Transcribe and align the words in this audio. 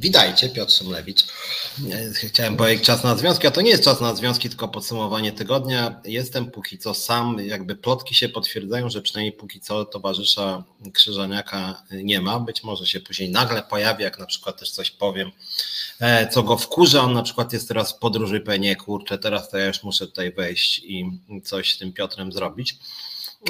Witajcie, 0.00 0.48
Piotr 0.48 0.72
Szymlewicz. 0.72 1.24
Chciałem 2.14 2.56
powiedzieć 2.56 2.84
czas 2.86 3.04
na 3.04 3.16
związki, 3.16 3.46
a 3.46 3.50
to 3.50 3.60
nie 3.60 3.70
jest 3.70 3.84
czas 3.84 4.00
na 4.00 4.14
związki, 4.14 4.48
tylko 4.48 4.68
podsumowanie 4.68 5.32
tygodnia. 5.32 6.00
Jestem 6.04 6.50
póki 6.50 6.78
co 6.78 6.94
sam, 6.94 7.36
jakby 7.40 7.76
plotki 7.76 8.14
się 8.14 8.28
potwierdzają, 8.28 8.90
że 8.90 9.02
przynajmniej 9.02 9.32
póki 9.32 9.60
co 9.60 9.84
towarzysza 9.84 10.64
Krzyżaniaka 10.92 11.82
nie 11.90 12.20
ma. 12.20 12.40
Być 12.40 12.62
może 12.62 12.86
się 12.86 13.00
później 13.00 13.30
nagle 13.30 13.62
pojawi, 13.62 14.02
jak 14.02 14.18
na 14.18 14.26
przykład 14.26 14.60
też 14.60 14.70
coś 14.70 14.90
powiem, 14.90 15.30
e, 16.00 16.28
co 16.28 16.42
go 16.42 16.56
wkurza. 16.56 17.02
On 17.02 17.12
na 17.12 17.22
przykład 17.22 17.52
jest 17.52 17.68
teraz 17.68 17.92
w 17.92 17.98
podróży 17.98 18.36
i 18.36 18.40
powie, 18.40 18.58
nie 18.58 18.76
kurczę, 18.76 19.18
teraz 19.18 19.50
to 19.50 19.58
ja 19.58 19.66
już 19.66 19.82
muszę 19.82 20.06
tutaj 20.06 20.32
wejść 20.32 20.78
i 20.78 21.20
coś 21.44 21.74
z 21.74 21.78
tym 21.78 21.92
Piotrem 21.92 22.32
zrobić. 22.32 22.76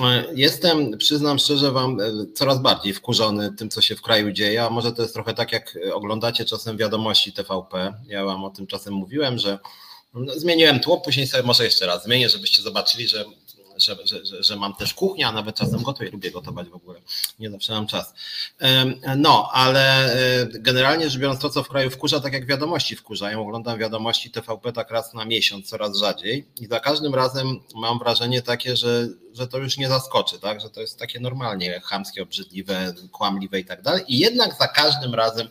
E, 0.01 0.25
jestem, 0.35 0.99
przyznam 0.99 1.39
szczerze 1.39 1.73
Wam, 1.73 2.01
e, 2.01 2.05
coraz 2.35 2.59
bardziej 2.59 2.95
wkurzony 2.95 3.53
tym, 3.53 3.71
co 3.71 3.81
się 3.81 3.97
w 3.97 4.03
kraju 4.03 4.33
dzieje, 4.33 4.65
a 4.65 4.71
może 4.71 4.93
to 4.93 5.03
jest 5.03 5.15
trochę 5.15 5.35
tak, 5.35 5.53
jak 5.53 5.79
oglądacie 5.93 6.45
czasem 6.45 6.77
wiadomości 6.77 7.33
TVP. 7.33 7.95
Ja 8.07 8.25
Wam 8.25 8.45
o 8.45 8.51
tym 8.51 8.67
czasem 8.67 8.95
mówiłem, 8.95 9.39
że 9.39 9.59
no, 10.15 10.33
zmieniłem 10.37 10.81
tło, 10.81 11.01
później 11.01 11.27
sobie 11.27 11.43
może 11.43 11.65
jeszcze 11.65 11.87
raz 11.87 12.05
zmienię, 12.05 12.29
żebyście 12.29 12.63
zobaczyli, 12.63 13.09
że 13.09 13.25
że, 13.79 13.97
że, 14.05 14.43
że, 14.43 14.57
mam 14.57 14.75
też 14.75 14.95
kuchnię, 14.95 15.29
a 15.29 15.33
nawet 15.33 15.57
czasem 15.57 15.83
gotuję, 15.83 16.11
lubię 16.11 16.31
gotować 16.31 16.69
w 16.69 16.75
ogóle. 16.75 17.01
Nie 17.39 17.51
zawsze 17.51 17.73
mam 17.73 17.87
czas. 17.87 18.15
No, 19.17 19.49
ale 19.53 20.13
e, 20.13 20.47
generalnie 20.47 21.11
rzecz 21.11 21.21
biorąc, 21.21 21.41
to 21.41 21.51
co 21.51 21.63
w 21.63 21.69
kraju 21.69 21.91
wkurza, 21.91 22.21
tak 22.21 22.33
jak 22.33 22.47
wiadomości 22.47 22.97
wkurzają. 22.97 23.43
Oglądam 23.43 23.79
wiadomości 23.79 24.31
TVP 24.31 24.73
tak 24.73 24.91
raz 24.91 25.15
na 25.15 25.25
miesiąc, 25.25 25.69
coraz 25.69 25.99
rzadziej 25.99 26.47
i 26.61 26.67
za 26.67 26.81
każdym 26.81 27.15
razem 27.15 27.61
mam 27.75 27.99
wrażenie 27.99 28.43
takie, 28.43 28.77
że, 28.77 29.09
że 29.35 29.49
to 29.49 29.59
już 29.59 29.79
nie 29.79 29.89
zaskoczy, 29.89 30.39
tak? 30.39 30.61
że 30.61 30.71
to 30.71 30.81
jest 30.81 30.99
takie 30.99 31.21
normalnie 31.21 31.81
chamskie, 31.81 32.23
obrzydliwe, 32.23 32.95
kłamliwe 33.13 33.61
i 33.61 33.65
tak 33.65 33.83
dalej. 33.83 34.05
I 34.09 34.19
jednak 34.19 34.55
za 34.59 34.69
każdym 34.69 35.15
razem 35.15 35.49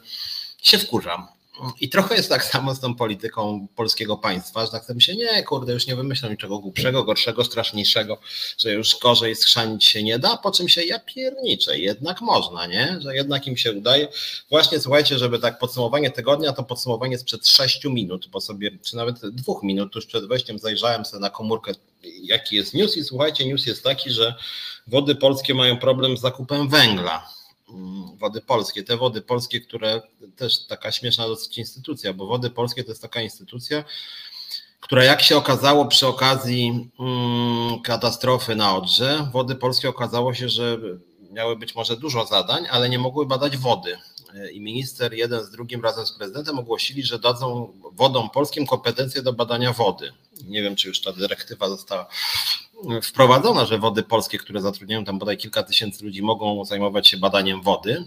się 0.62 0.78
wkurzam. 0.78 1.37
I 1.82 1.90
trochę 1.90 2.16
jest 2.16 2.30
tak 2.30 2.46
samo 2.46 2.76
z 2.76 2.80
tą 2.80 2.96
polityką 2.96 3.68
polskiego 3.76 4.18
państwa, 4.18 4.66
że 4.66 4.72
tak 4.72 4.86
sobie 4.86 5.02
się 5.02 5.16
nie, 5.16 5.44
kurde, 5.44 5.74
już 5.74 5.88
nie 5.88 5.96
wymyślą 5.96 6.30
niczego 6.30 6.60
głupszego, 6.60 7.04
gorszego, 7.04 7.44
straszniejszego, 7.44 8.18
że 8.58 8.74
już 8.74 9.00
gorzej 9.00 9.36
schrzanić 9.36 9.86
się 9.86 10.04
nie 10.04 10.20
da, 10.20 10.38
po 10.38 10.52
czym 10.52 10.70
się 10.70 10.84
ja 10.84 11.00
pierniczę, 11.00 11.80
jednak 11.80 12.22
można, 12.22 12.66
nie? 12.66 12.98
Że 13.02 13.16
jednak 13.16 13.48
im 13.48 13.58
się 13.58 13.74
udaje. 13.74 14.08
Właśnie 14.50 14.80
słuchajcie, 14.80 15.18
żeby 15.18 15.40
tak 15.40 15.60
podsumowanie 15.60 16.12
tygodnia, 16.12 16.54
to 16.54 16.64
podsumowanie 16.64 17.18
sprzed 17.18 17.48
sześciu 17.48 17.92
minut, 17.92 18.28
bo 18.28 18.42
sobie, 18.42 18.72
czy 18.84 18.96
nawet 18.96 19.20
dwóch 19.20 19.64
minut, 19.64 19.94
tuż 19.94 20.06
przed 20.06 20.28
wejściem 20.28 20.60
zajrzałem 20.60 21.06
sobie 21.06 21.22
na 21.22 21.30
komórkę, 21.30 21.72
jaki 22.22 22.56
jest 22.56 22.74
news 22.74 22.98
i 22.98 23.04
słuchajcie, 23.04 23.46
news 23.46 23.66
jest 23.66 23.84
taki, 23.84 24.12
że 24.12 24.36
wody 24.88 25.16
polskie 25.16 25.54
mają 25.54 25.80
problem 25.80 26.18
z 26.18 26.22
zakupem 26.22 26.70
węgla 26.70 27.37
wody 28.18 28.42
Polskie. 28.42 28.84
Te 28.84 28.98
Wody 28.98 29.22
Polskie, 29.22 29.62
które 29.62 30.02
też 30.36 30.66
taka 30.66 30.92
śmieszna 30.92 31.28
dosyć 31.28 31.58
instytucja, 31.58 32.14
bo 32.14 32.26
Wody 32.26 32.50
Polskie 32.50 32.84
to 32.84 32.92
jest 32.92 33.02
taka 33.02 33.22
instytucja, 33.22 33.84
która 34.80 35.04
jak 35.04 35.22
się 35.22 35.38
okazało 35.38 35.86
przy 35.86 36.08
okazji 36.08 36.90
mm, 37.00 37.82
katastrofy 37.82 38.56
na 38.56 38.76
Odrze, 38.76 39.30
Wody 39.34 39.56
Polskie 39.56 39.90
okazało 39.90 40.34
się, 40.34 40.50
że 40.50 40.78
miały 41.32 41.56
być 41.56 41.76
może 41.76 41.98
dużo 41.98 42.26
zadań, 42.26 42.66
ale 42.72 42.90
nie 42.90 43.00
mogły 43.00 43.26
badać 43.26 43.58
wody. 43.58 43.98
I 44.54 44.62
minister 44.62 45.14
jeden 45.14 45.44
z 45.44 45.50
drugim 45.52 45.84
razem 45.84 46.06
z 46.06 46.12
prezydentem 46.12 46.60
ogłosili, 46.60 47.04
że 47.04 47.20
dadzą 47.20 47.74
wodom 47.94 48.30
polskim 48.30 48.68
kompetencje 48.68 49.22
do 49.22 49.34
badania 49.34 49.74
wody. 49.74 50.14
Nie 50.46 50.62
wiem, 50.62 50.76
czy 50.76 50.88
już 50.88 51.02
ta 51.02 51.12
dyrektywa 51.14 51.70
została 51.70 52.08
wprowadzona, 53.04 53.66
że 53.66 53.78
wody 53.78 54.04
polskie, 54.04 54.38
które 54.38 54.62
zatrudniają 54.62 55.06
tam 55.06 55.20
bodaj 55.20 55.38
kilka 55.38 55.64
tysięcy 55.64 56.06
ludzi, 56.06 56.22
mogą 56.22 56.66
zajmować 56.66 57.08
się 57.08 57.18
badaniem 57.18 57.62
wody. 57.62 58.04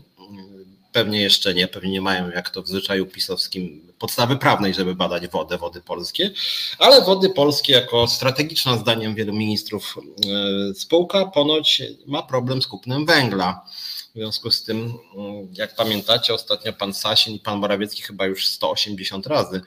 Pewnie 0.93 1.21
jeszcze 1.23 1.55
nie, 1.55 1.69
pewnie 1.69 1.91
nie 1.91 2.01
mają 2.01 2.31
jak 2.31 2.51
to 2.51 2.63
w 2.63 2.69
zwyczaju 2.69 3.07
pisowskim 3.07 3.93
podstawy 3.99 4.37
prawnej, 4.37 4.75
żeby 4.75 4.95
badać 4.95 5.29
wodę, 5.29 5.59
wody 5.59 5.81
polskie, 5.81 6.31
ale 6.79 7.03
wody 7.03 7.31
polskie 7.31 7.73
jako 7.73 8.07
strategiczna 8.07 8.77
zdaniem 8.77 9.15
wielu 9.15 9.33
ministrów 9.33 9.99
e, 9.99 10.75
spółka 10.75 11.27
ponoć 11.27 11.83
ma 12.07 12.23
problem 12.23 12.63
z 12.63 12.67
kupnem 12.67 13.07
węgla. 13.07 13.65
W 14.11 14.13
związku 14.13 14.51
z 14.51 14.63
tym, 14.63 14.95
mm, 15.17 15.49
jak 15.53 15.75
pamiętacie, 15.75 16.35
ostatnio 16.35 16.73
pan 16.73 16.95
Sasin 16.95 17.35
i 17.35 17.39
pan 17.39 17.59
Morawiecki 17.59 18.03
chyba 18.03 18.27
już 18.27 18.47
180 18.47 19.27
razy 19.27 19.61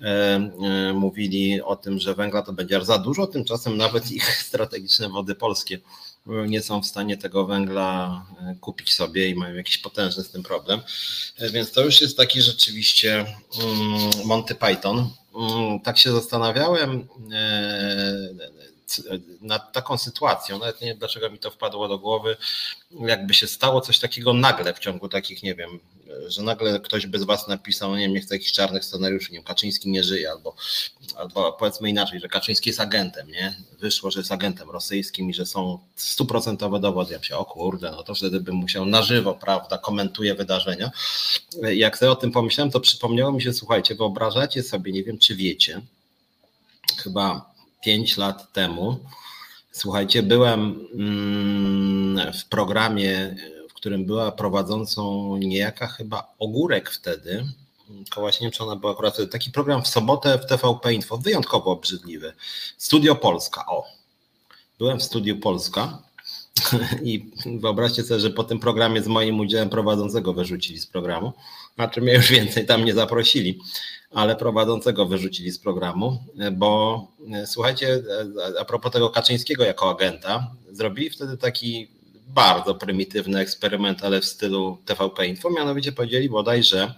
e, 0.00 0.04
e, 0.04 0.92
mówili 0.92 1.62
o 1.62 1.76
tym, 1.76 1.98
że 1.98 2.14
węgla 2.14 2.42
to 2.42 2.52
będzie 2.52 2.84
za 2.84 2.98
dużo, 2.98 3.26
tymczasem 3.26 3.76
nawet 3.76 4.10
ich 4.10 4.36
strategiczne 4.46 5.08
wody 5.08 5.34
polskie 5.34 5.78
nie 6.26 6.62
są 6.62 6.82
w 6.82 6.86
stanie 6.86 7.16
tego 7.16 7.46
węgla 7.46 8.26
e, 8.40 8.56
kupić 8.60 8.94
sobie 8.94 9.28
i 9.28 9.34
mają 9.34 9.54
jakiś 9.54 9.78
potężny 9.78 10.24
z 10.24 10.30
tym 10.30 10.42
problem. 10.42 10.80
Więc 11.52 11.72
to 11.72 11.84
już 11.84 12.00
jest 12.00 12.16
taki 12.16 12.42
rzeczywiście 12.42 13.26
mm, 13.62 14.10
Monty 14.24 14.54
Python. 14.54 15.10
Mm, 15.34 15.80
tak 15.80 15.98
się 15.98 16.12
zastanawiałem 16.12 17.08
nad 19.40 19.72
taką 19.72 19.98
sytuacją, 19.98 20.58
nawet 20.58 20.80
nie 20.80 20.86
wiem 20.86 20.98
dlaczego 20.98 21.30
mi 21.30 21.38
to 21.38 21.50
wpadło 21.50 21.88
do 21.88 21.98
głowy, 21.98 22.36
jakby 22.90 23.34
się 23.34 23.46
stało 23.46 23.80
coś 23.80 23.98
takiego 23.98 24.32
nagle 24.32 24.74
w 24.74 24.78
ciągu 24.78 25.08
takich, 25.08 25.42
nie 25.42 25.54
wiem, 25.54 25.80
że 26.26 26.42
nagle 26.42 26.80
ktoś 26.80 27.06
bez 27.06 27.22
was 27.22 27.48
napisał, 27.48 27.96
nie 27.96 28.02
wiem, 28.02 28.12
nie 28.12 28.20
chcę 28.20 28.34
jakichś 28.34 28.52
czarnych 28.52 28.84
scenariuszy, 28.84 29.32
nie 29.32 29.38
wiem, 29.38 29.44
Kaczyński 29.44 29.90
nie 29.90 30.04
żyje, 30.04 30.30
albo, 30.30 30.54
albo 31.16 31.52
powiedzmy 31.52 31.90
inaczej, 31.90 32.20
że 32.20 32.28
Kaczyński 32.28 32.70
jest 32.70 32.80
agentem, 32.80 33.30
nie? 33.30 33.56
Wyszło, 33.80 34.10
że 34.10 34.20
jest 34.20 34.32
agentem 34.32 34.70
rosyjskim 34.70 35.30
i 35.30 35.34
że 35.34 35.46
są 35.46 35.78
stuprocentowe 35.96 36.80
dowody. 36.80 37.12
Ja 37.12 37.22
się, 37.22 37.36
o 37.36 37.44
kurde, 37.44 37.90
no 37.90 38.02
to 38.02 38.14
wtedy 38.14 38.40
bym 38.40 38.54
musiał 38.54 38.86
na 38.86 39.02
żywo, 39.02 39.34
prawda, 39.34 39.78
komentuje 39.78 40.34
wydarzenia. 40.34 40.90
Jak 41.74 41.98
sobie 41.98 42.10
o 42.10 42.16
tym 42.16 42.32
pomyślałem, 42.32 42.70
to 42.70 42.80
przypomniało 42.80 43.32
mi 43.32 43.42
się, 43.42 43.52
słuchajcie, 43.52 43.94
wyobrażacie 43.94 44.62
sobie, 44.62 44.92
nie 44.92 45.04
wiem, 45.04 45.18
czy 45.18 45.36
wiecie, 45.36 45.80
chyba 46.96 47.53
5 47.84 48.16
lat 48.16 48.52
temu. 48.52 49.00
Słuchajcie, 49.72 50.22
byłem 50.22 50.88
mm, 50.94 52.32
w 52.32 52.48
programie, 52.48 53.36
w 53.70 53.74
którym 53.74 54.04
była 54.04 54.32
prowadzącą 54.32 55.36
niejaka 55.36 55.86
chyba 55.86 56.34
Ogórek 56.38 56.90
wtedy. 56.90 57.46
Kołaś, 58.10 58.40
nie 58.40 58.44
wiem, 58.44 58.52
czy 58.52 58.64
ona 58.64 58.76
była 58.76 58.92
akurat. 58.92 59.16
Taki 59.30 59.50
program 59.50 59.82
w 59.82 59.88
sobotę 59.88 60.38
w 60.38 60.46
TVP 60.46 60.94
Info, 60.94 61.18
wyjątkowo 61.18 61.70
obrzydliwy. 61.70 62.32
Studio 62.78 63.14
Polska, 63.14 63.66
o. 63.66 63.84
Byłem 64.78 65.00
w 65.00 65.02
Studiu 65.02 65.40
Polska 65.40 65.98
i 67.02 67.30
wyobraźcie 67.60 68.02
sobie, 68.02 68.20
że 68.20 68.30
po 68.30 68.44
tym 68.44 68.60
programie 68.60 69.02
z 69.02 69.06
moim 69.06 69.40
udziałem 69.40 69.68
prowadzącego 69.68 70.32
wyrzucili 70.32 70.78
z 70.78 70.86
programu. 70.86 71.32
Znaczy 71.74 72.00
mnie 72.00 72.14
już 72.14 72.30
więcej 72.30 72.66
tam 72.66 72.84
nie 72.84 72.94
zaprosili 72.94 73.60
ale 74.14 74.36
prowadzącego 74.36 75.06
wyrzucili 75.06 75.50
z 75.50 75.58
programu, 75.58 76.24
bo 76.52 77.06
e, 77.32 77.46
słuchajcie, 77.46 78.02
e, 78.56 78.60
a 78.60 78.64
propos 78.64 78.92
tego 78.92 79.10
Kaczyńskiego 79.10 79.64
jako 79.64 79.90
agenta, 79.90 80.50
zrobili 80.72 81.10
wtedy 81.10 81.36
taki 81.36 81.88
bardzo 82.28 82.74
prymitywny 82.74 83.40
eksperyment, 83.40 84.04
ale 84.04 84.20
w 84.20 84.24
stylu 84.24 84.78
TVP 84.84 85.26
Info, 85.26 85.50
mianowicie 85.50 85.92
powiedzieli 85.92 86.28
bodaj, 86.28 86.62
że 86.62 86.94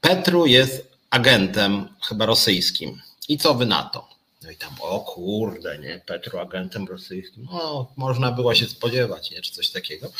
Petru 0.00 0.46
jest 0.46 0.88
agentem 1.10 1.88
chyba 2.02 2.26
rosyjskim. 2.26 3.00
I 3.28 3.38
co 3.38 3.54
wy 3.54 3.66
na 3.66 3.82
to? 3.82 4.08
No 4.42 4.50
i 4.50 4.56
tam, 4.56 4.70
o 4.80 5.00
kurde, 5.00 5.78
nie, 5.78 6.00
Petru 6.06 6.38
agentem 6.38 6.86
rosyjskim, 6.86 7.48
no 7.52 7.92
można 7.96 8.32
było 8.32 8.54
się 8.54 8.66
spodziewać, 8.66 9.30
nie, 9.30 9.42
czy 9.42 9.52
coś 9.52 9.70
takiego. 9.70 10.12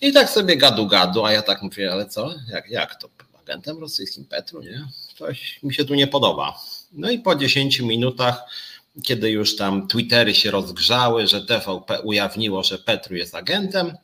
I 0.00 0.12
tak 0.12 0.30
sobie 0.30 0.56
gadu 0.56 0.86
gadu, 0.86 1.24
a 1.24 1.32
ja 1.32 1.42
tak 1.42 1.62
mówię, 1.62 1.92
ale 1.92 2.06
co, 2.06 2.34
jak, 2.52 2.70
jak 2.70 3.00
to, 3.00 3.08
agentem 3.42 3.78
rosyjskim 3.78 4.24
Petru, 4.24 4.62
nie? 4.62 4.88
Coś 5.18 5.62
mi 5.62 5.74
się 5.74 5.84
tu 5.84 5.94
nie 5.94 6.06
podoba. 6.06 6.60
No 6.92 7.10
i 7.10 7.18
po 7.18 7.34
10 7.34 7.80
minutach, 7.80 8.42
kiedy 9.02 9.30
już 9.30 9.56
tam 9.56 9.88
Twittery 9.88 10.34
się 10.34 10.50
rozgrzały, 10.50 11.26
że 11.26 11.46
TVP 11.46 12.00
ujawniło, 12.00 12.62
że 12.62 12.78
Petru 12.78 13.16
jest 13.16 13.34
agentem, 13.34 13.96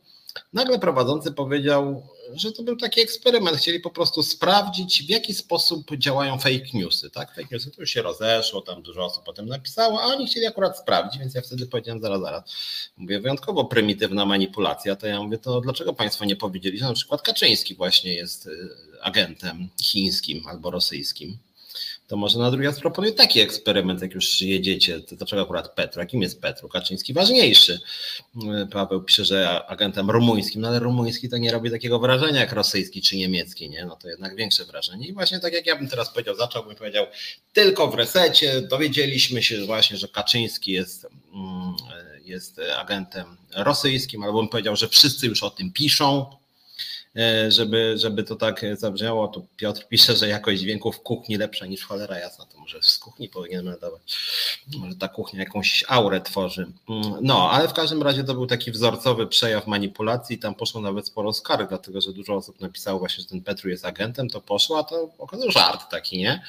nagle 0.53 0.79
prowadzący 0.79 1.31
powiedział, 1.31 2.07
że 2.33 2.51
to 2.51 2.63
był 2.63 2.75
taki 2.75 3.01
eksperyment. 3.01 3.57
Chcieli 3.57 3.79
po 3.79 3.89
prostu 3.89 4.23
sprawdzić, 4.23 5.03
w 5.03 5.09
jaki 5.09 5.33
sposób 5.33 5.97
działają 5.97 6.37
fake 6.37 6.65
newsy. 6.73 7.09
Tak? 7.09 7.35
Fake 7.35 7.47
newsy 7.51 7.71
to 7.71 7.81
już 7.81 7.89
się 7.89 8.01
rozeszło, 8.01 8.61
tam 8.61 8.81
dużo 8.81 9.05
osób 9.05 9.23
potem 9.25 9.45
napisało, 9.45 10.01
a 10.01 10.05
oni 10.05 10.27
chcieli 10.27 10.45
akurat 10.45 10.79
sprawdzić, 10.79 11.19
więc 11.19 11.33
ja 11.33 11.41
wtedy 11.41 11.67
powiedziałem 11.67 12.01
zaraz, 12.01 12.21
zaraz. 12.21 12.43
Mówię, 12.97 13.19
wyjątkowo 13.19 13.65
prymitywna 13.65 14.25
manipulacja, 14.25 14.95
to 14.95 15.07
ja 15.07 15.23
mówię, 15.23 15.37
to 15.37 15.61
dlaczego 15.61 15.93
Państwo 15.93 16.25
nie 16.25 16.35
powiedzieli, 16.35 16.77
że 16.77 16.85
na 16.85 16.93
przykład 16.93 17.21
Kaczyński 17.21 17.75
właśnie 17.75 18.13
jest 18.13 18.47
y, 18.47 18.69
agentem 19.01 19.69
chińskim 19.81 20.47
albo 20.47 20.71
rosyjskim? 20.71 21.37
To 22.07 22.17
może 22.17 22.39
na 22.39 22.51
drugi 22.51 22.65
raz 22.65 22.79
proponuję 22.79 23.13
taki 23.13 23.39
eksperyment, 23.39 24.01
jak 24.01 24.13
już 24.13 24.41
jedziecie, 24.41 24.99
to 24.99 25.15
dlaczego 25.15 25.41
akurat 25.41 25.75
Petru? 25.75 25.99
Jakim 26.01 26.21
jest 26.21 26.41
Petru? 26.41 26.69
Kaczyński 26.69 27.13
ważniejszy. 27.13 27.79
Paweł 28.71 29.03
pisze, 29.03 29.25
że 29.25 29.65
agentem 29.67 30.11
rumuńskim, 30.11 30.61
no 30.61 30.67
ale 30.67 30.79
rumuński 30.79 31.29
to 31.29 31.37
nie 31.37 31.51
robi 31.51 31.71
takiego 31.71 31.99
wrażenia 31.99 32.39
jak 32.39 32.53
rosyjski 32.53 33.01
czy 33.01 33.17
niemiecki, 33.17 33.69
nie? 33.69 33.85
No 33.85 33.95
to 33.95 34.09
jednak 34.09 34.35
większe 34.35 34.65
wrażenie. 34.65 35.07
I 35.07 35.13
właśnie 35.13 35.39
tak 35.39 35.53
jak 35.53 35.65
ja 35.65 35.75
bym 35.75 35.87
teraz 35.87 36.09
powiedział, 36.09 36.35
zacząłbym 36.35 36.75
powiedział, 36.75 37.05
tylko 37.53 37.87
w 37.87 37.95
resecie 37.95 38.61
dowiedzieliśmy 38.61 39.43
się 39.43 39.65
właśnie, 39.65 39.97
że 39.97 40.07
Kaczyński 40.07 40.71
jest, 40.71 41.07
mm, 41.33 41.75
jest 42.25 42.61
agentem 42.77 43.37
rosyjskim, 43.55 44.23
albo 44.23 44.39
bym 44.39 44.49
powiedział, 44.49 44.75
że 44.75 44.87
wszyscy 44.89 45.27
już 45.27 45.43
o 45.43 45.49
tym 45.49 45.71
piszą, 45.71 46.25
żeby, 47.47 47.97
żeby 47.97 48.23
to 48.23 48.35
tak 48.35 48.65
zabrzmiało. 48.77 49.27
Tu 49.27 49.47
Piotr 49.57 49.87
pisze, 49.87 50.15
że 50.15 50.27
jakość 50.27 50.61
dźwięku 50.61 50.91
w 50.91 50.99
kuchni 50.99 51.37
lepsza 51.37 51.65
niż 51.65 51.85
cholera 51.85 52.19
jasna, 52.19 52.45
to 52.45 52.59
może 52.59 52.79
z 52.81 52.99
kuchni 52.99 53.29
powinienem 53.29 53.65
nadawać. 53.65 54.01
Może 54.77 54.95
ta 54.95 55.07
kuchnia 55.07 55.39
jakąś 55.39 55.83
aurę 55.87 56.21
tworzy. 56.21 56.67
Mm, 56.89 57.13
no, 57.21 57.51
ale 57.51 57.67
w 57.67 57.73
każdym 57.73 58.03
razie 58.03 58.23
to 58.23 58.33
był 58.33 58.45
taki 58.47 58.71
wzorcowy 58.71 59.27
przejaw 59.27 59.67
manipulacji. 59.67 60.37
Tam 60.37 60.55
poszło 60.55 60.81
nawet 60.81 61.07
sporo 61.07 61.33
skarg, 61.33 61.69
dlatego 61.69 62.01
że 62.01 62.13
dużo 62.13 62.35
osób 62.35 62.61
napisało 62.61 62.99
właśnie, 62.99 63.23
że 63.23 63.29
ten 63.29 63.41
Petru 63.41 63.69
jest 63.69 63.85
agentem, 63.85 64.29
to 64.29 64.41
poszło, 64.41 64.79
a 64.79 64.83
to 64.83 65.09
okazało 65.17 65.51
żart 65.51 65.91
taki, 65.91 66.17
nie? 66.17 66.41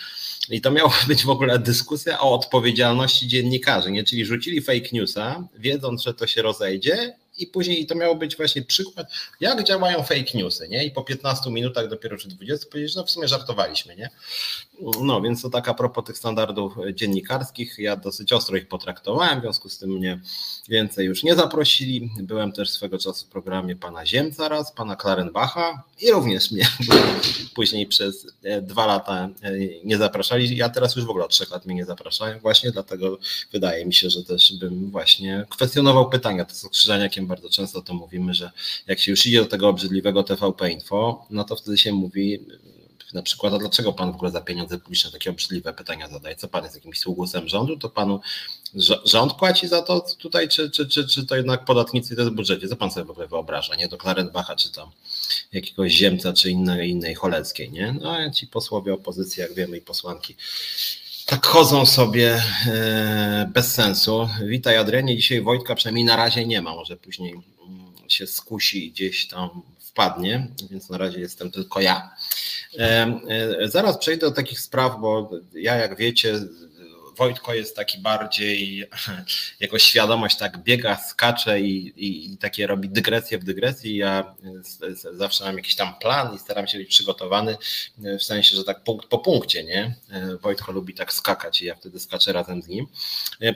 I 0.50 0.60
to 0.60 0.70
miała 0.70 0.92
być 1.08 1.24
w 1.24 1.30
ogóle 1.30 1.58
dyskusja 1.58 2.20
o 2.20 2.34
odpowiedzialności 2.34 3.28
dziennikarzy, 3.28 3.90
nie? 3.90 4.04
Czyli 4.04 4.24
rzucili 4.24 4.62
fake 4.62 4.88
newsa, 4.92 5.48
wiedząc, 5.58 6.02
że 6.02 6.14
to 6.14 6.26
się 6.26 6.42
rozejdzie 6.42 7.16
i 7.38 7.46
później 7.46 7.86
to 7.86 7.94
miało 7.94 8.14
być 8.14 8.36
właśnie 8.36 8.62
przykład, 8.62 9.06
jak 9.40 9.64
działają 9.64 10.02
fake 10.02 10.38
newsy, 10.38 10.68
nie? 10.68 10.84
I 10.84 10.90
po 10.90 11.02
15 11.02 11.50
minutach 11.50 11.88
dopiero 11.88 12.16
czy 12.16 12.28
20 12.28 12.66
powiedzieć, 12.70 12.96
no 12.96 13.04
w 13.04 13.10
sumie 13.10 13.28
żartowaliśmy, 13.28 13.96
nie? 13.96 14.10
No 15.02 15.20
więc 15.20 15.42
to 15.42 15.50
tak 15.50 15.68
a 15.68 15.74
propos 15.74 16.04
tych 16.04 16.18
standardów 16.18 16.74
dziennikarskich, 16.94 17.78
ja 17.78 17.96
dosyć 17.96 18.32
ostro 18.32 18.56
ich 18.56 18.68
potraktowałem, 18.68 19.38
w 19.38 19.42
związku 19.42 19.68
z 19.68 19.78
tym 19.78 19.90
mnie 19.90 20.20
więcej 20.68 21.06
już 21.06 21.22
nie 21.22 21.34
zaprosili. 21.34 22.10
Byłem 22.20 22.52
też 22.52 22.70
swego 22.70 22.98
czasu 22.98 23.26
w 23.26 23.28
programie 23.28 23.76
pana 23.76 24.06
Ziemca 24.06 24.48
raz, 24.48 24.72
pana 24.72 24.96
Klarenbacha 24.96 25.82
i 26.00 26.10
również 26.10 26.50
mnie 26.50 26.68
później 27.54 27.86
przez 27.86 28.26
e, 28.42 28.62
dwa 28.62 28.86
lata 28.86 29.28
e, 29.42 29.52
nie 29.84 29.98
zapraszali. 29.98 30.56
Ja 30.56 30.68
teraz 30.68 30.96
już 30.96 31.04
w 31.04 31.10
ogóle 31.10 31.24
od 31.24 31.30
trzech 31.30 31.50
lat 31.50 31.66
mnie 31.66 31.74
nie 31.74 31.84
zapraszają 31.84 32.38
właśnie, 32.38 32.70
dlatego 32.70 33.18
wydaje 33.52 33.86
mi 33.86 33.94
się, 33.94 34.10
że 34.10 34.24
też 34.24 34.52
bym 34.58 34.90
właśnie 34.90 35.44
kwestionował 35.50 36.10
pytania. 36.10 36.44
To 36.44 36.54
z 36.54 36.68
Krzyżaniakiem 36.68 37.25
bardzo 37.26 37.50
często 37.50 37.82
to 37.82 37.94
mówimy, 37.94 38.34
że 38.34 38.50
jak 38.86 39.00
się 39.00 39.10
już 39.10 39.26
idzie 39.26 39.40
do 39.40 39.46
tego 39.46 39.68
obrzydliwego 39.68 40.22
TVP 40.22 40.70
Info, 40.70 41.26
no 41.30 41.44
to 41.44 41.56
wtedy 41.56 41.78
się 41.78 41.92
mówi 41.92 42.40
na 43.14 43.22
przykład, 43.22 43.54
a 43.54 43.58
dlaczego 43.58 43.92
pan 43.92 44.12
w 44.12 44.14
ogóle 44.14 44.30
za 44.30 44.40
pieniądze 44.40 44.78
publiczne 44.78 45.10
takie 45.10 45.30
obrzydliwe 45.30 45.72
pytania 45.72 46.08
zadaje? 46.08 46.36
Co 46.36 46.48
pan 46.48 46.64
jest 46.64 46.76
jakimś 46.76 46.98
sługusem 46.98 47.48
rządu? 47.48 47.76
To 47.76 47.88
panu 47.88 48.20
rząd 49.04 49.32
płaci 49.32 49.68
za 49.68 49.82
to 49.82 50.06
tutaj, 50.18 50.48
czy, 50.48 50.70
czy, 50.70 50.88
czy, 50.88 51.08
czy 51.08 51.26
to 51.26 51.36
jednak 51.36 51.64
podatnicy 51.64 52.16
to 52.16 52.22
jest 52.22 52.34
budżecie? 52.34 52.68
Co 52.68 52.76
pan 52.76 52.90
sobie 52.90 53.06
w 53.06 53.10
ogóle 53.10 53.28
wyobraża, 53.28 53.74
nie? 53.74 53.88
Do 53.88 53.98
Klarenbacha, 53.98 54.56
czy 54.56 54.72
tam 54.72 54.90
jakiegoś 55.52 55.92
Ziemca, 55.92 56.32
czy 56.32 56.50
innej, 56.50 56.90
innej 56.90 57.14
Choleckiej, 57.14 57.70
nie? 57.70 57.96
No 58.00 58.16
a 58.16 58.30
ci 58.30 58.46
posłowie 58.46 58.94
opozycji, 58.94 59.40
jak 59.40 59.54
wiemy, 59.54 59.76
i 59.76 59.80
posłanki 59.80 60.36
tak 61.26 61.46
chodzą 61.46 61.86
sobie 61.86 62.42
e, 62.66 63.50
bez 63.54 63.74
sensu. 63.74 64.28
Witaj 64.46 64.76
Adrianie, 64.76 65.16
dzisiaj 65.16 65.42
Wojtka 65.42 65.74
przynajmniej 65.74 66.04
na 66.04 66.16
razie 66.16 66.46
nie 66.46 66.62
ma, 66.62 66.74
może 66.74 66.96
później 66.96 67.32
mm, 67.32 67.92
się 68.08 68.26
skusi 68.26 68.86
i 68.86 68.90
gdzieś 68.90 69.28
tam 69.28 69.62
wpadnie, 69.78 70.48
więc 70.70 70.90
na 70.90 70.98
razie 70.98 71.20
jestem 71.20 71.50
tylko 71.50 71.80
ja. 71.80 72.10
E, 72.78 73.20
e, 73.60 73.68
zaraz 73.68 73.98
przejdę 73.98 74.26
do 74.26 74.32
takich 74.32 74.60
spraw, 74.60 75.00
bo 75.00 75.30
ja 75.54 75.74
jak 75.74 75.96
wiecie 75.96 76.40
Wojtko 77.16 77.54
jest 77.54 77.76
taki 77.76 77.98
bardziej, 77.98 78.84
jego 79.60 79.78
świadomość 79.78 80.36
tak 80.36 80.58
biega, 80.58 80.96
skacze 80.96 81.60
i, 81.60 81.86
i, 81.86 82.32
i 82.32 82.38
takie 82.38 82.66
robi 82.66 82.88
dygresję 82.88 83.38
w 83.38 83.44
dygresji. 83.44 83.96
Ja 83.96 84.34
zawsze 85.12 85.44
mam 85.44 85.56
jakiś 85.56 85.76
tam 85.76 85.94
plan 86.00 86.34
i 86.34 86.38
staram 86.38 86.66
się 86.66 86.78
być 86.78 86.88
przygotowany 86.88 87.56
w 87.98 88.22
sensie, 88.22 88.56
że 88.56 88.64
tak 88.64 88.84
punkt 88.84 89.08
po 89.08 89.18
punkcie, 89.18 89.64
nie? 89.64 89.94
Wojtko 90.42 90.72
lubi 90.72 90.94
tak 90.94 91.12
skakać 91.12 91.62
i 91.62 91.64
ja 91.64 91.74
wtedy 91.74 92.00
skaczę 92.00 92.32
razem 92.32 92.62
z 92.62 92.68
nim. 92.68 92.86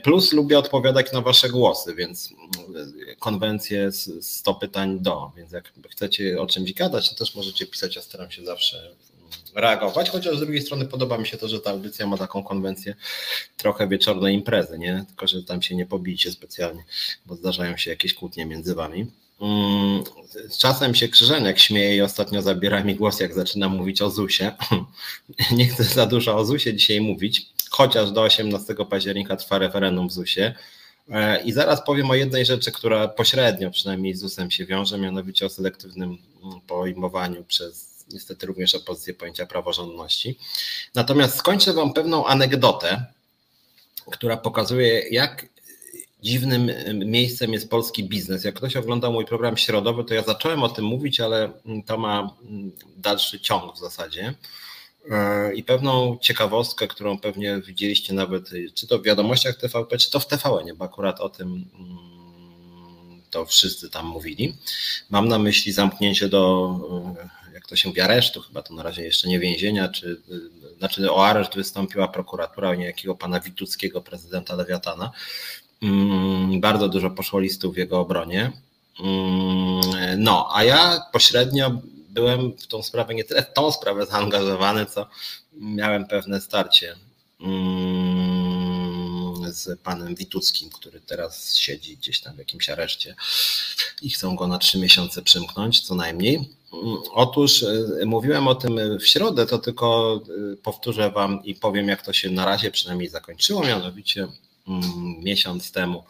Plus 0.03 0.33
lubię 0.33 0.59
odpowiadać 0.59 1.13
na 1.13 1.21
wasze 1.21 1.49
głosy, 1.49 1.95
więc 1.95 2.29
konwencje 3.19 3.93
100 4.21 4.55
pytań 4.55 5.01
do, 5.01 5.33
więc 5.37 5.53
jak 5.53 5.73
chcecie 5.91 6.41
o 6.41 6.47
czymś 6.47 6.73
gadać, 6.73 7.11
to 7.11 7.17
też 7.17 7.35
możecie 7.35 7.67
pisać, 7.67 7.97
ja 7.97 8.03
staram 8.03 8.31
się 8.31 8.45
zawsze 8.45 8.95
reagować, 9.55 10.11
chociaż 10.11 10.37
z 10.37 10.41
drugiej 10.41 10.63
strony 10.63 10.87
podoba 10.87 11.19
mi 11.19 11.27
się 11.27 11.37
to, 11.37 11.49
że 11.49 11.61
ta 11.61 11.71
audycja 11.71 12.07
ma 12.07 12.17
taką 12.17 12.43
konwencję 12.43 12.95
trochę 13.57 13.89
wieczornej 13.89 14.35
imprezy, 14.35 14.79
nie? 14.79 15.05
Tylko, 15.09 15.27
że 15.27 15.43
tam 15.43 15.63
się 15.63 15.77
nie 15.77 15.87
pobijcie 15.87 16.31
specjalnie, 16.31 16.85
bo 17.27 17.37
zdarzają 17.37 17.77
się 17.77 17.91
jakieś 17.91 18.15
kłótnie 18.15 18.47
między 18.47 18.75
wami. 18.75 19.07
Mm, 19.41 20.05
czasem 20.59 20.95
się 20.95 21.09
Krzyżeniak 21.09 21.59
śmieje 21.59 21.97
i 21.97 22.01
ostatnio 22.01 22.43
zabiera 22.43 22.85
mi 22.85 22.95
głos, 22.95 23.21
jak 23.21 23.35
zaczynam 23.35 23.77
mówić 23.77 24.03
o 24.03 24.11
ZUSie. 24.11 24.53
Nie 25.53 25.67
chcę 25.67 25.85
za 25.85 26.07
dużo 26.07 26.37
o 26.37 26.45
ZUSie 26.45 26.75
dzisiaj 26.75 27.01
mówić, 27.01 27.47
chociaż 27.71 28.11
do 28.11 28.23
18 28.23 28.75
października 28.91 29.37
trwa 29.37 29.59
referendum 29.59 30.09
w 30.09 30.13
ZUSie. 30.13 30.55
E, 31.11 31.43
I 31.43 31.53
zaraz 31.53 31.85
powiem 31.85 32.11
o 32.11 32.15
jednej 32.15 32.47
rzeczy, 32.47 32.73
która 32.73 33.09
pośrednio 33.09 33.71
przynajmniej 33.71 34.15
z 34.15 34.21
ZUSem 34.21 34.51
się 34.51 34.67
wiąże, 34.67 34.99
mianowicie 34.99 35.47
o 35.47 35.49
selektywnym 35.49 36.19
mm, 36.45 36.61
pojmowaniu 36.61 37.45
przez 37.45 37.90
niestety 38.13 38.47
również 38.47 38.75
opozycję 38.75 39.15
pojęcia 39.15 39.47
praworządności. 39.47 40.39
Natomiast 40.95 41.39
skończę 41.39 41.73
Wam 41.73 41.93
pewną 41.93 42.27
anegdotę, 42.27 43.05
która 44.11 44.37
pokazuje, 44.37 45.09
jak 45.11 45.47
dziwnym 46.23 46.71
miejscem 46.95 47.53
jest 47.53 47.71
polski 47.71 48.05
biznes. 48.05 48.45
Jak 48.45 48.55
ktoś 48.55 48.77
oglądał 48.77 49.13
mój 49.13 49.25
program 49.25 49.57
środowy, 49.57 50.05
to 50.05 50.15
ja 50.15 50.23
zacząłem 50.23 50.63
o 50.63 50.69
tym 50.69 50.85
mówić, 50.85 51.21
ale 51.21 51.53
to 51.87 51.99
ma 51.99 52.37
dalszy 52.97 53.41
ciąg 53.41 53.75
w 53.75 53.79
zasadzie. 53.79 54.35
E, 55.11 55.55
I 55.55 55.65
pewną 55.65 56.19
ciekawostkę, 56.21 56.89
którą 56.89 57.19
pewnie 57.19 57.61
widzieliście 57.67 58.15
nawet, 58.15 58.51
czy 58.75 58.87
to 58.87 58.99
w 58.99 59.03
wiadomościach 59.03 59.57
TVP, 59.57 59.99
czy 59.99 60.11
to 60.11 60.21
w 60.21 60.27
TVN, 60.27 60.77
bo 60.77 60.85
akurat 60.85 61.21
o 61.21 61.29
tym 61.29 61.65
to 63.31 63.47
wszyscy 63.47 63.91
tam 63.91 64.07
mówili. 64.07 64.57
Mam 65.11 65.29
na 65.29 65.39
myśli 65.39 65.73
zamknięcie 65.73 66.29
do 66.29 66.75
to 67.71 67.77
się 67.77 67.89
mówi, 67.89 68.01
aresztu, 68.01 68.41
chyba 68.43 68.63
to 68.63 68.75
na 68.75 68.83
razie 68.83 69.03
jeszcze 69.03 69.29
nie 69.29 69.39
więzienia, 69.39 69.89
czy 69.89 70.21
znaczy 70.79 71.13
o 71.13 71.27
areszt 71.27 71.55
wystąpiła 71.55 72.09
prokuratura 72.09 72.75
niejakiego 72.75 73.15
pana 73.15 73.41
Wituckiego, 73.41 74.01
prezydenta 74.01 74.55
Lewiatana. 74.55 75.11
Mm, 75.83 76.61
bardzo 76.61 76.89
dużo 76.89 77.11
poszło 77.11 77.41
listów 77.41 77.75
w 77.75 77.79
jego 77.79 78.01
obronie. 78.01 78.53
Mm, 79.01 79.81
no, 80.23 80.49
a 80.55 80.65
ja 80.65 81.01
pośrednio 81.13 81.81
byłem 82.09 82.53
w 82.57 82.67
tą 82.67 82.83
sprawę, 82.83 83.15
nie 83.15 83.25
tyle 83.25 83.43
w 83.43 83.53
tą 83.53 83.73
sprawę 83.73 84.07
zaangażowany, 84.07 84.87
co 84.87 85.07
miałem 85.53 86.07
pewne 86.07 86.41
starcie 86.41 86.97
mm, 87.41 88.71
z 89.53 89.81
panem 89.81 90.15
Wituckim, 90.15 90.71
który 90.71 91.01
teraz 91.01 91.57
siedzi 91.57 91.97
gdzieś 91.97 92.21
tam 92.21 92.35
w 92.35 92.39
jakimś 92.39 92.71
areszcie 92.71 93.15
i 94.03 94.11
chcą 94.11 94.37
go 94.37 94.47
na 94.47 94.59
trzy 94.59 94.79
miesiące 94.79 95.23
przymknąć 95.23 95.81
co 95.81 95.95
najmniej. 95.95 96.60
Otóż 97.13 97.63
e, 97.63 98.07
mówiłem 98.07 98.49
o 98.49 98.55
tym 98.55 98.99
w 98.99 99.07
środę, 99.07 99.47
to 99.47 99.59
tylko 99.59 100.21
e, 100.53 100.57
powtórzę 100.57 101.11
Wam 101.11 101.45
i 101.45 101.55
powiem, 101.55 101.89
jak 101.89 102.03
to 102.03 102.13
się 102.13 102.31
na 102.31 102.45
razie 102.45 102.71
przynajmniej 102.71 103.09
zakończyło. 103.09 103.63
Mianowicie 103.63 104.29
mm, 104.69 104.83
miesiąc 105.23 105.73
temu 105.73 106.05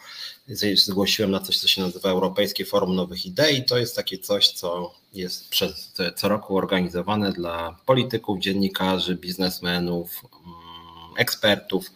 zgłosiłem 0.74 1.30
na 1.30 1.40
coś, 1.40 1.58
co 1.58 1.68
się 1.68 1.82
nazywa 1.82 2.10
Europejskie 2.10 2.64
Forum 2.64 2.94
Nowych 2.94 3.26
Idei. 3.26 3.64
To 3.64 3.78
jest 3.78 3.96
takie 3.96 4.18
coś, 4.18 4.48
co 4.48 4.94
jest 5.14 5.48
przez 5.48 5.92
co 6.16 6.28
roku 6.28 6.56
organizowane 6.56 7.32
dla 7.32 7.76
polityków, 7.86 8.38
dziennikarzy, 8.38 9.14
biznesmenów, 9.14 10.22
mm, 10.24 11.16
ekspertów 11.16 11.90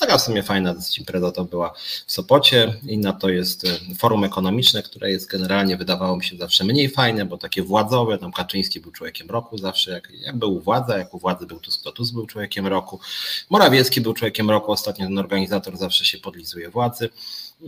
Taka 0.00 0.18
w 0.18 0.22
sumie 0.22 0.42
fajna 0.42 0.74
dosyć 0.74 0.98
impreza 0.98 1.32
to 1.32 1.44
była 1.44 1.74
w 2.06 2.12
Sopocie. 2.12 2.74
Inna 2.86 3.12
to 3.12 3.28
jest 3.28 3.64
e, 3.64 3.94
forum 3.98 4.24
ekonomiczne, 4.24 4.82
które 4.82 5.10
jest 5.10 5.30
generalnie 5.30 5.76
wydawało 5.76 6.16
mi 6.16 6.24
się 6.24 6.36
zawsze 6.36 6.64
mniej 6.64 6.88
fajne, 6.88 7.24
bo 7.24 7.38
takie 7.38 7.62
władzowe, 7.62 8.18
tam 8.18 8.32
Kaczyński 8.32 8.80
był 8.80 8.92
człowiekiem 8.92 9.30
roku 9.30 9.58
zawsze, 9.58 9.90
jak, 9.90 10.10
jak 10.20 10.36
był 10.36 10.54
u 10.54 10.60
władzy, 10.60 10.92
jak 10.92 11.14
u 11.14 11.18
władzy 11.18 11.46
był 11.46 11.60
Tusk, 11.60 11.82
to 11.82 11.92
Tusk 11.92 12.14
był 12.14 12.26
człowiekiem 12.26 12.66
roku. 12.66 13.00
Morawiecki 13.50 14.00
był 14.00 14.14
człowiekiem 14.14 14.50
roku, 14.50 14.72
ostatnio 14.72 15.06
ten 15.06 15.18
organizator 15.18 15.76
zawsze 15.76 16.04
się 16.04 16.18
podlizuje 16.18 16.70
władzy. 16.70 17.08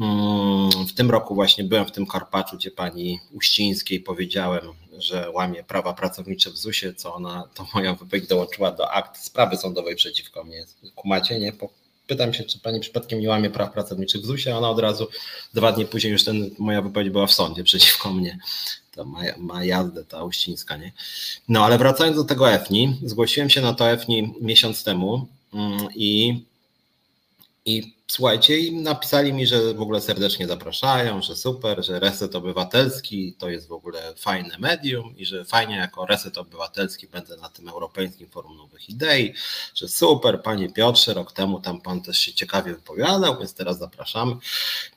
Mm, 0.01 0.87
w 0.87 0.93
tym 0.93 1.11
roku 1.11 1.35
właśnie 1.35 1.65
byłem 1.65 1.87
w 1.87 1.93
tym 1.93 2.07
Karpaczu, 2.07 2.57
gdzie 2.57 2.71
pani 2.71 3.21
Uścińskiej 3.33 4.01
powiedziałem, 4.01 4.65
że 4.99 5.31
łamie 5.31 5.65
prawa 5.65 5.95
pracownicze 5.95 6.51
w 6.51 6.57
ZUS-ie, 6.57 6.95
co 6.95 7.15
ona, 7.15 7.49
to 7.55 7.67
moja 7.75 7.95
wypowiedź 7.95 8.27
dołączyła 8.27 8.71
do 8.71 8.91
akt 8.91 9.19
sprawy 9.19 9.57
sądowej 9.57 9.97
przeciwko 9.97 10.45
mnie. 10.45 10.67
Kumacie, 10.95 11.41
nie? 11.41 11.53
Pytam 12.11 12.35
się, 12.35 12.45
czy 12.45 12.59
pani 12.59 12.81
przypadkiem 12.81 13.21
nie 13.21 13.29
łamie 13.29 13.50
praw 13.50 13.73
pracowniczych 13.73 14.23
w 14.23 14.25
ZUS-ie, 14.25 14.57
ona 14.57 14.71
od 14.71 14.79
razu 14.79 15.09
dwa 15.55 15.73
dni 15.73 15.87
później 15.87 16.12
już 16.12 16.25
ten, 16.25 16.50
moja 16.59 16.83
wypowiedź 16.83 17.11
była 17.11 17.26
w 17.26 17.33
sądzie 17.33 17.64
przeciwko 17.64 18.12
mnie. 18.12 18.38
To 18.93 19.05
ma, 19.05 19.21
ma 19.38 19.64
jazdę 19.64 20.05
ta 20.05 20.25
Uścińska, 20.25 20.76
nie? 20.76 20.93
No 21.49 21.64
ale 21.64 21.79
wracając 21.79 22.17
do 22.17 22.25
tego 22.25 22.52
EFNI, 22.52 22.99
zgłosiłem 23.05 23.50
się 23.50 23.61
na 23.61 23.75
to 23.75 23.90
EFNI 23.90 24.35
miesiąc 24.40 24.85
temu 24.85 25.26
mm, 25.55 25.88
i, 25.95 26.45
i 27.64 27.95
Słuchajcie, 28.11 28.59
i 28.59 28.76
napisali 28.76 29.33
mi, 29.33 29.47
że 29.47 29.75
w 29.75 29.81
ogóle 29.81 30.00
serdecznie 30.00 30.47
zapraszają, 30.47 31.23
że 31.23 31.37
super, 31.37 31.85
że 31.85 32.00
Reset 32.00 32.35
Obywatelski 32.35 33.35
to 33.38 33.50
jest 33.50 33.69
w 33.69 33.73
ogóle 33.73 34.14
fajne 34.17 34.59
medium 34.59 35.17
i 35.17 35.26
że 35.26 35.45
fajnie 35.45 35.76
jako 35.76 36.07
Reset 36.07 36.38
Obywatelski 36.38 37.09
będę 37.09 37.37
na 37.37 37.49
tym 37.49 37.69
Europejskim 37.69 38.29
Forum 38.29 38.57
Nowych 38.57 38.88
Idei, 38.88 39.35
że 39.75 39.88
super, 39.88 40.43
panie 40.43 40.73
Piotrze, 40.73 41.14
rok 41.14 41.33
temu 41.33 41.61
tam 41.61 41.81
pan 41.81 42.02
też 42.02 42.19
się 42.19 42.33
ciekawie 42.33 42.75
wypowiadał, 42.75 43.38
więc 43.38 43.55
teraz 43.55 43.79
zapraszamy. 43.79 44.37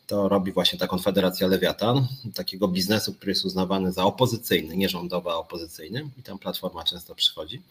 to 0.08 0.29
robi 0.29 0.51
właśnie 0.51 0.79
ta 0.79 0.88
Konfederacja 0.88 1.48
Lewiatan, 1.48 2.08
takiego 2.36 2.67
biznesu, 2.67 3.13
który 3.13 3.32
jest 3.32 3.46
uznawany 3.46 3.91
za 3.91 4.03
opozycyjny, 4.03 4.77
nie 4.77 4.89
rządowy, 4.89 5.29
a 5.29 5.36
opozycyjny 5.36 6.10
i 6.20 6.24
tam 6.24 6.39
Platforma 6.39 6.84
często 6.84 7.15
przychodzi. 7.15 7.62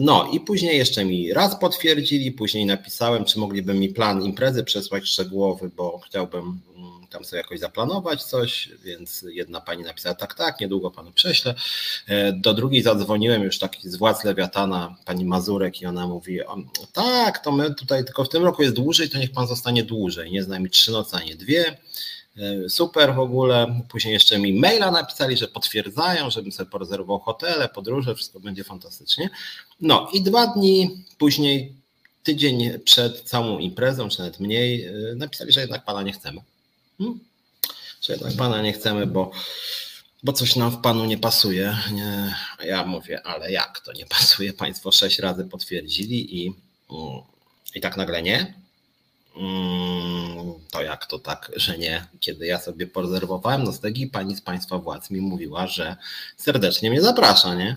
No 0.00 0.30
i 0.32 0.40
później 0.40 0.78
jeszcze 0.78 1.04
mi 1.04 1.32
raz 1.32 1.60
potwierdzili, 1.60 2.32
później 2.32 2.66
napisałem, 2.66 3.24
czy 3.24 3.38
mogliby 3.38 3.74
mi 3.74 3.88
plan 3.88 4.22
imprezy 4.22 4.64
przesłać 4.64 5.04
szczegółowy, 5.04 5.70
bo 5.76 5.98
chciałbym 5.98 6.60
mm, 6.76 7.06
tam 7.10 7.24
sobie 7.24 7.42
jakoś 7.42 7.60
zaplanować 7.60 8.24
coś, 8.24 8.70
więc 8.84 9.24
jedna 9.32 9.60
pani 9.60 9.82
napisała 9.82 10.14
tak, 10.14 10.34
tak, 10.34 10.60
niedługo 10.60 10.90
panu 10.90 11.12
prześlę. 11.12 11.54
E, 12.06 12.32
do 12.32 12.54
drugiej 12.54 12.82
zadzwoniłem 12.82 13.42
już 13.42 13.58
taki 13.58 13.90
z 13.90 13.96
władz 13.96 14.24
Lewiatana, 14.24 14.96
pani 15.04 15.24
Mazurek 15.24 15.80
i 15.82 15.86
ona 15.86 16.06
mówi, 16.06 16.40
tak, 16.92 17.38
to 17.38 17.52
my 17.52 17.74
tutaj 17.74 18.04
tylko 18.04 18.24
w 18.24 18.28
tym 18.28 18.44
roku 18.44 18.62
jest 18.62 18.74
dłużej, 18.74 19.10
to 19.10 19.18
niech 19.18 19.32
pan 19.32 19.46
zostanie 19.46 19.82
dłużej, 19.82 20.32
nie 20.32 20.42
z 20.42 20.70
trzy 20.70 20.92
noce, 20.92 21.16
a 21.16 21.24
nie 21.24 21.36
dwie. 21.36 21.76
E, 22.38 22.68
super 22.68 23.14
w 23.14 23.18
ogóle. 23.18 23.80
Później 23.88 24.14
jeszcze 24.14 24.38
mi 24.38 24.52
maila 24.52 24.90
napisali, 24.90 25.36
że 25.36 25.48
potwierdzają, 25.48 26.30
żebym 26.30 26.52
sobie 26.52 26.70
porezerwował 26.70 27.18
hotele, 27.18 27.68
podróże, 27.68 28.14
wszystko 28.14 28.40
będzie 28.40 28.64
fantastycznie. 28.64 29.30
No 29.80 30.10
i 30.12 30.22
dwa 30.22 30.46
dni 30.46 31.04
później, 31.18 31.72
tydzień 32.22 32.78
przed 32.84 33.20
całą 33.22 33.58
imprezą, 33.58 34.08
czy 34.08 34.18
nawet 34.18 34.40
mniej, 34.40 34.84
e, 34.84 34.92
napisali, 35.16 35.52
że 35.52 35.60
jednak 35.60 35.84
pana 35.84 36.02
nie 36.02 36.12
chcemy. 36.12 36.40
Hmm? 36.98 37.20
Że 38.02 38.12
jednak 38.12 38.32
pana 38.34 38.62
nie 38.62 38.72
chcemy, 38.72 39.06
bo, 39.06 39.30
bo 40.22 40.32
coś 40.32 40.56
nam 40.56 40.70
w 40.70 40.80
panu 40.80 41.04
nie 41.04 41.18
pasuje. 41.18 41.76
Nie. 41.92 42.34
Ja 42.64 42.84
mówię, 42.84 43.26
ale 43.26 43.52
jak 43.52 43.80
to 43.80 43.92
nie 43.92 44.06
pasuje? 44.06 44.52
Państwo 44.52 44.92
sześć 44.92 45.18
razy 45.18 45.44
potwierdzili 45.44 46.44
i, 46.44 46.52
i 47.74 47.80
tak 47.80 47.96
nagle 47.96 48.22
nie. 48.22 48.65
Mm, 49.36 50.54
to 50.70 50.82
jak 50.82 51.06
to 51.06 51.18
tak, 51.18 51.52
że 51.56 51.78
nie? 51.78 52.06
Kiedy 52.20 52.46
ja 52.46 52.58
sobie 52.58 52.86
porezerwowałem 52.86 53.64
noclegi, 53.64 54.06
pani 54.06 54.36
z 54.36 54.40
państwa 54.40 54.78
władz 54.78 55.10
mi 55.10 55.20
mówiła, 55.20 55.66
że 55.66 55.96
serdecznie 56.36 56.90
mnie 56.90 57.02
zaprasza, 57.02 57.54
nie? 57.54 57.76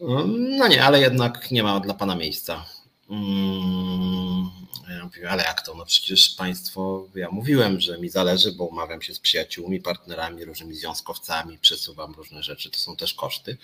Mm, 0.00 0.56
no 0.56 0.68
nie, 0.68 0.84
ale 0.84 1.00
jednak 1.00 1.50
nie 1.50 1.62
ma 1.62 1.80
dla 1.80 1.94
pana 1.94 2.14
miejsca. 2.14 2.64
Mm, 3.10 4.50
ja 4.88 5.04
mówię, 5.04 5.30
ale 5.30 5.42
jak 5.42 5.66
to? 5.66 5.74
No 5.74 5.86
przecież 5.86 6.30
państwo, 6.30 7.08
ja 7.14 7.30
mówiłem, 7.30 7.80
że 7.80 7.98
mi 7.98 8.08
zależy, 8.08 8.52
bo 8.52 8.64
umawiam 8.64 9.02
się 9.02 9.14
z 9.14 9.18
przyjaciółmi, 9.18 9.80
partnerami, 9.80 10.44
różnymi 10.44 10.74
związkowcami, 10.74 11.58
przesuwam 11.58 12.14
różne 12.14 12.42
rzeczy, 12.42 12.70
to 12.70 12.78
są 12.78 12.96
też 12.96 13.14
koszty. 13.14 13.56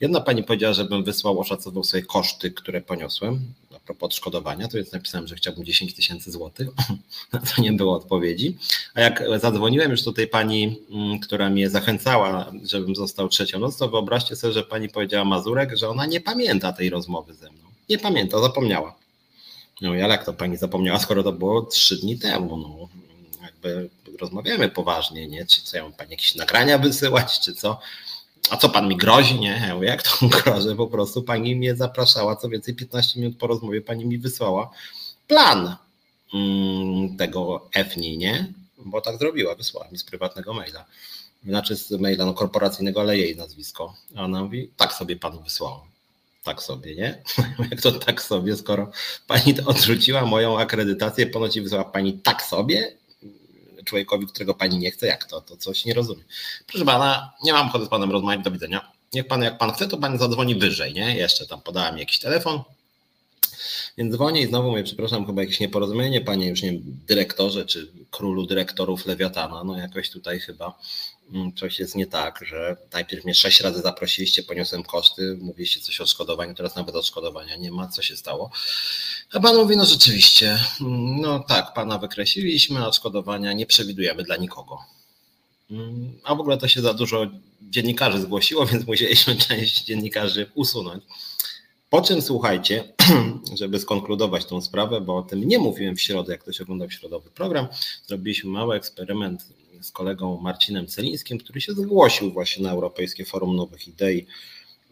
Jedna 0.00 0.20
pani 0.20 0.44
powiedziała, 0.44 0.74
żebym 0.74 1.04
wysłał, 1.04 1.40
oszacował 1.40 1.84
sobie 1.84 2.02
koszty, 2.02 2.50
które 2.50 2.80
poniosłem 2.80 3.52
a 3.76 3.78
propos 3.78 4.06
odszkodowania, 4.06 4.68
to 4.68 4.76
więc 4.76 4.92
napisałem, 4.92 5.26
że 5.26 5.34
chciałbym 5.34 5.64
10 5.64 5.94
tysięcy 5.94 6.30
złotych, 6.30 6.68
na 7.32 7.40
to 7.40 7.62
nie 7.62 7.72
było 7.72 7.94
odpowiedzi. 7.94 8.56
A 8.94 9.00
jak 9.00 9.24
zadzwoniłem 9.36 9.90
już 9.90 10.02
do 10.02 10.12
tej 10.12 10.28
pani, 10.28 10.76
mm, 10.90 11.18
która 11.18 11.50
mnie 11.50 11.70
zachęcała, 11.70 12.52
żebym 12.64 12.96
został 12.96 13.28
trzecią 13.28 13.58
noc, 13.58 13.76
to 13.76 13.88
wyobraźcie 13.88 14.36
sobie, 14.36 14.52
że 14.52 14.62
pani 14.62 14.88
powiedziała 14.88 15.24
Mazurek, 15.24 15.76
że 15.76 15.88
ona 15.88 16.06
nie 16.06 16.20
pamięta 16.20 16.72
tej 16.72 16.90
rozmowy 16.90 17.34
ze 17.34 17.50
mną. 17.50 17.62
Nie 17.88 17.98
pamięta, 17.98 18.40
zapomniała. 18.40 18.94
No 19.80 19.90
ale 19.90 20.08
jak 20.08 20.24
to 20.24 20.32
pani 20.32 20.56
zapomniała, 20.56 20.98
skoro 20.98 21.22
to 21.22 21.32
było 21.32 21.62
trzy 21.62 21.96
dni 21.96 22.18
temu, 22.18 22.56
no 22.56 22.88
jakby 23.42 23.90
rozmawiamy 24.20 24.68
poważnie, 24.68 25.28
nie? 25.28 25.46
Czy 25.46 25.62
co 25.62 25.76
ja 25.76 25.82
mam 25.82 25.92
pani 25.92 26.10
jakieś 26.10 26.34
nagrania 26.34 26.78
wysyłać, 26.78 27.40
czy 27.40 27.54
co? 27.54 27.80
A 28.50 28.56
co 28.56 28.68
pan 28.68 28.88
mi 28.88 28.96
grozi? 28.96 29.40
Nie, 29.40 29.64
ja 29.68 29.74
mówię, 29.74 29.88
jak 29.88 30.02
to 30.02 30.10
grożę? 30.28 30.76
Po 30.76 30.86
prostu 30.86 31.22
pani 31.22 31.56
mnie 31.56 31.76
zapraszała, 31.76 32.36
co 32.36 32.48
więcej 32.48 32.74
15 32.74 33.20
minut 33.20 33.36
po 33.38 33.46
rozmowie 33.46 33.80
pani 33.80 34.06
mi 34.06 34.18
wysłała 34.18 34.70
plan 35.26 35.76
mm, 36.34 37.16
tego 37.16 37.68
EFNI, 37.74 38.18
nie? 38.18 38.52
Bo 38.78 39.00
tak 39.00 39.18
zrobiła, 39.18 39.54
wysłała 39.54 39.88
mi 39.92 39.98
z 39.98 40.04
prywatnego 40.04 40.54
maila. 40.54 40.84
Znaczy 41.46 41.76
z 41.76 41.90
maila 41.90 42.24
no, 42.24 42.34
korporacyjnego, 42.34 43.00
ale 43.00 43.18
jej 43.18 43.36
nazwisko. 43.36 43.94
A 44.16 44.24
ona 44.24 44.42
mówi, 44.42 44.70
tak 44.76 44.92
sobie 44.92 45.16
panu 45.16 45.42
wysłałam 45.42 45.89
tak 46.42 46.62
sobie, 46.62 46.94
nie? 46.94 47.22
Jak 47.70 47.80
to 47.80 47.92
tak 47.92 48.22
sobie, 48.22 48.56
skoro 48.56 48.90
pani 49.26 49.54
odrzuciła 49.66 50.26
moją 50.26 50.58
akredytację, 50.58 51.26
ponoć 51.26 51.60
wysłała 51.60 51.84
pani 51.84 52.12
tak 52.12 52.42
sobie 52.42 53.00
człowiekowi, 53.84 54.26
którego 54.26 54.54
pani 54.54 54.78
nie 54.78 54.90
chce, 54.90 55.06
jak 55.06 55.24
to? 55.24 55.40
To 55.40 55.56
coś 55.56 55.84
nie 55.84 55.94
rozumiem. 55.94 56.24
Proszę 56.66 56.84
pana, 56.84 57.32
nie 57.44 57.52
mam 57.52 57.66
ochoty 57.68 57.84
z 57.84 57.88
panem 57.88 58.10
rozmawiać, 58.10 58.44
do 58.44 58.50
widzenia. 58.50 58.92
Niech 59.12 59.26
pan, 59.26 59.42
jak 59.42 59.58
pan 59.58 59.72
chce, 59.72 59.88
to 59.88 59.98
pan 59.98 60.18
zadzwoni 60.18 60.54
wyżej, 60.54 60.94
nie? 60.94 61.16
Jeszcze 61.16 61.46
tam 61.46 61.60
podała 61.60 61.92
mi 61.92 62.00
jakiś 62.00 62.18
telefon, 62.18 62.62
więc 63.98 64.14
dzwonię 64.14 64.42
i 64.42 64.46
znowu 64.46 64.70
mówię, 64.70 64.82
przepraszam, 64.82 65.26
chyba 65.26 65.42
jakieś 65.42 65.60
nieporozumienie, 65.60 66.20
panie 66.20 66.48
już 66.48 66.62
nie 66.62 66.72
wiem, 66.72 66.82
dyrektorze 67.06 67.66
czy 67.66 67.92
królu 68.10 68.46
dyrektorów 68.46 69.06
Lewiatana, 69.06 69.64
no 69.64 69.76
jakoś 69.78 70.10
tutaj 70.10 70.40
chyba 70.40 70.78
coś 71.56 71.78
jest 71.78 71.96
nie 71.96 72.06
tak, 72.06 72.44
że 72.46 72.76
najpierw 72.92 73.24
mnie 73.24 73.34
sześć 73.34 73.60
razy 73.60 73.80
zaprosiliście, 73.80 74.42
poniosłem 74.42 74.82
koszty, 74.82 75.38
mówiliście 75.40 75.80
coś 75.80 76.00
o 76.00 76.04
odszkodowaniu, 76.04 76.54
teraz 76.54 76.76
nawet 76.76 76.94
odszkodowania 76.94 77.56
nie 77.56 77.72
ma, 77.72 77.88
co 77.88 78.02
się 78.02 78.16
stało. 78.16 78.50
A 79.32 79.40
pan 79.40 79.56
mówi, 79.56 79.76
no 79.76 79.84
rzeczywiście, 79.84 80.58
mm, 80.80 81.20
no 81.20 81.40
tak, 81.48 81.74
pana 81.74 81.98
wykreśliliśmy, 81.98 82.86
odszkodowania 82.86 83.52
nie 83.52 83.66
przewidujemy 83.66 84.22
dla 84.22 84.36
nikogo. 84.36 84.78
Mm, 85.70 86.18
a 86.24 86.34
w 86.34 86.40
ogóle 86.40 86.58
to 86.58 86.68
się 86.68 86.80
za 86.80 86.94
dużo 86.94 87.26
dziennikarzy 87.62 88.20
zgłosiło, 88.20 88.66
więc 88.72 88.86
musieliśmy 88.86 89.36
część 89.36 89.84
dziennikarzy 89.84 90.50
usunąć. 90.54 91.04
Po 91.90 92.02
czym 92.02 92.22
słuchajcie, 92.22 92.92
żeby 93.58 93.80
skonkludować 93.80 94.44
tą 94.44 94.60
sprawę, 94.60 95.00
bo 95.00 95.16
o 95.16 95.22
tym 95.22 95.48
nie 95.48 95.58
mówiłem 95.58 95.96
w 95.96 96.02
środę, 96.02 96.32
jak 96.32 96.40
ktoś 96.40 96.60
oglądał 96.60 96.90
środowy 96.90 97.30
program, 97.30 97.66
zrobiliśmy 98.06 98.50
mały 98.50 98.76
eksperyment 98.76 99.59
z 99.80 99.90
kolegą 99.90 100.40
Marcinem 100.40 100.86
Celińskim, 100.86 101.38
który 101.38 101.60
się 101.60 101.72
zgłosił 101.72 102.32
właśnie 102.32 102.62
na 102.62 102.70
Europejskie 102.70 103.24
Forum 103.24 103.56
Nowych 103.56 103.88
Idei. 103.88 104.26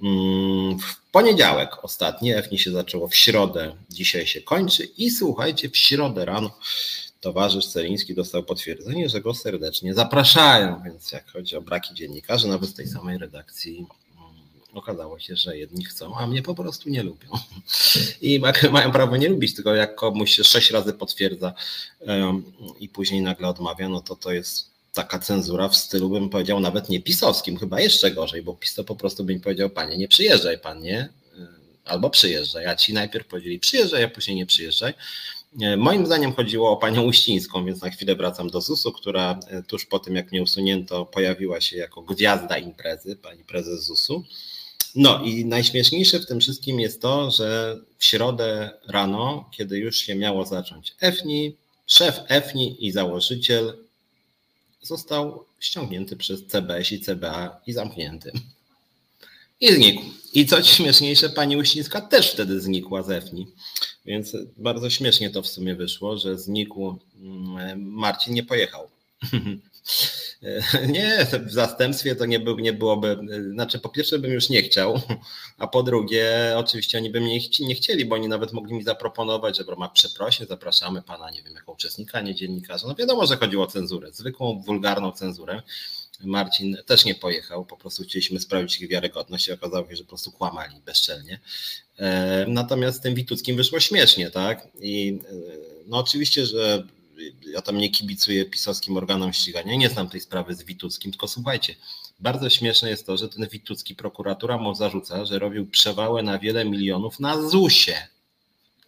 Mm, 0.03 0.79
w 0.79 1.11
poniedziałek 1.13 1.85
ostatni, 1.85 2.33
EFNI 2.33 2.59
się 2.59 2.71
zaczęło 2.71 3.09
w 3.09 3.15
środę, 3.15 3.77
dzisiaj 3.91 4.27
się 4.27 4.41
kończy 4.41 4.85
i 4.85 5.11
słuchajcie, 5.11 5.71
w 5.71 5.77
środę 5.77 6.25
rano 6.25 6.59
towarzysz 7.21 7.67
Celiński 7.67 8.15
dostał 8.15 8.43
potwierdzenie, 8.43 9.09
że 9.09 9.21
go 9.21 9.35
serdecznie 9.35 9.95
zapraszają, 9.95 10.83
więc 10.85 11.13
jak 11.13 11.31
chodzi 11.31 11.57
o 11.57 11.61
braki 11.61 11.95
dziennikarzy, 11.95 12.49
nawet 12.49 12.71
z 12.71 12.75
tej 12.75 12.89
samej 12.89 13.19
redakcji 13.19 13.87
okazało 14.75 15.19
się, 15.19 15.37
że 15.37 15.59
jedni 15.59 15.85
chcą, 15.85 16.17
a 16.17 16.27
mnie 16.27 16.43
po 16.43 16.55
prostu 16.55 16.89
nie 16.89 17.03
lubią. 17.03 17.29
I 18.21 18.41
mają 18.73 18.93
prawo 18.93 19.17
nie 19.17 19.29
lubić, 19.29 19.55
tylko 19.55 19.75
jak 19.75 19.95
komuś 19.95 20.35
się 20.35 20.45
sześć 20.45 20.71
razy 20.71 20.93
potwierdza 20.93 21.53
i 22.81 22.89
później 22.89 23.23
nagle 23.23 23.49
odmawia, 23.49 23.89
no 23.89 24.01
to 24.01 24.17
to 24.17 24.33
jest 24.33 24.71
taka 24.93 25.19
cenzura 25.19 25.69
w 25.69 25.77
stylu, 25.77 26.11
bym 26.11 26.29
powiedział, 26.29 26.61
nawet 26.61 26.89
nie 26.89 27.01
pisowskim, 27.01 27.57
chyba 27.57 27.81
jeszcze 27.81 28.11
gorzej, 28.11 28.43
bo 28.43 28.55
PiS 28.55 28.75
to 28.75 28.85
po 28.85 28.97
prostu 28.97 29.25
by 29.25 29.35
mi 29.35 29.41
powiedział, 29.41 29.71
panie, 29.71 29.97
nie 29.97 30.09
przyjeżdżaj 30.09 30.59
pan, 30.59 30.81
nie? 30.81 31.09
Albo 31.85 32.11
przyjeżdżaj, 32.11 32.67
a 32.67 32.77
ci 32.77 32.93
najpierw 32.93 33.27
powiedzieli 33.27 33.59
przyjeżdżaj, 33.59 34.05
a 34.05 34.09
później 34.09 34.37
nie 34.37 34.47
przyjeżdżaj. 34.47 34.95
Moim 35.77 36.07
zdaniem 36.07 36.33
chodziło 36.33 36.71
o 36.71 36.77
panią 36.77 37.03
Uścińską, 37.03 37.65
więc 37.65 37.83
na 37.83 37.91
chwilę 37.91 38.15
wracam 38.15 38.51
do 38.51 38.61
ZUS-u, 38.61 38.93
która 38.93 39.41
e, 39.49 39.63
tuż 39.63 39.87
po 39.87 39.99
tym, 39.99 40.17
jak 40.17 40.33
mnie 40.33 40.43
usunięto, 40.43 41.07
pojawiła 41.07 41.61
się 41.61 41.77
jako 41.77 42.03
gwiazda 42.03 42.59
imprezy, 42.59 43.17
pani 43.17 43.45
prezes 43.45 43.85
ZUS-u. 43.85 44.25
No 44.95 45.23
i 45.25 45.45
najśmieszniejsze 45.45 46.21
w 46.21 46.27
tym 46.27 46.41
wszystkim 46.41 46.81
jest 46.81 47.03
to, 47.03 47.31
że 47.31 47.79
w 47.99 48.05
środę 48.05 48.71
rano, 48.89 49.51
kiedy 49.57 49.79
już 49.79 49.97
się 49.97 50.15
miało 50.15 50.47
zacząć 50.47 50.95
EFNI, 51.01 51.57
szef 51.87 52.21
EFNI 52.29 52.87
i 52.87 52.93
założyciel 52.93 53.88
został 54.83 55.45
ściągnięty 55.61 56.17
przez 56.17 56.47
CBS 56.47 56.93
i 56.93 57.01
CBA 57.01 57.61
i 57.67 57.73
zamknięty. 57.73 58.33
I 59.61 59.73
znikł. 59.73 60.03
I 60.35 60.47
co 60.47 60.63
śmieszniejsze, 60.63 61.31
pani 61.31 61.57
Uścińska 61.57 62.01
też 62.01 62.33
wtedy 62.33 62.61
znikła 62.61 63.03
z 63.03 63.11
EFNI. 63.11 63.47
Więc 64.07 64.37
bardzo 64.57 64.91
śmiesznie 64.91 65.31
to 65.31 65.43
w 65.43 65.49
sumie 65.49 65.75
wyszło, 65.75 66.19
że 66.19 66.39
znikł 66.39 66.99
mm, 67.21 67.83
Marcin 67.83 68.35
nie 68.35 68.43
pojechał. 68.43 68.89
Nie, 70.93 71.27
w 71.47 71.53
zastępstwie 71.53 72.17
to 72.17 72.27
nie, 72.27 72.41
był, 72.41 72.59
nie 72.59 72.73
byłoby, 72.73 73.19
znaczy 73.53 73.79
po 73.79 73.89
pierwsze 73.89 74.19
bym 74.19 74.31
już 74.31 74.49
nie 74.49 74.63
chciał, 74.63 75.01
a 75.59 75.67
po 75.67 75.83
drugie 75.83 76.55
oczywiście 76.57 76.99
oni 76.99 77.11
by 77.11 77.21
mnie 77.21 77.41
nie 77.61 77.75
chcieli, 77.75 78.05
bo 78.05 78.15
oni 78.15 78.29
nawet 78.29 78.53
mogli 78.53 78.75
mi 78.75 78.83
zaproponować, 78.83 79.57
że 79.57 79.65
ramach 79.69 79.93
przeprosin 79.93 80.47
zapraszamy 80.47 81.03
pana, 81.03 81.31
nie 81.31 81.43
wiem, 81.43 81.55
jako 81.55 81.73
uczestnika, 81.73 82.21
nie 82.21 82.35
dziennikarza. 82.35 82.89
No 82.89 82.95
wiadomo, 82.95 83.27
że 83.27 83.37
chodziło 83.37 83.65
o 83.65 83.67
cenzurę, 83.67 84.13
zwykłą, 84.13 84.63
wulgarną 84.67 85.13
cenzurę. 85.13 85.63
Marcin 86.25 86.77
też 86.87 87.05
nie 87.05 87.15
pojechał, 87.15 87.65
po 87.65 87.77
prostu 87.77 88.03
chcieliśmy 88.03 88.41
sprawdzić 88.41 88.81
ich 88.81 88.89
wiarygodność 88.89 89.49
i 89.49 89.53
okazało 89.53 89.89
się, 89.91 89.97
że 89.97 90.03
po 90.03 90.09
prostu 90.09 90.33
kłamali 90.33 90.81
bezczelnie. 90.87 91.41
E, 91.99 92.47
natomiast 92.49 92.99
z 92.99 93.01
tym 93.01 93.15
Wituckim 93.15 93.57
wyszło 93.57 93.81
śmiesznie, 93.81 94.31
tak? 94.31 94.69
I 94.81 95.19
e, 95.31 95.35
no 95.87 95.99
oczywiście, 95.99 96.47
że 96.47 96.87
ja 97.53 97.63
tam 97.63 97.79
nie 97.79 97.91
kibicuję 97.91 98.45
pisowskim 98.45 98.97
organom 98.97 99.33
ścigania, 99.33 99.77
nie 99.77 99.89
znam 99.89 100.09
tej 100.09 100.21
sprawy 100.21 100.55
z 100.55 100.63
Wituckim, 100.63 101.13
tylko 101.13 101.29
słuchajcie, 101.29 101.75
bardzo 102.21 102.51
śmieszne 102.51 102.91
jest 102.91 103.07
to, 103.07 103.17
że 103.17 103.29
ten 103.29 103.49
Witucki 103.49 103.95
prokuratura 103.95 104.59
mu 104.59 104.75
zarzuca, 104.75 105.25
że 105.25 105.39
robił 105.39 105.67
przewałę 105.67 106.23
na 106.23 106.39
wiele 106.39 106.65
milionów 106.65 107.21
na 107.21 107.43
ZUSie. 107.43 108.09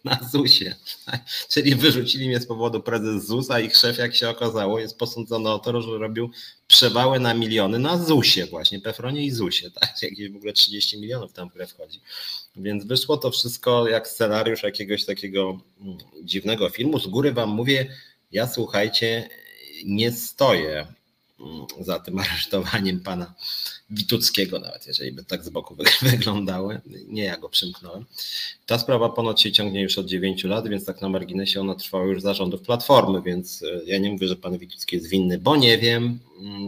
na 0.03 0.19
ZUS-ie. 0.31 0.75
Czyli 1.53 1.75
wyrzucili 1.75 2.27
mnie 2.27 2.39
z 2.39 2.47
powodu 2.47 2.81
prezes 2.81 3.25
ZUS, 3.25 3.51
a 3.51 3.59
ich 3.59 3.77
szef, 3.77 3.97
jak 3.97 4.15
się 4.15 4.29
okazało, 4.29 4.79
jest 4.79 4.97
posądzony 4.97 5.49
o 5.49 5.59
to, 5.59 5.81
że 5.81 5.97
robił 5.97 6.31
przewały 6.67 7.19
na 7.19 7.33
miliony 7.33 7.79
na 7.79 7.97
ZUS-ie 7.97 8.45
właśnie, 8.45 8.79
Pefronie 8.79 9.25
i 9.25 9.31
ZUS-ie, 9.31 9.71
tak? 9.79 10.01
Jakieś 10.01 10.29
w 10.29 10.35
ogóle 10.35 10.53
30 10.53 10.99
milionów 10.99 11.33
tam 11.33 11.49
w 11.49 11.53
grę 11.53 11.67
wchodzi. 11.67 12.01
Więc 12.55 12.85
wyszło 12.85 13.17
to 13.17 13.31
wszystko 13.31 13.87
jak 13.87 14.07
scenariusz 14.07 14.63
jakiegoś 14.63 15.05
takiego 15.05 15.59
mm, 15.81 15.97
dziwnego 16.23 16.69
filmu. 16.69 16.99
Z 16.99 17.07
góry 17.07 17.33
wam 17.33 17.49
mówię, 17.49 17.95
ja 18.31 18.47
słuchajcie, 18.47 19.29
nie 19.85 20.11
stoję 20.11 20.87
mm, 21.39 21.65
za 21.79 21.99
tym 21.99 22.19
aresztowaniem 22.29 22.99
pana 22.99 23.33
Wituckiego, 23.89 24.59
nawet 24.59 24.87
jeżeli 24.87 25.11
by 25.11 25.23
tak 25.23 25.43
z 25.43 25.49
boku 25.49 25.75
wyglądały. 26.01 26.81
Nie 27.07 27.23
ja 27.23 27.37
go 27.37 27.49
przymknąłem. 27.49 28.05
Ta 28.65 28.79
sprawa 28.79 29.09
ponoć 29.09 29.41
się 29.41 29.51
ciągnie 29.51 29.81
już 29.81 29.97
od 29.97 30.05
9 30.05 30.43
lat, 30.43 30.67
więc 30.67 30.85
tak 30.85 31.01
na 31.01 31.09
marginesie 31.09 31.61
ona 31.61 31.75
trwała 31.75 32.05
już 32.05 32.21
zarządów 32.21 32.61
Platformy, 32.61 33.21
więc 33.21 33.63
e, 33.63 33.81
ja 33.85 33.97
nie 33.97 34.11
mówię, 34.11 34.27
że 34.27 34.35
pan 34.35 34.57
Witucki 34.57 34.95
jest 34.95 35.09
winny, 35.09 35.37
bo 35.37 35.55
nie 35.55 35.77
wiem, 35.77 36.19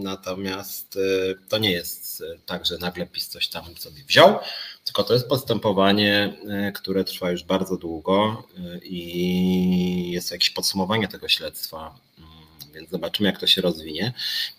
natomiast 0.03 0.97
e, 0.97 1.35
to 1.49 1.57
nie 1.57 1.71
jest 1.71 2.21
e, 2.21 2.39
tak, 2.45 2.65
że 2.65 2.77
nagle 2.77 3.07
PiS 3.07 3.27
coś 3.27 3.47
tam 3.47 3.77
sobie 3.77 4.03
wziął, 4.03 4.39
tylko 4.83 5.03
to 5.03 5.13
jest 5.13 5.27
postępowanie, 5.27 6.33
które 6.75 7.03
trwa 7.03 7.31
już 7.31 7.43
bardzo 7.43 7.77
długo 7.77 8.43
i 8.83 10.11
jest 10.11 10.31
jakieś 10.31 10.49
podsumowanie 10.49 11.07
tego 11.07 11.27
śledztwa 11.27 11.95
więc 12.73 12.89
zobaczymy, 12.89 13.29
jak 13.29 13.39
to 13.39 13.47
się 13.47 13.61
rozwinie. 13.61 14.13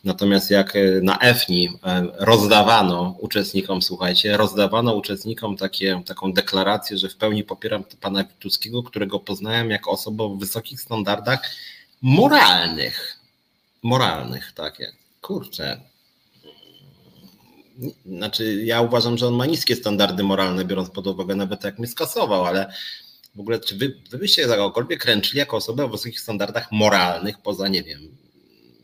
Natomiast 0.05 0.51
jak 0.51 0.77
e, 0.77 0.81
na 1.03 1.19
EFNI 1.19 1.69
e, 1.85 2.07
rozdawano 2.19 3.17
uczestnikom, 3.21 3.83
słuchajcie, 3.83 4.37
rozdawano 4.37 4.95
uczestnikom 4.95 5.57
takie, 5.57 6.03
taką 6.07 6.33
deklarację, 6.33 6.99
że 6.99 7.09
w 7.09 7.17
pełni 7.17 7.45
popieram 7.45 7.85
pana 8.01 8.25
Wituckiego, 8.25 8.83
którego 8.83 9.21
poznałem 9.21 9.71
jako 9.71 9.91
osobę 9.91 10.25
o 10.25 10.37
wysokich 10.37 10.81
standardach 10.81 11.41
moralnych. 12.03 13.19
Moralnych, 13.83 14.53
takie. 14.53 14.93
Kurczę, 15.21 15.81
znaczy 18.07 18.63
ja 18.65 18.81
uważam, 18.81 19.19
że 19.19 19.27
on 19.27 19.35
ma 19.35 19.47
niskie 19.47 19.77
standardy 19.77 20.23
moralne, 20.23 20.65
biorąc 20.65 20.91
pod 20.91 21.07
uwagę 21.07 21.35
nawet 21.35 21.65
jak 21.65 21.79
mnie 21.79 21.89
skasował, 21.89 22.45
ale 22.45 22.73
w 23.35 23.41
ogóle, 23.41 23.61
czy 23.61 23.77
wy, 23.77 23.95
wy 24.11 24.19
byście 24.19 24.49
za 24.49 24.57
kogokolwiek 24.57 25.05
ręczyli 25.05 25.39
jako 25.39 25.57
osobę 25.57 25.85
o 25.85 25.89
wysokich 25.89 26.21
standardach 26.21 26.73
moralnych, 26.73 27.39
poza, 27.39 27.69
nie 27.69 27.83
wiem, 27.83 28.17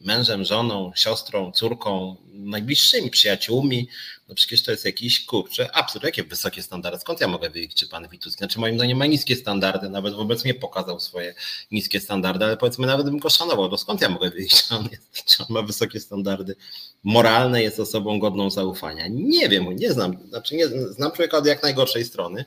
mężem, 0.01 0.45
żoną, 0.45 0.93
siostrą, 0.95 1.53
córką, 1.53 2.17
najbliższymi 2.33 3.11
przyjaciółmi, 3.11 3.89
no 4.29 4.35
przecież 4.35 4.63
to 4.63 4.71
jest 4.71 4.85
jakiś, 4.85 5.25
kurczę, 5.25 5.77
absurd. 5.77 6.05
Jakie 6.05 6.25
wysokie 6.25 6.63
standardy? 6.63 6.99
Skąd 6.99 7.21
ja 7.21 7.29
mogę 7.29 7.51
wiedzieć, 7.51 7.75
czy 7.75 7.89
pan 7.89 8.09
Wituski? 8.09 8.39
Znaczy 8.39 8.61
moim 8.61 8.75
zdaniem 8.77 8.99
ma 8.99 9.07
niskie 9.07 9.37
standardy, 9.37 9.89
nawet 9.89 10.15
wobec 10.15 10.45
mnie 10.45 10.55
pokazał 10.55 11.01
swoje 11.01 11.35
niskie 11.71 12.01
standardy, 12.01 12.45
ale 12.45 12.57
powiedzmy 12.57 12.87
nawet 12.87 13.07
bym 13.07 13.19
go 13.19 13.31
szanował, 13.31 13.69
to 13.69 13.79
skąd 13.79 14.01
ja 14.01 14.09
mogę 14.09 14.31
wiedzieć, 14.31 14.65
czy 14.65 14.75
on, 14.75 14.89
jest, 14.93 15.25
czy 15.25 15.43
on 15.43 15.47
ma 15.51 15.63
wysokie 15.63 16.01
standardy 16.01 16.57
moralne, 17.05 17.63
jest 17.63 17.81
osobą 17.81 18.19
godną 18.19 18.51
zaufania? 18.51 19.05
Nie 19.09 19.49
wiem, 19.49 19.77
nie 19.77 19.93
znam, 19.93 20.29
znaczy 20.29 20.57
nie, 20.57 20.69
znam 20.69 21.13
człowieka 21.13 21.39
od 21.39 21.47
jak 21.47 21.63
najgorszej 21.63 22.05
strony, 22.05 22.45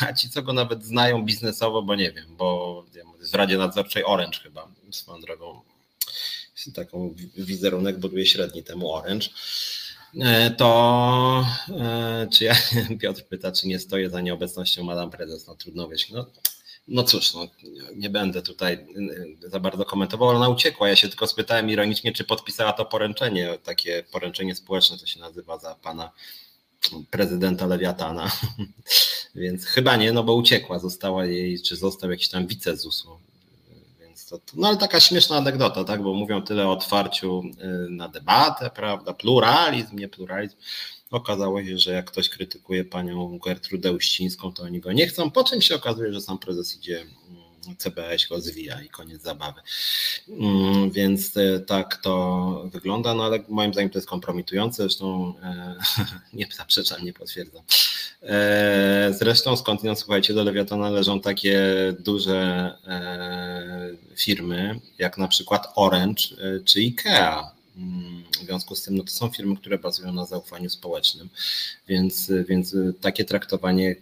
a 0.00 0.12
ci, 0.12 0.30
co 0.30 0.42
go 0.42 0.52
nawet 0.52 0.84
znają 0.84 1.24
biznesowo, 1.24 1.82
bo 1.82 1.94
nie 1.94 2.12
wiem, 2.12 2.36
bo 2.36 2.84
w 3.32 3.34
Radzie 3.34 3.58
Nadzorczej 3.58 4.04
Orange 4.04 4.38
chyba, 4.38 4.68
swoją 4.90 5.20
drogą 5.20 5.60
taką 6.74 7.14
wizerunek 7.36 7.98
buduje 7.98 8.26
średni 8.26 8.62
temu 8.62 8.92
Orange, 8.92 9.28
e, 10.20 10.50
to 10.50 11.46
e, 11.80 12.28
czy 12.32 12.44
ja, 12.44 12.54
Piotr 13.00 13.24
pyta, 13.24 13.52
czy 13.52 13.68
nie 13.68 13.78
stoję 13.78 14.10
za 14.10 14.20
nieobecnością 14.20 14.84
Madame 14.84 15.10
Prezes, 15.10 15.46
no 15.46 15.54
trudno 15.54 15.88
wiesz, 15.88 16.10
no, 16.10 16.26
no 16.88 17.02
cóż, 17.02 17.34
no, 17.34 17.48
nie 17.96 18.10
będę 18.10 18.42
tutaj 18.42 18.74
e, 19.44 19.48
za 19.48 19.60
bardzo 19.60 19.84
komentował, 19.84 20.28
ona 20.28 20.48
uciekła, 20.48 20.88
ja 20.88 20.96
się 20.96 21.08
tylko 21.08 21.26
spytałem 21.26 21.70
ironicznie, 21.70 22.12
czy 22.12 22.24
podpisała 22.24 22.72
to 22.72 22.84
poręczenie, 22.84 23.58
takie 23.64 24.04
poręczenie 24.12 24.54
społeczne, 24.54 24.98
to 24.98 25.06
się 25.06 25.20
nazywa 25.20 25.58
za 25.58 25.74
pana 25.74 26.10
prezydenta 27.10 27.66
Lewiatana, 27.66 28.30
więc 29.34 29.66
chyba 29.66 29.96
nie, 29.96 30.12
no 30.12 30.24
bo 30.24 30.34
uciekła, 30.34 30.78
została 30.78 31.26
jej, 31.26 31.62
czy 31.62 31.76
został 31.76 32.10
jakiś 32.10 32.28
tam 32.28 32.46
wice 32.46 32.76
ZUS-u, 32.76 33.18
więc 34.30 34.44
to, 34.44 34.56
no 34.56 34.68
ale 34.68 34.76
taka 34.76 35.00
śmieszna 35.00 35.36
anegdota, 35.36 35.84
tak, 35.84 36.02
bo 36.02 36.14
mówią 36.14 36.42
tyle 36.42 36.66
o 36.66 36.72
otwarciu 36.72 37.42
y, 37.86 37.90
na 37.90 38.08
debatę, 38.08 38.70
prawda, 38.74 39.14
pluralizm, 39.14 39.98
nie 39.98 40.08
pluralizm, 40.08 40.56
okazało 41.10 41.64
się, 41.64 41.78
że 41.78 41.92
jak 41.92 42.10
ktoś 42.10 42.28
krytykuje 42.28 42.84
panią 42.84 43.38
Gertrudę 43.38 43.92
Uścińską, 43.92 44.52
to 44.52 44.62
oni 44.62 44.80
go 44.80 44.92
nie 44.92 45.06
chcą, 45.06 45.30
po 45.30 45.44
czym 45.44 45.60
się 45.60 45.74
okazuje, 45.76 46.12
że 46.12 46.20
sam 46.20 46.38
prezes 46.38 46.76
idzie 46.76 47.00
mm, 47.00 47.39
CBS 47.78 48.26
go 48.28 48.40
zwija 48.40 48.82
i 48.82 48.88
koniec 48.88 49.22
zabawy. 49.22 49.60
Mm, 50.28 50.90
więc 50.90 51.36
e, 51.36 51.60
tak 51.60 51.96
to 51.96 52.64
wygląda, 52.72 53.14
no 53.14 53.24
ale 53.24 53.38
moim 53.48 53.72
zdaniem 53.72 53.90
to 53.90 53.98
jest 53.98 54.08
kompromitujące, 54.08 54.82
zresztą 54.82 55.34
e, 55.42 55.74
nie 56.38 56.46
zaprzeczam, 56.56 57.04
nie 57.04 57.12
potwierdzam. 57.12 57.62
E, 58.22 59.10
zresztą 59.18 59.56
skądinąd, 59.56 59.98
słuchajcie, 59.98 60.34
do 60.34 60.44
Lewiatana 60.44 60.90
należą 60.90 61.20
takie 61.20 61.60
duże 61.98 62.70
firmy, 64.16 64.80
jak 64.98 65.18
na 65.18 65.28
przykład 65.28 65.72
Orange 65.74 66.22
czy 66.64 66.78
IKEA. 66.78 67.50
Mm, 67.76 68.24
w 68.32 68.44
związku 68.44 68.74
z 68.74 68.82
tym 68.82 68.96
no 68.96 69.04
to 69.04 69.10
są 69.10 69.28
firmy, 69.28 69.56
które 69.56 69.78
bazują 69.78 70.12
na 70.12 70.26
zaufaniu 70.26 70.70
społecznym, 70.70 71.28
więc, 71.88 72.32
więc 72.48 72.76
takie 73.00 73.24
traktowanie 73.24 73.96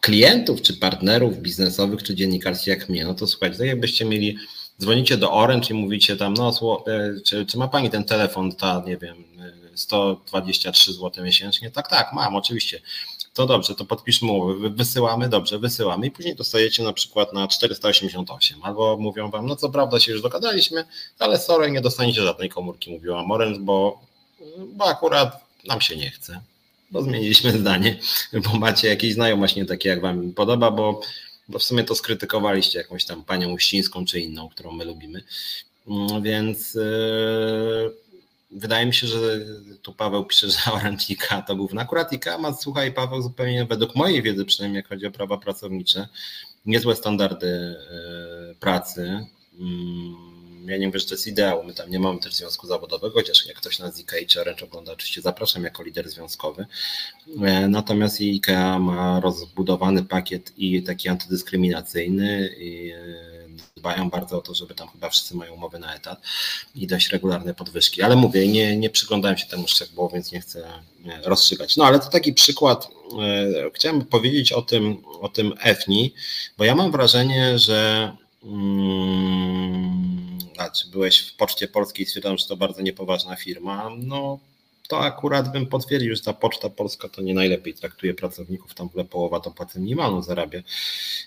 klientów, 0.00 0.62
czy 0.62 0.74
partnerów 0.74 1.38
biznesowych, 1.38 2.02
czy 2.02 2.14
dziennikarskich 2.14 2.66
jak 2.66 2.88
mnie, 2.88 3.04
no 3.04 3.14
to 3.14 3.26
słuchajcie, 3.26 3.58
tak 3.58 3.66
jakbyście 3.66 4.04
mieli, 4.04 4.36
dzwonicie 4.80 5.16
do 5.16 5.32
Orange 5.32 5.68
i 5.70 5.74
mówicie 5.74 6.16
tam, 6.16 6.34
no 6.34 6.52
e, 6.86 7.20
czy, 7.20 7.46
czy 7.46 7.58
ma 7.58 7.68
pani 7.68 7.90
ten 7.90 8.04
telefon, 8.04 8.52
ta, 8.52 8.82
nie 8.86 8.96
wiem, 8.96 9.24
123 9.74 10.92
zł 10.92 11.24
miesięcznie? 11.24 11.70
Tak, 11.70 11.88
tak, 11.88 12.12
mam, 12.12 12.36
oczywiście. 12.36 12.80
To 13.34 13.46
dobrze, 13.46 13.74
to 13.74 13.84
podpiszmy 13.84 14.32
umowę, 14.32 14.70
wysyłamy, 14.70 15.28
dobrze, 15.28 15.58
wysyłamy 15.58 16.06
i 16.06 16.10
później 16.10 16.36
dostajecie 16.36 16.82
na 16.82 16.92
przykład 16.92 17.32
na 17.32 17.48
488, 17.48 18.62
albo 18.62 18.96
mówią 18.96 19.30
wam, 19.30 19.46
no 19.46 19.56
co 19.56 19.70
prawda 19.70 20.00
się 20.00 20.12
już 20.12 20.22
dogadaliśmy, 20.22 20.84
ale 21.18 21.38
sorry, 21.38 21.70
nie 21.70 21.80
dostaniecie 21.80 22.22
żadnej 22.22 22.48
komórki, 22.48 22.90
mówiła 22.90 23.24
Orange, 23.30 23.58
bo, 23.60 24.00
bo 24.58 24.84
akurat 24.84 25.44
nam 25.64 25.80
się 25.80 25.96
nie 25.96 26.10
chce 26.10 26.40
bo 26.90 27.02
zmieniliśmy 27.02 27.58
zdanie, 27.58 27.98
bo 28.44 28.58
macie 28.58 28.88
jakieś 28.88 29.14
znajomość 29.14 29.56
nie 29.56 29.64
takie, 29.64 29.88
jak 29.88 30.00
wam 30.00 30.32
podoba, 30.32 30.70
bo, 30.70 31.00
bo 31.48 31.58
w 31.58 31.62
sumie 31.62 31.84
to 31.84 31.94
skrytykowaliście 31.94 32.78
jakąś 32.78 33.04
tam 33.04 33.24
panią 33.24 33.52
Uścińską 33.52 34.04
czy 34.04 34.20
inną, 34.20 34.48
którą 34.48 34.72
my 34.72 34.84
lubimy. 34.84 35.22
Mm, 35.88 36.22
więc 36.22 36.74
yy, 36.74 37.94
wydaje 38.50 38.86
mi 38.86 38.94
się, 38.94 39.06
że 39.06 39.18
tu 39.82 39.92
Paweł 39.92 40.24
pisze, 40.24 40.50
że 40.50 40.72
Orantika 40.72 41.42
to 41.42 41.56
główna. 41.56 41.82
Akurat 41.82 42.12
IKEA 42.12 42.54
słuchaj 42.60 42.92
Paweł, 42.92 43.22
zupełnie 43.22 43.64
według 43.64 43.94
mojej 43.94 44.22
wiedzy 44.22 44.44
przynajmniej, 44.44 44.78
jak 44.78 44.88
chodzi 44.88 45.06
o 45.06 45.10
prawa 45.10 45.38
pracownicze, 45.38 46.08
niezłe 46.66 46.96
standardy 46.96 47.76
yy, 48.48 48.54
pracy. 48.54 49.26
Yy, 49.58 50.37
ja 50.68 50.76
nie 50.76 50.86
mówię, 50.86 51.00
że 51.00 51.06
to 51.06 51.14
jest 51.14 51.26
ideał, 51.26 51.64
my 51.64 51.74
tam 51.74 51.90
nie 51.90 51.98
mamy 51.98 52.20
też 52.20 52.34
związku 52.34 52.66
zawodowego, 52.66 53.14
chociaż 53.14 53.46
jak 53.46 53.56
ktoś 53.56 53.78
nas 53.78 53.96
z 53.96 53.98
IKEA 54.00 54.26
czy 54.26 54.40
Orange 54.40 54.64
ogląda, 54.64 54.92
oczywiście 54.92 55.20
zapraszam 55.20 55.64
jako 55.64 55.82
lider 55.82 56.10
związkowy. 56.10 56.66
E, 57.42 57.68
natomiast 57.68 58.20
IKEA 58.20 58.78
ma 58.80 59.20
rozbudowany 59.20 60.04
pakiet 60.04 60.52
i 60.56 60.82
taki 60.82 61.08
antydyskryminacyjny 61.08 62.54
i 62.58 62.90
e, 62.90 62.98
dbają 63.76 64.10
bardzo 64.10 64.38
o 64.38 64.40
to, 64.40 64.54
żeby 64.54 64.74
tam 64.74 64.88
chyba 64.88 65.10
wszyscy 65.10 65.36
mają 65.36 65.54
umowy 65.54 65.78
na 65.78 65.94
etat 65.94 66.22
i 66.74 66.86
dość 66.86 67.08
regularne 67.08 67.54
podwyżki. 67.54 68.02
Ale 68.02 68.16
mówię, 68.16 68.48
nie, 68.48 68.76
nie 68.76 68.90
przyglądałem 68.90 69.38
się 69.38 69.46
temu 69.46 69.68
szczegółowo, 69.68 70.14
więc 70.14 70.32
nie 70.32 70.40
chcę 70.40 70.68
e, 71.06 71.22
rozstrzygać. 71.22 71.76
No 71.76 71.84
ale 71.84 71.98
to 71.98 72.10
taki 72.10 72.32
przykład, 72.32 72.88
chciałem 73.74 74.04
powiedzieć 74.04 74.52
o 74.52 74.62
tym, 74.62 75.02
o 75.20 75.28
tym 75.28 75.54
EFNI, 75.62 76.14
bo 76.58 76.64
ja 76.64 76.74
mam 76.74 76.92
wrażenie, 76.92 77.58
że 77.58 78.12
mm, 78.44 80.38
czy 80.74 80.90
byłeś 80.90 81.18
w 81.18 81.36
Poczcie 81.36 81.68
Polskiej 81.68 82.06
stwierdzam, 82.06 82.38
że 82.38 82.46
to 82.46 82.56
bardzo 82.56 82.82
niepoważna 82.82 83.36
firma, 83.36 83.90
no 83.98 84.38
to 84.88 85.00
akurat 85.00 85.52
bym 85.52 85.66
potwierdził, 85.66 86.16
że 86.16 86.22
ta 86.22 86.32
Poczta 86.32 86.70
Polska 86.70 87.08
to 87.08 87.22
nie 87.22 87.34
najlepiej 87.34 87.74
traktuje 87.74 88.14
pracowników, 88.14 88.74
tam 88.74 88.88
w 88.88 88.90
ogóle 88.90 89.04
połowa 89.04 89.40
to 89.40 89.50
płacę 89.50 89.80
minimalną 89.80 90.22
zarabia. 90.22 90.62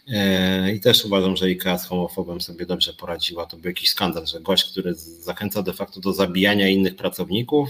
E, 0.08 0.74
I 0.74 0.80
też 0.80 1.06
uważam, 1.06 1.38
że 1.38 1.46
IKEA 1.46 1.80
z 1.80 1.86
homofobem 1.86 2.42
sobie 2.42 2.66
dobrze 2.66 2.94
poradziła. 2.94 3.46
To 3.46 3.58
był 3.58 3.70
jakiś 3.70 3.90
skandal, 3.90 4.28
że 4.28 4.40
gość, 4.40 4.72
który 4.72 4.94
zachęca 4.96 5.64
de 5.64 5.74
facto 5.74 6.00
do 6.00 6.14
zabijania 6.14 6.68
innych 6.68 6.96
pracowników 6.96 7.70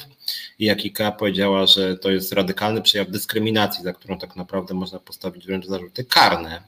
i 0.60 0.66
jak 0.66 0.80
IKEA 0.80 1.12
powiedziała, 1.20 1.66
że 1.66 1.98
to 1.98 2.12
jest 2.12 2.34
radykalny 2.34 2.82
przejaw 2.82 3.10
dyskryminacji, 3.10 3.84
za 3.84 3.94
którą 3.94 4.18
tak 4.18 4.36
naprawdę 4.36 4.74
można 4.74 5.00
postawić 5.00 5.46
wręcz 5.46 5.66
zarzuty 5.66 6.04
karne, 6.04 6.64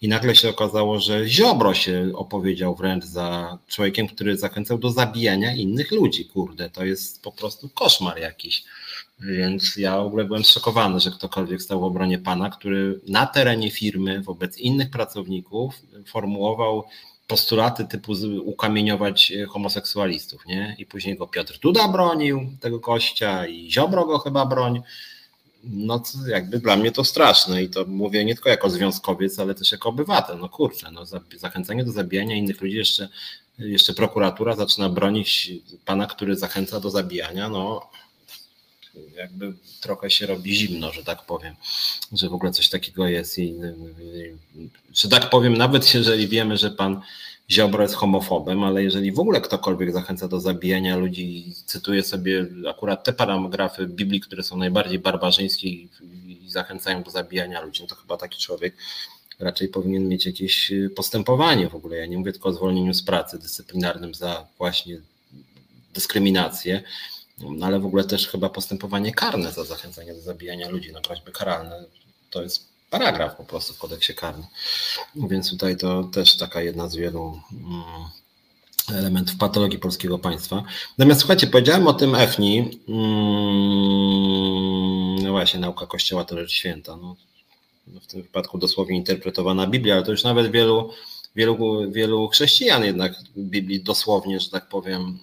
i 0.00 0.08
nagle 0.08 0.36
się 0.36 0.48
okazało, 0.48 1.00
że 1.00 1.28
Ziobro 1.28 1.74
się 1.74 2.10
opowiedział 2.14 2.74
wręcz 2.74 3.04
za 3.04 3.58
człowiekiem, 3.68 4.08
który 4.08 4.36
zachęcał 4.36 4.78
do 4.78 4.90
zabijania 4.90 5.54
innych 5.54 5.92
ludzi. 5.92 6.24
Kurde, 6.24 6.70
to 6.70 6.84
jest 6.84 7.22
po 7.22 7.32
prostu 7.32 7.68
koszmar 7.68 8.18
jakiś. 8.18 8.64
Więc 9.20 9.76
ja 9.76 9.98
w 9.98 10.06
ogóle 10.06 10.24
byłem 10.24 10.44
zszokowany, 10.44 11.00
że 11.00 11.10
ktokolwiek 11.10 11.62
stał 11.62 11.80
w 11.80 11.84
obronie 11.84 12.18
pana, 12.18 12.50
który 12.50 13.00
na 13.08 13.26
terenie 13.26 13.70
firmy 13.70 14.22
wobec 14.22 14.58
innych 14.58 14.90
pracowników 14.90 15.74
formułował 16.06 16.84
postulaty 17.26 17.84
typu 17.84 18.12
ukamieniować 18.44 19.32
homoseksualistów, 19.48 20.46
nie? 20.46 20.76
I 20.78 20.86
później 20.86 21.16
go 21.16 21.26
Piotr 21.26 21.58
Duda 21.58 21.88
bronił, 21.88 22.50
tego 22.60 22.80
kościa 22.80 23.46
i 23.46 23.70
Ziobro 23.70 24.04
go 24.04 24.18
chyba 24.18 24.46
broń. 24.46 24.82
No 25.64 26.02
jakby 26.28 26.58
dla 26.58 26.76
mnie 26.76 26.92
to 26.92 27.04
straszne 27.04 27.62
i 27.62 27.68
to 27.68 27.84
mówię 27.84 28.24
nie 28.24 28.34
tylko 28.34 28.48
jako 28.48 28.70
związkowiec, 28.70 29.38
ale 29.38 29.54
też 29.54 29.72
jako 29.72 29.88
obywatel. 29.88 30.38
No 30.38 30.48
kurczę, 30.48 30.90
no 30.90 31.04
zachęcanie 31.36 31.84
do 31.84 31.92
zabijania 31.92 32.36
innych 32.36 32.60
ludzi 32.60 32.76
jeszcze, 32.76 33.08
jeszcze 33.58 33.94
prokuratura 33.94 34.56
zaczyna 34.56 34.88
bronić 34.88 35.52
pana, 35.84 36.06
który 36.06 36.36
zachęca 36.36 36.80
do 36.80 36.90
zabijania, 36.90 37.48
no 37.48 37.90
jakby 39.16 39.54
trochę 39.80 40.10
się 40.10 40.26
robi 40.26 40.54
zimno, 40.54 40.92
że 40.92 41.04
tak 41.04 41.26
powiem, 41.26 41.54
że 42.12 42.28
w 42.28 42.34
ogóle 42.34 42.52
coś 42.52 42.68
takiego 42.68 43.08
jest 43.08 43.38
i 43.38 43.54
że 44.92 45.08
tak 45.08 45.30
powiem, 45.30 45.56
nawet 45.56 45.94
jeżeli 45.94 46.28
wiemy, 46.28 46.56
że 46.56 46.70
pan 46.70 47.00
Ziobro 47.50 47.82
jest 47.82 47.94
homofobem, 47.94 48.64
ale 48.64 48.82
jeżeli 48.82 49.12
w 49.12 49.20
ogóle 49.20 49.40
ktokolwiek 49.40 49.92
zachęca 49.92 50.28
do 50.28 50.40
zabijania 50.40 50.96
ludzi, 50.96 51.52
cytuję 51.66 52.02
sobie 52.02 52.46
akurat 52.70 53.04
te 53.04 53.12
paragrafy 53.12 53.86
Biblii, 53.86 54.20
które 54.20 54.42
są 54.42 54.56
najbardziej 54.56 54.98
barbarzyńskie 54.98 55.68
i, 55.68 55.88
zachęcają 56.46 57.02
do 57.02 57.10
zabijania 57.10 57.60
ludzi, 57.60 57.82
no 57.82 57.88
to 57.88 57.94
chyba 57.94 58.16
taki 58.16 58.38
człowiek 58.38 58.76
raczej 59.38 59.68
powinien 59.68 60.08
mieć 60.08 60.26
jakieś 60.26 60.72
postępowanie 60.96 61.68
w 61.68 61.74
ogóle. 61.74 61.96
Ja 61.96 62.06
nie 62.06 62.18
mówię 62.18 62.32
tylko 62.32 62.48
o 62.48 62.52
zwolnieniu 62.52 62.94
z 62.94 63.02
pracy 63.02 63.38
dyscyplinarnym 63.38 64.14
za 64.14 64.46
właśnie 64.58 65.00
dyskryminację, 65.94 66.82
no, 67.38 67.66
ale 67.66 67.80
w 67.80 67.86
ogóle 67.86 68.04
też 68.04 68.28
chyba 68.28 68.48
postępowanie 68.48 69.12
karne 69.12 69.52
za 69.52 69.64
zachęcanie 69.64 70.14
do 70.14 70.20
zabijania 70.20 70.68
ludzi, 70.68 70.92
no 70.92 71.00
groźby 71.00 71.32
karalne, 71.32 71.84
to 72.30 72.42
jest 72.42 72.67
paragraf 72.90 73.36
po 73.36 73.44
prostu 73.44 73.74
w 73.74 73.78
kodeksie 73.78 74.14
karnym. 74.14 74.46
Więc 75.16 75.50
tutaj 75.50 75.76
to 75.76 76.04
też 76.04 76.36
taka 76.36 76.62
jedna 76.62 76.88
z 76.88 76.96
wielu 76.96 77.40
mm, 77.52 77.82
elementów 78.94 79.36
patologii 79.36 79.78
polskiego 79.78 80.18
państwa. 80.18 80.62
Natomiast 80.98 81.20
słuchajcie, 81.20 81.46
powiedziałem 81.46 81.86
o 81.86 81.92
tym 81.92 82.14
EFNI, 82.14 82.58
mm, 82.88 82.98
no 85.22 85.30
właśnie, 85.30 85.60
nauka 85.60 85.86
Kościoła 85.86 86.24
to 86.24 86.38
rzecz 86.38 86.52
święta. 86.52 86.96
No, 86.96 87.16
w 88.02 88.06
tym 88.06 88.22
wypadku 88.22 88.58
dosłownie 88.58 88.96
interpretowana 88.96 89.66
Biblia, 89.66 89.94
ale 89.94 90.04
to 90.04 90.10
już 90.10 90.24
nawet 90.24 90.52
wielu, 90.52 90.90
wielu, 91.36 91.56
wielu 91.90 92.28
chrześcijan 92.28 92.84
jednak 92.84 93.12
Biblii 93.36 93.80
dosłownie, 93.80 94.40
że 94.40 94.50
tak 94.50 94.68
powiem, 94.68 95.18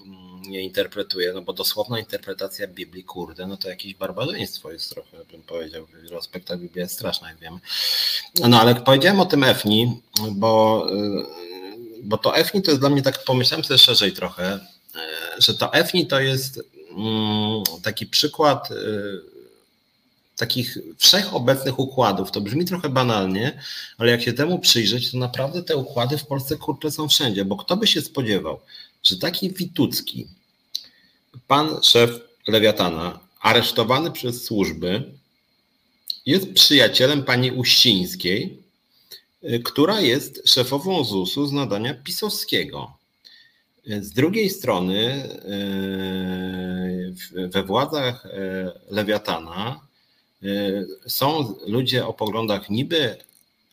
nie 0.47 0.61
interpretuje, 0.61 1.33
no 1.33 1.41
bo 1.41 1.53
dosłowna 1.53 1.99
interpretacja 1.99 2.67
Biblii, 2.67 3.03
kurde, 3.03 3.47
no 3.47 3.57
to 3.57 3.69
jakieś 3.69 3.95
barbarzyństwo 3.95 4.71
jest 4.71 4.89
trochę, 4.89 5.17
bym 5.31 5.41
powiedział, 5.41 5.87
wielu 6.03 6.17
aspektach 6.17 6.59
Biblia 6.59 6.83
jest 6.83 6.95
straszna, 6.95 7.29
jak 7.29 7.39
wiemy. 7.39 7.59
No 8.49 8.61
ale 8.61 8.75
powiedziałem 8.75 9.19
o 9.19 9.25
tym 9.25 9.43
EFNI, 9.43 10.01
bo, 10.31 10.85
y, 10.91 11.25
bo 12.03 12.17
to 12.17 12.35
EFNI 12.35 12.61
to 12.61 12.71
jest 12.71 12.81
dla 12.81 12.89
mnie 12.89 13.01
tak, 13.01 13.23
pomyślałem 13.23 13.63
sobie 13.63 13.77
szerzej 13.77 14.13
trochę, 14.13 14.55
y, 14.55 14.61
że 15.37 15.53
to 15.53 15.73
EFNI 15.73 16.07
to 16.07 16.19
jest 16.19 16.61
mm, 16.97 17.63
taki 17.83 18.05
przykład 18.05 18.71
y, 18.71 19.35
takich 20.35 20.77
wszechobecnych 20.97 21.79
układów. 21.79 22.31
To 22.31 22.41
brzmi 22.41 22.65
trochę 22.65 22.89
banalnie, 22.89 23.59
ale 23.97 24.11
jak 24.11 24.21
się 24.21 24.33
temu 24.33 24.59
przyjrzeć, 24.59 25.11
to 25.11 25.17
naprawdę 25.17 25.63
te 25.63 25.77
układy 25.77 26.17
w 26.17 26.25
Polsce 26.25 26.55
kurczę 26.55 26.91
są 26.91 27.07
wszędzie, 27.07 27.45
bo 27.45 27.57
kto 27.57 27.77
by 27.77 27.87
się 27.87 28.01
spodziewał, 28.01 28.59
że 29.05 29.17
taki 29.17 29.53
Witucki, 29.53 30.27
pan 31.47 31.83
szef 31.83 32.19
Lewiatana, 32.47 33.19
aresztowany 33.41 34.11
przez 34.11 34.43
służby, 34.43 35.03
jest 36.25 36.53
przyjacielem 36.53 37.23
pani 37.23 37.51
Uścińskiej, 37.51 38.63
y, 39.43 39.59
która 39.59 40.01
jest 40.01 40.49
szefową 40.49 41.03
ZUS-u 41.03 41.45
z 41.45 41.51
nadania 41.51 41.93
pisowskiego. 41.93 42.97
Z 43.85 44.11
drugiej 44.11 44.49
strony 44.49 45.29
y, 47.35 47.47
we 47.47 47.63
władzach 47.63 48.25
y, 48.25 48.29
Lewiatana 48.89 49.85
są 51.07 51.55
ludzie 51.67 52.07
o 52.07 52.13
poglądach 52.13 52.69
niby 52.69 53.17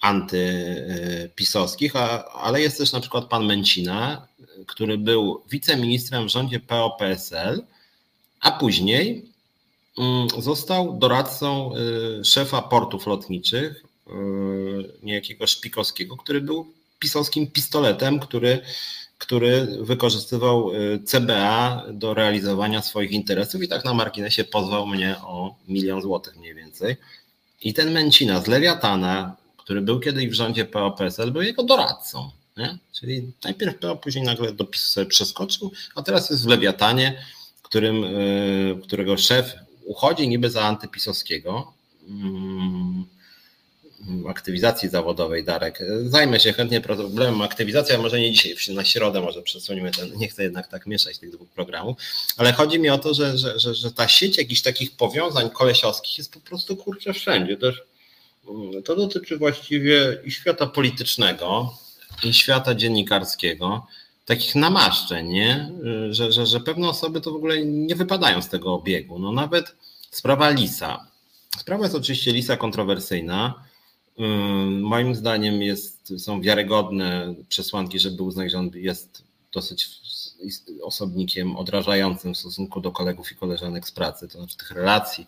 antypisowskich, 0.00 1.96
ale 2.34 2.60
jest 2.60 2.78
też 2.78 2.92
na 2.92 3.00
przykład 3.00 3.24
pan 3.24 3.46
Męcina, 3.46 4.26
który 4.66 4.98
był 4.98 5.42
wiceministrem 5.50 6.26
w 6.26 6.30
rządzie 6.30 6.60
PO-PSL, 6.60 7.64
a 8.40 8.50
później 8.50 9.24
mm, 9.98 10.28
został 10.38 10.98
doradcą 10.98 11.72
y, 12.20 12.24
szefa 12.24 12.62
portów 12.62 13.06
lotniczych, 13.06 13.84
y, 14.06 14.12
niejakiego 15.02 15.46
Szpikowskiego, 15.46 16.16
który 16.16 16.40
był 16.40 16.66
pisowskim 16.98 17.46
pistoletem, 17.46 18.20
który, 18.20 18.60
który 19.18 19.68
wykorzystywał 19.80 20.72
y, 20.72 21.02
CBA 21.04 21.84
do 21.92 22.14
realizowania 22.14 22.82
swoich 22.82 23.10
interesów 23.10 23.62
i 23.62 23.68
tak 23.68 23.84
na 23.84 23.94
marginesie 23.94 24.44
pozwał 24.44 24.86
mnie 24.86 25.16
o 25.18 25.54
milion 25.68 26.02
złotych 26.02 26.36
mniej 26.36 26.54
więcej. 26.54 26.96
I 27.62 27.74
ten 27.74 27.92
Męcina 27.92 28.40
z 28.40 28.46
Lewiatana, 28.46 29.36
który 29.56 29.80
był 29.80 30.00
kiedyś 30.00 30.28
w 30.28 30.32
rządzie 30.32 30.64
PO-PSL, 30.64 31.32
był 31.32 31.42
jego 31.42 31.62
doradcą. 31.62 32.30
Nie? 32.56 32.78
Czyli 32.92 33.32
najpierw 33.44 33.78
PO, 33.78 33.96
później 33.96 34.24
nagle 34.24 34.52
do 34.52 34.64
PiS 34.64 34.82
sobie 34.82 35.06
przeskoczył, 35.06 35.72
a 35.94 36.02
teraz 36.02 36.30
jest 36.30 36.44
w 36.44 36.48
Lewiatanie, 36.48 37.24
którym, 37.62 38.04
e, 38.04 38.08
którego 38.82 39.16
szef 39.16 39.54
uchodzi 39.84 40.28
niby 40.28 40.50
za 40.50 40.62
antypisowskiego. 40.62 41.72
Mm, 42.08 43.04
aktywizacji 44.28 44.88
zawodowej, 44.88 45.44
Darek. 45.44 45.78
Zajmę 46.04 46.40
się 46.40 46.52
chętnie 46.52 46.80
problemem 46.80 47.42
aktywizacji, 47.42 47.94
a 47.94 47.98
może 47.98 48.20
nie 48.20 48.32
dzisiaj, 48.32 48.74
na 48.74 48.84
środę 48.84 49.20
może 49.20 49.42
przesunimy 49.42 49.90
ten, 49.90 50.16
nie 50.16 50.28
chcę 50.28 50.42
jednak 50.42 50.68
tak 50.68 50.86
mieszać 50.86 51.18
tych 51.18 51.30
dwóch 51.30 51.48
programów, 51.48 51.96
ale 52.36 52.52
chodzi 52.52 52.78
mi 52.78 52.90
o 52.90 52.98
to, 52.98 53.14
że, 53.14 53.38
że, 53.38 53.58
że, 53.58 53.74
że 53.74 53.92
ta 53.92 54.08
sieć 54.08 54.38
jakichś 54.38 54.62
takich 54.62 54.96
powiązań 54.96 55.50
kolesiowskich 55.50 56.18
jest 56.18 56.32
po 56.32 56.40
prostu 56.40 56.76
kurczę 56.76 57.12
wszędzie. 57.12 57.56
Też 57.56 57.82
mm, 58.48 58.82
to 58.82 58.96
dotyczy 58.96 59.36
właściwie 59.36 60.18
i 60.24 60.30
świata 60.30 60.66
politycznego, 60.66 61.78
i 62.24 62.34
świata 62.34 62.74
dziennikarskiego, 62.74 63.86
takich 64.24 64.54
namaszczeń, 64.54 65.28
nie? 65.28 65.72
Że, 66.10 66.32
że, 66.32 66.46
że 66.46 66.60
pewne 66.60 66.88
osoby 66.88 67.20
to 67.20 67.32
w 67.32 67.36
ogóle 67.36 67.64
nie 67.64 67.96
wypadają 67.96 68.42
z 68.42 68.48
tego 68.48 68.74
obiegu. 68.74 69.18
No 69.18 69.32
nawet 69.32 69.76
sprawa 70.10 70.50
Lisa. 70.50 71.06
Sprawa 71.58 71.84
jest 71.84 71.96
oczywiście 71.96 72.32
Lisa 72.32 72.56
kontrowersyjna. 72.56 73.64
Moim 74.80 75.14
zdaniem 75.14 75.62
jest, 75.62 76.12
są 76.18 76.40
wiarygodne 76.40 77.34
przesłanki, 77.48 77.98
że 77.98 78.10
on 78.58 78.70
jest 78.74 79.24
dosyć 79.52 79.88
osobnikiem 80.82 81.56
odrażającym 81.56 82.34
w 82.34 82.38
stosunku 82.38 82.80
do 82.80 82.92
kolegów 82.92 83.32
i 83.32 83.34
koleżanek 83.34 83.88
z 83.88 83.92
pracy. 83.92 84.28
To 84.28 84.38
znaczy 84.38 84.56
tych 84.56 84.70
relacji 84.70 85.26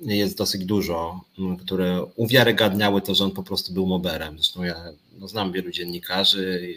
jest 0.00 0.38
dosyć 0.38 0.64
dużo, 0.64 1.20
które 1.64 2.06
uwiarygadniały 2.16 3.02
to, 3.02 3.14
że 3.14 3.24
on 3.24 3.30
po 3.30 3.42
prostu 3.42 3.72
był 3.72 3.86
moberem. 3.86 4.36
Zresztą 4.36 4.62
ja 4.62 4.84
no, 5.18 5.28
znam 5.28 5.52
wielu 5.52 5.70
dziennikarzy, 5.70 6.74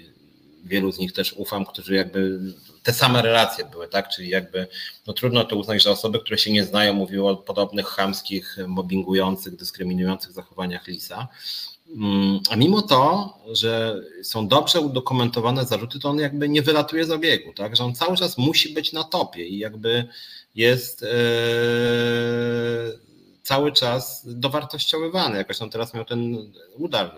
wielu 0.63 0.91
z 0.91 0.99
nich 0.99 1.13
też 1.13 1.34
ufam, 1.34 1.65
którzy 1.65 1.95
jakby 1.95 2.39
te 2.84 2.93
same 2.93 3.21
relacje 3.21 3.65
były, 3.65 3.88
tak? 3.88 4.10
Czyli 4.10 4.30
jakby 4.30 4.67
no 5.08 5.13
trudno 5.13 5.43
to 5.43 5.56
uznać, 5.56 5.84
że 5.84 5.91
osoby, 5.91 6.19
które 6.19 6.38
się 6.38 6.51
nie 6.51 6.63
znają, 6.63 6.93
mówiły 6.93 7.30
o 7.30 7.36
podobnych 7.36 7.86
chamskich, 7.86 8.58
mobbingujących, 8.67 9.56
dyskryminujących 9.56 10.32
zachowaniach 10.32 10.88
Lisa. 10.88 11.28
Mm, 11.88 12.39
a 12.50 12.56
mimo 12.56 12.82
to, 12.82 13.34
że 13.52 14.02
są 14.24 14.48
dobrze 14.48 14.82
udokumentowane 14.82 15.65
zarzuty, 15.65 16.00
to 16.00 16.10
on 16.10 16.19
jakby 16.19 16.50
nie 16.50 16.62
wylatuje 16.62 17.06
z 17.06 17.12
obiegu, 17.12 17.54
tak? 17.54 17.76
Że 17.76 17.84
on 17.84 17.95
cały 17.95 18.17
czas 18.17 18.38
musi 18.38 18.74
być 18.74 18.93
na 18.93 19.04
topie 19.04 19.48
i 19.48 19.58
jakby 19.58 20.08
jest 20.56 21.04
e, 21.04 21.08
cały 23.43 23.71
czas 23.71 24.21
dowartościowywany. 24.26 25.38
Jakoś 25.38 25.62
on 25.62 25.69
teraz 25.69 25.93
miał 25.93 26.06
ten 26.06 26.52
udar 26.78 27.15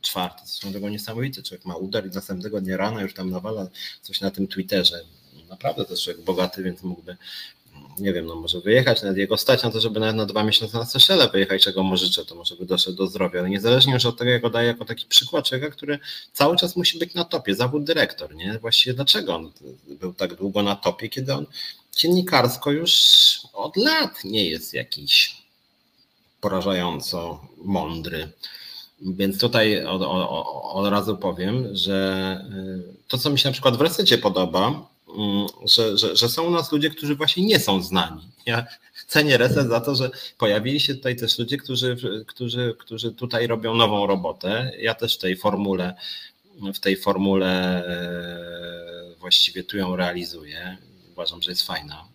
czwarty, 0.00 0.42
zresztą 0.46 0.72
tego 0.72 0.88
niesamowity 0.88 1.42
człowiek 1.42 1.64
ma 1.64 1.76
udar 1.76 2.06
i 2.06 2.10
następnego 2.10 2.60
dnia 2.60 2.76
rana 2.76 3.02
już 3.02 3.14
tam 3.14 3.30
nawala 3.30 3.68
coś 4.02 4.20
na 4.20 4.30
tym 4.30 4.48
Twitterze. 4.48 5.00
Naprawdę 5.48 5.84
to 5.84 5.90
jest 5.90 6.02
człowiek 6.02 6.24
bogaty, 6.24 6.62
więc 6.62 6.82
mógłby 6.82 7.16
nie 7.98 8.12
wiem, 8.12 8.26
no 8.26 8.34
może 8.34 8.60
wyjechać, 8.60 9.02
nawet 9.02 9.16
jego 9.18 9.36
stać 9.36 9.62
na 9.62 9.70
to, 9.70 9.80
żeby 9.80 10.00
nawet 10.00 10.16
na 10.16 10.26
dwa 10.26 10.44
miesiące 10.44 10.78
na 10.78 10.84
Seszele 10.84 11.28
wyjechać, 11.28 11.62
czego 11.62 11.82
mu 11.82 11.96
życzę, 11.96 12.24
to 12.24 12.34
może 12.34 12.56
by 12.56 12.66
doszedł 12.66 12.96
do 12.96 13.06
zdrowia, 13.06 13.40
ale 13.40 13.50
niezależnie 13.50 13.94
już 13.94 14.06
od 14.06 14.18
tego, 14.18 14.30
jak 14.30 14.42
go 14.42 14.50
daję 14.50 14.68
jako 14.68 14.84
taki 14.84 15.06
przykład 15.06 15.48
człowieka, 15.48 15.70
który 15.70 15.98
cały 16.32 16.56
czas 16.56 16.76
musi 16.76 16.98
być 16.98 17.14
na 17.14 17.24
topie, 17.24 17.54
zawód 17.54 17.84
dyrektor, 17.84 18.34
nie? 18.34 18.58
Właściwie 18.58 18.94
dlaczego 18.94 19.36
on 19.36 19.52
był 19.86 20.14
tak 20.14 20.34
długo 20.34 20.62
na 20.62 20.76
topie, 20.76 21.08
kiedy 21.08 21.34
on 21.34 21.46
dziennikarsko 21.96 22.70
już 22.70 22.92
od 23.52 23.76
lat 23.76 24.24
nie 24.24 24.44
jest 24.50 24.74
jakiś 24.74 25.42
porażająco 26.40 27.40
mądry. 27.64 28.32
Więc 29.00 29.40
tutaj 29.40 29.86
od, 29.86 30.02
od, 30.02 30.46
od 30.62 30.90
razu 30.90 31.16
powiem, 31.16 31.76
że 31.76 32.38
y, 32.98 33.08
to, 33.08 33.18
co 33.18 33.30
mi 33.30 33.38
się 33.38 33.48
na 33.48 33.52
przykład 33.52 33.76
w 33.76 33.80
resecie 33.80 34.18
podoba, 34.18 34.91
że, 35.64 35.98
że, 35.98 36.16
że 36.16 36.28
są 36.28 36.42
u 36.42 36.50
nas 36.50 36.72
ludzie, 36.72 36.90
którzy 36.90 37.16
właśnie 37.16 37.44
nie 37.44 37.60
są 37.60 37.82
znani. 37.82 38.22
Ja 38.46 38.66
cenię 39.06 39.36
reset 39.36 39.68
za 39.68 39.80
to, 39.80 39.94
że 39.94 40.10
pojawili 40.38 40.80
się 40.80 40.94
tutaj 40.94 41.16
też 41.16 41.38
ludzie, 41.38 41.56
którzy, 41.56 41.96
którzy, 42.26 42.76
którzy 42.78 43.12
tutaj 43.12 43.46
robią 43.46 43.74
nową 43.74 44.06
robotę. 44.06 44.72
Ja 44.78 44.94
też 44.94 45.16
w 45.16 45.20
tej 45.20 45.36
formule, 45.36 45.94
w 46.74 46.78
tej 46.78 46.96
formule 46.96 47.84
e, 47.86 49.18
właściwie 49.18 49.64
tu 49.64 49.76
ją 49.76 49.96
realizuję. 49.96 50.76
Uważam, 51.12 51.42
że 51.42 51.50
jest 51.50 51.66
fajna. 51.66 52.11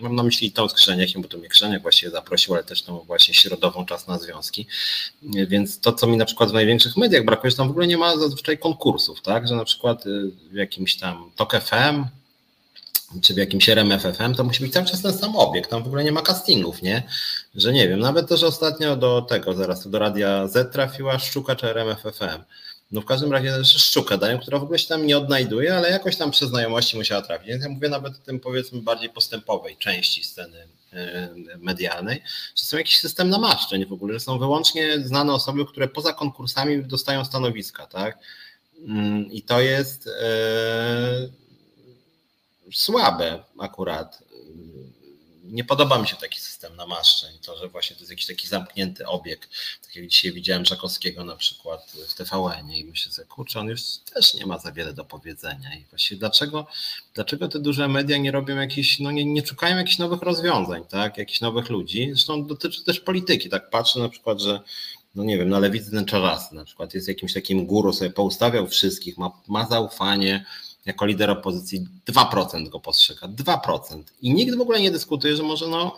Mam 0.00 0.16
na 0.16 0.22
myśli 0.22 0.52
tą 0.52 0.68
z 0.68 0.74
Krzeniakiem, 0.74 1.22
bo 1.22 1.28
to 1.28 1.38
mnie 1.38 1.48
Krzeniak 1.48 1.82
właściwie 1.82 2.12
zaprosił, 2.12 2.54
ale 2.54 2.64
też 2.64 2.82
tą 2.82 2.98
właśnie 2.98 3.34
środową 3.34 3.86
czas 3.86 4.06
na 4.06 4.18
związki. 4.18 4.66
Więc 5.22 5.80
to, 5.80 5.92
co 5.92 6.06
mi 6.06 6.16
na 6.16 6.24
przykład 6.24 6.50
w 6.50 6.52
największych 6.52 6.96
mediach 6.96 7.24
brakuje, 7.24 7.50
że 7.50 7.56
tam 7.56 7.68
w 7.68 7.70
ogóle 7.70 7.86
nie 7.86 7.98
ma 7.98 8.16
zazwyczaj 8.16 8.58
konkursów, 8.58 9.22
tak? 9.22 9.48
Że 9.48 9.56
na 9.56 9.64
przykład 9.64 10.06
y, 10.06 10.30
w 10.50 10.54
jakimś 10.54 10.96
tam 10.96 11.30
TOK 11.36 11.60
FM 11.60 12.04
czy 13.22 13.34
w 13.34 13.36
jakimś 13.36 13.68
RMFFM, 13.68 14.34
to 14.34 14.44
musi 14.44 14.62
być 14.62 14.72
cały 14.72 14.86
czas 14.86 15.02
ten 15.02 15.18
sam 15.18 15.36
obiekt, 15.36 15.70
tam 15.70 15.82
w 15.82 15.86
ogóle 15.86 16.04
nie 16.04 16.12
ma 16.12 16.22
castingów, 16.22 16.82
nie? 16.82 17.02
Że 17.54 17.72
nie 17.72 17.88
wiem, 17.88 18.00
nawet 18.00 18.28
też 18.28 18.42
ostatnio 18.42 18.96
do 18.96 19.22
tego, 19.22 19.54
zaraz 19.54 19.88
do 19.88 19.98
Radia 19.98 20.48
Z 20.48 20.72
trafiła 20.72 21.18
Szczuka 21.18 21.56
czy 21.56 21.66
RMFFM. 21.66 22.42
No 22.92 23.00
w 23.00 23.04
każdym 23.04 23.32
razie 23.32 23.50
też 23.50 23.82
Szczukę 23.82 24.18
dają, 24.18 24.38
która 24.38 24.58
w 24.58 24.62
ogóle 24.62 24.78
się 24.78 24.88
tam 24.88 25.06
nie 25.06 25.18
odnajduje, 25.18 25.76
ale 25.76 25.90
jakoś 25.90 26.16
tam 26.16 26.30
przez 26.30 26.48
znajomości 26.48 26.96
musiała 26.96 27.22
trafić. 27.22 27.48
Więc 27.48 27.62
ja 27.64 27.68
mówię 27.68 27.88
nawet 27.88 28.14
o 28.14 28.18
tym 28.18 28.40
powiedzmy 28.40 28.82
bardziej 28.82 29.10
postępowej 29.10 29.76
części 29.76 30.24
sceny 30.24 30.68
e, 30.92 31.28
medialnej, 31.58 32.22
że 32.56 32.64
są 32.64 32.76
jakiś 32.76 32.98
system 32.98 33.30
namaszczeń 33.30 33.86
w 33.86 33.92
ogóle, 33.92 34.14
że 34.14 34.20
są 34.20 34.38
wyłącznie 34.38 35.00
znane 35.00 35.32
osoby, 35.32 35.66
które 35.66 35.88
poza 35.88 36.12
konkursami 36.12 36.84
dostają 36.84 37.24
stanowiska, 37.24 37.86
tak? 37.86 38.18
Mm, 38.86 39.32
I 39.32 39.42
to 39.42 39.60
jest 39.60 40.06
e, 40.06 41.28
słabe 42.72 43.44
akurat 43.58 44.22
nie 45.50 45.64
podoba 45.64 45.98
mi 45.98 46.08
się 46.08 46.16
taki 46.16 46.40
system 46.40 46.76
namaszczeń, 46.76 47.30
to, 47.42 47.58
że 47.58 47.68
właśnie 47.68 47.96
to 47.96 48.00
jest 48.00 48.10
jakiś 48.10 48.26
taki 48.26 48.46
zamknięty 48.46 49.06
obiekt, 49.06 49.50
tak 49.82 49.96
jak 49.96 50.06
dzisiaj 50.06 50.32
widziałem 50.32 50.64
Żakowskiego 50.64 51.24
na 51.24 51.36
przykład 51.36 51.92
w 52.08 52.14
tvn 52.14 52.70
i 52.72 52.84
myślę 52.84 53.12
sobie, 53.12 53.28
kurczę, 53.28 53.60
on 53.60 53.68
już 53.68 53.82
też 54.14 54.34
nie 54.34 54.46
ma 54.46 54.58
za 54.58 54.72
wiele 54.72 54.92
do 54.92 55.04
powiedzenia. 55.04 55.74
I 55.74 55.84
właśnie 55.90 56.16
dlaczego, 56.16 56.66
dlaczego 57.14 57.48
te 57.48 57.58
duże 57.58 57.88
media 57.88 58.18
nie 58.18 58.30
robią 58.30 58.56
jakichś, 58.56 58.98
no 58.98 59.10
nie, 59.10 59.24
nie 59.24 59.46
szukają 59.46 59.76
jakichś 59.76 59.98
nowych 59.98 60.22
rozwiązań, 60.22 60.84
tak, 60.84 61.18
jakichś 61.18 61.40
nowych 61.40 61.70
ludzi, 61.70 62.08
zresztą 62.12 62.46
dotyczy 62.46 62.84
też 62.84 63.00
polityki, 63.00 63.48
tak 63.48 63.70
patrzę 63.70 64.00
na 64.00 64.08
przykład, 64.08 64.40
że 64.40 64.60
no 65.14 65.24
nie 65.24 65.38
wiem, 65.38 65.48
na 65.48 65.58
lewicy 65.58 65.90
ten 65.90 66.06
na 66.52 66.64
przykład 66.64 66.94
jest 66.94 67.08
jakimś 67.08 67.32
takim 67.32 67.66
guru, 67.66 67.92
sobie 67.92 68.10
poustawiał 68.10 68.68
wszystkich, 68.68 69.18
ma, 69.18 69.30
ma 69.48 69.66
zaufanie, 69.66 70.44
jako 70.86 71.06
lider 71.06 71.30
opozycji 71.30 71.86
2% 72.08 72.68
go 72.68 72.80
postrzega, 72.80 73.28
2%. 73.28 74.02
I 74.22 74.34
nikt 74.34 74.56
w 74.56 74.60
ogóle 74.60 74.80
nie 74.80 74.90
dyskutuje, 74.90 75.36
że 75.36 75.42
może 75.42 75.68
no, 75.68 75.96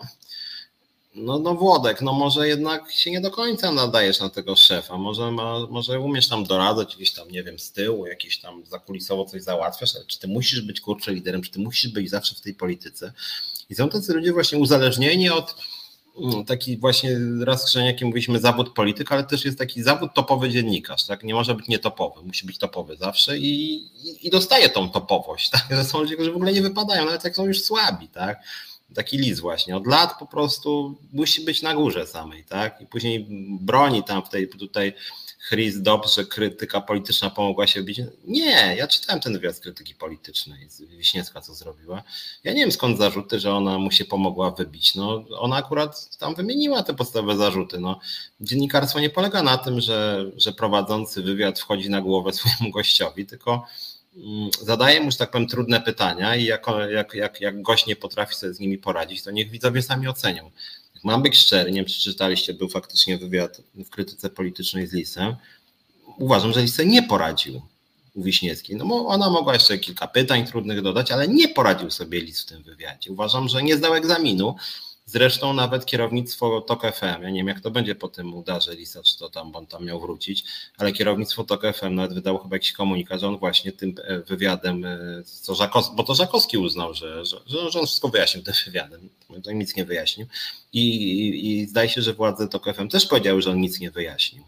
no, 1.15 1.39
no 1.39 1.55
Włodek, 1.55 2.01
no 2.01 2.13
może 2.13 2.47
jednak 2.47 2.91
się 2.91 3.11
nie 3.11 3.21
do 3.21 3.31
końca 3.31 3.71
nadajesz 3.71 4.19
na 4.19 4.29
tego 4.29 4.55
szefa, 4.55 4.97
może, 4.97 5.31
ma, 5.31 5.67
może 5.69 5.99
umiesz 5.99 6.27
tam 6.27 6.43
doradzać 6.43 6.95
gdzieś 6.95 7.11
tam, 7.11 7.31
nie 7.31 7.43
wiem, 7.43 7.59
z 7.59 7.71
tyłu, 7.71 8.07
jakieś 8.07 8.39
tam 8.39 8.65
zakulisowo 8.65 9.25
coś 9.25 9.43
załatwiasz, 9.43 9.95
ale 9.95 10.05
czy 10.05 10.19
ty 10.19 10.27
musisz 10.27 10.61
być 10.61 10.81
kurczę 10.81 11.13
liderem, 11.13 11.41
czy 11.41 11.51
ty 11.51 11.59
musisz 11.59 11.91
być 11.91 12.09
zawsze 12.09 12.35
w 12.35 12.41
tej 12.41 12.53
polityce? 12.53 13.13
I 13.69 13.75
są 13.75 13.89
tacy 13.89 14.13
ludzie 14.13 14.33
właśnie 14.33 14.57
uzależnieni 14.57 15.29
od 15.29 15.55
taki 16.47 16.77
właśnie 16.77 17.17
raz 17.45 17.65
Krzeniakiem 17.65 18.07
mówiliśmy 18.07 18.39
zawód 18.39 18.73
polityk, 18.73 19.11
ale 19.11 19.23
też 19.23 19.45
jest 19.45 19.57
taki 19.57 19.83
zawód 19.83 20.13
topowy 20.13 20.49
dziennikarz, 20.49 21.05
tak? 21.05 21.23
Nie 21.23 21.33
może 21.33 21.55
być 21.55 21.67
nietopowy, 21.67 22.21
musi 22.23 22.45
być 22.45 22.57
topowy 22.57 22.95
zawsze 22.95 23.37
i, 23.37 23.73
i, 24.03 24.27
i 24.27 24.29
dostaje 24.29 24.69
tą 24.69 24.89
topowość, 24.89 25.49
tak? 25.55 25.65
Że 25.71 25.83
są 25.83 25.99
ludzie, 25.99 26.15
którzy 26.15 26.31
w 26.31 26.35
ogóle 26.35 26.53
nie 26.53 26.61
wypadają, 26.61 27.05
nawet 27.05 27.23
jak 27.23 27.35
są 27.35 27.45
już 27.45 27.61
słabi, 27.61 28.07
tak? 28.07 28.43
Taki 28.95 29.17
list 29.17 29.41
właśnie. 29.41 29.77
Od 29.77 29.87
lat 29.87 30.19
po 30.19 30.25
prostu 30.25 30.95
musi 31.13 31.41
być 31.41 31.61
na 31.61 31.73
górze 31.73 32.07
samej, 32.07 32.43
tak? 32.43 32.81
I 32.81 32.85
później 32.85 33.27
broni 33.61 34.03
tam 34.03 34.25
w 34.25 34.29
tej 34.29 34.49
tutaj 34.49 34.93
Chris 35.49 35.81
Dobbs, 35.81 36.15
że 36.15 36.25
krytyka 36.25 36.81
polityczna 36.81 37.29
pomogła 37.29 37.67
się 37.67 37.83
bić. 37.83 38.01
Nie, 38.25 38.75
ja 38.77 38.87
czytałem 38.87 39.21
ten 39.21 39.33
wywiad 39.33 39.55
z 39.55 39.59
krytyki 39.59 39.95
politycznej, 39.95 40.69
z 40.69 40.81
Wiśniewska, 40.81 41.41
co 41.41 41.53
zrobiła. 41.53 42.03
Ja 42.43 42.53
nie 42.53 42.59
wiem 42.59 42.71
skąd 42.71 42.97
zarzuty, 42.97 43.39
że 43.39 43.53
ona 43.53 43.79
mu 43.79 43.91
się 43.91 44.05
pomogła 44.05 44.51
wybić. 44.51 44.95
No, 44.95 45.25
ona 45.39 45.55
akurat 45.55 46.17
tam 46.17 46.35
wymieniła 46.35 46.83
te 46.83 46.93
podstawowe 46.93 47.37
zarzuty. 47.37 47.79
No, 47.79 47.99
dziennikarstwo 48.41 48.99
nie 48.99 49.09
polega 49.09 49.43
na 49.43 49.57
tym, 49.57 49.81
że, 49.81 50.31
że 50.37 50.53
prowadzący 50.53 51.23
wywiad 51.23 51.59
wchodzi 51.59 51.89
na 51.89 52.01
głowę 52.01 52.33
swojemu 52.33 52.71
gościowi, 52.71 53.25
tylko 53.25 53.65
mm, 54.15 54.49
zadaje 54.61 55.01
mu, 55.01 55.11
że 55.11 55.17
tak 55.17 55.31
powiem, 55.31 55.47
trudne 55.47 55.81
pytania 55.81 56.35
i 56.35 56.43
jak, 56.43 56.65
jak, 56.89 57.13
jak, 57.13 57.41
jak 57.41 57.61
gość 57.61 57.85
nie 57.85 57.95
potrafi 57.95 58.35
sobie 58.35 58.53
z 58.53 58.59
nimi 58.59 58.77
poradzić, 58.77 59.23
to 59.23 59.31
niech 59.31 59.49
widzowie 59.49 59.81
sami 59.81 60.07
ocenią 60.07 60.51
mam 61.03 61.23
być 61.23 61.37
szczery, 61.37 61.71
nie 61.71 61.77
wiem, 61.77 61.85
czy 61.85 62.01
czytaliście, 62.01 62.53
był 62.53 62.69
faktycznie 62.69 63.17
wywiad 63.17 63.61
w 63.75 63.89
krytyce 63.89 64.29
politycznej 64.29 64.87
z 64.87 64.93
Lisem. 64.93 65.35
Uważam, 66.17 66.53
że 66.53 66.61
Lisem 66.61 66.89
nie 66.89 67.03
poradził 67.03 67.61
u 68.15 68.23
Wiśniewskiej. 68.23 68.75
No 68.75 69.07
ona 69.07 69.29
mogła 69.29 69.53
jeszcze 69.53 69.77
kilka 69.77 70.07
pytań 70.07 70.47
trudnych 70.47 70.81
dodać, 70.81 71.11
ale 71.11 71.27
nie 71.27 71.47
poradził 71.47 71.91
sobie 71.91 72.21
Lis 72.21 72.41
w 72.41 72.45
tym 72.45 72.63
wywiadzie. 72.63 73.11
Uważam, 73.11 73.49
że 73.49 73.63
nie 73.63 73.77
zdał 73.77 73.93
egzaminu. 73.93 74.55
Zresztą 75.05 75.53
nawet 75.53 75.85
kierownictwo 75.85 76.61
TOK 76.61 76.81
FM, 76.95 77.23
ja 77.23 77.29
nie 77.29 77.39
wiem 77.39 77.47
jak 77.47 77.61
to 77.61 77.71
będzie 77.71 77.95
po 77.95 78.07
tym 78.07 78.33
udarze 78.33 78.75
Lisa, 78.75 79.03
czy 79.03 79.17
to 79.17 79.29
tam, 79.29 79.51
bo 79.51 79.59
on 79.59 79.67
tam 79.67 79.85
miał 79.85 79.99
wrócić, 80.01 80.43
ale 80.77 80.91
kierownictwo 80.91 81.43
TOK 81.43 81.61
FM 81.73 81.95
nawet 81.95 82.13
wydało 82.13 82.39
chyba 82.39 82.55
jakiś 82.55 82.71
komunikat, 82.71 83.21
że 83.21 83.27
on 83.27 83.37
właśnie 83.37 83.71
tym 83.71 83.95
e, 84.03 84.19
wywiadem, 84.19 84.85
e, 84.85 85.23
co 85.23 85.55
Żakowski, 85.55 85.95
bo 85.95 86.03
to 86.03 86.15
Żakowski 86.15 86.57
uznał, 86.57 86.93
że, 86.93 87.25
że, 87.25 87.37
że 87.47 87.79
on 87.79 87.85
wszystko 87.85 88.09
wyjaśnił 88.09 88.43
tym 88.43 88.53
wywiadem, 88.65 89.09
to 89.43 89.51
nic 89.51 89.75
nie 89.75 89.85
wyjaśnił 89.85 90.27
i, 90.73 90.81
i, 90.81 91.61
i 91.61 91.65
zdaje 91.65 91.89
się, 91.89 92.01
że 92.01 92.13
władze 92.13 92.47
TOK 92.47 92.75
FM 92.75 92.87
też 92.87 93.05
powiedziały, 93.05 93.41
że 93.41 93.51
on 93.51 93.59
nic 93.59 93.79
nie 93.79 93.91
wyjaśnił. 93.91 94.43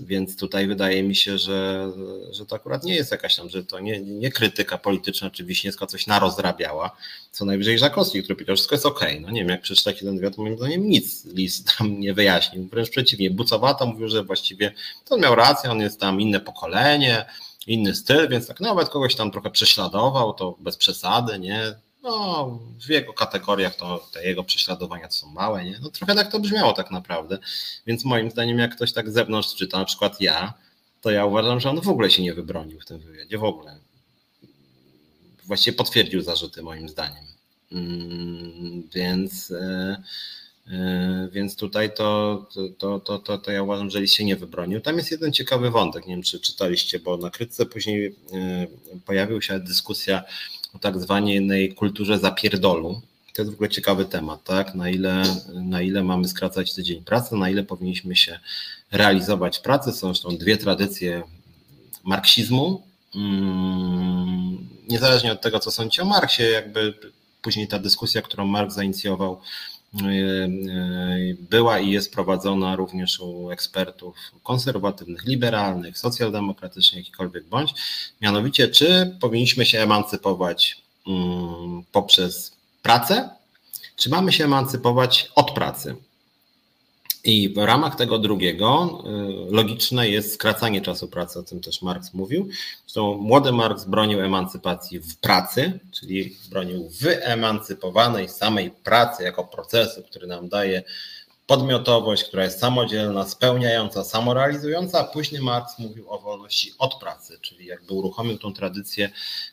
Więc 0.00 0.36
tutaj 0.36 0.66
wydaje 0.66 1.02
mi 1.02 1.16
się, 1.16 1.38
że, 1.38 1.90
że 2.30 2.46
to 2.46 2.56
akurat 2.56 2.84
nie 2.84 2.94
jest 2.94 3.10
jakaś 3.10 3.36
tam, 3.36 3.48
że 3.48 3.64
to 3.64 3.80
nie, 3.80 4.00
nie 4.00 4.30
krytyka 4.30 4.78
polityczna 4.78 5.30
czy 5.30 5.44
Wiśniewska 5.44 5.86
coś 5.86 6.06
narozrabiała, 6.06 6.96
co 7.30 7.44
najwyżej 7.44 7.78
Żakowski, 7.78 8.22
który 8.22 8.34
powiedział, 8.34 8.56
że 8.56 8.56
wszystko 8.56 8.74
jest 8.74 8.86
okej. 8.86 9.12
Okay. 9.12 9.20
No 9.20 9.30
nie 9.30 9.40
wiem, 9.40 9.48
jak 9.48 9.60
przeczytać 9.60 10.00
ten 10.00 10.16
wywiad, 10.16 10.38
moim 10.38 10.56
zdaniem 10.56 10.88
nic 10.88 11.24
list 11.24 11.76
tam 11.78 12.00
nie 12.00 12.14
wyjaśnił. 12.14 12.68
Wręcz 12.68 12.90
przeciwnie, 12.90 13.30
Bucowata 13.30 13.86
mówił, 13.86 14.08
że 14.08 14.24
właściwie 14.24 14.72
to 15.04 15.14
on 15.14 15.20
miał 15.20 15.34
rację, 15.34 15.70
on 15.70 15.80
jest 15.80 16.00
tam 16.00 16.20
inne 16.20 16.40
pokolenie, 16.40 17.24
inny 17.66 17.94
styl, 17.94 18.28
więc 18.28 18.46
tak 18.46 18.60
nawet 18.60 18.88
kogoś 18.88 19.14
tam 19.14 19.30
trochę 19.30 19.50
prześladował, 19.50 20.34
to 20.34 20.56
bez 20.60 20.76
przesady, 20.76 21.38
nie? 21.38 21.74
No, 22.02 22.58
w 22.86 22.88
jego 22.88 23.12
kategoriach 23.12 23.74
to 23.74 24.08
te 24.12 24.24
jego 24.26 24.44
prześladowania 24.44 25.10
są 25.10 25.30
małe, 25.30 25.64
nie? 25.64 25.78
No 25.82 25.90
trochę 25.90 26.14
tak 26.14 26.32
to 26.32 26.40
brzmiało 26.40 26.72
tak 26.72 26.90
naprawdę. 26.90 27.38
Więc 27.86 28.04
moim 28.04 28.30
zdaniem, 28.30 28.58
jak 28.58 28.76
ktoś 28.76 28.92
tak 28.92 29.10
z 29.10 29.14
zewnątrz 29.14 29.54
czyta, 29.54 29.78
na 29.78 29.84
przykład 29.84 30.20
ja, 30.20 30.54
to 31.00 31.10
ja 31.10 31.26
uważam, 31.26 31.60
że 31.60 31.70
on 31.70 31.80
w 31.80 31.88
ogóle 31.88 32.10
się 32.10 32.22
nie 32.22 32.34
wybronił 32.34 32.80
w 32.80 32.84
tym 32.86 32.98
wywiadzie, 32.98 33.38
w 33.38 33.44
ogóle. 33.44 33.78
Właściwie 35.44 35.76
potwierdził 35.76 36.22
zarzuty 36.22 36.62
moim 36.62 36.88
zdaniem. 36.88 37.24
Mm, 37.72 38.88
więc, 38.94 39.50
e, 39.50 40.02
e, 40.66 41.28
więc 41.32 41.56
tutaj 41.56 41.94
to, 41.94 42.46
to, 42.78 43.00
to, 43.00 43.18
to, 43.18 43.38
to 43.38 43.52
ja 43.52 43.62
uważam, 43.62 43.90
że 43.90 44.06
się 44.06 44.24
nie 44.24 44.36
wybronił. 44.36 44.80
Tam 44.80 44.96
jest 44.96 45.10
jeden 45.10 45.32
ciekawy 45.32 45.70
wątek, 45.70 46.06
nie 46.06 46.14
wiem 46.14 46.22
czy 46.22 46.40
czytaliście, 46.40 46.98
bo 46.98 47.16
na 47.16 47.30
krytce 47.30 47.66
później 47.66 48.06
e, 48.06 48.66
pojawiła 49.06 49.42
się 49.42 49.60
dyskusja 49.60 50.22
o 50.74 50.78
tak 50.78 51.00
zwanej 51.00 51.74
kulturze 51.74 52.18
zapierdolu. 52.18 53.00
To 53.34 53.42
jest 53.42 53.52
w 53.52 53.54
ogóle 53.54 53.70
ciekawy 53.70 54.04
temat, 54.04 54.44
tak? 54.44 54.74
Na 54.74 54.90
ile, 54.90 55.22
na 55.54 55.82
ile 55.82 56.02
mamy 56.02 56.28
skracać 56.28 56.74
tydzień 56.74 57.04
pracy, 57.04 57.36
na 57.36 57.50
ile 57.50 57.62
powinniśmy 57.62 58.16
się 58.16 58.40
realizować 58.90 59.58
pracę. 59.58 59.92
Są 59.92 60.06
zresztą 60.06 60.36
dwie 60.36 60.56
tradycje 60.56 61.22
marksizmu. 62.04 62.82
Mm, 63.14 64.68
niezależnie 64.88 65.32
od 65.32 65.40
tego, 65.40 65.58
co 65.58 65.70
sądzicie 65.70 66.02
o 66.02 66.06
Marksie, 66.06 66.42
jakby 66.42 66.94
później 67.42 67.68
ta 67.68 67.78
dyskusja, 67.78 68.22
którą 68.22 68.46
Marx 68.46 68.74
zainicjował, 68.74 69.40
była 71.50 71.78
i 71.78 71.90
jest 71.90 72.12
prowadzona 72.12 72.76
również 72.76 73.20
u 73.20 73.50
ekspertów 73.50 74.16
konserwatywnych, 74.42 75.24
liberalnych, 75.24 75.98
socjaldemokratycznych, 75.98 77.04
jakikolwiek 77.04 77.44
bądź. 77.44 77.74
Mianowicie, 78.20 78.68
czy 78.68 79.16
powinniśmy 79.20 79.66
się 79.66 79.80
emancypować 79.80 80.82
mm, 81.06 81.82
poprzez 81.92 82.56
pracę, 82.82 83.30
czy 83.96 84.10
mamy 84.10 84.32
się 84.32 84.44
emancypować 84.44 85.32
od 85.34 85.50
pracy? 85.50 85.96
I 87.24 87.54
w 87.54 87.58
ramach 87.58 87.96
tego 87.96 88.18
drugiego 88.18 88.98
y, 89.50 89.54
logiczne 89.54 90.08
jest 90.08 90.34
skracanie 90.34 90.80
czasu 90.80 91.08
pracy, 91.08 91.38
o 91.38 91.42
tym 91.42 91.60
też 91.60 91.82
Marx 91.82 92.14
mówił. 92.14 92.48
Zresztą 92.86 93.18
młody 93.18 93.52
Marx 93.52 93.84
bronił 93.84 94.20
emancypacji 94.20 95.00
w 95.00 95.16
pracy, 95.16 95.80
czyli 95.92 96.36
bronił 96.50 96.88
wyemancypowanej 96.88 98.28
samej 98.28 98.70
pracy 98.70 99.22
jako 99.22 99.44
procesu, 99.44 100.02
który 100.02 100.26
nam 100.26 100.48
daje 100.48 100.82
podmiotowość, 101.52 102.24
która 102.24 102.44
jest 102.44 102.60
samodzielna, 102.60 103.28
spełniająca, 103.28 104.04
samorealizująca, 104.04 105.00
a 105.00 105.04
później 105.04 105.42
Marx 105.42 105.78
mówił 105.78 106.10
o 106.10 106.18
wolności 106.18 106.72
od 106.78 106.94
pracy, 106.94 107.38
czyli 107.40 107.66
jakby 107.66 107.94
uruchomił 107.94 108.38
tą 108.38 108.52
tradycję 108.52 109.10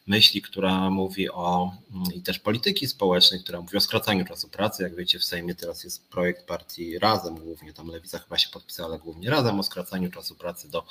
myśli, 0.07 0.41
która 0.41 0.89
mówi 0.89 1.29
o 1.29 1.71
mm, 1.93 2.13
i 2.13 2.21
też 2.21 2.39
polityki 2.39 2.87
społecznej, 2.87 3.39
która 3.43 3.61
mówi 3.61 3.77
o 3.77 3.81
skracaniu 3.81 4.25
czasu 4.25 4.49
pracy. 4.49 4.83
Jak 4.83 4.95
wiecie, 4.95 5.19
w 5.19 5.25
Sejmie 5.25 5.55
teraz 5.55 5.83
jest 5.83 6.09
projekt 6.09 6.45
partii 6.45 6.99
Razem, 6.99 7.35
głównie 7.35 7.73
tam 7.73 7.87
Lewica 7.87 8.19
chyba 8.19 8.37
się 8.37 8.49
podpisała, 8.49 8.89
ale 8.89 8.99
głównie 8.99 9.29
Razem 9.29 9.59
o 9.59 9.63
skracaniu 9.63 10.11
czasu 10.11 10.35
pracy 10.35 10.69
do 10.71 10.83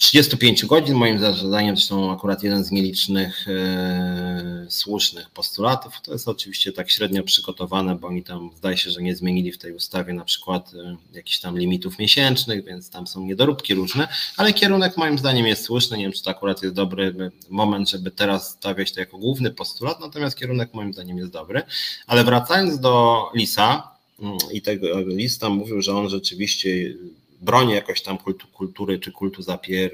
35 0.00 0.66
godzin, 0.66 0.94
moim 0.94 1.18
zdaniem 1.34 1.76
zresztą 1.76 2.12
akurat 2.12 2.42
jeden 2.42 2.64
z 2.64 2.70
nielicznych 2.70 3.48
e, 3.48 4.66
słusznych 4.68 5.30
postulatów. 5.30 6.00
To 6.02 6.12
jest 6.12 6.28
oczywiście 6.28 6.72
tak 6.72 6.90
średnio 6.90 7.22
przygotowane, 7.22 7.94
bo 7.94 8.08
oni 8.08 8.22
tam 8.22 8.50
zdaje 8.56 8.76
się, 8.76 8.90
że 8.90 9.02
nie 9.02 9.16
zmienili 9.16 9.52
w 9.52 9.58
tej 9.58 9.72
ustawie 9.72 10.12
na 10.12 10.24
przykład 10.24 10.72
e, 10.74 10.96
jakichś 11.12 11.38
tam 11.38 11.58
limitów 11.58 11.98
miesięcznych, 11.98 12.64
więc 12.64 12.90
tam 12.90 13.06
są 13.06 13.26
niedoróbki 13.26 13.74
różne, 13.74 14.08
ale 14.36 14.52
kierunek 14.52 14.96
moim 14.96 15.18
zdaniem 15.18 15.46
jest 15.46 15.64
słuszny. 15.64 15.98
Nie 15.98 16.04
wiem, 16.04 16.12
czy 16.12 16.22
to 16.22 16.30
akurat 16.30 16.62
jest 16.62 16.74
dobry 16.74 17.30
moment, 17.50 17.90
żeby 17.90 18.10
teraz 18.10 18.50
stawiać 18.50 18.92
to 18.92 19.00
jako 19.00 19.18
główny 19.18 19.50
postulat, 19.50 20.00
natomiast 20.00 20.36
kierunek 20.36 20.74
moim 20.74 20.92
zdaniem 20.92 21.18
jest 21.18 21.32
dobry. 21.32 21.62
Ale 22.06 22.24
wracając 22.24 22.80
do 22.80 23.24
Lisa, 23.34 23.90
mm, 24.20 24.38
i 24.52 24.62
tego 24.62 25.00
lista 25.00 25.48
mówił, 25.48 25.82
że 25.82 25.94
on 25.94 26.08
rzeczywiście 26.08 26.94
broni 27.40 27.72
jakoś 27.74 28.02
tam 28.02 28.18
kultu, 28.18 28.46
kultury 28.48 28.98
czy 28.98 29.12
kultu 29.12 29.42
zapier, 29.42 29.90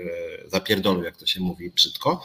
zapierdolu, 0.47 1.03
jak 1.03 1.17
to 1.17 1.27
się 1.27 1.41
mówi 1.41 1.71
brzydko. 1.71 2.23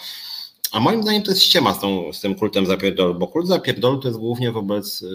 A 0.71 0.79
moim 0.79 1.03
zdaniem 1.03 1.23
to 1.23 1.31
jest 1.31 1.43
ściema 1.43 1.73
z, 1.73 1.79
tą, 1.79 2.13
z 2.13 2.21
tym 2.21 2.35
kultem 2.35 2.65
zapierdolu, 2.65 3.15
bo 3.15 3.27
kult 3.27 3.47
zapierdolu 3.47 3.99
to 3.99 4.07
jest 4.07 4.19
głównie 4.19 4.51
wobec, 4.51 5.01
y, 5.01 5.07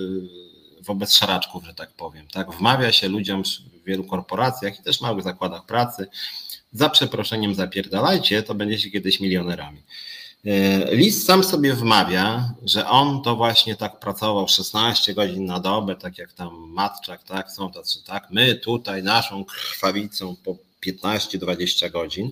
wobec 0.81 1.15
szaraczków, 1.15 1.65
że 1.65 1.75
tak 1.75 1.93
powiem. 1.93 2.27
Tak? 2.29 2.53
Wmawia 2.53 2.93
się 2.93 3.09
ludziom 3.09 3.43
w 3.45 3.85
wielu 3.85 4.05
korporacjach 4.05 4.81
i 4.81 4.83
też 4.83 5.01
małych 5.01 5.25
zakładach 5.25 5.67
pracy, 5.67 6.07
za 6.73 6.89
przeproszeniem 6.89 7.55
zapierdalajcie, 7.55 8.43
to 8.43 8.55
będziecie 8.55 8.91
kiedyś 8.91 9.21
milionerami. 9.21 9.83
E, 10.47 10.95
Lis 10.97 11.25
sam 11.25 11.45
sobie 11.45 11.75
wmawia, 11.75 12.55
że 12.63 12.89
on 12.89 13.23
to 13.23 13.37
właśnie 13.37 13.77
tak 13.77 14.01
pracował 14.01 14.49
16 14.49 15.15
godzin 15.15 15.45
na 15.45 15.61
dobę, 15.61 15.97
tak 15.97 16.19
jak 16.19 16.33
tam 16.33 16.55
Matczak, 16.69 17.23
tak, 17.23 17.51
są 17.51 17.71
tacy, 17.71 18.05
tak, 18.05 18.31
my 18.31 18.55
tutaj 18.55 19.03
naszą 19.03 19.45
krwawicą 19.45 20.37
po 20.45 20.57
15-20 20.87 21.91
godzin. 21.91 22.31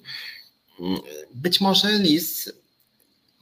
Mm, 0.81 1.01
być 1.35 1.61
może 1.61 1.93
Lis 1.99 2.53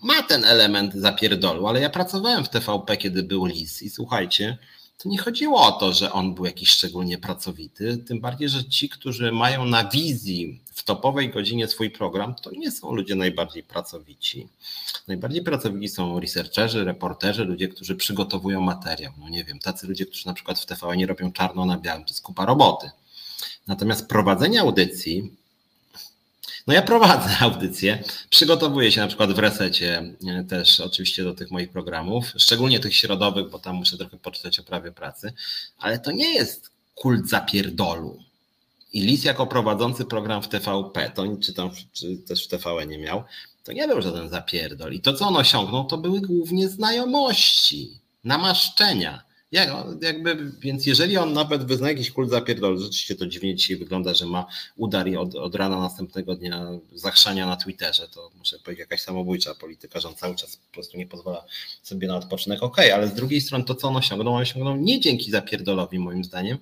ma 0.02 0.22
ten 0.22 0.44
element 0.44 0.94
zapierdolu, 0.94 1.66
ale 1.66 1.80
ja 1.80 1.90
pracowałem 1.90 2.44
w 2.44 2.48
TVP, 2.48 2.96
kiedy 2.96 3.22
był 3.22 3.44
Lis 3.46 3.82
i 3.82 3.90
słuchajcie, 3.90 4.58
to 5.02 5.08
nie 5.08 5.18
chodziło 5.18 5.66
o 5.66 5.72
to, 5.72 5.92
że 5.92 6.12
on 6.12 6.34
był 6.34 6.44
jakiś 6.44 6.70
szczególnie 6.70 7.18
pracowity, 7.18 7.96
tym 7.96 8.20
bardziej, 8.20 8.48
że 8.48 8.64
ci, 8.64 8.88
którzy 8.88 9.32
mają 9.32 9.64
na 9.64 9.84
wizji 9.84 10.60
w 10.74 10.84
topowej 10.84 11.30
godzinie 11.30 11.68
swój 11.68 11.90
program, 11.90 12.34
to 12.34 12.50
nie 12.50 12.70
są 12.70 12.94
ludzie 12.94 13.14
najbardziej 13.14 13.62
pracowici. 13.62 14.48
Najbardziej 15.08 15.42
pracowici 15.42 15.88
są 15.88 16.20
researcherzy, 16.20 16.84
reporterzy, 16.84 17.44
ludzie, 17.44 17.68
którzy 17.68 17.96
przygotowują 17.96 18.60
materiał. 18.60 19.12
No 19.18 19.28
nie 19.28 19.44
wiem, 19.44 19.58
tacy 19.58 19.86
ludzie, 19.86 20.06
którzy 20.06 20.26
na 20.26 20.34
przykład 20.34 20.60
w 20.60 20.66
TVN 20.66 21.04
robią 21.04 21.32
czarno 21.32 21.64
na 21.64 21.78
białym, 21.78 22.04
to 22.04 22.10
jest 22.10 22.22
kupa 22.22 22.46
roboty. 22.46 22.90
Natomiast 23.66 24.08
prowadzenie 24.08 24.60
audycji 24.60 25.36
no 26.66 26.74
ja 26.74 26.82
prowadzę 26.82 27.38
audycję, 27.40 28.02
przygotowuję 28.30 28.92
się 28.92 29.00
na 29.00 29.06
przykład 29.06 29.32
w 29.32 29.38
resecie 29.38 30.14
e, 30.28 30.44
też 30.44 30.80
oczywiście 30.80 31.24
do 31.24 31.34
tych 31.34 31.50
moich 31.50 31.70
programów, 31.70 32.32
szczególnie 32.36 32.80
tych 32.80 32.96
środowych, 32.96 33.50
bo 33.50 33.58
tam 33.58 33.76
muszę 33.76 33.98
trochę 33.98 34.16
poczytać 34.16 34.58
o 34.58 34.62
prawie 34.62 34.92
pracy, 34.92 35.32
ale 35.78 35.98
to 35.98 36.12
nie 36.12 36.34
jest 36.34 36.70
kult 36.94 37.28
zapierdolu. 37.28 38.18
I 38.92 39.00
Lis 39.00 39.24
jako 39.24 39.46
prowadzący 39.46 40.04
program 40.04 40.42
w 40.42 40.48
TVP, 40.48 41.10
to 41.14 41.36
czy 41.36 41.52
tam 41.52 41.70
czy 41.92 42.16
też 42.16 42.44
w 42.44 42.48
TVN 42.48 42.88
nie 42.88 42.98
miał, 42.98 43.24
to 43.64 43.72
nie 43.72 43.88
był 43.88 44.02
żaden 44.02 44.28
zapierdol. 44.28 44.92
I 44.92 45.00
to, 45.00 45.12
co 45.12 45.28
on 45.28 45.36
osiągnął, 45.36 45.84
to 45.84 45.98
były 45.98 46.20
głównie 46.20 46.68
znajomości, 46.68 47.98
namaszczenia. 48.24 49.22
Jak, 49.52 49.70
jakby, 50.02 50.52
więc 50.60 50.86
jeżeli 50.86 51.16
on 51.16 51.32
nawet 51.32 51.64
wyzna 51.64 51.88
jakiś 51.88 52.10
kult 52.10 52.30
zapierdol, 52.30 52.78
rzeczywiście 52.78 53.14
to 53.14 53.26
dziwnie 53.26 53.54
dzisiaj 53.54 53.76
wygląda, 53.76 54.14
że 54.14 54.26
ma 54.26 54.46
udar 54.76 55.08
i 55.08 55.16
od, 55.16 55.34
od 55.34 55.54
rana 55.54 55.80
następnego 55.80 56.34
dnia 56.34 56.66
zachrzania 56.92 57.46
na 57.46 57.56
Twitterze, 57.56 58.08
to 58.08 58.30
muszę 58.38 58.58
powiedzieć 58.58 58.80
jakaś 58.80 59.00
samobójcza 59.00 59.54
polityka, 59.54 60.00
że 60.00 60.08
on 60.08 60.14
cały 60.14 60.34
czas 60.34 60.56
po 60.56 60.72
prostu 60.72 60.98
nie 60.98 61.06
pozwala 61.06 61.44
sobie 61.82 62.08
na 62.08 62.16
odpoczynek. 62.16 62.62
Okej, 62.62 62.86
okay, 62.86 62.94
ale 62.94 63.08
z 63.08 63.14
drugiej 63.14 63.40
strony 63.40 63.64
to, 63.64 63.74
co 63.74 63.88
on 63.88 63.96
osiągnął, 63.96 64.34
on 64.34 64.42
osiągnął 64.42 64.76
nie 64.76 65.00
dzięki 65.00 65.30
zapierdolowi 65.30 65.98
moim 65.98 66.24
zdaniem, 66.24 66.58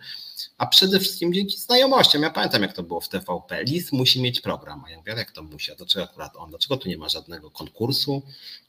a 0.58 0.66
przede 0.66 1.00
wszystkim 1.00 1.34
dzięki 1.34 1.56
znajomościom. 1.58 2.22
Ja 2.22 2.30
pamiętam, 2.30 2.62
jak 2.62 2.72
to 2.72 2.82
było 2.82 3.00
w 3.00 3.08
TVP. 3.08 3.64
Lis 3.64 3.92
musi 3.92 4.22
mieć 4.22 4.40
program. 4.40 4.84
A 4.86 4.90
ja 4.90 4.98
mówię, 4.98 5.14
jak 5.16 5.30
to 5.30 5.42
musi? 5.42 5.72
A 5.72 5.74
dlaczego 5.74 6.04
akurat 6.04 6.36
on? 6.36 6.50
Dlaczego 6.50 6.76
tu 6.76 6.88
nie 6.88 6.98
ma 6.98 7.08
żadnego 7.08 7.50
konkursu? 7.50 8.22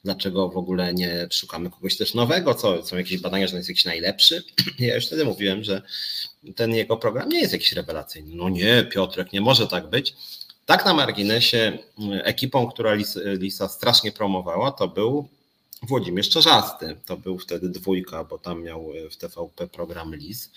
Dlaczego 0.04 0.50
w 0.50 0.58
ogóle 0.58 0.94
nie 0.94 1.28
szukamy 1.32 1.70
kogoś 1.70 1.98
też 1.98 2.14
nowego? 2.14 2.54
Co, 2.54 2.86
są 2.86 2.98
jakieś 2.98 3.18
badania, 3.18 3.48
że 3.48 3.54
on 3.54 3.58
jest 3.58 3.70
jakiś 3.70 3.86
najlepszy? 3.86 4.44
Ja 4.80 4.96
już 4.96 5.08
wtedy 5.08 5.26
mówiłem, 5.26 5.64
że 5.64 5.82
ten 6.56 6.76
jego 6.76 6.98
program 6.98 7.30
nie 7.30 7.40
jest 7.40 7.54
jakiś 7.54 7.74
rewelacyjny. 7.74 8.36
No 8.36 8.50
nie, 8.50 8.84
Piotrek, 8.84 9.34
nie 9.34 9.42
może 9.42 9.68
tak 9.68 9.90
być. 9.90 10.16
Tak 10.66 10.86
na 10.86 10.94
marginesie 10.94 11.78
ekipą, 12.24 12.68
która 12.68 12.94
Lis, 12.94 13.20
Lisa 13.26 13.68
strasznie 13.68 14.12
promowała, 14.12 14.72
to 14.72 14.88
był 14.88 15.28
Włodzimierz 15.84 16.30
Czarzasty. 16.30 16.98
To 17.06 17.18
był 17.18 17.40
wtedy 17.40 17.70
dwójka, 17.70 18.24
bo 18.24 18.38
tam 18.38 18.64
miał 18.64 18.92
w 19.12 19.18
TVP 19.18 19.68
program 19.68 20.16
Lis 20.16 20.52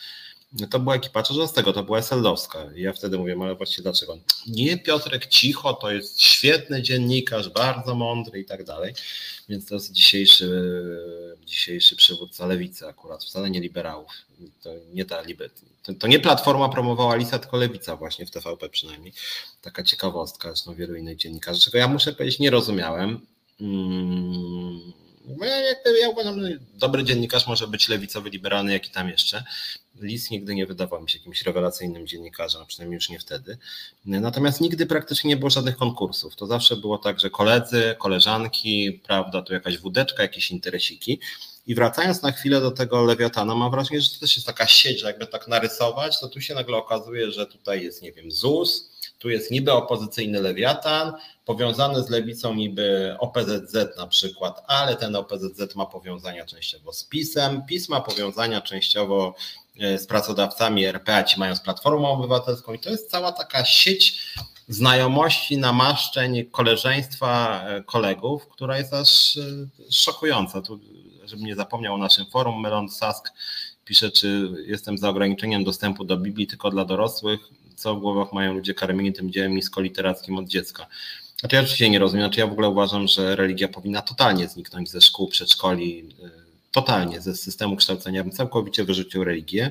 to 0.70 0.80
była 0.80 0.94
ekipa 0.94 1.22
Czarzastego, 1.22 1.72
to 1.72 1.82
była 1.82 1.98
Eseldowska. 1.98 2.66
I 2.76 2.82
ja 2.82 2.92
wtedy 2.92 3.18
mówię, 3.18 3.36
ale 3.42 3.54
właściwie 3.54 3.82
dlaczego? 3.82 4.18
Nie, 4.46 4.78
Piotrek, 4.78 5.26
cicho, 5.26 5.74
to 5.74 5.90
jest 5.90 6.20
świetny 6.20 6.82
dziennikarz, 6.82 7.48
bardzo 7.48 7.94
mądry 7.94 8.40
i 8.40 8.44
tak 8.44 8.64
dalej. 8.64 8.94
Więc 9.48 9.66
to 9.66 9.74
jest 9.74 9.92
dzisiejszy, 9.92 10.74
dzisiejszy 11.46 11.96
przywódca 11.96 12.46
lewicy 12.46 12.86
akurat, 12.86 13.24
wcale 13.24 13.50
nie 13.50 13.60
liberałów. 13.60 14.12
To 14.62 14.70
nie 14.92 15.04
ta 15.04 15.22
to, 15.82 15.94
to 15.94 16.06
nie 16.06 16.20
Platforma 16.20 16.68
promowała 16.68 17.16
Lisa, 17.16 17.38
tylko 17.38 17.56
Lewica 17.56 17.96
właśnie 17.96 18.26
w 18.26 18.30
TVP 18.30 18.68
przynajmniej. 18.68 19.12
Taka 19.62 19.82
ciekawostka, 19.82 20.48
zresztą 20.48 20.74
wielu 20.74 20.94
innych 20.94 21.16
dziennikarzy, 21.16 21.60
czego 21.60 21.78
ja 21.78 21.88
muszę 21.88 22.12
powiedzieć 22.12 22.38
nie 22.38 22.50
rozumiałem. 22.50 23.20
Hmm 23.58 25.03
bo 25.24 25.44
ja, 25.44 25.56
ja 26.00 26.08
uważam, 26.08 26.42
że 26.42 26.48
dobry 26.74 27.04
dziennikarz 27.04 27.46
może 27.46 27.68
być 27.68 27.88
lewicowy, 27.88 28.30
liberalny, 28.30 28.72
jak 28.72 28.86
i 28.86 28.90
tam 28.90 29.08
jeszcze. 29.08 29.44
Lis 30.00 30.30
nigdy 30.30 30.54
nie 30.54 30.66
wydawał 30.66 31.02
mi 31.02 31.10
się 31.10 31.18
jakimś 31.18 31.42
rewelacyjnym 31.42 32.06
dziennikarzem, 32.06 32.62
a 32.62 32.64
przynajmniej 32.64 32.94
już 32.94 33.08
nie 33.08 33.18
wtedy. 33.18 33.58
Natomiast 34.04 34.60
nigdy 34.60 34.86
praktycznie 34.86 35.28
nie 35.28 35.36
było 35.36 35.50
żadnych 35.50 35.76
konkursów. 35.76 36.36
To 36.36 36.46
zawsze 36.46 36.76
było 36.76 36.98
tak, 36.98 37.20
że 37.20 37.30
koledzy, 37.30 37.96
koleżanki, 37.98 39.00
prawda, 39.06 39.42
tu 39.42 39.52
jakaś 39.52 39.78
wódeczka, 39.78 40.22
jakieś 40.22 40.50
interesiki. 40.50 41.20
I 41.66 41.74
wracając 41.74 42.22
na 42.22 42.32
chwilę 42.32 42.60
do 42.60 42.70
tego 42.70 43.04
lewiatana, 43.04 43.54
mam 43.54 43.70
wrażenie, 43.70 44.00
że 44.00 44.10
to 44.10 44.20
też 44.20 44.36
jest 44.36 44.46
taka 44.46 44.66
sieć, 44.66 45.00
że 45.00 45.06
jakby 45.06 45.26
tak 45.26 45.48
narysować, 45.48 46.20
to 46.20 46.28
tu 46.28 46.40
się 46.40 46.54
nagle 46.54 46.76
okazuje, 46.76 47.32
że 47.32 47.46
tutaj 47.46 47.82
jest, 47.82 48.02
nie 48.02 48.12
wiem, 48.12 48.30
ZUS, 48.30 48.90
tu 49.24 49.30
jest 49.30 49.50
niby 49.50 49.72
opozycyjny 49.72 50.40
lewiatan, 50.40 51.12
powiązany 51.44 52.02
z 52.02 52.10
lewicą 52.10 52.54
niby 52.54 53.16
OPZZ 53.18 53.96
na 53.96 54.06
przykład, 54.06 54.64
ale 54.66 54.96
ten 54.96 55.16
OPZZ 55.16 55.74
ma 55.74 55.86
powiązania 55.86 56.46
częściowo 56.46 56.92
z 56.92 57.04
PiSem, 57.04 57.62
PiS 57.66 57.88
ma 57.88 58.00
powiązania 58.00 58.60
częściowo 58.60 59.34
e, 59.80 59.98
z 59.98 60.06
pracodawcami 60.06 60.84
RP, 60.84 61.16
a 61.16 61.24
ci 61.24 61.40
mają 61.40 61.56
z 61.56 61.60
Platformą 61.60 62.08
Obywatelską 62.08 62.72
i 62.72 62.78
to 62.78 62.90
jest 62.90 63.10
cała 63.10 63.32
taka 63.32 63.64
sieć 63.64 64.34
znajomości, 64.68 65.58
namaszczeń, 65.58 66.44
koleżeństwa 66.44 67.62
e, 67.66 67.82
kolegów, 67.82 68.48
która 68.48 68.78
jest 68.78 68.94
aż 68.94 69.36
e, 69.36 69.42
szokująca. 69.90 70.62
Tu, 70.62 70.80
żebym 71.24 71.46
nie 71.46 71.56
zapomniał 71.56 71.94
o 71.94 71.98
naszym 71.98 72.26
forum, 72.26 72.60
Melon 72.60 72.88
Sask 72.88 73.32
pisze, 73.84 74.10
czy 74.10 74.50
jestem 74.66 74.98
za 74.98 75.08
ograniczeniem 75.08 75.64
dostępu 75.64 76.04
do 76.04 76.16
Biblii 76.16 76.46
tylko 76.46 76.70
dla 76.70 76.84
dorosłych, 76.84 77.40
co 77.76 77.94
w 77.94 78.00
głowach 78.00 78.32
mają 78.32 78.54
ludzie 78.54 78.74
karmieni 78.74 79.12
tym 79.12 79.32
dziełem 79.32 79.54
niskoliterackim 79.54 80.38
od 80.38 80.48
dziecka. 80.48 80.86
Znaczy 81.40 81.56
ja 81.56 81.62
oczywiście 81.62 81.90
nie 81.90 81.98
rozumiem, 81.98 82.26
znaczy 82.26 82.40
ja 82.40 82.46
w 82.46 82.52
ogóle 82.52 82.68
uważam, 82.68 83.08
że 83.08 83.36
religia 83.36 83.68
powinna 83.68 84.02
totalnie 84.02 84.48
zniknąć 84.48 84.90
ze 84.90 85.00
szkół, 85.00 85.28
przedszkoli, 85.28 85.98
y, 86.24 86.30
totalnie 86.72 87.20
ze 87.20 87.36
systemu 87.36 87.76
kształcenia. 87.76 88.22
Bym 88.24 88.32
całkowicie 88.32 88.84
wyrzucił 88.84 89.24
religię. 89.24 89.70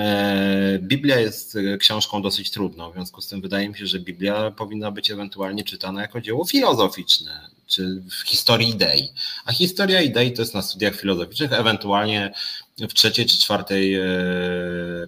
E, 0.00 0.78
Biblia 0.82 1.20
jest 1.20 1.56
y, 1.56 1.78
książką 1.78 2.22
dosyć 2.22 2.50
trudną, 2.50 2.90
w 2.90 2.94
związku 2.94 3.20
z 3.20 3.28
tym 3.28 3.40
wydaje 3.40 3.68
mi 3.68 3.78
się, 3.78 3.86
że 3.86 4.00
Biblia 4.00 4.50
powinna 4.50 4.90
być 4.90 5.10
ewentualnie 5.10 5.64
czytana 5.64 6.02
jako 6.02 6.20
dzieło 6.20 6.44
filozoficzne, 6.44 7.48
czy 7.66 8.02
w 8.10 8.28
historii 8.28 8.68
idei. 8.68 9.08
A 9.44 9.52
historia 9.52 10.02
idei 10.02 10.32
to 10.32 10.42
jest 10.42 10.54
na 10.54 10.62
studiach 10.62 10.96
filozoficznych, 10.96 11.52
ewentualnie 11.52 12.32
w 12.78 12.94
trzeciej 12.94 13.26
czy 13.26 13.40
czwartej 13.40 13.94
e, 13.94 14.06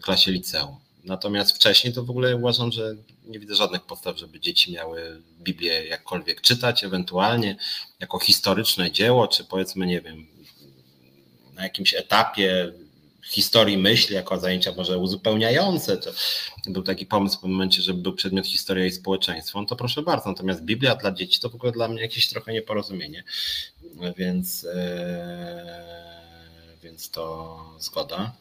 klasie 0.02 0.32
liceum. 0.32 0.76
Natomiast 1.04 1.56
wcześniej 1.56 1.92
to 1.92 2.04
w 2.04 2.10
ogóle 2.10 2.36
uważam, 2.36 2.72
że 2.72 2.94
nie 3.24 3.38
widzę 3.38 3.54
żadnych 3.54 3.82
podstaw, 3.82 4.18
żeby 4.18 4.40
dzieci 4.40 4.72
miały 4.72 5.22
Biblię 5.40 5.86
jakkolwiek 5.86 6.40
czytać, 6.40 6.84
ewentualnie 6.84 7.56
jako 8.00 8.18
historyczne 8.18 8.90
dzieło, 8.90 9.28
czy 9.28 9.44
powiedzmy, 9.44 9.86
nie 9.86 10.00
wiem, 10.00 10.26
na 11.54 11.62
jakimś 11.62 11.94
etapie 11.94 12.72
historii 13.24 13.78
myśli 13.78 14.14
jako 14.14 14.38
zajęcia 14.38 14.72
może 14.76 14.98
uzupełniające. 14.98 15.96
To 15.96 16.10
był 16.66 16.82
taki 16.82 17.06
pomysł 17.06 17.38
w 17.38 17.42
momencie, 17.42 17.82
żeby 17.82 18.02
był 18.02 18.12
przedmiot 18.12 18.46
historia 18.46 18.86
i 18.86 18.92
społeczeństwo, 18.92 19.60
no 19.60 19.66
to 19.66 19.76
proszę 19.76 20.02
bardzo. 20.02 20.28
Natomiast 20.28 20.62
Biblia 20.62 20.96
dla 20.96 21.12
dzieci 21.12 21.40
to 21.40 21.48
w 21.50 21.54
ogóle 21.54 21.72
dla 21.72 21.88
mnie 21.88 22.02
jakieś 22.02 22.28
trochę 22.28 22.52
nieporozumienie. 22.52 23.24
Więc, 24.16 24.66
więc 26.82 27.10
to 27.10 27.58
zgoda. 27.78 28.32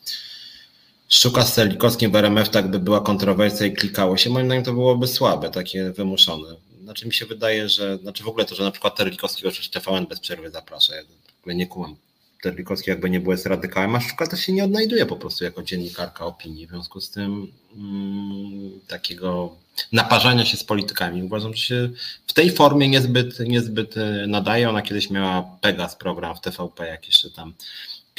Szczuka 1.10 1.46
z 1.46 1.54
Celikowskim 1.54 2.12
w 2.12 2.16
RMF 2.16 2.50
tak 2.50 2.72
by 2.72 2.80
była 2.80 3.02
kontrowersja 3.02 3.66
i 3.66 3.74
klikało 3.74 4.18
się, 4.18 4.30
moim 4.30 4.46
zdaniem 4.46 4.64
to 4.64 4.74
byłoby 4.74 5.08
słabe, 5.08 5.50
takie 5.50 5.92
wymuszone. 5.92 6.56
Znaczy 6.84 7.06
mi 7.06 7.14
się 7.14 7.26
wydaje, 7.26 7.70
że, 7.70 7.98
znaczy 7.98 8.24
w 8.24 8.28
ogóle 8.28 8.46
to, 8.46 8.56
że 8.56 8.64
na 8.64 8.72
przykład 8.72 8.96
Terlikowskiego 8.96 9.52
czy 9.52 9.72
TVN 9.72 10.06
bez 10.08 10.20
przerwy 10.20 10.50
zaprasza, 10.50 10.94
ja 10.96 11.54
nie 11.54 11.68
kumam. 11.68 11.96
Terlikowski 12.42 12.90
jakby 12.90 13.10
nie 13.10 13.20
był 13.20 13.32
jest 13.32 13.46
radykałem, 13.46 13.96
a 13.96 14.00
Szczuka 14.00 14.28
też 14.28 14.40
się 14.40 14.54
nie 14.54 14.64
odnajduje 14.64 15.06
po 15.06 15.16
prostu 15.16 15.44
jako 15.44 15.64
dziennikarka 15.64 16.26
opinii, 16.26 16.68
w 16.68 16.70
związku 16.70 17.02
z 17.02 17.12
tym 17.12 17.52
mm, 17.76 18.80
takiego 18.88 19.56
naparzania 19.92 20.46
się 20.46 20.58
z 20.58 20.64
politykami. 20.64 21.24
Uważam, 21.24 21.54
że 21.54 21.62
się 21.62 21.90
w 22.28 22.34
tej 22.34 22.52
formie 22.52 22.90
niezbyt, 22.90 23.40
niezbyt 23.40 23.98
e, 23.98 24.28
nadaje. 24.28 24.70
Ona 24.70 24.82
kiedyś 24.82 25.10
miała 25.10 25.58
Pegas 25.62 25.96
program 25.96 26.36
w 26.36 26.42
TVP, 26.42 26.88
jak 26.88 27.08
jeszcze 27.08 27.32
tam 27.32 27.54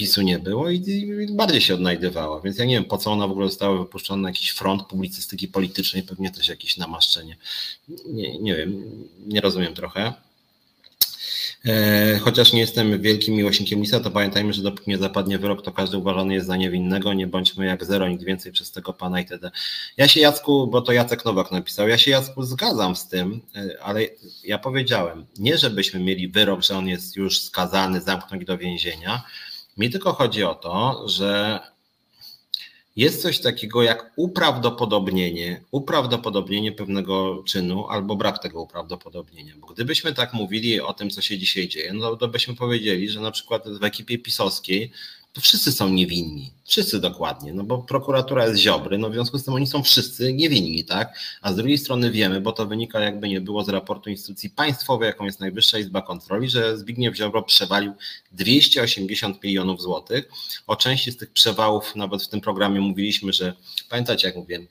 PiSu 0.01 0.23
nie 0.23 0.39
było 0.39 0.71
i, 0.71 0.77
i, 0.77 1.33
bardziej 1.33 1.61
się 1.61 1.75
odnajdywała. 1.75 2.41
Więc 2.41 2.59
ja 2.59 2.65
nie 2.65 2.75
wiem, 2.75 2.85
po 2.85 2.99
co 2.99 3.13
ona 3.13 3.27
w 3.27 3.31
ogóle 3.31 3.49
została 3.49 3.79
wypuszczona 3.79 4.23
na 4.23 4.29
jakiś 4.29 4.51
front 4.51 4.83
publicystyki 4.83 5.49
politycznej, 5.49 6.03
pewnie 6.03 6.31
też 6.31 6.49
jakieś 6.49 6.77
namaszczenie. 6.77 7.37
Nie, 8.07 8.39
nie 8.39 8.57
wiem, 8.57 8.85
nie 9.27 9.41
rozumiem 9.41 9.75
trochę. 9.75 10.13
E, 11.65 12.19
chociaż 12.19 12.53
nie 12.53 12.61
jestem 12.61 13.03
wielkim 13.03 13.35
miłośnikiem 13.35 13.81
Lisa, 13.81 14.01
to 14.01 14.11
pamiętajmy, 14.11 14.53
że 14.53 14.63
dopóki 14.63 14.91
nie 14.91 14.99
zapadnie 14.99 15.39
wyrok, 15.39 15.63
to 15.63 15.73
każdy 15.73 15.99
uważany 15.99 16.35
jest 16.35 16.47
za 16.47 16.57
niewinnego. 16.57 17.13
Nie 17.13 17.27
bądźmy 17.27 17.67
jak 17.67 17.85
zero, 17.85 18.09
nikt 18.09 18.25
więcej 18.25 18.53
przez 18.53 18.73
tego 18.73 18.93
pana 18.93 19.21
itd. 19.21 19.51
Ja 19.97 20.09
się 20.09 20.21
Jacku, 20.21 20.67
bo 20.67 20.83
to 20.83 20.93
Jacek 20.93 21.25
Nowak 21.25 21.53
napisał, 21.53 21.89
ja 21.89 21.99
się 21.99 22.11
Jacku 22.11 22.43
zgadzam 22.43 22.97
z 22.97 23.09
tym, 23.09 23.41
e, 23.55 23.83
ale 23.83 24.01
ja 24.45 24.59
powiedziałem, 24.59 25.27
nie 25.39 25.59
żebyśmy 25.59 26.01
mieli 26.01 26.29
wyrok, 26.29 26.63
że 26.63 26.77
on 26.77 26.89
jest 26.89 27.17
już 27.17 27.41
skazany, 27.41 28.01
zamknąć 28.01 28.45
do 28.45 28.59
więzienia, 28.59 29.23
mi 29.77 29.91
tylko 29.91 30.13
chodzi 30.13 30.45
o 30.45 30.55
to, 30.55 31.05
że 31.09 31.61
jest 32.97 33.23
coś 33.23 33.41
takiego 33.41 33.83
jak 33.83 34.13
uprawdopodobnienie, 34.17 35.65
uprawdopodobnienie 35.71 36.73
pewnego 36.73 37.43
czynu 37.47 37.89
albo 37.89 38.17
brak 38.17 38.39
tego 38.43 38.63
uprawdopodobnienia. 38.63 39.55
Bo 39.59 39.67
gdybyśmy 39.67 40.13
tak 40.13 40.33
mówili 40.33 40.81
o 40.81 40.93
tym, 40.93 41.11
co 41.11 41.23
się 41.23 41.39
dzisiaj 41.39 41.69
dzieje, 41.69 41.93
no 41.93 42.17
to 42.17 42.29
byśmy 42.29 42.55
powiedzieli, 42.55 43.09
że 43.09 43.21
na 43.21 43.31
przykład 43.31 43.69
w 43.69 43.85
ekipie 43.85 44.19
pisowskiej 44.19 44.93
to 45.33 45.41
wszyscy 45.41 45.73
są 45.73 45.89
niewinni. 45.89 46.53
Wszyscy 46.65 47.01
dokładnie, 47.01 47.53
no 47.53 47.65
bo 47.65 47.79
prokuratura 47.79 48.47
jest 48.47 48.61
ziobry, 48.61 48.99
no 48.99 49.11
w 49.11 49.13
związku 49.13 49.39
z 49.39 49.45
tym 49.45 49.55
oni 49.55 49.67
są 49.67 49.83
wszyscy 49.83 50.33
niewinni, 50.33 50.85
tak? 50.85 51.19
A 51.43 51.53
z 51.53 51.57
drugiej 51.57 51.79
strony 51.79 52.11
wiemy, 52.11 52.41
bo 52.41 52.53
to 52.53 52.67
wynika 52.67 53.01
jakby 53.01 53.29
nie 53.29 53.41
było 53.41 53.65
z 53.65 53.69
raportu 53.69 54.11
instytucji 54.11 54.51
państwowej, 54.51 55.07
jaką 55.07 55.25
jest 55.25 55.41
Najwyższa 55.41 55.79
Izba 55.79 56.03
Kontroli, 56.03 56.51
że 56.51 56.79
Zbigniew 56.79 57.17
Ziobro 57.17 57.43
przewalił 57.43 57.93
280 58.33 59.45
milionów 59.45 59.83
złotych. 59.83 60.29
O 60.67 60.77
części 60.77 61.13
z 61.13 61.17
tych 61.17 61.31
przewałów 61.31 61.97
nawet 61.97 62.23
w 62.23 62.29
tym 62.29 62.41
programie 62.41 62.81
mówiliśmy, 62.81 63.33
że 63.33 63.55
pamiętacie 63.89 64.27
jak 64.29 64.37
mówiłem, 64.37 64.67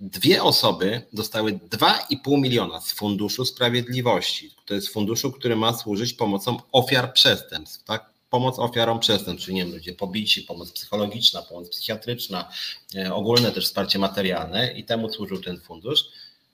dwie 0.00 0.42
osoby 0.42 1.02
dostały 1.12 1.52
2,5 1.52 2.40
miliona 2.40 2.80
z 2.80 2.92
Funduszu 2.92 3.44
Sprawiedliwości. 3.44 4.50
To 4.66 4.74
jest 4.74 4.88
funduszu, 4.88 5.32
który 5.32 5.56
ma 5.56 5.72
służyć 5.72 6.12
pomocą 6.12 6.56
ofiar 6.72 7.12
przestępstw, 7.12 7.84
tak? 7.84 8.13
Pomoc 8.34 8.58
ofiarom 8.58 8.98
przestępstw, 9.00 9.46
czyli 9.46 9.54
nie 9.54 9.64
wiem, 9.64 9.74
ludzie 9.74 9.92
pobici, 9.92 10.42
pomoc 10.42 10.72
psychologiczna, 10.72 11.42
pomoc 11.42 11.68
psychiatryczna, 11.68 12.48
e, 12.94 13.14
ogólne 13.14 13.52
też 13.52 13.64
wsparcie 13.64 13.98
materialne 13.98 14.72
i 14.72 14.84
temu 14.84 15.12
służył 15.12 15.42
ten 15.42 15.60
fundusz. 15.60 16.04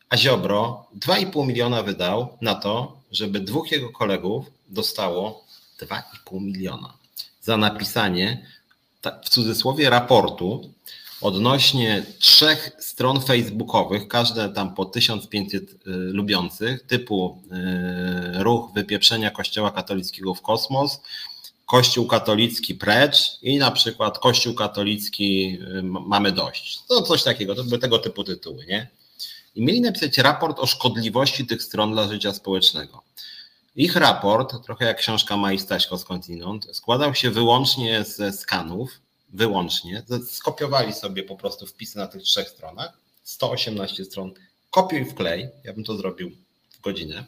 A 0.09 0.16
Ziobro 0.16 0.87
2,5 0.99 1.47
miliona 1.47 1.83
wydał 1.83 2.28
na 2.41 2.55
to, 2.55 3.01
żeby 3.12 3.41
dwóch 3.41 3.72
jego 3.72 3.91
kolegów 3.91 4.51
dostało 4.68 5.45
2,5 5.78 6.41
miliona 6.41 6.93
za 7.43 7.57
napisanie 7.57 8.47
w 9.24 9.28
cudzysłowie 9.28 9.91
raportu 9.91 10.70
odnośnie 11.20 12.03
trzech 12.18 12.70
stron 12.78 13.20
facebookowych, 13.20 14.09
każde 14.09 14.49
tam 14.49 14.74
po 14.74 14.85
1500 14.85 15.62
y, 15.62 15.76
lubiących, 15.87 16.83
typu 16.87 17.43
y, 18.39 18.43
ruch 18.43 18.72
wypieprzenia 18.74 19.31
Kościoła 19.31 19.70
katolickiego 19.70 20.35
w 20.35 20.43
kosmos, 20.43 21.01
Kościół 21.70 22.06
katolicki 22.06 22.74
precz 22.74 23.38
i 23.42 23.58
na 23.58 23.70
przykład 23.70 24.18
Kościół 24.18 24.54
katolicki 24.54 25.58
y, 25.78 25.82
mamy 25.82 26.32
dość. 26.32 26.80
No 26.90 27.02
coś 27.02 27.22
takiego, 27.22 27.54
to 27.54 27.64
były 27.64 27.78
tego 27.78 27.98
typu 27.98 28.24
tytuły, 28.24 28.66
nie? 28.66 28.88
I 29.54 29.62
mieli 29.62 29.80
napisać 29.80 30.18
raport 30.18 30.58
o 30.58 30.66
szkodliwości 30.66 31.46
tych 31.46 31.62
stron 31.62 31.92
dla 31.92 32.08
życia 32.08 32.32
społecznego. 32.32 33.02
Ich 33.76 33.96
raport, 33.96 34.64
trochę 34.64 34.84
jak 34.84 34.98
książka 34.98 35.36
Mai 35.36 35.58
Staśko 35.58 35.98
skądinąd, 35.98 36.76
składał 36.76 37.14
się 37.14 37.30
wyłącznie 37.30 38.04
ze 38.04 38.32
skanów, 38.32 39.00
wyłącznie. 39.28 40.02
Skopiowali 40.30 40.92
sobie 40.92 41.22
po 41.22 41.36
prostu 41.36 41.66
wpisy 41.66 41.98
na 41.98 42.06
tych 42.06 42.22
trzech 42.22 42.48
stronach, 42.48 42.98
118 43.24 44.04
stron, 44.04 44.32
kopiuj 44.70 45.04
wklej, 45.04 45.48
ja 45.64 45.72
bym 45.72 45.84
to 45.84 45.96
zrobił 45.96 46.30
w 46.70 46.80
godzinę, 46.80 47.24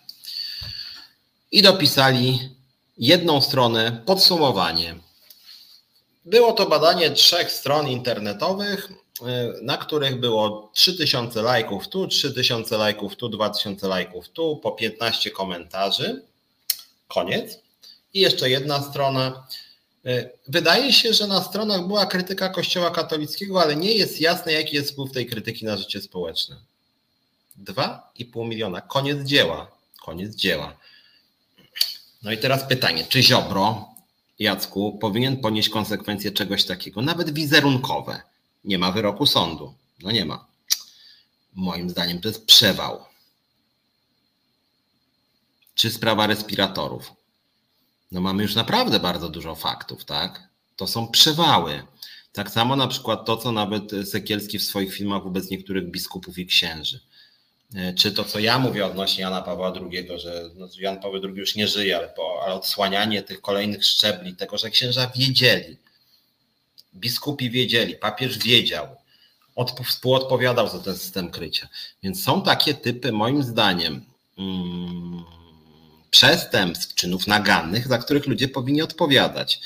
i 1.53 1.63
dopisali 1.63 2.62
jedną 2.99 3.41
stronę 3.41 4.03
podsumowanie. 4.07 4.95
Było 6.25 6.53
to 6.53 6.67
badanie 6.67 7.11
trzech 7.11 7.53
stron 7.53 7.89
internetowych, 7.89 8.91
y, 8.91 9.63
na 9.63 9.77
których 9.77 10.21
było 10.21 10.71
3000 10.75 11.43
lajków 11.43 11.89
tu, 11.89 12.07
3000 12.07 12.77
lajków 12.77 13.17
tu, 13.17 13.29
2000 13.29 13.89
lajków 13.89 14.29
tu, 14.29 14.57
po 14.57 14.73
15 14.73 15.31
komentarzy. 15.31 16.23
Koniec. 17.09 17.59
I 18.15 18.21
jeszcze 18.21 18.51
jedna 18.51 18.83
strona. 18.83 19.47
Y, 20.07 20.31
wydaje 20.49 20.93
się, 20.93 21.13
że 21.13 21.27
na 21.27 21.43
stronach 21.43 21.87
była 21.87 22.07
krytyka 22.07 22.49
Kościoła 22.49 22.91
katolickiego, 22.91 23.63
ale 23.63 23.77
nie 23.77 23.93
jest 23.93 24.21
jasne, 24.21 24.53
jaki 24.53 24.77
jest 24.77 24.93
wpływ 24.93 25.13
tej 25.13 25.27
krytyki 25.27 25.65
na 25.65 25.77
życie 25.77 26.01
społeczne. 26.01 26.57
2,5 27.65 28.49
miliona. 28.49 28.81
Koniec 28.81 29.27
dzieła. 29.27 29.71
Koniec 30.05 30.35
dzieła. 30.35 30.77
No 32.23 32.33
i 32.33 32.39
teraz 32.39 32.69
pytanie, 32.69 33.05
czy 33.09 33.23
Ziobro, 33.23 33.89
Jacku, 34.39 34.99
powinien 35.01 35.37
ponieść 35.37 35.69
konsekwencje 35.69 36.31
czegoś 36.31 36.65
takiego, 36.65 37.03
nawet 37.03 37.31
wizerunkowe? 37.31 38.21
Nie 38.65 38.79
ma 38.79 38.93
wyroku 38.93 39.27
sądu. 39.27 39.75
No 40.03 40.11
nie 40.11 40.25
ma. 40.25 40.47
Moim 41.55 41.91
zdaniem 41.91 42.21
to 42.21 42.29
jest 42.29 42.47
przewał. 42.47 43.05
Czy 45.75 45.91
sprawa 45.91 46.27
respiratorów? 46.27 47.13
No 48.13 48.21
mamy 48.21 48.43
już 48.43 48.55
naprawdę 48.55 49.01
bardzo 49.01 49.29
dużo 49.29 49.55
faktów, 49.55 50.05
tak? 50.05 50.49
To 50.77 50.87
są 50.87 51.09
przewały. 51.09 51.83
Tak 52.33 52.51
samo 52.51 52.77
na 52.77 52.89
przykład 52.89 53.27
to, 53.27 53.37
co 53.37 53.53
nawet 53.53 53.91
Sekielski 54.11 54.59
w 54.59 54.63
swoich 54.65 54.95
filmach 54.95 55.23
wobec 55.23 55.51
niektórych 55.51 55.91
biskupów 55.91 56.39
i 56.39 56.47
księży. 56.47 57.01
E, 57.77 57.93
czy 57.95 58.13
to, 58.13 58.25
co 58.25 58.39
ja 58.39 58.59
mówię 58.59 58.87
odnośnie 58.87 59.23
Jana 59.23 59.43
Pawła 59.43 59.73
II, 59.77 60.09
że 60.17 60.51
no, 60.55 60.69
Jan 60.79 61.01
Paweł 61.01 61.23
II 61.25 61.37
już 61.37 61.55
nie 61.55 61.69
żyje, 61.69 61.97
ale, 61.97 62.09
po, 62.09 62.43
ale 62.45 62.55
odsłanianie 62.55 63.23
tych 63.23 63.41
kolejnych 63.41 63.85
szczebli, 63.85 64.37
tego, 64.37 64.59
że 64.59 64.71
księża 64.71 65.11
wiedzieli, 65.17 65.77
biskupi 66.95 67.51
wiedzieli, 67.51 67.95
papież 67.95 68.39
wiedział, 68.39 68.87
od, 69.57 69.81
współodpowiadał 69.87 70.69
za 70.69 70.79
ten 70.79 70.97
system 70.97 71.31
krycia. 71.31 71.69
Więc 72.03 72.25
są 72.25 72.43
takie 72.43 72.75
typy, 72.75 73.13
moim 73.13 73.43
zdaniem, 73.43 74.05
hmm, 74.37 75.25
przestępstw, 76.11 76.95
czynów 76.95 77.27
nagannych, 77.27 77.89
za 77.89 77.99
których 77.99 78.27
ludzie 78.27 78.49
powinni 78.49 78.83
odpowiadać. 78.83 79.61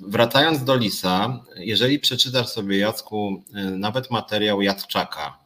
Wracając 0.00 0.64
do 0.64 0.76
Lisa, 0.76 1.44
jeżeli 1.56 1.98
przeczytasz 1.98 2.48
sobie, 2.48 2.78
Jacku, 2.78 3.42
e, 3.54 3.60
nawet 3.62 4.10
materiał 4.10 4.62
Jadczaka, 4.62 5.38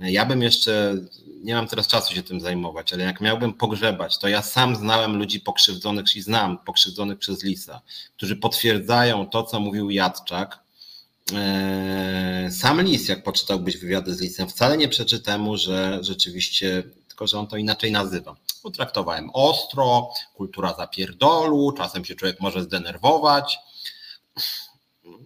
ja 0.00 0.26
bym 0.26 0.42
jeszcze, 0.42 0.94
nie 1.40 1.54
mam 1.54 1.66
teraz 1.66 1.86
czasu 1.86 2.14
się 2.14 2.22
tym 2.22 2.40
zajmować, 2.40 2.92
ale 2.92 3.04
jak 3.04 3.20
miałbym 3.20 3.54
pogrzebać, 3.54 4.18
to 4.18 4.28
ja 4.28 4.42
sam 4.42 4.76
znałem 4.76 5.16
ludzi 5.16 5.40
pokrzywdzonych 5.40 6.16
i 6.16 6.22
znam 6.22 6.58
pokrzywdzonych 6.58 7.18
przez 7.18 7.44
Lisa, 7.44 7.80
którzy 8.16 8.36
potwierdzają 8.36 9.26
to, 9.26 9.42
co 9.42 9.60
mówił 9.60 9.90
Jadczak. 9.90 10.58
Eee, 11.34 12.52
sam 12.52 12.82
Lis, 12.82 13.08
jak 13.08 13.22
poczytałbyś 13.22 13.76
wywiady 13.76 14.14
z 14.14 14.20
Lisem, 14.20 14.48
wcale 14.48 14.76
nie 14.76 14.88
przeczy 14.88 15.20
temu, 15.20 15.56
że 15.56 15.98
rzeczywiście, 16.02 16.82
tylko 17.08 17.26
że 17.26 17.38
on 17.38 17.46
to 17.46 17.56
inaczej 17.56 17.92
nazywa. 17.92 18.36
Potraktowałem 18.62 19.30
ostro, 19.32 20.10
kultura 20.34 20.74
zapierdolu, 20.78 21.72
czasem 21.72 22.04
się 22.04 22.14
człowiek 22.14 22.40
może 22.40 22.62
zdenerwować 22.62 23.58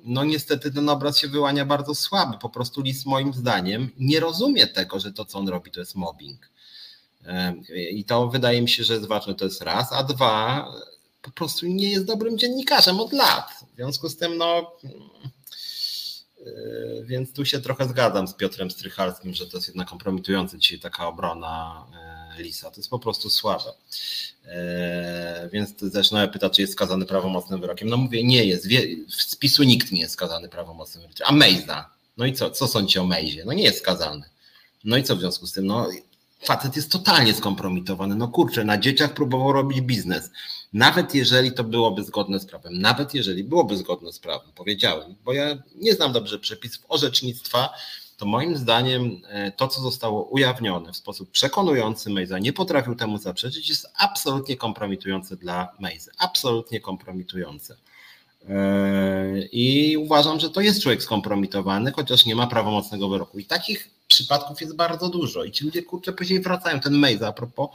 no 0.05 0.25
niestety 0.25 0.73
ten 0.73 0.89
obraz 0.89 1.19
się 1.19 1.29
wyłania 1.29 1.65
bardzo 1.65 1.95
słaby. 1.95 2.39
Po 2.39 2.49
prostu 2.49 2.83
Lis 2.83 3.07
moim 3.07 3.33
zdaniem 3.33 3.91
nie 3.99 4.21
rozumie 4.21 4.67
tego, 4.67 5.01
że 5.01 5.13
to, 5.13 5.25
co 5.25 5.39
on 5.39 5.49
robi, 5.49 5.71
to 5.71 5.81
jest 5.81 5.95
mobbing. 5.95 6.51
I 7.91 8.05
to 8.05 8.29
wydaje 8.29 8.63
mi 8.63 8.69
się, 8.69 8.85
że 8.85 8.95
jest 8.95 9.07
ważne, 9.07 9.35
to 9.35 9.45
jest 9.45 9.63
raz, 9.63 9.93
a 9.93 10.03
dwa, 10.03 10.69
po 11.23 11.31
prostu 11.31 11.67
nie 11.67 11.91
jest 11.91 12.05
dobrym 12.05 12.39
dziennikarzem 12.39 13.01
od 13.01 13.13
lat. 13.13 13.65
W 13.73 13.77
związku 13.77 14.09
z 14.09 14.17
tym, 14.17 14.37
no, 14.37 14.73
Więc 17.03 17.33
tu 17.33 17.45
się 17.45 17.61
trochę 17.61 17.89
zgadzam 17.89 18.29
z 18.29 18.35
Piotrem 18.35 18.71
Strychalskim, 18.71 19.35
że 19.35 19.47
to 19.47 19.57
jest 19.57 19.69
jednak 19.69 19.89
kompromitujące 19.89 20.59
dzisiaj 20.59 20.79
taka 20.79 21.09
obrona 21.09 21.87
Lisa. 22.39 22.71
To 22.71 22.77
jest 22.77 22.91
po 22.91 22.99
prostu 22.99 23.31
słabe. 23.31 23.73
Więc 25.53 25.81
zaczynają 25.81 26.29
pytać, 26.29 26.57
czy 26.57 26.61
jest 26.61 26.73
skazany 26.73 27.07
prawomocnym 27.07 27.61
wyrokiem. 27.61 27.89
No 27.89 27.97
mówię, 27.97 28.25
nie 28.25 28.45
jest. 28.45 28.69
W 29.09 29.23
spisu 29.23 29.63
nikt 29.63 29.93
nie 29.93 30.01
jest 30.01 30.15
skazany 30.15 30.49
prawomocnym 30.49 31.03
wyrokiem. 31.03 31.27
A 31.29 31.33
Mejza? 31.33 31.91
No 32.17 32.27
i 32.27 32.33
co? 32.33 32.51
Co 32.51 32.69
sądzicie 32.69 33.03
o 33.03 33.07
Mejzie? 33.07 33.45
No 33.45 33.53
nie 33.53 33.63
jest 33.63 33.79
skazany. 33.79 34.25
No 34.85 34.97
i 34.97 35.03
co 35.03 35.17
w 35.17 35.21
związku 35.21 35.47
z 35.47 35.53
tym? 35.53 35.67
No 35.67 35.89
facet 36.43 36.77
jest 36.77 36.93
totalnie 36.93 37.35
skompromitowany. 37.35 38.15
No 38.15 38.29
kurczę, 38.29 38.65
na 38.65 38.79
dzieciach 38.79 39.15
próbował 39.15 39.53
robić 39.53 39.81
biznes. 39.81 40.31
Nawet 40.73 41.15
jeżeli 41.15 41.53
to 41.53 41.65
byłoby 41.65 42.05
zgodne 42.05 42.41
z 42.41 42.47
prawem, 42.47 42.81
nawet 42.81 43.15
jeżeli 43.15 43.45
byłoby 43.45 43.77
zgodne 43.77 44.13
z 44.13 44.19
prawem, 44.19 44.53
powiedziałem, 44.55 45.15
bo 45.25 45.33
ja 45.33 45.59
nie 45.75 45.95
znam 45.95 46.13
dobrze 46.13 46.39
przepisów 46.39 46.85
orzecznictwa, 46.89 47.75
to 48.17 48.27
moim 48.27 48.57
zdaniem 48.57 49.21
e, 49.29 49.53
to, 49.53 49.69
co 49.69 49.81
zostało 49.81 50.25
ujawnione 50.25 50.93
w 50.93 50.97
sposób 50.97 51.31
przekonujący 51.31 52.11
Mejza, 52.11 52.39
nie 52.39 52.53
potrafił 52.53 52.95
temu 52.95 53.19
zaprzeczyć, 53.19 53.69
jest 53.69 53.87
absolutnie 53.99 54.57
kompromitujące 54.57 55.37
dla 55.37 55.69
Mejzy. 55.79 56.11
Absolutnie 56.19 56.81
kompromitujące. 56.81 57.77
E, 58.49 59.39
I 59.53 59.97
uważam, 59.97 60.41
że 60.41 60.51
to 60.51 60.61
jest 60.61 60.83
człowiek 60.83 61.03
skompromitowany, 61.03 61.93
chociaż 61.93 62.27
nie 62.27 62.37
ma 62.37 62.47
prawomocnego 62.47 63.09
wyroku. 63.09 63.39
I 63.39 63.45
takich 63.45 63.91
przypadków 64.09 64.61
jest 64.61 64.77
bardzo 64.77 65.09
dużo. 65.09 65.45
I 65.45 65.53
ci 65.53 65.65
ludzie, 65.65 65.83
kurczę, 65.83 66.13
później 66.13 66.41
wracają. 66.41 66.81
Ten 66.81 66.99
Mejza, 66.99 67.29
a 67.29 67.33
propos, 67.33 67.71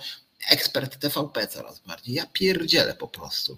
ekspert 0.51 0.99
TVP 0.99 1.47
coraz 1.47 1.79
bardziej. 1.79 2.15
Ja 2.15 2.25
pierdzielę 2.33 2.93
po 2.93 3.07
prostu. 3.07 3.57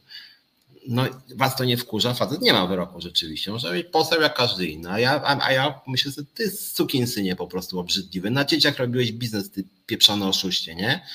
No, 0.88 1.06
was 1.36 1.56
to 1.56 1.66
nie 1.66 1.78
wkurza, 1.78 2.14
facet 2.14 2.42
nie 2.42 2.54
ma 2.54 2.68
wyroku 2.68 3.02
rzeczywiście. 3.02 3.52
Może 3.52 3.72
być 3.72 3.88
poseł 3.88 4.22
jak 4.22 4.34
każdy 4.34 4.68
inny. 4.68 4.92
A 4.92 5.00
ja, 5.00 5.22
a, 5.24 5.46
a 5.46 5.52
ja 5.52 5.82
myślę, 5.88 6.12
że 6.12 6.26
ty 6.26 6.52
sukinsynie 6.52 7.36
po 7.36 7.48
prostu 7.48 7.80
obrzydliwy. 7.80 8.32
Na 8.32 8.46
dzieciach 8.46 8.78
robiłeś 8.78 9.12
biznes, 9.12 9.52
ty 9.52 9.64
pieprzony 9.86 10.28
oszuście, 10.28 10.76
nie? 10.76 11.06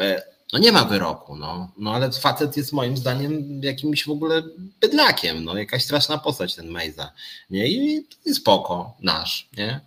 E, 0.00 0.22
no 0.52 0.58
nie 0.58 0.72
ma 0.72 0.84
wyroku, 0.84 1.36
no. 1.36 1.72
no 1.78 1.94
ale 1.94 2.12
facet 2.12 2.56
jest 2.56 2.72
moim 2.72 2.96
zdaniem 2.96 3.62
jakimś 3.62 4.04
w 4.04 4.10
ogóle 4.10 4.42
bydlakiem, 4.80 5.44
no 5.44 5.58
jakaś 5.58 5.84
straszna 5.84 6.18
postać 6.18 6.54
ten 6.54 6.70
Mejza, 6.70 7.12
nie? 7.50 7.68
I, 7.68 8.06
i 8.26 8.34
spoko, 8.34 8.96
nasz, 9.00 9.48
nie? 9.56 9.80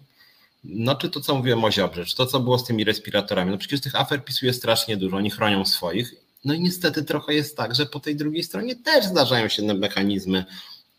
No 0.63 0.95
czy 0.95 1.09
to, 1.09 1.21
co 1.21 1.35
mówiłem 1.35 1.63
o 1.63 1.71
Ziobrze, 1.71 2.05
czy 2.05 2.15
to, 2.15 2.25
co 2.25 2.39
było 2.39 2.59
z 2.59 2.63
tymi 2.63 2.83
respiratorami, 2.83 3.51
no 3.51 3.57
przecież 3.57 3.81
tych 3.81 3.95
afer 3.95 4.25
pisuje 4.25 4.53
strasznie 4.53 4.97
dużo, 4.97 5.17
oni 5.17 5.29
chronią 5.29 5.65
swoich, 5.65 6.15
no 6.45 6.53
i 6.53 6.59
niestety 6.59 7.03
trochę 7.03 7.33
jest 7.33 7.57
tak, 7.57 7.75
że 7.75 7.85
po 7.85 7.99
tej 7.99 8.15
drugiej 8.15 8.43
stronie 8.43 8.75
też 8.75 9.05
zdarzają 9.05 9.47
się 9.47 9.73
mechanizmy 9.73 10.45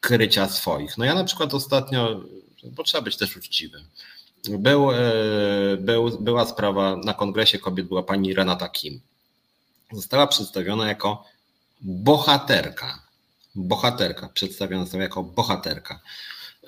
krycia 0.01 0.49
swoich. 0.49 0.99
No 0.99 1.05
ja 1.05 1.15
na 1.15 1.25
przykład 1.25 1.55
ostatnio, 1.55 2.25
bo 2.65 2.83
trzeba 2.83 3.03
być 3.03 3.17
też 3.17 3.37
uczciwym, 3.37 3.85
był, 4.49 4.91
e, 4.91 4.97
był, 5.79 6.19
była 6.21 6.47
sprawa 6.47 6.97
na 6.97 7.15
kongresie 7.15 7.59
kobiet, 7.59 7.87
była 7.87 8.03
pani 8.03 8.35
Renata 8.35 8.69
Kim. 8.69 9.01
Została 9.93 10.27
przedstawiona 10.27 10.89
jako 10.89 11.25
bohaterka. 11.81 13.03
Bohaterka, 13.55 14.29
przedstawiona 14.29 14.85
została 14.85 15.03
jako 15.03 15.23
bohaterka. 15.23 16.01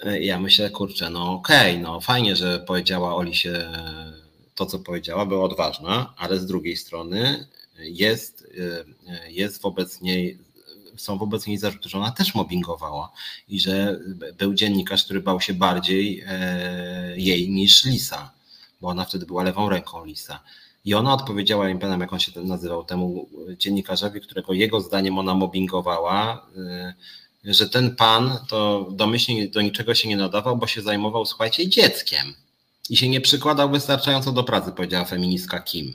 E, 0.03 0.21
ja 0.23 0.41
myślę, 0.41 0.71
kurczę, 0.71 1.11
no 1.11 1.33
okej, 1.33 1.73
okay, 1.73 1.83
no 1.83 2.01
fajnie, 2.01 2.37
że 2.37 2.61
powiedziała 2.61 3.15
Oli 3.15 3.35
się 3.35 3.73
to, 4.55 4.67
co 4.67 4.79
powiedziała, 4.79 5.27
była 5.27 5.45
odważna, 5.45 6.15
ale 6.17 6.39
z 6.39 6.47
drugiej 6.47 6.77
strony 6.77 7.47
jest, 7.83 8.47
e, 9.09 9.31
jest 9.33 9.63
wobec 9.63 10.01
niej, 10.01 10.39
są 10.97 11.19
wobec 11.19 11.47
niej 11.47 11.59
zarzuty, 11.59 11.89
że 11.89 11.99
ona 11.99 12.11
też 12.11 12.35
mobbingowała 12.35 13.13
i 13.49 13.61
że 13.61 14.01
był 14.39 14.55
dziennikarz, 14.55 15.05
który 15.05 15.21
bał 15.21 15.41
się 15.41 15.55
bardziej 15.55 16.25
e, 16.27 17.15
jej 17.17 17.51
niż 17.51 17.85
Lisa, 17.85 18.31
bo 18.81 18.89
ona 18.89 19.05
wtedy 19.05 19.27
była 19.27 19.43
lewą 19.43 19.69
ręką 19.69 20.05
Lisa. 20.05 20.41
I 20.85 20.95
ona 20.95 21.15
odpowiedziała, 21.15 21.69
nie 21.69 21.79
pamiętam 21.79 22.01
jak 22.01 22.13
on 22.13 22.19
się 22.21 22.41
nazywał, 22.41 22.85
temu 22.85 23.29
dziennikarzowi, 23.59 24.21
którego 24.21 24.53
jego 24.53 24.81
zdaniem 24.81 25.19
ona 25.19 25.35
mobbingowała, 25.35 26.47
że 27.45 27.69
ten 27.69 27.97
pan 27.97 28.39
to 28.49 28.89
domyślnie 28.91 29.49
do 29.49 29.61
niczego 29.61 29.95
się 29.95 30.09
nie 30.09 30.17
nadawał, 30.17 30.57
bo 30.57 30.67
się 30.67 30.83
zajmował, 30.83 31.27
słuchajcie, 31.27 31.69
dzieckiem 31.69 32.35
i 32.91 32.97
się 32.97 33.09
nie 33.09 33.21
przykładał 33.21 33.71
wystarczająco 33.71 34.33
do 34.33 34.45
pracy, 34.45 34.73
powiedziała 34.73 35.05
feministka 35.05 35.61
Kim. 35.61 35.95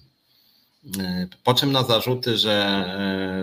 Po 1.43 1.53
czym 1.53 1.71
na 1.71 1.83
zarzuty, 1.83 2.37
że, 2.37 2.85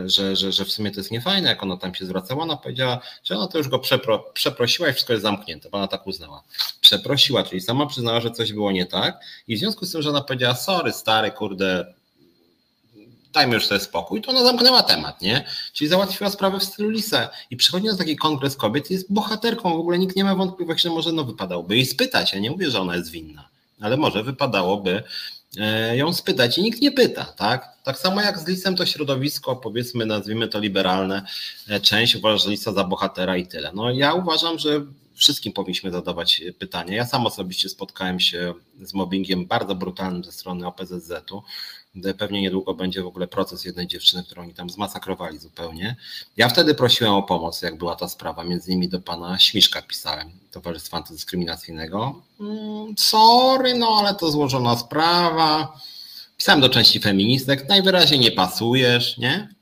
że, 0.06 0.36
że, 0.36 0.52
że 0.52 0.64
w 0.64 0.72
sumie 0.72 0.90
to 0.90 1.00
jest 1.00 1.10
niefajne, 1.10 1.48
jak 1.48 1.62
ona 1.62 1.76
tam 1.76 1.94
się 1.94 2.06
zwracała, 2.06 2.42
ona 2.42 2.56
powiedziała, 2.56 3.00
że 3.24 3.36
ona 3.36 3.46
to 3.46 3.58
już 3.58 3.68
go 3.68 3.78
przepro, 3.78 4.18
przeprosiła 4.18 4.88
i 4.88 4.92
wszystko 4.92 5.12
jest 5.12 5.22
zamknięte, 5.22 5.68
bo 5.70 5.78
ona 5.78 5.88
tak 5.88 6.06
uznała. 6.06 6.42
Przeprosiła, 6.80 7.42
czyli 7.42 7.60
sama 7.60 7.86
przyznała, 7.86 8.20
że 8.20 8.30
coś 8.30 8.52
było 8.52 8.72
nie 8.72 8.86
tak 8.86 9.20
i 9.48 9.56
w 9.56 9.58
związku 9.58 9.86
z 9.86 9.92
tym, 9.92 10.02
że 10.02 10.10
ona 10.10 10.20
powiedziała, 10.20 10.54
sorry 10.54 10.92
stary, 10.92 11.30
kurde, 11.30 11.94
dajmy 13.34 13.54
już 13.54 13.66
sobie 13.66 13.80
spokój, 13.80 14.22
to 14.22 14.30
ona 14.30 14.44
zamknęła 14.44 14.82
temat, 14.82 15.20
nie? 15.22 15.44
Czyli 15.72 15.88
załatwiła 15.88 16.30
sprawę 16.30 16.58
w 16.58 16.64
stylu 16.64 16.90
Lisa 16.90 17.30
i 17.50 17.56
przychodzi 17.56 17.86
na 17.86 17.96
taki 17.96 18.16
kongres 18.16 18.56
kobiet 18.56 18.90
jest 18.90 19.12
bohaterką, 19.12 19.76
w 19.76 19.80
ogóle 19.80 19.98
nikt 19.98 20.16
nie 20.16 20.24
ma 20.24 20.34
wątpliwości, 20.34 20.82
że 20.88 20.94
może 20.94 21.12
no 21.12 21.24
wypadałoby 21.24 21.76
jej 21.76 21.86
spytać, 21.86 22.32
ja 22.32 22.38
nie 22.38 22.50
mówię, 22.50 22.70
że 22.70 22.80
ona 22.80 22.96
jest 22.96 23.10
winna, 23.10 23.48
ale 23.80 23.96
może 23.96 24.22
wypadałoby 24.22 24.90
e, 24.92 25.02
ją 25.94 26.12
spytać 26.12 26.58
i 26.58 26.62
nikt 26.62 26.80
nie 26.80 26.92
pyta, 26.92 27.24
tak? 27.24 27.68
Tak 27.82 27.98
samo 27.98 28.20
jak 28.20 28.38
z 28.38 28.46
Lisem 28.46 28.76
to 28.76 28.86
środowisko, 28.86 29.56
powiedzmy, 29.56 30.06
nazwijmy 30.06 30.48
to 30.48 30.60
liberalne, 30.60 31.22
e, 31.68 31.80
część 31.80 32.16
uważa 32.16 32.50
Lisa 32.50 32.72
za 32.72 32.84
bohatera 32.84 33.36
i 33.36 33.46
tyle. 33.46 33.72
No 33.74 33.90
ja 33.90 34.14
uważam, 34.14 34.58
że 34.58 34.84
wszystkim 35.14 35.52
powinniśmy 35.52 35.90
zadawać 35.90 36.42
pytania. 36.58 36.96
Ja 36.96 37.06
sam 37.06 37.26
osobiście 37.26 37.68
spotkałem 37.68 38.20
się 38.20 38.54
z 38.82 38.94
mobbingiem 38.94 39.46
bardzo 39.46 39.74
brutalnym 39.74 40.24
ze 40.24 40.32
strony 40.32 40.66
OPZZ-u 40.66 41.42
pewnie 42.18 42.42
niedługo 42.42 42.74
będzie 42.74 43.02
w 43.02 43.06
ogóle 43.06 43.26
proces 43.26 43.64
jednej 43.64 43.86
dziewczyny, 43.86 44.24
którą 44.24 44.42
oni 44.42 44.54
tam 44.54 44.70
zmasakrowali 44.70 45.38
zupełnie. 45.38 45.96
Ja 46.36 46.48
wtedy 46.48 46.74
prosiłem 46.74 47.12
o 47.12 47.22
pomoc, 47.22 47.62
jak 47.62 47.78
była 47.78 47.96
ta 47.96 48.08
sprawa, 48.08 48.44
między 48.44 48.70
innymi 48.70 48.88
do 48.88 49.00
pana 49.00 49.38
Śmiszka 49.38 49.82
pisałem, 49.82 50.30
Towarzystwa 50.50 50.96
Antydyskryminacyjnego. 50.96 52.22
Mm, 52.40 52.94
sorry, 52.98 53.74
no 53.74 53.96
ale 53.98 54.14
to 54.14 54.30
złożona 54.30 54.76
sprawa. 54.76 55.80
Pisałem 56.36 56.60
do 56.60 56.68
części 56.68 57.00
feministek, 57.00 57.68
najwyraźniej 57.68 58.20
nie 58.20 58.32
pasujesz, 58.32 59.18
nie? 59.18 59.54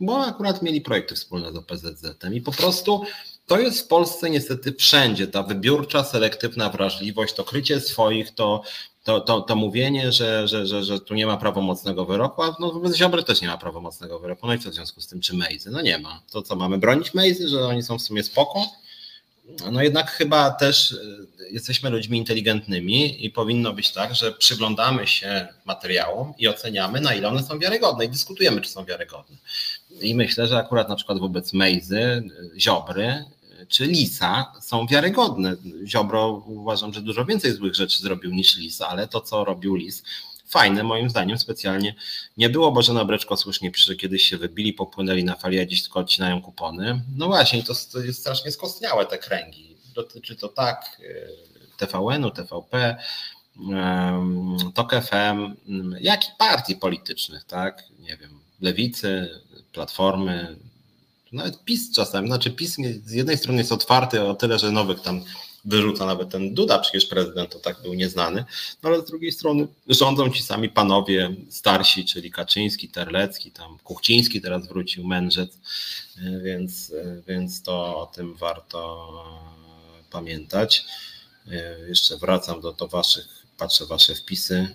Bo 0.00 0.26
akurat 0.26 0.62
mieli 0.62 0.80
projekty 0.80 1.14
wspólne 1.14 1.52
z 1.52 1.56
OPZZ-em 1.56 2.34
i 2.34 2.40
po 2.40 2.52
prostu 2.52 3.02
to 3.46 3.58
jest 3.58 3.80
w 3.80 3.86
Polsce 3.86 4.30
niestety 4.30 4.72
wszędzie, 4.72 5.26
ta 5.26 5.42
wybiórcza, 5.42 6.04
selektywna 6.04 6.70
wrażliwość, 6.70 7.34
to 7.34 7.44
krycie 7.44 7.80
swoich, 7.80 8.34
to 8.34 8.62
to, 9.04 9.20
to, 9.20 9.40
to 9.40 9.56
mówienie, 9.56 10.12
że, 10.12 10.48
że, 10.48 10.66
że, 10.66 10.84
że 10.84 11.00
tu 11.00 11.14
nie 11.14 11.26
ma 11.26 11.36
prawomocnego 11.36 12.04
wyroku, 12.04 12.42
a 12.42 12.56
no 12.60 12.72
wobec 12.72 12.96
Ziobry 12.96 13.22
też 13.22 13.40
nie 13.40 13.48
ma 13.48 13.58
prawomocnego 13.58 14.18
wyroku. 14.18 14.46
No 14.46 14.54
i 14.54 14.58
co 14.58 14.70
w 14.70 14.74
związku 14.74 15.00
z 15.00 15.06
tym, 15.06 15.20
czy 15.20 15.36
Mejzy? 15.36 15.70
No 15.70 15.80
nie 15.80 15.98
ma. 15.98 16.22
To 16.30 16.42
co, 16.42 16.56
mamy 16.56 16.78
bronić 16.78 17.14
Mejzy, 17.14 17.48
że 17.48 17.64
oni 17.64 17.82
są 17.82 17.98
w 17.98 18.02
sumie 18.02 18.22
spoko? 18.22 18.66
No 19.72 19.82
jednak 19.82 20.10
chyba 20.10 20.50
też 20.50 20.92
y, 20.92 21.28
jesteśmy 21.50 21.90
ludźmi 21.90 22.18
inteligentnymi 22.18 23.24
i 23.24 23.30
powinno 23.30 23.72
być 23.72 23.92
tak, 23.92 24.14
że 24.14 24.32
przyglądamy 24.32 25.06
się 25.06 25.48
materiałom 25.64 26.34
i 26.38 26.48
oceniamy, 26.48 27.00
na 27.00 27.14
ile 27.14 27.28
one 27.28 27.42
są 27.42 27.58
wiarygodne 27.58 28.04
i 28.04 28.08
dyskutujemy, 28.08 28.60
czy 28.60 28.70
są 28.70 28.84
wiarygodne. 28.84 29.36
I 30.00 30.14
myślę, 30.14 30.46
że 30.46 30.58
akurat 30.58 30.88
na 30.88 30.96
przykład 30.96 31.18
wobec 31.18 31.52
Mejzy, 31.52 32.00
y, 32.00 32.60
Ziobry, 32.60 33.24
czy 33.68 33.86
Lisa 33.86 34.52
są 34.60 34.86
wiarygodne. 34.86 35.56
Ziobro 35.86 36.42
uważam, 36.46 36.92
że 36.92 37.00
dużo 37.00 37.24
więcej 37.24 37.52
złych 37.52 37.74
rzeczy 37.74 38.02
zrobił 38.02 38.30
niż 38.30 38.56
Lis, 38.56 38.80
ale 38.80 39.08
to, 39.08 39.20
co 39.20 39.44
robił 39.44 39.74
Lis, 39.74 40.02
fajne 40.46 40.82
moim 40.82 41.10
zdaniem 41.10 41.38
specjalnie 41.38 41.94
nie 42.36 42.48
było. 42.48 42.72
Bożena 42.72 43.04
Breczko 43.04 43.36
słusznie 43.36 43.70
przy 43.70 43.96
kiedyś 43.96 44.22
się 44.22 44.36
wybili, 44.36 44.72
popłynęli 44.72 45.24
na 45.24 45.36
fali, 45.36 45.60
a 45.60 45.66
dziś 45.66 45.82
tylko 45.82 46.00
odcinają 46.00 46.42
kupony. 46.42 47.02
No 47.16 47.26
właśnie, 47.26 47.62
to, 47.62 47.74
to 47.92 47.98
jest 47.98 48.20
strasznie 48.20 48.50
skostniałe 48.50 49.06
te 49.06 49.18
kręgi. 49.18 49.76
Dotyczy 49.94 50.36
to 50.36 50.48
tak 50.48 51.00
e, 51.78 51.86
TVN-u, 51.86 52.30
TVP, 52.30 52.96
TOK 54.74 54.92
FM, 54.94 55.54
jak 56.00 56.24
i 56.24 56.32
partii 56.38 56.76
politycznych, 56.76 57.44
tak? 57.44 57.84
Nie 57.98 58.16
wiem, 58.16 58.40
Lewicy, 58.60 59.40
Platformy, 59.72 60.56
nawet 61.32 61.64
PiS 61.64 61.92
czasami, 61.94 62.26
znaczy 62.28 62.50
PiS 62.50 62.76
z 63.04 63.12
jednej 63.12 63.38
strony 63.38 63.58
jest 63.58 63.72
otwarty 63.72 64.22
o 64.22 64.34
tyle, 64.34 64.58
że 64.58 64.72
nowych 64.72 65.00
tam 65.00 65.24
wyrzuca 65.64 66.06
nawet 66.06 66.30
ten 66.30 66.54
Duda, 66.54 66.78
przecież 66.78 67.06
prezydent 67.06 67.50
to 67.50 67.58
tak 67.58 67.82
był 67.82 67.94
nieznany, 67.94 68.44
no 68.82 68.88
ale 68.88 69.00
z 69.00 69.04
drugiej 69.04 69.32
strony 69.32 69.68
rządzą 69.88 70.30
ci 70.30 70.42
sami 70.42 70.68
panowie 70.68 71.36
starsi, 71.50 72.04
czyli 72.04 72.30
Kaczyński, 72.30 72.88
Terlecki, 72.88 73.50
tam 73.50 73.78
Kuchciński 73.78 74.40
teraz 74.40 74.68
wrócił, 74.68 75.06
Mędrzec, 75.06 75.58
więc, 76.44 76.92
więc 77.28 77.62
to 77.62 77.98
o 77.98 78.06
tym 78.06 78.34
warto 78.34 79.08
pamiętać. 80.10 80.84
Jeszcze 81.88 82.16
wracam 82.16 82.60
do, 82.60 82.72
do 82.72 82.88
waszych, 82.88 83.46
patrzę 83.58 83.86
wasze 83.86 84.14
wpisy 84.14 84.68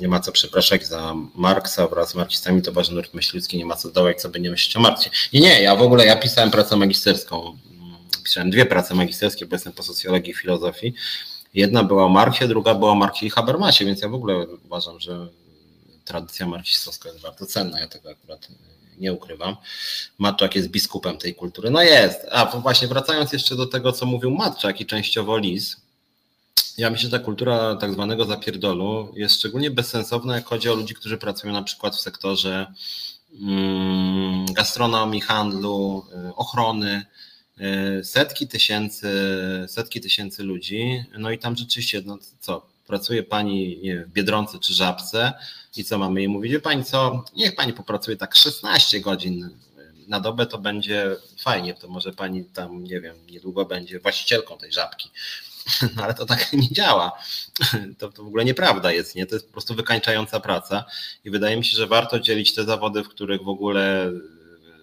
nie 0.00 0.08
ma 0.08 0.20
co 0.20 0.32
przepraszać 0.32 0.86
za 0.86 1.14
Marksa 1.34 1.88
wraz 1.88 2.10
z 2.10 2.14
marksistami, 2.14 2.62
to 2.62 2.72
ważny 2.72 2.94
nurt 2.94 3.14
myśli 3.14 3.38
ludzki, 3.38 3.58
nie 3.58 3.66
ma 3.66 3.76
co 3.76 3.90
dołać, 3.90 4.20
co 4.20 4.28
by 4.28 4.40
nie 4.40 4.50
myśleć 4.50 4.76
o 4.76 4.80
Marksie. 4.80 5.10
Nie, 5.32 5.40
nie, 5.40 5.62
ja 5.62 5.76
w 5.76 5.82
ogóle, 5.82 6.06
ja 6.06 6.16
pisałem 6.16 6.50
pracę 6.50 6.76
magisterską 6.76 7.58
pisałem 8.30 8.50
dwie 8.50 8.66
prace 8.66 8.94
magisterskie, 8.94 9.46
bo 9.46 9.54
jestem 9.54 9.72
po 9.72 9.82
socjologii 9.82 10.30
i 10.30 10.34
filozofii. 10.34 10.94
Jedna 11.54 11.84
była 11.84 12.04
o 12.04 12.08
Marksie, 12.08 12.48
druga 12.48 12.74
była 12.74 12.90
o 12.90 12.94
Marksie 12.94 13.26
i 13.26 13.30
Habermasie, 13.30 13.84
więc 13.84 14.02
ja 14.02 14.08
w 14.08 14.14
ogóle 14.14 14.46
uważam, 14.64 15.00
że 15.00 15.28
tradycja 16.04 16.46
marksistowska 16.46 17.08
jest 17.08 17.20
bardzo 17.20 17.46
cenna, 17.46 17.80
ja 17.80 17.88
tego 17.88 18.10
akurat 18.10 18.48
nie 18.98 19.12
ukrywam. 19.12 19.56
Matczak 20.18 20.54
jest 20.56 20.68
biskupem 20.68 21.18
tej 21.18 21.34
kultury. 21.34 21.70
No 21.70 21.82
jest. 21.82 22.26
A 22.30 22.46
właśnie 22.46 22.88
wracając 22.88 23.32
jeszcze 23.32 23.56
do 23.56 23.66
tego, 23.66 23.92
co 23.92 24.06
mówił 24.06 24.30
Matczak 24.30 24.80
i 24.80 24.86
częściowo 24.86 25.38
Lis, 25.38 25.76
ja 26.78 26.90
myślę, 26.90 27.10
że 27.10 27.18
ta 27.18 27.24
kultura 27.24 27.76
tak 27.76 27.92
zwanego 27.92 28.24
zapierdolu 28.24 29.12
jest 29.16 29.34
szczególnie 29.34 29.70
bezsensowna, 29.70 30.34
jak 30.34 30.46
chodzi 30.46 30.68
o 30.68 30.74
ludzi, 30.74 30.94
którzy 30.94 31.18
pracują 31.18 31.52
na 31.52 31.62
przykład 31.62 31.96
w 31.96 32.00
sektorze 32.00 32.72
mm, 33.40 34.46
gastronomii, 34.46 35.20
handlu, 35.20 36.04
y, 36.28 36.34
ochrony, 36.34 37.04
y, 38.00 38.04
setki 38.04 38.48
tysięcy, 38.48 39.10
setki 39.68 40.00
tysięcy 40.00 40.42
ludzi. 40.42 41.04
No 41.18 41.30
i 41.30 41.38
tam 41.38 41.56
rzeczywiście, 41.56 42.02
no 42.06 42.18
co, 42.40 42.66
pracuje 42.86 43.22
pani 43.22 43.80
nie, 43.82 44.04
w 44.04 44.12
Biedronce 44.12 44.58
czy 44.58 44.74
Żabce 44.74 45.32
i 45.76 45.84
co 45.84 45.98
mamy 45.98 46.20
jej 46.20 46.28
mówić? 46.28 46.52
Wie 46.52 46.60
pani 46.60 46.84
co, 46.84 47.24
niech 47.36 47.54
pani 47.54 47.72
popracuje 47.72 48.16
tak 48.16 48.34
16 48.34 49.00
godzin 49.00 49.50
na 50.08 50.20
dobę, 50.20 50.46
to 50.46 50.58
będzie 50.58 51.16
fajnie, 51.38 51.74
to 51.74 51.88
może 51.88 52.12
pani 52.12 52.44
tam, 52.44 52.84
nie 52.84 53.00
wiem, 53.00 53.16
niedługo 53.30 53.64
będzie 53.64 54.00
właścicielką 54.00 54.58
tej 54.58 54.72
żabki. 54.72 55.10
No 55.96 56.04
ale 56.04 56.14
to 56.14 56.26
tak 56.26 56.52
nie 56.52 56.70
działa. 56.72 57.12
To, 57.98 58.12
to 58.12 58.24
w 58.24 58.26
ogóle 58.26 58.44
nieprawda 58.44 58.92
jest, 58.92 59.14
nie? 59.14 59.26
To 59.26 59.34
jest 59.34 59.46
po 59.46 59.52
prostu 59.52 59.74
wykańczająca 59.74 60.40
praca 60.40 60.84
i 61.24 61.30
wydaje 61.30 61.56
mi 61.56 61.64
się, 61.64 61.76
że 61.76 61.86
warto 61.86 62.20
dzielić 62.20 62.54
te 62.54 62.64
zawody, 62.64 63.04
w 63.04 63.08
których 63.08 63.42
w 63.42 63.48
ogóle 63.48 64.12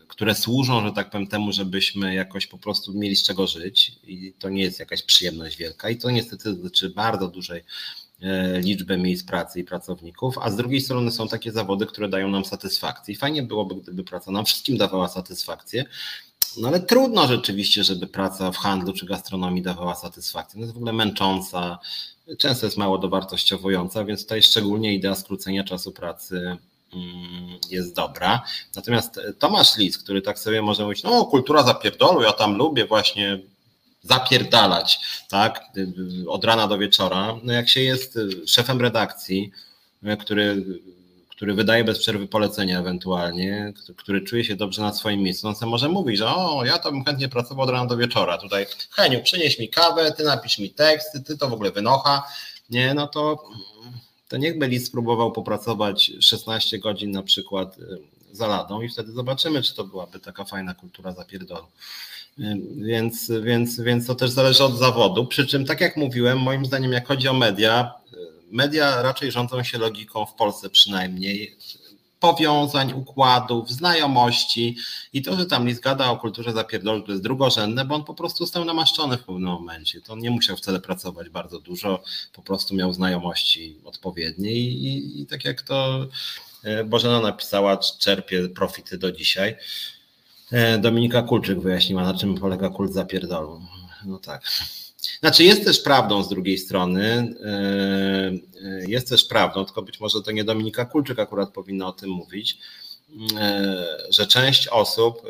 które 0.07 0.35
służą, 0.35 0.87
że 0.87 0.91
tak 0.91 1.09
powiem, 1.09 1.27
temu, 1.27 1.51
żebyśmy 1.51 2.15
jakoś 2.15 2.47
po 2.47 2.57
prostu 2.57 2.93
mieli 2.93 3.15
z 3.15 3.23
czego 3.23 3.47
żyć 3.47 3.91
i 4.03 4.33
to 4.39 4.49
nie 4.49 4.63
jest 4.63 4.79
jakaś 4.79 5.03
przyjemność 5.03 5.57
wielka 5.57 5.89
i 5.89 5.97
to 5.97 6.11
niestety 6.11 6.53
dotyczy 6.53 6.89
bardzo 6.89 7.27
dużej 7.27 7.63
e, 8.21 8.59
liczby 8.59 8.97
miejsc 8.97 9.25
pracy 9.25 9.59
i 9.59 9.63
pracowników, 9.63 10.37
a 10.41 10.51
z 10.51 10.55
drugiej 10.55 10.81
strony 10.81 11.11
są 11.11 11.27
takie 11.27 11.51
zawody, 11.51 11.85
które 11.85 12.09
dają 12.09 12.27
nam 12.27 12.45
satysfakcję 12.45 13.13
i 13.13 13.17
fajnie 13.17 13.43
byłoby, 13.43 13.75
gdyby 13.75 14.03
praca 14.03 14.31
nam 14.31 14.45
wszystkim 14.45 14.77
dawała 14.77 15.07
satysfakcję, 15.07 15.85
no 16.57 16.67
ale 16.67 16.79
trudno 16.79 17.27
rzeczywiście, 17.27 17.83
żeby 17.83 18.07
praca 18.07 18.51
w 18.51 18.57
handlu 18.57 18.93
czy 18.93 19.05
gastronomii 19.05 19.61
dawała 19.61 19.95
satysfakcję. 19.95 20.59
No 20.59 20.63
jest 20.63 20.73
w 20.73 20.77
ogóle 20.77 20.93
męcząca, 20.93 21.79
często 22.37 22.65
jest 22.65 22.77
mało 22.77 22.97
dowartościowująca, 22.97 24.05
więc 24.05 24.21
tutaj 24.21 24.41
szczególnie 24.41 24.93
idea 24.93 25.15
skrócenia 25.15 25.63
czasu 25.63 25.91
pracy 25.91 26.57
mm, 26.93 27.59
jest 27.69 27.95
dobra. 27.95 28.41
Natomiast 28.75 29.19
Tomasz 29.39 29.77
Lis, 29.77 29.97
który 29.97 30.21
tak 30.21 30.39
sobie 30.39 30.61
może 30.61 30.83
mówić, 30.83 31.03
no 31.03 31.25
kultura 31.25 31.63
zapierdolu, 31.63 32.21
ja 32.21 32.31
tam 32.31 32.57
lubię 32.57 32.85
właśnie 32.85 33.39
zapierdalać, 34.01 34.99
tak, 35.29 35.61
od 36.27 36.45
rana 36.45 36.67
do 36.67 36.77
wieczora. 36.77 37.35
No 37.43 37.53
jak 37.53 37.69
się 37.69 37.81
jest 37.81 38.19
szefem 38.45 38.81
redakcji, 38.81 39.51
który 40.19 40.63
który 41.37 41.53
wydaje 41.53 41.83
bez 41.83 41.99
przerwy 41.99 42.27
polecenia 42.27 42.79
ewentualnie, 42.79 43.73
który 43.97 44.21
czuje 44.21 44.43
się 44.43 44.55
dobrze 44.55 44.81
na 44.81 44.93
swoim 44.93 45.21
miejscu, 45.21 45.47
on 45.47 45.55
sobie 45.55 45.69
może 45.69 45.89
mówić, 45.89 46.17
że 46.17 46.27
o, 46.27 46.65
ja 46.65 46.79
to 46.79 46.91
bym 46.91 47.05
chętnie 47.05 47.29
pracował 47.29 47.63
od 47.63 47.69
rana 47.69 47.85
do 47.85 47.97
wieczora. 47.97 48.37
Tutaj, 48.37 48.65
Heniu, 48.91 49.23
przynieś 49.23 49.59
mi 49.59 49.69
kawę, 49.69 50.11
ty 50.11 50.23
napisz 50.23 50.59
mi 50.59 50.69
tekst, 50.69 51.17
ty, 51.27 51.37
to 51.37 51.49
w 51.49 51.53
ogóle 51.53 51.71
wynocha. 51.71 52.23
Nie, 52.69 52.93
no 52.93 53.07
to, 53.07 53.43
to 54.27 54.37
niechby 54.37 54.67
Lis 54.67 54.87
spróbował 54.87 55.31
popracować 55.31 56.11
16 56.19 56.79
godzin 56.79 57.11
na 57.11 57.23
przykład 57.23 57.77
y, 57.77 57.97
za 58.31 58.47
ladą 58.47 58.81
i 58.81 58.89
wtedy 58.89 59.11
zobaczymy, 59.11 59.61
czy 59.61 59.75
to 59.75 59.83
byłaby 59.83 60.19
taka 60.19 60.45
fajna 60.45 60.73
kultura 60.73 61.11
zapierdolu. 61.11 61.67
Więc, 62.77 63.31
więc, 63.43 63.79
więc 63.79 64.07
to 64.07 64.15
też 64.15 64.29
zależy 64.29 64.63
od 64.63 64.77
zawodu. 64.77 65.25
Przy 65.25 65.47
czym, 65.47 65.65
tak 65.65 65.81
jak 65.81 65.97
mówiłem, 65.97 66.39
moim 66.39 66.65
zdaniem, 66.65 66.91
jak 66.91 67.07
chodzi 67.07 67.27
o 67.27 67.33
media, 67.33 67.93
media 68.51 69.01
raczej 69.01 69.31
rządzą 69.31 69.63
się 69.63 69.77
logiką 69.77 70.25
w 70.25 70.33
Polsce 70.33 70.69
przynajmniej 70.69 71.57
powiązań, 72.19 72.93
układów, 72.93 73.71
znajomości 73.71 74.77
i 75.13 75.21
to, 75.21 75.35
że 75.35 75.45
tam 75.45 75.67
list 75.67 75.81
gada 75.81 76.11
o 76.11 76.17
kulturze 76.17 76.53
zapierdolu, 76.53 77.01
to 77.01 77.11
jest 77.11 77.23
drugorzędne, 77.23 77.85
bo 77.85 77.95
on 77.95 78.03
po 78.03 78.13
prostu 78.13 78.43
został 78.43 78.65
namaszczony 78.65 79.17
w 79.17 79.23
pewnym 79.23 79.43
momencie. 79.43 80.01
To 80.01 80.13
on 80.13 80.19
nie 80.19 80.31
musiał 80.31 80.57
wcale 80.57 80.79
pracować 80.79 81.29
bardzo 81.29 81.59
dużo, 81.59 82.03
po 82.33 82.41
prostu 82.41 82.75
miał 82.75 82.93
znajomości 82.93 83.77
odpowiednie 83.83 84.51
i, 84.51 84.85
i, 84.85 85.21
i 85.21 85.25
tak 85.25 85.45
jak 85.45 85.61
to 85.61 86.07
e, 86.63 86.83
Bożena 86.83 87.19
napisała, 87.19 87.77
czerpie 87.77 88.49
profity 88.49 88.97
do 88.97 89.11
dzisiaj. 89.11 89.55
E, 90.51 90.77
Dominika 90.77 91.21
Kulczyk 91.21 91.59
wyjaśniła, 91.59 92.03
na 92.03 92.13
czym 92.13 92.35
polega 92.35 92.69
kult 92.69 92.93
zapierdolu. 92.93 93.61
No 94.05 94.19
tak. 94.19 94.41
Znaczy 95.19 95.43
jest 95.43 95.65
też 95.65 95.79
prawdą 95.79 96.23
z 96.23 96.29
drugiej 96.29 96.57
strony, 96.57 97.03
e, 97.03 97.51
e, 98.63 98.85
jest 98.87 99.09
też 99.09 99.25
prawdą, 99.25 99.65
tylko 99.65 99.81
być 99.81 99.99
może 99.99 100.21
to 100.21 100.31
nie 100.31 100.43
Dominika 100.43 100.85
Kulczyk 100.85 101.19
akurat 101.19 101.51
powinna 101.51 101.87
o 101.87 101.91
tym 101.91 102.09
mówić, 102.09 102.59
że 104.09 104.27
część 104.27 104.67
osób 104.67 105.21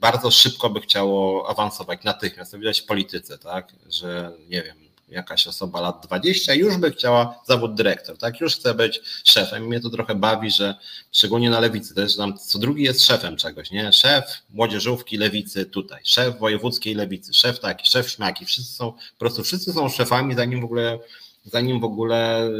bardzo 0.00 0.30
szybko 0.30 0.70
by 0.70 0.80
chciało 0.80 1.48
awansować 1.50 2.04
natychmiast. 2.04 2.52
To 2.52 2.58
widać 2.58 2.80
w 2.80 2.86
polityce, 2.86 3.38
tak, 3.38 3.72
że 3.88 4.32
nie 4.48 4.62
wiem, 4.62 4.76
jakaś 5.12 5.46
osoba 5.46 5.80
lat 5.80 6.06
20 6.06 6.54
już 6.54 6.76
by 6.76 6.90
chciała 6.90 7.42
zawód 7.46 7.74
dyrektor, 7.74 8.18
tak? 8.18 8.40
Już 8.40 8.56
chce 8.56 8.74
być 8.74 9.00
szefem. 9.24 9.66
Mnie 9.66 9.80
to 9.80 9.90
trochę 9.90 10.14
bawi, 10.14 10.50
że 10.50 10.74
szczególnie 11.12 11.50
na 11.50 11.60
lewicy 11.60 11.94
też 11.94 12.16
tam 12.16 12.38
co 12.38 12.58
drugi 12.58 12.82
jest 12.82 13.04
szefem 13.04 13.36
czegoś, 13.36 13.70
nie? 13.70 13.92
Szef 13.92 14.24
młodzieżówki 14.50 15.16
lewicy 15.16 15.66
tutaj, 15.66 16.00
szef 16.04 16.38
wojewódzkiej 16.38 16.94
lewicy, 16.94 17.34
szef 17.34 17.60
taki, 17.60 17.90
szef 17.90 18.10
śmaki. 18.10 18.44
Wszyscy 18.44 18.74
są, 18.74 18.92
po 18.92 19.18
prostu 19.18 19.42
wszyscy 19.42 19.72
są 19.72 19.88
szefami, 19.88 20.34
zanim 20.34 20.60
w 20.60 20.64
ogóle, 20.64 20.98
zanim 21.44 21.80
w 21.80 21.84
ogóle 21.84 22.50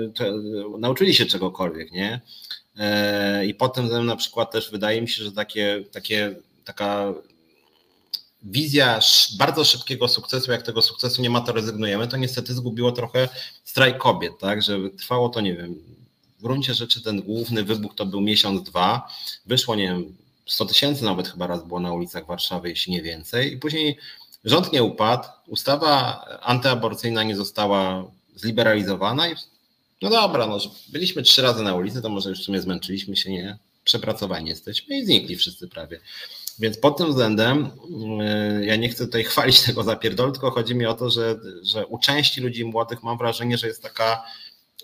nauczyli 0.79 1.15
się 1.15 1.27
czegokolwiek, 1.27 1.93
nie? 1.93 2.21
E, 2.77 3.47
I 3.47 3.55
potem 3.55 4.07
na 4.07 4.17
przykład 4.17 4.51
też 4.51 4.71
wydaje 4.71 5.03
mi 5.03 5.09
się, 5.09 5.25
że 5.25 5.33
takie, 5.33 5.85
takie 5.93 6.35
taka 6.65 7.15
wizja 8.45 9.01
bardzo 9.39 9.65
szybkiego 9.65 10.09
sukcesu, 10.09 10.53
jak 10.53 10.63
tego 10.63 10.83
sukcesu 10.83 11.23
nie 11.23 11.31
ma, 11.31 11.41
to 11.41 11.53
rezygnujemy, 11.53 12.09
to 12.09 12.17
niestety 12.17 12.55
zgubiło 12.55 12.93
trochę 12.93 13.29
strajk 13.65 13.99
kobiet, 13.99 14.33
tak, 14.39 14.63
że 14.63 14.79
trwało 14.99 15.29
to, 15.29 15.41
nie 15.41 15.55
wiem, 15.55 15.75
w 16.39 16.43
gruncie 16.43 16.75
rzeczy 16.75 17.03
ten 17.03 17.23
główny 17.23 17.65
wybuch 17.65 17.95
to 17.95 18.07
był 18.07 18.21
miesiąc, 18.21 18.63
dwa, 18.63 19.09
wyszło, 19.47 19.75
nie 19.75 19.85
wiem, 19.85 20.17
100 20.47 20.67
tysięcy 20.67 21.05
nawet 21.05 21.29
chyba 21.29 21.47
raz 21.47 21.67
było 21.67 21.81
na 21.81 21.93
ulicach 21.93 22.27
Warszawy, 22.27 22.69
jeśli 22.69 22.93
nie 22.93 23.03
więcej. 23.03 23.53
I 23.53 23.57
później 23.57 23.99
rząd 24.45 24.73
nie 24.73 24.83
upadł, 24.83 25.29
ustawa 25.47 26.25
antyaborcyjna 26.43 27.23
nie 27.23 27.37
została 27.37 28.05
zliberalizowana 28.35 29.29
i 29.29 29.35
no 30.03 30.11
dobra, 30.11 30.47
no, 30.47 30.59
byliśmy 30.89 31.23
trzy 31.23 31.43
razy 31.43 31.63
na 31.63 31.75
ulicy, 31.75 32.03
to 32.03 32.09
może 32.09 32.31
już 32.31 32.41
w 32.41 32.45
sumie 32.45 32.61
zmęczyliśmy 32.61 33.17
się, 33.17 33.31
nie, 33.31 33.59
przepracowani 33.85 34.49
jesteśmy 34.49 34.99
i 34.99 35.05
znikli 35.05 35.37
wszyscy 35.37 35.69
prawie. 35.69 36.01
Więc 36.59 36.79
pod 36.79 36.97
tym 36.97 37.09
względem 37.09 37.71
e, 38.21 38.65
ja 38.65 38.77
nie 38.77 38.89
chcę 38.89 39.07
tutaj 39.07 39.25
chwalić 39.31 39.61
tego 39.61 39.83
zapierdolu, 39.83 40.33
tylko 40.33 40.51
chodzi 40.51 40.75
mi 40.75 40.87
o 40.87 40.95
to, 40.95 41.11
że, 41.11 41.37
że 41.63 41.87
u 41.87 41.99
części 41.99 42.41
ludzi 42.41 42.65
młodych 42.65 43.03
mam 43.03 43.19
wrażenie, 43.19 43.59
że 43.59 43.67
jest 43.67 43.83
taka, 43.83 44.23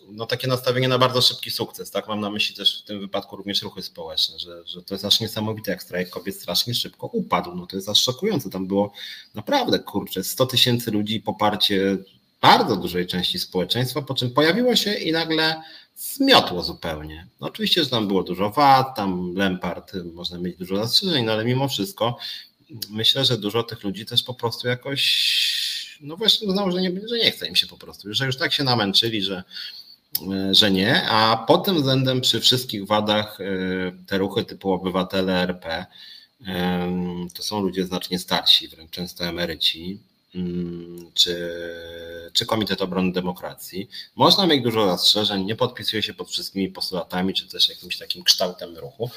no 0.09 0.27
takie 0.27 0.49
nastawienie 0.49 0.89
na 0.89 0.99
bardzo 0.99 1.23
szybki 1.23 1.51
sukces. 1.51 1.91
Tak 1.91 2.09
mam 2.09 2.21
na 2.21 2.31
myśli 2.31 2.57
też 2.57 2.83
w 2.83 2.85
tym 2.85 3.01
wypadku 3.01 3.37
również 3.37 3.62
ruchy 3.62 3.83
społeczne, 3.83 4.39
że, 4.39 4.66
że 4.66 4.83
to 4.83 4.95
jest 4.95 5.05
aż 5.05 5.21
niesamowite, 5.21 5.71
jak 5.71 5.83
strajk 5.83 6.11
kobiet 6.11 6.37
strasznie 6.37 6.75
szybko 6.75 7.07
upadł. 7.07 7.55
No 7.55 7.66
to 7.66 7.77
jest 7.77 7.89
aż 7.89 8.03
szokujące. 8.03 8.51
Tam 8.51 8.66
było 8.66 8.93
naprawdę 9.35 9.79
kurczę, 9.79 10.25
100 10.25 10.47
tysięcy 10.47 10.91
ludzi, 10.91 11.21
poparcie 11.21 11.97
bardzo 12.41 12.77
dużej 12.77 13.07
części 13.07 13.39
społeczeństwa, 13.39 14.03
po 14.03 14.14
czym 14.14 14.31
pojawiło 14.31 14.77
się 14.77 14.95
i 14.95 15.12
nagle 15.12 15.62
zmiotło 15.99 16.62
zupełnie. 16.62 17.26
No 17.40 17.46
oczywiście, 17.46 17.84
że 17.84 17.90
tam 17.90 18.09
było 18.09 18.22
dużo 18.22 18.51
wad, 18.51 18.96
tam 18.96 19.34
Lempart, 19.34 19.92
można 20.14 20.38
mieć 20.38 20.57
dużo 20.57 20.76
zastrzeżeń, 20.76 21.24
no 21.24 21.32
ale 21.32 21.44
mimo 21.44 21.68
wszystko 21.68 22.18
myślę, 22.90 23.24
że 23.24 23.38
dużo 23.38 23.62
tych 23.62 23.84
ludzi 23.84 24.07
też 24.07 24.22
po 24.22 24.34
prostu 24.34 24.68
jakoś, 24.68 25.99
no 26.01 26.16
właśnie 26.16 26.49
uznało, 26.49 26.72
że 26.72 26.80
nie, 26.80 26.90
że 27.09 27.18
nie 27.18 27.30
chce 27.30 27.49
im 27.49 27.57
się 27.57 27.66
po 27.66 27.76
prostu, 27.76 28.14
że 28.14 28.26
już 28.26 28.36
tak 28.36 28.53
się 28.53 28.64
namęczyli, 28.64 29.22
że, 29.22 29.42
że 30.51 30.70
nie, 30.70 31.09
a 31.09 31.44
pod 31.49 31.64
tym 31.64 31.76
względem 31.76 32.20
przy 32.20 32.40
wszystkich 32.40 32.86
wadach 32.86 33.38
e, 33.40 33.44
te 34.07 34.18
ruchy 34.18 34.44
typu 34.44 34.72
obywatele 34.72 35.42
RP 35.42 35.86
to 37.34 37.42
są 37.42 37.61
ludzie 37.61 37.84
znacznie 37.84 38.18
starsi, 38.18 38.68
wręcz 38.68 38.90
często 38.90 39.24
emeryci, 39.24 39.99
czy, 41.14 41.51
czy 42.32 42.47
Komitet 42.47 42.82
Obrony 42.82 43.12
Demokracji. 43.12 43.89
Można 44.16 44.47
mieć 44.47 44.62
dużo 44.62 44.86
zastrzeżeń, 44.86 45.45
nie 45.45 45.57
podpisuje 45.57 46.03
się 46.03 46.14
pod 46.14 46.30
wszystkimi 46.30 46.68
postulatami, 46.68 47.34
czy 47.34 47.49
też 47.49 47.68
jakimś 47.68 47.99
takim 47.99 48.24
kształtem 48.24 48.78
ruchu, 48.78 49.11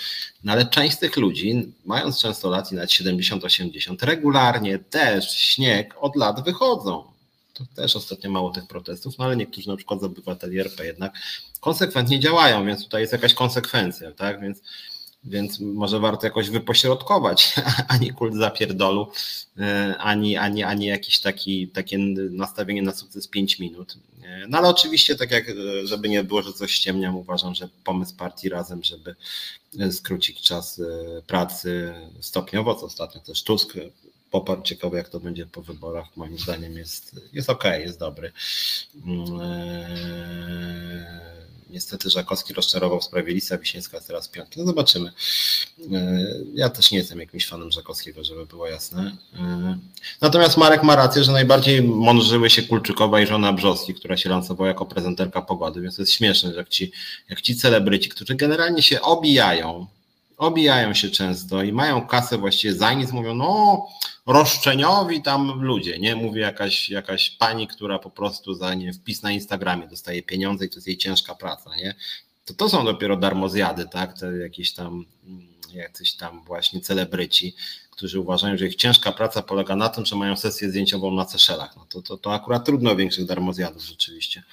no 0.43 0.51
ale 0.51 0.65
część 0.65 0.95
z 0.95 0.99
tych 0.99 1.17
ludzi, 1.17 1.73
mając 1.85 2.21
często 2.21 2.49
lat 2.49 2.71
i 2.71 2.75
nawet 2.75 2.89
70-80, 2.89 4.05
regularnie 4.05 4.79
deszcz, 4.91 5.31
śnieg 5.33 5.95
od 5.99 6.15
lat 6.15 6.45
wychodzą. 6.45 7.03
To 7.53 7.63
też 7.75 7.95
ostatnio 7.95 8.29
mało 8.29 8.51
tych 8.51 8.67
protestów, 8.67 9.17
no 9.17 9.25
ale 9.25 9.35
niektórzy 9.35 9.67
na 9.67 9.75
przykład 9.75 9.99
z 9.99 10.03
obywateli 10.03 10.59
RP 10.59 10.85
jednak 10.85 11.13
konsekwentnie 11.59 12.19
działają, 12.19 12.65
więc 12.65 12.83
tutaj 12.83 13.01
jest 13.01 13.13
jakaś 13.13 13.33
konsekwencja, 13.33 14.11
tak? 14.11 14.41
Więc 14.41 14.61
więc 15.23 15.59
może 15.59 15.99
warto 15.99 16.27
jakoś 16.27 16.49
wypośrodkować, 16.49 17.55
ani 17.87 18.09
kult 18.09 18.35
zapierdolu, 18.35 19.07
e, 19.57 19.95
ani, 19.97 20.37
ani, 20.37 20.63
ani 20.63 20.85
jakieś 20.85 21.19
taki, 21.19 21.67
takie 21.67 21.97
nastawienie 22.29 22.81
na 22.81 22.93
sukces 22.93 23.27
5 23.27 23.59
minut. 23.59 23.97
E, 24.23 24.47
no 24.47 24.57
ale 24.57 24.69
oczywiście, 24.69 25.15
tak 25.15 25.31
jak, 25.31 25.45
żeby 25.83 26.09
nie 26.09 26.23
było, 26.23 26.41
że 26.41 26.53
coś 26.53 26.71
ściemniam, 26.71 27.15
uważam, 27.15 27.55
że 27.55 27.69
pomysł 27.83 28.15
partii 28.15 28.49
razem, 28.49 28.83
żeby 28.83 29.15
skrócić 29.91 30.41
czas 30.41 30.81
pracy 31.27 31.93
stopniowo, 32.19 32.75
co 32.75 32.85
ostatnio 32.85 33.21
też 33.21 33.43
Tusk 33.43 33.73
poparł. 34.31 34.61
Ciekawe, 34.61 34.97
jak 34.97 35.09
to 35.09 35.19
będzie 35.19 35.45
po 35.45 35.61
wyborach. 35.61 36.17
Moim 36.17 36.37
zdaniem 36.37 36.77
jest, 36.77 37.15
jest 37.33 37.49
ok, 37.49 37.63
jest 37.79 37.99
dobry. 37.99 38.31
Eee, 38.95 39.31
niestety 41.71 42.09
Żakowski 42.09 42.53
rozczarował 42.53 42.99
w 42.99 43.03
sprawie 43.03 43.33
Lisa 43.33 43.57
Wiśniewska, 43.57 43.97
a 43.97 44.01
teraz 44.01 44.27
piątki. 44.27 44.59
No 44.59 44.65
zobaczymy. 44.65 45.11
Eee, 45.79 46.45
ja 46.53 46.69
też 46.69 46.91
nie 46.91 46.97
jestem 46.97 47.19
jakimś 47.19 47.47
fanem 47.47 47.71
Żakowskiego, 47.71 48.23
żeby 48.23 48.45
było 48.45 48.67
jasne. 48.67 49.17
Eee, 49.33 49.75
natomiast 50.21 50.57
Marek 50.57 50.83
ma 50.83 50.95
rację, 50.95 51.23
że 51.23 51.31
najbardziej 51.31 51.81
mądrzyły 51.81 52.49
się 52.49 52.63
Kulczykowa 52.63 53.21
i 53.21 53.27
żona 53.27 53.53
Brzoski, 53.53 53.93
która 53.93 54.17
się 54.17 54.29
lansowała 54.29 54.67
jako 54.67 54.85
prezenterka 54.85 55.41
pogody, 55.41 55.81
więc 55.81 55.95
to 55.95 56.01
jest 56.01 56.11
śmieszne, 56.11 56.51
że 56.51 56.57
jak 56.57 56.69
ci, 56.69 56.91
jak 57.29 57.41
ci 57.41 57.55
celebryci, 57.55 58.09
którzy 58.09 58.35
generalnie 58.35 58.83
się 58.83 59.01
obijają, 59.01 59.87
obijają 60.41 60.93
się 60.93 61.09
często 61.09 61.63
i 61.63 61.71
mają 61.71 62.07
kasę 62.07 62.37
właściwie 62.37 62.73
za 62.73 62.93
nic, 62.93 63.11
mówią, 63.11 63.35
no 63.35 63.87
roszczeniowi 64.25 65.21
tam 65.21 65.61
ludzie, 65.61 65.99
nie? 65.99 66.15
Mówi 66.15 66.39
jakaś, 66.39 66.89
jakaś 66.89 67.29
pani, 67.29 67.67
która 67.67 67.99
po 67.99 68.09
prostu 68.09 68.53
za 68.53 68.73
nie 68.73 68.93
wpis 68.93 69.23
na 69.23 69.31
Instagramie 69.31 69.87
dostaje 69.87 70.23
pieniądze 70.23 70.65
i 70.65 70.69
to 70.69 70.75
jest 70.75 70.87
jej 70.87 70.97
ciężka 70.97 71.35
praca, 71.35 71.75
nie? 71.75 71.95
To 72.45 72.53
to 72.53 72.69
są 72.69 72.85
dopiero 72.85 73.17
darmozjady, 73.17 73.85
tak? 73.91 74.19
Te 74.19 74.37
jakieś 74.37 74.73
tam 74.73 75.05
jacyś 75.73 76.13
tam 76.13 76.43
właśnie 76.43 76.81
celebryci, 76.81 77.55
którzy 77.91 78.19
uważają, 78.19 78.57
że 78.57 78.67
ich 78.67 78.75
ciężka 78.75 79.11
praca 79.11 79.41
polega 79.41 79.75
na 79.75 79.89
tym, 79.89 80.05
że 80.05 80.15
mają 80.15 80.37
sesję 80.37 80.69
zdjęciową 80.69 81.11
na 81.11 81.25
Ceszelach. 81.25 81.77
No 81.77 81.85
to, 81.89 82.01
to, 82.01 82.17
to 82.17 82.33
akurat 82.33 82.65
trudno 82.65 82.95
większych 82.95 83.25
darmozjadów 83.25 83.83
rzeczywiście. 83.83 84.43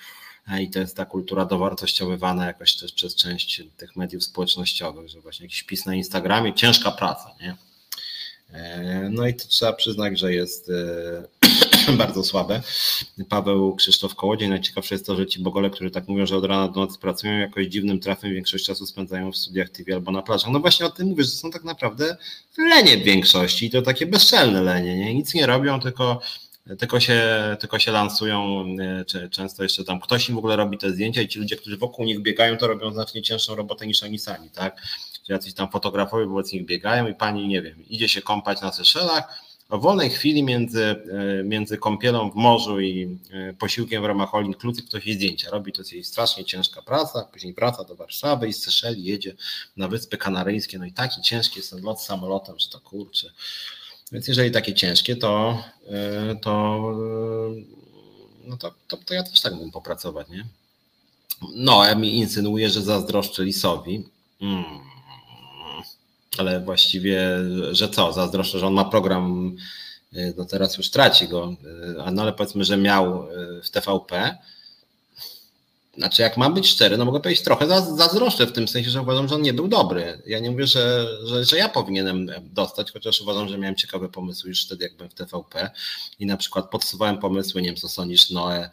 I 0.61 0.71
to 0.71 0.79
jest 0.79 0.97
ta 0.97 1.05
kultura 1.05 1.45
dowartościowywana 1.45 2.47
jakoś 2.47 2.77
też 2.77 2.93
przez 2.93 3.15
część 3.15 3.63
tych 3.77 3.97
mediów 3.97 4.25
społecznościowych, 4.25 5.09
że 5.09 5.21
właśnie 5.21 5.45
jakiś 5.45 5.61
wpis 5.61 5.87
na 5.87 5.95
Instagramie, 5.95 6.55
ciężka 6.55 6.91
praca, 6.91 7.35
nie? 7.41 7.57
E, 8.53 9.09
no 9.13 9.27
i 9.27 9.35
to 9.35 9.49
trzeba 9.49 9.73
przyznać, 9.73 10.19
że 10.19 10.35
jest 10.35 10.71
e, 11.89 11.93
bardzo 12.03 12.25
słabe. 12.25 12.63
Paweł 13.29 13.75
Krzysztof 13.75 14.15
Kołodziej, 14.15 14.49
najciekawsze 14.49 14.95
jest 14.95 15.07
to, 15.07 15.17
że 15.17 15.27
ci 15.27 15.41
bogole, 15.41 15.71
którzy 15.71 15.91
tak 15.91 16.09
mówią, 16.09 16.27
że 16.27 16.37
od 16.37 16.45
rana 16.45 16.69
do 16.69 16.81
nocy 16.81 16.99
pracują, 16.99 17.39
jakoś 17.39 17.67
dziwnym 17.67 18.01
trafem 18.01 18.35
większość 18.35 18.65
czasu 18.65 18.87
spędzają 18.87 19.33
w 19.33 19.37
studiach 19.37 19.69
TV 19.69 19.95
albo 19.95 20.11
na 20.11 20.23
plażach. 20.23 20.51
No 20.51 20.61
właśnie 20.61 20.87
o 20.87 20.91
tym 20.91 21.09
mówię, 21.09 21.25
że 21.25 21.31
są 21.31 21.51
tak 21.51 21.65
naprawdę 21.65 22.17
lenie 22.59 22.97
w 22.97 23.03
większości 23.03 23.67
i 23.67 23.71
to 23.71 23.83
takie 23.83 24.07
bezczelne 24.07 24.63
lenie, 24.63 24.99
nie? 24.99 25.15
Nic 25.15 25.35
nie 25.35 25.47
robią, 25.47 25.81
tylko 25.81 26.21
tylko 26.77 27.01
się, 27.01 27.23
tylko 27.61 27.79
się 27.79 27.93
lansują, 27.93 28.65
e, 29.15 29.29
często 29.29 29.63
jeszcze 29.63 29.85
tam 29.85 30.01
ktoś 30.01 30.29
im 30.29 30.35
w 30.35 30.39
ogóle 30.39 30.57
robi 30.57 30.79
te 30.79 30.91
zdjęcia 30.91 31.23
i 31.23 31.29
ci 31.29 31.39
ludzie, 31.39 31.57
którzy 31.57 31.77
wokół 31.77 32.05
nich 32.05 32.21
biegają, 32.21 32.57
to 32.57 32.67
robią 32.67 32.93
znacznie 32.93 33.23
cięższą 33.23 33.55
robotę 33.55 33.87
niż 33.87 34.03
oni 34.03 34.19
sami, 34.19 34.51
tak? 34.51 34.83
jacyś 35.29 35.55
tam 35.55 35.71
fotografowie 35.71 36.27
wobec 36.27 36.53
nich 36.53 36.67
biegają 36.67 37.09
i 37.09 37.15
pani, 37.15 37.49
nie 37.49 37.63
wiem, 37.63 37.89
idzie 37.89 38.09
się 38.09 38.23
kąpać 38.23 38.61
na 38.61 38.73
Seszelach, 38.73 39.49
w 39.71 39.81
wolnej 39.81 40.11
chwili 40.11 40.43
między, 40.43 40.85
e, 40.85 41.45
między 41.45 41.79
kąpielą 41.79 42.31
w 42.31 42.35
morzu 42.35 42.81
i 42.81 43.19
e, 43.33 43.53
posiłkiem 43.53 44.03
w 44.03 44.05
ramach 44.05 44.35
all 44.35 44.45
inclusive 44.45 44.89
ktoś 44.89 45.07
jej 45.07 45.15
zdjęcia 45.15 45.51
robi, 45.51 45.73
to 45.73 45.81
jest 45.81 45.93
jej 45.93 46.05
strasznie 46.05 46.45
ciężka 46.45 46.83
praca, 46.83 47.25
później 47.33 47.55
praca 47.55 47.85
do 47.85 47.97
Warszawy 47.97 48.49
i 48.49 48.53
z 48.53 48.63
Seszeli 48.63 49.05
jedzie 49.05 49.35
na 49.77 49.89
Wyspy 49.89 50.17
Kanaryjskie, 50.17 50.79
no 50.79 50.85
i 50.85 50.93
taki 50.93 51.23
ciężki 51.23 51.59
jest 51.59 51.71
ten 51.71 51.83
lot 51.83 52.01
samolotem, 52.01 52.59
że 52.59 52.69
to 52.69 52.81
kurczę. 52.81 53.33
Więc 54.13 54.29
jeżeli 54.29 54.51
takie 54.51 54.75
ciężkie, 54.75 55.17
to, 55.17 55.63
e, 55.91 56.37
to, 56.37 56.81
no 58.45 58.57
to, 58.57 58.75
to, 58.89 58.97
to 58.97 59.15
ja 59.15 59.23
też 59.23 59.41
tak 59.41 59.53
mógłbym 59.53 59.73
popracować, 59.73 60.29
nie? 60.29 60.47
No, 61.55 61.97
mi 61.97 62.17
insynuuje, 62.17 62.71
że 62.71 62.83
zazdroszczę 62.83 63.45
Lisowi. 63.45 64.05
Hmm 64.41 64.89
ale 66.39 66.61
właściwie, 66.61 67.21
że 67.71 67.89
co, 67.89 68.13
zazdroszczę, 68.13 68.59
że 68.59 68.67
on 68.67 68.75
ma 68.75 68.85
program, 68.85 69.57
y, 70.13 70.35
no 70.37 70.45
teraz 70.45 70.79
już 70.79 70.91
traci 70.91 71.29
go, 71.29 71.57
no 72.13 72.23
ale 72.23 72.33
powiedzmy, 72.33 72.65
że 72.65 72.77
miał 72.77 73.29
w 73.65 73.71
TVP. 73.71 74.39
Znaczy, 75.99 76.23
jak 76.23 76.37
mam 76.37 76.55
być 76.55 76.69
szczery, 76.69 76.97
no 76.97 77.05
mogę 77.05 77.21
powiedzieć 77.21 77.45
trochę 77.45 77.67
zazdroszczę 77.97 78.47
w 78.47 78.53
tym 78.53 78.69
sensie, 78.69 78.91
że 78.91 79.03
uważam, 79.03 79.29
że 79.29 79.35
on 79.35 79.43
nie 79.43 79.53
był 79.53 79.69
dobry. 79.69 80.23
Ja 80.27 80.39
nie 80.39 80.51
mówię, 80.51 80.67
że, 80.67 81.07
że, 81.25 81.45
że 81.45 81.57
ja 81.57 81.69
powinienem 81.69 82.27
dostać, 82.43 82.93
chociaż 82.93 83.21
uważam, 83.21 83.49
że 83.49 83.59
miałem 83.59 83.77
ciekawe 83.77 84.09
pomysły 84.09 84.49
już 84.49 84.67
wtedy, 84.67 84.85
jak 84.85 84.97
byłem 84.97 85.11
w 85.11 85.15
TVP 85.15 85.71
i 86.19 86.27
na 86.27 86.37
przykład 86.37 86.71
podsuwałem 86.71 87.19
pomysły, 87.19 87.63
nie 87.63 87.69
wiem, 87.69 87.77
co 87.77 87.89
sądzisz, 87.89 88.31
Noe, 88.31 88.71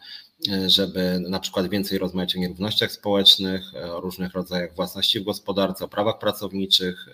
żeby 0.66 1.20
na 1.28 1.40
przykład 1.40 1.68
więcej 1.68 1.98
rozmawiać 1.98 2.36
o 2.36 2.38
nierównościach 2.38 2.92
społecznych, 2.92 3.62
o 3.92 4.00
różnych 4.00 4.32
rodzajach 4.32 4.74
własności 4.74 5.20
w 5.20 5.24
gospodarce, 5.24 5.84
o 5.84 5.88
prawach 5.88 6.18
pracowniczych, 6.18 7.08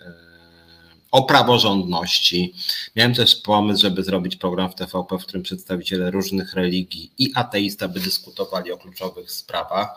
o 1.13 1.23
praworządności. 1.23 2.53
Miałem 2.95 3.13
też 3.13 3.35
pomysł, 3.35 3.81
żeby 3.81 4.03
zrobić 4.03 4.35
program 4.35 4.71
w 4.71 4.75
TVP, 4.75 5.17
w 5.19 5.23
którym 5.23 5.43
przedstawiciele 5.43 6.11
różnych 6.11 6.53
religii 6.53 7.11
i 7.17 7.31
ateista 7.35 7.87
by 7.87 7.99
dyskutowali 7.99 8.71
o 8.71 8.77
kluczowych 8.77 9.31
sprawach. 9.31 9.89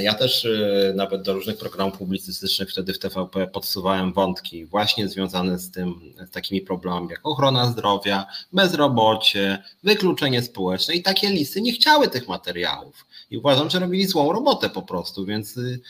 Ja 0.00 0.14
też 0.14 0.44
y, 0.44 0.92
nawet 0.96 1.22
do 1.22 1.32
różnych 1.32 1.58
programów 1.58 1.98
publicystycznych 1.98 2.70
wtedy 2.70 2.94
w 2.94 2.98
TVP 2.98 3.46
podsuwałem 3.46 4.12
wątki 4.12 4.66
właśnie 4.66 5.08
związane 5.08 5.58
z 5.58 5.70
tym, 5.70 6.14
z 6.28 6.30
takimi 6.30 6.60
problemami 6.60 7.08
jak 7.10 7.20
ochrona 7.26 7.66
zdrowia, 7.66 8.26
bezrobocie, 8.52 9.62
wykluczenie 9.82 10.42
społeczne 10.42 10.94
i 10.94 11.02
takie 11.02 11.30
listy 11.30 11.60
nie 11.60 11.72
chciały 11.72 12.08
tych 12.08 12.28
materiałów. 12.28 13.06
I 13.30 13.38
uważam, 13.38 13.70
że 13.70 13.78
robili 13.78 14.06
złą 14.06 14.32
robotę 14.32 14.70
po 14.70 14.82
prostu, 14.82 15.24
więc 15.24 15.56
y, 15.56 15.80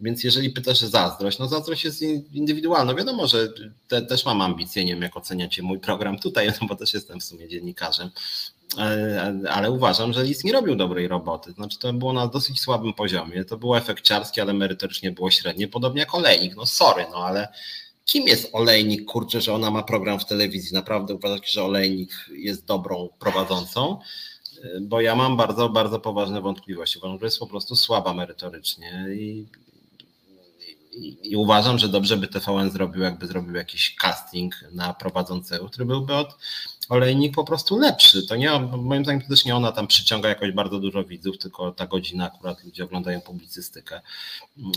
więc 0.00 0.24
jeżeli 0.24 0.50
pytasz 0.50 0.82
o 0.82 0.88
zazdrość, 0.88 1.38
no 1.38 1.48
zazdrość 1.48 1.84
jest 1.84 2.02
indywidualna. 2.32 2.94
Wiadomo, 2.94 3.26
że 3.26 3.48
te, 3.88 4.02
też 4.02 4.24
mam 4.24 4.40
ambicje, 4.40 4.84
nie 4.84 4.92
wiem 4.92 5.02
jak 5.02 5.16
oceniacie 5.16 5.62
mój 5.62 5.78
program 5.78 6.18
tutaj, 6.18 6.48
no 6.60 6.68
bo 6.68 6.76
też 6.76 6.94
jestem 6.94 7.20
w 7.20 7.24
sumie 7.24 7.48
dziennikarzem, 7.48 8.10
ale, 8.76 9.42
ale 9.50 9.70
uważam, 9.70 10.12
że 10.12 10.24
list 10.24 10.44
nie 10.44 10.52
robił 10.52 10.76
dobrej 10.76 11.08
roboty. 11.08 11.52
Znaczy 11.52 11.78
to 11.78 11.92
było 11.92 12.12
na 12.12 12.26
dosyć 12.26 12.60
słabym 12.60 12.92
poziomie. 12.94 13.44
To 13.44 13.56
było 13.56 13.78
efekciarskie, 13.78 14.42
ale 14.42 14.52
merytorycznie 14.52 15.12
było 15.12 15.30
średnie, 15.30 15.68
podobnie 15.68 16.00
jak 16.00 16.14
Olejnik. 16.14 16.56
No 16.56 16.66
sorry, 16.66 17.06
no 17.10 17.16
ale 17.16 17.48
kim 18.04 18.26
jest 18.26 18.48
Olejnik, 18.52 19.04
kurczę, 19.04 19.40
że 19.40 19.54
ona 19.54 19.70
ma 19.70 19.82
program 19.82 20.20
w 20.20 20.24
telewizji? 20.24 20.74
Naprawdę 20.74 21.14
uważacie, 21.14 21.48
że 21.48 21.64
Olejnik 21.64 22.10
jest 22.32 22.64
dobrą 22.64 23.08
prowadzącą? 23.18 23.98
Bo 24.80 25.00
ja 25.00 25.16
mam 25.16 25.36
bardzo, 25.36 25.68
bardzo 25.68 26.00
poważne 26.00 26.40
wątpliwości. 26.40 26.98
Uważam, 26.98 27.18
jest 27.22 27.38
po 27.38 27.46
prostu 27.46 27.76
słaba 27.76 28.14
merytorycznie 28.14 29.06
i 29.14 29.46
i, 30.92 31.36
uważam, 31.36 31.78
że 31.78 31.88
dobrze 31.88 32.16
by 32.16 32.28
TVN 32.28 32.70
zrobił, 32.70 33.02
jakby 33.02 33.26
zrobił 33.26 33.54
jakiś 33.54 33.96
casting 33.96 34.54
na 34.72 34.94
prowadzącego, 34.94 35.68
który 35.68 35.84
byłby 35.84 36.14
od 36.14 36.36
Olejnik 36.88 37.34
po 37.34 37.44
prostu 37.44 37.78
lepszy. 37.78 38.26
To 38.26 38.36
nie, 38.36 38.60
moim 38.60 39.04
zdaniem 39.04 39.22
to 39.22 39.28
też 39.28 39.44
nie 39.44 39.56
ona 39.56 39.72
tam 39.72 39.86
przyciąga 39.86 40.28
jakoś 40.28 40.52
bardzo 40.52 40.78
dużo 40.78 41.04
widzów, 41.04 41.38
tylko 41.38 41.72
ta 41.72 41.86
godzina 41.86 42.26
akurat 42.26 42.64
ludzie 42.64 42.84
oglądają 42.84 43.20
publicystykę. 43.20 44.00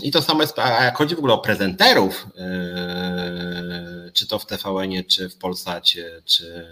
I 0.02 0.10
to 0.10 0.22
samo 0.22 0.42
jest, 0.42 0.58
a 0.58 0.84
jak 0.84 0.96
chodzi 0.96 1.14
w 1.14 1.18
ogóle 1.18 1.34
o 1.34 1.38
prezenterów, 1.38 2.26
yy, 2.34 4.12
czy 4.12 4.26
to 4.26 4.38
w 4.38 4.46
TVN-ie, 4.46 5.04
czy 5.04 5.28
w 5.28 5.36
Polsacie, 5.36 6.22
czy 6.24 6.66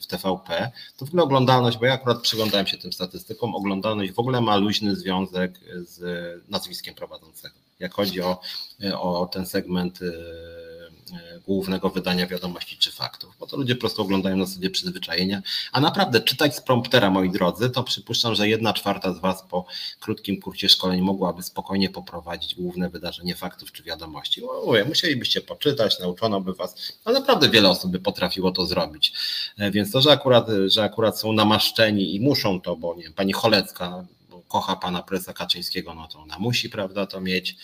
w 0.00 0.06
TVP, 0.06 0.70
to 0.96 1.06
w 1.06 1.08
ogóle 1.08 1.22
oglądalność, 1.22 1.78
bo 1.78 1.86
ja 1.86 1.92
akurat 1.92 2.20
przyglądałem 2.20 2.66
się 2.66 2.78
tym 2.78 2.92
statystykom, 2.92 3.54
oglądalność 3.54 4.12
w 4.12 4.18
ogóle 4.18 4.40
ma 4.40 4.56
luźny 4.56 4.96
związek 4.96 5.60
z 5.84 6.00
nazwiskiem 6.48 6.94
prowadzącego 6.94 7.54
jak 7.78 7.94
chodzi 7.94 8.20
o, 8.20 8.40
o 8.94 9.26
ten 9.26 9.46
segment 9.46 10.02
y, 10.02 10.04
y, 10.06 11.40
głównego 11.46 11.90
wydania 11.90 12.26
wiadomości 12.26 12.76
czy 12.78 12.92
faktów, 12.92 13.36
bo 13.40 13.46
to 13.46 13.56
ludzie 13.56 13.74
po 13.74 13.80
prostu 13.80 14.02
oglądają 14.02 14.36
na 14.36 14.46
zasadzie 14.46 14.70
przyzwyczajenia, 14.70 15.42
a 15.72 15.80
naprawdę 15.80 16.20
czytać 16.20 16.56
z 16.56 16.60
promptera, 16.60 17.10
moi 17.10 17.30
drodzy, 17.30 17.70
to 17.70 17.82
przypuszczam, 17.82 18.34
że 18.34 18.48
jedna 18.48 18.72
czwarta 18.72 19.14
z 19.14 19.18
Was 19.18 19.42
po 19.50 19.66
krótkim 20.00 20.40
kursie 20.40 20.68
szkoleń 20.68 21.00
mogłaby 21.00 21.42
spokojnie 21.42 21.90
poprowadzić 21.90 22.54
główne 22.54 22.90
wydarzenie 22.90 23.34
faktów 23.36 23.72
czy 23.72 23.82
wiadomości. 23.82 24.42
Uje, 24.64 24.84
musielibyście 24.84 25.40
poczytać, 25.40 25.98
nauczono 25.98 26.40
by 26.40 26.54
Was, 26.54 26.74
ale 27.04 27.20
naprawdę 27.20 27.48
wiele 27.48 27.68
osób 27.68 27.90
by 27.90 27.98
potrafiło 27.98 28.52
to 28.52 28.66
zrobić, 28.66 29.12
e, 29.58 29.70
więc 29.70 29.92
to, 29.92 30.00
że 30.00 30.12
akurat, 30.12 30.46
że 30.66 30.82
akurat 30.82 31.20
są 31.20 31.32
namaszczeni 31.32 32.14
i 32.14 32.20
muszą 32.20 32.60
to, 32.60 32.76
bo 32.76 32.94
nie 32.94 33.02
wiem, 33.02 33.12
pani 33.12 33.32
Cholecka 33.32 34.04
kocha 34.48 34.76
pana 34.76 35.02
prezesa 35.02 35.32
Kaczyńskiego, 35.32 35.94
no 35.94 36.08
to 36.08 36.18
ona 36.20 36.38
musi, 36.38 36.70
prawda, 36.70 37.06
to 37.06 37.20
mieć. 37.20 37.56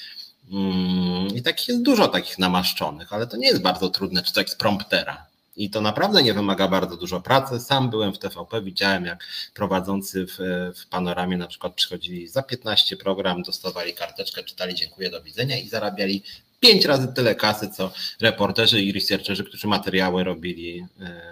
Mm, 0.53 1.27
I 1.35 1.43
takich 1.43 1.69
jest 1.69 1.83
dużo 1.83 2.09
takich 2.09 2.39
namaszczonych, 2.39 3.13
ale 3.13 3.27
to 3.27 3.37
nie 3.37 3.47
jest 3.47 3.63
bardzo 3.63 3.91
trudne 3.91 4.23
czytać 4.23 4.51
z 4.51 4.55
promptera. 4.55 5.27
I 5.57 5.71
to 5.71 5.81
naprawdę 5.81 6.23
nie 6.23 6.35
wymaga 6.35 6.69
bardzo 6.69 6.97
dużo 6.97 7.21
pracy. 7.21 7.61
Sam 7.61 7.91
byłem 7.91 8.13
w 8.13 8.19
TVP, 8.19 8.63
widziałem 8.63 9.05
jak 9.05 9.25
prowadzący 9.55 10.27
w, 10.27 10.39
w 10.77 10.87
panoramie 10.87 11.37
na 11.37 11.47
przykład 11.47 11.75
przychodzili 11.75 12.29
za 12.29 12.43
15 12.43 12.97
program, 12.97 13.43
dostawali 13.43 13.95
karteczkę, 13.95 14.45
czytali 14.45 14.75
dziękuję, 14.75 15.11
do 15.11 15.23
widzenia 15.23 15.59
i 15.59 15.69
zarabiali 15.69 16.23
pięć 16.61 16.85
razy 16.85 17.09
tyle 17.15 17.35
kasy, 17.35 17.71
co 17.71 17.93
reporterzy 18.21 18.83
i 18.83 18.93
researcherzy, 18.93 19.45
którzy 19.45 19.67
materiały 19.69 20.25
robili 20.25 20.87
e, 21.01 21.23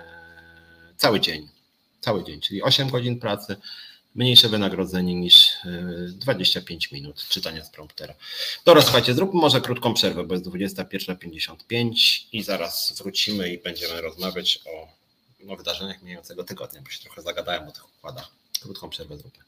cały 0.97 1.21
dzień. 1.21 1.49
Cały 2.01 2.25
dzień, 2.25 2.41
czyli 2.41 2.63
8 2.63 2.91
godzin 2.91 3.21
pracy, 3.21 3.57
mniejsze 4.15 4.49
wynagrodzenie 4.49 5.15
niż 5.15 5.53
25 6.09 6.93
minut 6.93 7.29
czytania 7.29 7.65
z 7.65 7.71
promptera. 7.71 8.15
Dobra, 8.65 8.83
słuchajcie, 8.83 9.15
zróbmy 9.15 9.41
może 9.41 9.61
krótką 9.61 9.95
przerwę, 9.95 10.25
bo 10.25 10.35
jest 10.35 10.47
21.55 10.47 11.91
i 12.33 12.43
zaraz 12.43 12.95
wrócimy 12.99 13.49
i 13.49 13.59
będziemy 13.59 14.01
rozmawiać 14.01 14.59
o, 14.67 15.53
o 15.53 15.57
wydarzeniach 15.57 16.03
mijającego 16.03 16.45
tygodnia, 16.45 16.81
bo 16.83 16.91
się 16.91 17.01
trochę 17.01 17.23
zagadałem 17.23 17.69
o 17.69 17.73
tych 17.73 17.85
układach. 17.99 18.31
Krótką 18.63 18.91
przerwę 18.91 19.17
zróbmy. 19.17 19.45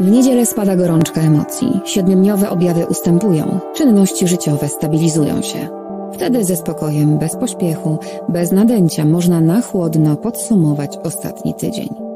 W 0.00 0.10
niedzielę 0.10 0.46
spada 0.46 0.76
gorączka 0.76 1.20
emocji, 1.20 1.68
siedmiodniowe 1.86 2.50
objawy 2.50 2.86
ustępują, 2.86 3.60
czynności 3.76 4.28
życiowe 4.28 4.68
stabilizują 4.68 5.42
się. 5.42 5.68
Wtedy 6.14 6.44
ze 6.44 6.56
spokojem, 6.56 7.18
bez 7.18 7.36
pośpiechu, 7.36 7.98
bez 8.28 8.52
nadęcia 8.52 9.04
można 9.04 9.40
na 9.40 9.62
chłodno 9.62 10.16
podsumować 10.16 10.96
ostatni 11.04 11.54
tydzień. 11.54 12.11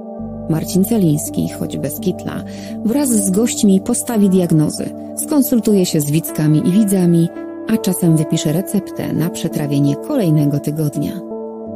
Marcin 0.51 0.84
Celiński, 0.84 1.49
choć 1.49 1.76
bez 1.76 2.01
kitla, 2.01 2.44
wraz 2.84 3.09
z 3.09 3.30
gośćmi 3.30 3.80
postawi 3.80 4.30
diagnozy, 4.30 4.90
skonsultuje 5.26 5.86
się 5.86 6.01
z 6.01 6.11
widzkami 6.11 6.68
i 6.68 6.72
widzami, 6.72 7.28
a 7.68 7.76
czasem 7.76 8.16
wypisze 8.16 8.53
receptę 8.53 9.12
na 9.12 9.30
przetrawienie 9.30 9.97
kolejnego 9.97 10.61
tygodnia. 10.61 11.20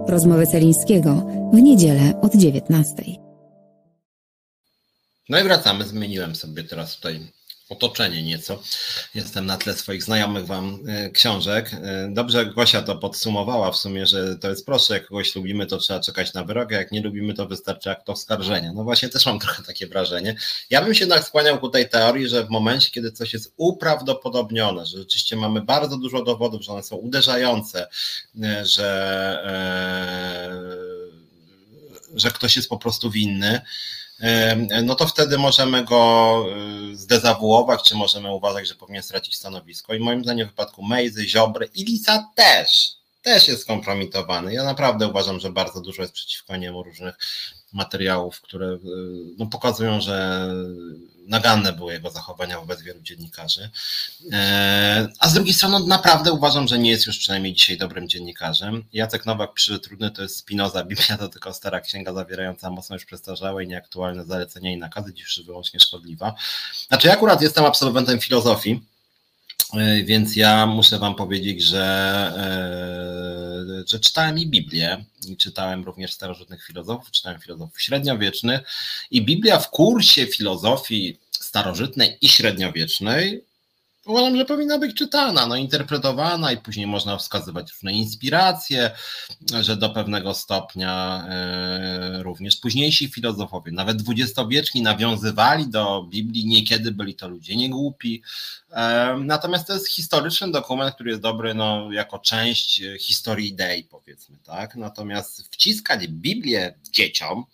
Rozmowy 0.08 0.46
Celińskiego 0.46 1.26
w 1.52 1.56
niedzielę 1.56 2.20
od 2.22 2.34
19. 2.34 3.02
No 5.28 5.40
i 5.40 5.42
wracamy. 5.42 5.84
Zmieniłem 5.84 6.36
sobie 6.36 6.64
teraz 6.64 6.96
tutaj 6.96 7.20
otoczenie 7.70 8.22
nieco. 8.22 8.62
Jestem 9.14 9.46
na 9.46 9.56
tle 9.56 9.74
swoich 9.74 10.02
znajomych 10.02 10.46
wam 10.46 10.78
e, 10.88 11.10
książek. 11.10 11.70
E, 11.72 12.08
dobrze 12.12 12.46
Gosia 12.46 12.82
to 12.82 12.96
podsumowała 12.96 13.72
w 13.72 13.76
sumie, 13.76 14.06
że 14.06 14.36
to 14.36 14.50
jest 14.50 14.66
proste, 14.66 14.94
jak 14.94 15.06
kogoś 15.06 15.36
lubimy, 15.36 15.66
to 15.66 15.78
trzeba 15.78 16.00
czekać 16.00 16.34
na 16.34 16.44
wyrok, 16.44 16.70
jak 16.70 16.92
nie 16.92 17.02
lubimy, 17.02 17.34
to 17.34 17.46
wystarczy 17.46 17.90
akt 17.90 18.10
oskarżenia. 18.10 18.72
No 18.72 18.84
właśnie 18.84 19.08
też 19.08 19.26
mam 19.26 19.38
trochę 19.38 19.62
takie 19.62 19.86
wrażenie. 19.86 20.36
Ja 20.70 20.82
bym 20.82 20.94
się 20.94 21.00
jednak 21.00 21.24
skłaniał 21.24 21.60
ku 21.60 21.68
tej 21.68 21.88
teorii, 21.88 22.28
że 22.28 22.44
w 22.44 22.50
momencie, 22.50 22.90
kiedy 22.90 23.12
coś 23.12 23.32
jest 23.32 23.52
uprawdopodobnione, 23.56 24.86
że 24.86 24.98
rzeczywiście 24.98 25.36
mamy 25.36 25.60
bardzo 25.60 25.98
dużo 25.98 26.24
dowodów, 26.24 26.62
że 26.62 26.72
one 26.72 26.82
są 26.82 26.96
uderzające, 26.96 27.88
e, 28.42 28.66
że, 28.66 28.90
że 32.14 32.30
ktoś 32.30 32.56
jest 32.56 32.68
po 32.68 32.78
prostu 32.78 33.10
winny, 33.10 33.60
no 34.82 34.94
to 34.94 35.06
wtedy 35.06 35.38
możemy 35.38 35.84
go 35.84 36.44
y, 36.92 36.96
zdezawuować, 36.96 37.82
czy 37.82 37.94
możemy 37.94 38.34
uważać, 38.34 38.68
że 38.68 38.74
powinien 38.74 39.02
stracić 39.02 39.36
stanowisko. 39.36 39.94
I 39.94 40.00
moim 40.00 40.22
zdaniem 40.22 40.46
w 40.46 40.50
wypadku 40.50 40.82
Mejzy, 40.82 41.28
Ziobry 41.28 41.68
i 41.74 41.84
Lisa 41.84 42.28
też, 42.34 42.92
też 43.22 43.48
jest 43.48 43.66
kompromitowany. 43.66 44.54
Ja 44.54 44.64
naprawdę 44.64 45.08
uważam, 45.08 45.40
że 45.40 45.50
bardzo 45.50 45.80
dużo 45.80 46.02
jest 46.02 46.14
przeciwko 46.14 46.56
niemu 46.56 46.82
różnych 46.82 47.18
materiałów, 47.72 48.40
które 48.40 48.66
y, 48.66 48.78
no, 49.38 49.46
pokazują, 49.46 50.00
że 50.00 50.48
naganne 51.30 51.72
były 51.72 51.92
jego 51.92 52.10
zachowania 52.10 52.60
wobec 52.60 52.82
wielu 52.82 53.00
dziennikarzy. 53.00 53.70
E, 54.32 55.08
a 55.18 55.28
z 55.28 55.34
drugiej 55.34 55.54
strony 55.54 55.86
naprawdę 55.86 56.32
uważam, 56.32 56.68
że 56.68 56.78
nie 56.78 56.90
jest 56.90 57.06
już 57.06 57.18
przynajmniej 57.18 57.54
dzisiaj 57.54 57.78
dobrym 57.78 58.08
dziennikarzem. 58.08 58.84
Jacek 58.92 59.26
Nowak 59.26 59.50
że 59.58 59.80
trudny 59.80 60.10
to 60.10 60.22
jest 60.22 60.36
Spinoza, 60.36 60.84
Biblia 60.84 61.18
to 61.18 61.28
tylko 61.28 61.54
stara 61.54 61.80
księga 61.80 62.12
zawierająca 62.12 62.70
mocno 62.70 62.96
już 62.96 63.04
przestarzałe 63.04 63.64
i 63.64 63.68
nieaktualne 63.68 64.24
zalecenia 64.24 64.72
i 64.72 64.76
nakazy, 64.76 65.14
dziś 65.14 65.40
wyłącznie 65.46 65.80
szkodliwa. 65.80 66.34
Znaczy 66.88 67.08
ja 67.08 67.12
akurat 67.12 67.42
jestem 67.42 67.64
absolwentem 67.64 68.20
filozofii, 68.20 68.80
więc 70.04 70.36
ja 70.36 70.66
muszę 70.66 70.98
Wam 70.98 71.14
powiedzieć, 71.14 71.62
że, 71.62 71.82
e, 72.36 73.88
że 73.88 74.00
czytałem 74.00 74.38
i 74.38 74.46
Biblię, 74.46 75.04
i 75.28 75.36
czytałem 75.36 75.84
również 75.84 76.12
starożytnych 76.12 76.64
filozofów, 76.64 77.10
czytałem 77.10 77.40
filozofów 77.40 77.80
średniowiecznych 77.82 78.60
i 79.10 79.22
Biblia 79.22 79.58
w 79.58 79.70
kursie 79.70 80.26
filozofii 80.26 81.18
starożytnej 81.30 82.18
i 82.20 82.28
średniowiecznej 82.28 83.44
uważam, 84.06 84.36
że 84.36 84.44
powinna 84.44 84.78
być 84.78 84.96
czytana, 84.96 85.46
no, 85.46 85.56
interpretowana 85.56 86.52
i 86.52 86.56
później 86.56 86.86
można 86.86 87.16
wskazywać 87.16 87.72
różne 87.72 87.92
inspiracje, 87.92 88.90
że 89.60 89.76
do 89.76 89.90
pewnego 89.90 90.34
stopnia 90.34 91.24
e, 91.28 92.22
również 92.22 92.56
późniejsi 92.56 93.08
filozofowie, 93.08 93.72
nawet 93.72 93.96
dwudziestowieczni 93.96 94.82
nawiązywali 94.82 95.68
do 95.68 96.06
Biblii, 96.10 96.46
niekiedy 96.46 96.92
byli 96.92 97.14
to 97.14 97.28
ludzie 97.28 97.56
niegłupi. 97.56 98.22
E, 98.70 99.16
natomiast 99.24 99.66
to 99.66 99.72
jest 99.72 99.88
historyczny 99.88 100.50
dokument, 100.50 100.94
który 100.94 101.10
jest 101.10 101.22
dobry 101.22 101.54
no, 101.54 101.92
jako 101.92 102.18
część 102.18 102.82
historii 103.00 103.48
idei, 103.48 103.84
powiedzmy, 103.84 104.38
tak? 104.38 104.76
Natomiast 104.76 105.42
wciskać 105.54 106.08
Biblię 106.08 106.74
dzieciom, 106.90 107.44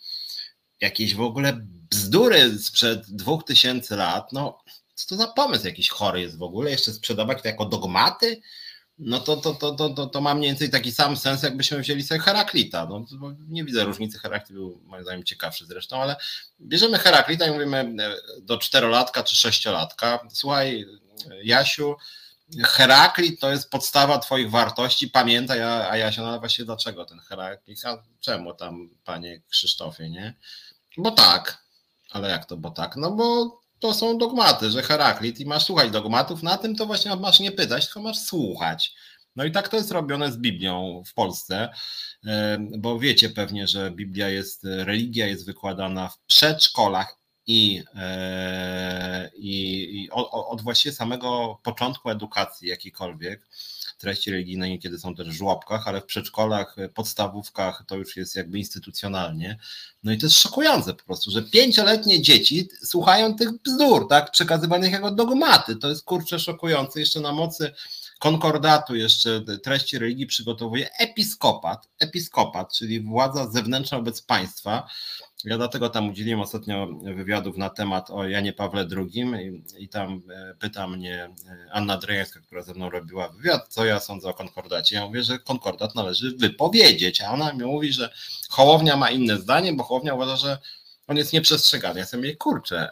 jakieś 0.81 1.15
w 1.15 1.21
ogóle 1.21 1.67
bzdury 1.89 2.59
sprzed 2.59 3.05
dwóch 3.09 3.43
tysięcy 3.43 3.95
lat, 3.95 4.33
no 4.33 4.59
co 4.97 5.07
to 5.07 5.15
za 5.15 5.27
pomysł 5.27 5.65
jakiś 5.65 5.89
chory 5.89 6.21
jest 6.21 6.37
w 6.37 6.43
ogóle, 6.43 6.71
jeszcze 6.71 6.93
sprzedawać 6.93 7.41
to 7.41 7.47
jako 7.47 7.65
dogmaty, 7.65 8.41
no 8.99 9.19
to, 9.19 9.37
to, 9.37 9.53
to, 9.53 9.71
to, 9.71 9.89
to, 9.89 10.07
to 10.07 10.21
ma 10.21 10.35
mniej 10.35 10.49
więcej 10.49 10.69
taki 10.69 10.91
sam 10.91 11.17
sens, 11.17 11.43
jakbyśmy 11.43 11.79
wzięli 11.79 12.03
sobie 12.03 12.19
Heraklita. 12.19 12.85
No, 12.85 13.05
nie 13.47 13.63
widzę 13.63 13.83
różnicy, 13.83 14.19
Heraklit 14.19 14.51
był 14.53 14.81
moim 14.85 15.03
zdaniem 15.03 15.23
ciekawszy 15.23 15.65
zresztą, 15.65 16.01
ale 16.01 16.15
bierzemy 16.61 16.99
Heraklita 16.99 17.47
i 17.47 17.51
mówimy 17.51 17.77
e, 17.77 18.15
do 18.41 18.57
czterolatka 18.57 19.23
czy 19.23 19.35
sześciolatka, 19.35 20.19
słuchaj 20.29 20.85
Jasiu, 21.43 21.95
Heraklit 22.63 23.39
to 23.39 23.51
jest 23.51 23.69
podstawa 23.69 24.19
twoich 24.19 24.49
wartości, 24.51 25.07
pamiętaj, 25.07 25.61
a, 25.61 25.89
a 25.89 25.97
Jasia, 25.97 26.21
no 26.21 26.39
właśnie 26.39 26.65
dlaczego 26.65 27.05
ten 27.05 27.19
Heraklit, 27.19 27.85
a 27.85 28.03
czemu 28.19 28.53
tam 28.53 28.89
panie 29.05 29.41
Krzysztofie, 29.49 30.09
nie? 30.09 30.33
Bo 30.97 31.11
tak, 31.11 31.63
ale 32.09 32.29
jak 32.29 32.45
to, 32.45 32.57
bo 32.57 32.71
tak? 32.71 32.95
No 32.95 33.11
bo 33.11 33.59
to 33.79 33.93
są 33.93 34.17
dogmaty, 34.17 34.71
że 34.71 34.83
Heraklit 34.83 35.39
i 35.39 35.45
masz 35.45 35.65
słuchać 35.65 35.91
dogmatów, 35.91 36.43
na 36.43 36.57
tym 36.57 36.75
to 36.75 36.85
właśnie 36.85 37.15
masz 37.15 37.39
nie 37.39 37.51
pytać, 37.51 37.85
tylko 37.85 38.01
masz 38.01 38.19
słuchać. 38.19 38.95
No 39.35 39.45
i 39.45 39.51
tak 39.51 39.67
to 39.69 39.77
jest 39.77 39.91
robione 39.91 40.31
z 40.31 40.37
Biblią 40.37 41.03
w 41.07 41.13
Polsce, 41.13 41.69
bo 42.77 42.99
wiecie 42.99 43.29
pewnie, 43.29 43.67
że 43.67 43.91
Biblia 43.91 44.29
jest, 44.29 44.63
religia 44.63 45.27
jest 45.27 45.45
wykładana 45.45 46.09
w 46.09 46.19
przedszkolach 46.19 47.17
i, 47.47 47.83
e, 47.95 49.31
i, 49.35 50.03
i 50.03 50.09
od 50.31 50.61
właściwie 50.61 50.95
samego 50.95 51.59
początku 51.63 52.09
edukacji 52.09 52.67
jakiejkolwiek 52.67 53.47
treści 53.97 54.31
religijne 54.31 54.69
niekiedy 54.69 54.99
są 54.99 55.15
też 55.15 55.29
w 55.29 55.31
żłobkach, 55.31 55.87
ale 55.87 56.01
w 56.01 56.05
przedszkolach, 56.05 56.75
podstawówkach 56.93 57.83
to 57.87 57.95
już 57.95 58.17
jest 58.17 58.35
jakby 58.35 58.59
instytucjonalnie. 58.59 59.57
No 60.03 60.11
i 60.11 60.17
to 60.17 60.25
jest 60.25 60.37
szokujące 60.37 60.93
po 60.93 61.03
prostu, 61.03 61.31
że 61.31 61.41
pięcioletnie 61.41 62.21
dzieci 62.21 62.69
słuchają 62.83 63.35
tych 63.35 63.61
bzdur, 63.61 64.07
tak, 64.07 64.31
przekazywanych 64.31 64.91
jako 64.91 65.11
dogmaty. 65.11 65.75
To 65.75 65.89
jest 65.89 66.03
kurczę 66.03 66.39
szokujące. 66.39 66.99
Jeszcze 66.99 67.19
na 67.19 67.31
mocy 67.31 67.73
konkordatu 68.19 68.95
jeszcze 68.95 69.41
treści 69.63 69.99
religii 69.99 70.27
przygotowuje 70.27 70.89
episkopat, 70.99 71.89
episkopat, 71.99 72.73
czyli 72.73 72.99
władza 72.99 73.47
zewnętrzna 73.47 73.97
wobec 73.97 74.21
państwa, 74.21 74.87
ja 75.43 75.57
dlatego 75.57 75.89
tam 75.89 76.09
udzieliłem 76.09 76.39
ostatnio 76.41 76.87
wywiadów 77.15 77.57
na 77.57 77.69
temat 77.69 78.09
o 78.09 78.27
Janie 78.27 78.53
Pawle 78.53 78.87
II 78.97 79.25
i, 79.77 79.83
i 79.83 79.89
tam 79.89 80.21
e, 80.29 80.55
pyta 80.59 80.87
mnie 80.87 81.23
e, 81.23 81.71
Anna 81.71 81.97
Drejańska, 81.97 82.39
która 82.39 82.61
ze 82.61 82.73
mną 82.73 82.89
robiła 82.89 83.29
wywiad, 83.29 83.67
co 83.69 83.85
ja 83.85 83.99
sądzę 83.99 84.29
o 84.29 84.33
konkordacie. 84.33 84.95
Ja 84.95 85.05
mówię, 85.05 85.23
że 85.23 85.39
konkordat 85.39 85.95
należy 85.95 86.35
wypowiedzieć, 86.37 87.21
a 87.21 87.31
ona 87.31 87.53
mi 87.53 87.65
mówi, 87.65 87.93
że 87.93 88.13
Hołownia 88.49 88.97
ma 88.97 89.09
inne 89.09 89.37
zdanie, 89.37 89.73
bo 89.73 89.83
Hołownia 89.83 90.13
uważa, 90.13 90.35
że 90.35 90.57
on 91.07 91.17
jest 91.17 91.33
nieprzestrzegany. 91.33 91.99
Ja 91.99 92.05
sobie 92.05 92.23
mówię, 92.23 92.35
kurczę, 92.35 92.89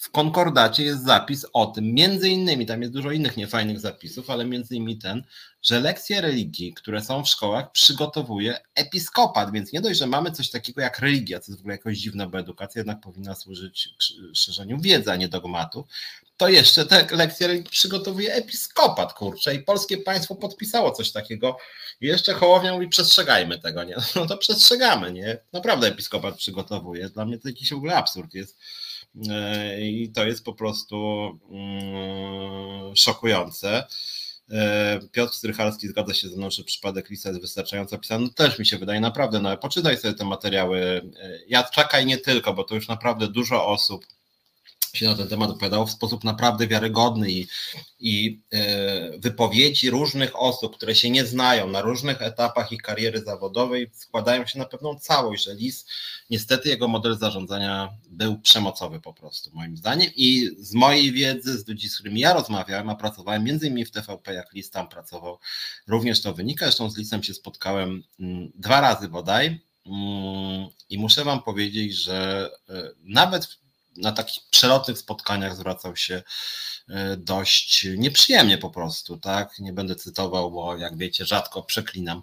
w 0.00 0.10
konkordacie 0.10 0.84
jest 0.84 1.04
zapis 1.04 1.46
o 1.52 1.66
tym, 1.66 1.94
między 1.94 2.28
innymi, 2.28 2.66
tam 2.66 2.82
jest 2.82 2.94
dużo 2.94 3.10
innych 3.10 3.36
niefajnych 3.36 3.80
zapisów, 3.80 4.30
ale 4.30 4.44
między 4.44 4.76
innymi 4.76 4.98
ten, 4.98 5.24
że 5.62 5.80
lekcje 5.80 6.20
religii, 6.20 6.74
które 6.74 7.02
są 7.02 7.24
w 7.24 7.28
szkołach, 7.28 7.72
przygotowuje 7.72 8.58
episkopat, 8.74 9.52
więc 9.52 9.72
nie 9.72 9.80
dość, 9.80 9.98
że 9.98 10.06
mamy 10.06 10.30
coś 10.30 10.50
takiego 10.50 10.80
jak 10.80 10.98
religia, 10.98 11.40
co 11.40 11.52
jest 11.52 11.58
w 11.58 11.62
ogóle 11.62 11.74
jakoś 11.74 11.98
dziwne, 11.98 12.26
bo 12.26 12.38
edukacja 12.38 12.78
jednak 12.78 13.00
powinna 13.00 13.34
służyć 13.34 13.88
szerzeniu 14.34 14.80
wiedzy, 14.80 15.10
a 15.10 15.16
nie 15.16 15.28
dogmatu, 15.28 15.86
to 16.36 16.48
jeszcze 16.48 16.86
te 16.86 17.06
lekcje 17.16 17.46
religii 17.46 17.70
przygotowuje 17.70 18.34
episkopat, 18.34 19.12
kurczę, 19.12 19.54
i 19.54 19.62
polskie 19.62 19.98
państwo 19.98 20.34
podpisało 20.34 20.90
coś 20.90 21.12
takiego. 21.12 21.56
I 22.00 22.06
jeszcze 22.06 22.34
Hołownia 22.34 22.72
mówi, 22.72 22.88
przestrzegajmy 22.88 23.58
tego, 23.58 23.84
nie? 23.84 23.96
No 24.16 24.26
to 24.26 24.38
przestrzegamy, 24.38 25.12
nie? 25.12 25.38
Naprawdę 25.52 25.88
episkopat 25.88 26.36
przygotowuje. 26.36 27.08
Dla 27.08 27.24
mnie 27.24 27.38
to 27.38 27.48
jakiś 27.48 27.70
w 27.70 27.76
ogóle 27.76 27.96
absurd 27.96 28.34
jest 28.34 28.58
i 29.80 30.10
to 30.14 30.26
jest 30.26 30.44
po 30.44 30.54
prostu 30.54 30.96
mm, 31.50 32.96
szokujące. 32.96 33.86
E, 34.50 35.00
Piotr 35.12 35.34
Strychalski 35.34 35.88
zgadza 35.88 36.14
się 36.14 36.28
ze 36.28 36.36
mną, 36.36 36.50
że 36.50 36.64
przypadek 36.64 37.10
Lisa 37.10 37.28
jest 37.28 37.40
wystarczająco 37.40 37.96
opisany. 37.96 38.24
No 38.24 38.30
też 38.30 38.58
mi 38.58 38.66
się 38.66 38.78
wydaje, 38.78 39.00
naprawdę, 39.00 39.40
no 39.40 39.56
poczytaj 39.56 39.96
sobie 39.96 40.14
te 40.14 40.24
materiały. 40.24 41.10
E, 41.22 41.38
ja 41.48 41.62
czekaj 41.62 42.06
nie 42.06 42.18
tylko, 42.18 42.54
bo 42.54 42.64
to 42.64 42.74
już 42.74 42.88
naprawdę 42.88 43.28
dużo 43.28 43.66
osób 43.66 44.06
się 44.96 45.06
na 45.06 45.14
ten 45.14 45.28
temat 45.28 45.50
opowiadało 45.50 45.86
w 45.86 45.90
sposób 45.90 46.24
naprawdę 46.24 46.66
wiarygodny 46.66 47.30
i, 47.30 47.46
i 48.00 48.40
e, 48.52 49.18
wypowiedzi 49.18 49.90
różnych 49.90 50.40
osób, 50.40 50.76
które 50.76 50.94
się 50.94 51.10
nie 51.10 51.26
znają 51.26 51.68
na 51.68 51.80
różnych 51.80 52.22
etapach 52.22 52.72
ich 52.72 52.82
kariery 52.82 53.20
zawodowej, 53.20 53.90
składają 53.94 54.46
się 54.46 54.58
na 54.58 54.64
pewną 54.64 54.98
całość, 54.98 55.44
że 55.44 55.54
LIS 55.54 55.86
niestety 56.30 56.68
jego 56.68 56.88
model 56.88 57.16
zarządzania 57.16 57.88
był 58.10 58.38
przemocowy 58.38 59.00
po 59.00 59.14
prostu 59.14 59.50
moim 59.54 59.76
zdaniem. 59.76 60.10
I 60.16 60.50
z 60.58 60.74
mojej 60.74 61.12
wiedzy, 61.12 61.58
z 61.58 61.68
ludzi, 61.68 61.88
z 61.88 61.94
którymi 61.94 62.20
ja 62.20 62.32
rozmawiałem, 62.34 62.90
a 62.90 62.94
pracowałem 62.94 63.44
między 63.44 63.66
innymi 63.66 63.84
w 63.84 63.90
TVP, 63.90 64.34
jak 64.34 64.52
LIS 64.52 64.70
tam 64.70 64.88
pracował, 64.88 65.38
również 65.86 66.22
to 66.22 66.34
wynika, 66.34 66.66
zresztą 66.66 66.90
z 66.90 66.96
LISem 66.96 67.22
się 67.22 67.34
spotkałem 67.34 68.02
mm, 68.20 68.52
dwa 68.54 68.80
razy 68.80 69.08
bodaj, 69.08 69.60
mm, 69.86 70.68
i 70.90 70.98
muszę 70.98 71.24
Wam 71.24 71.42
powiedzieć, 71.42 71.94
że 71.94 72.50
e, 72.68 72.90
nawet 73.04 73.60
na 73.96 74.12
takich 74.12 74.42
przelotnych 74.50 74.98
spotkaniach 74.98 75.56
zwracał 75.56 75.96
się 75.96 76.22
e, 76.88 77.16
dość 77.16 77.86
nieprzyjemnie 77.96 78.58
po 78.58 78.70
prostu, 78.70 79.16
tak? 79.16 79.58
Nie 79.58 79.72
będę 79.72 79.96
cytował, 79.96 80.50
bo 80.50 80.76
jak 80.76 80.96
wiecie, 80.96 81.26
rzadko 81.26 81.62
przeklinam. 81.62 82.22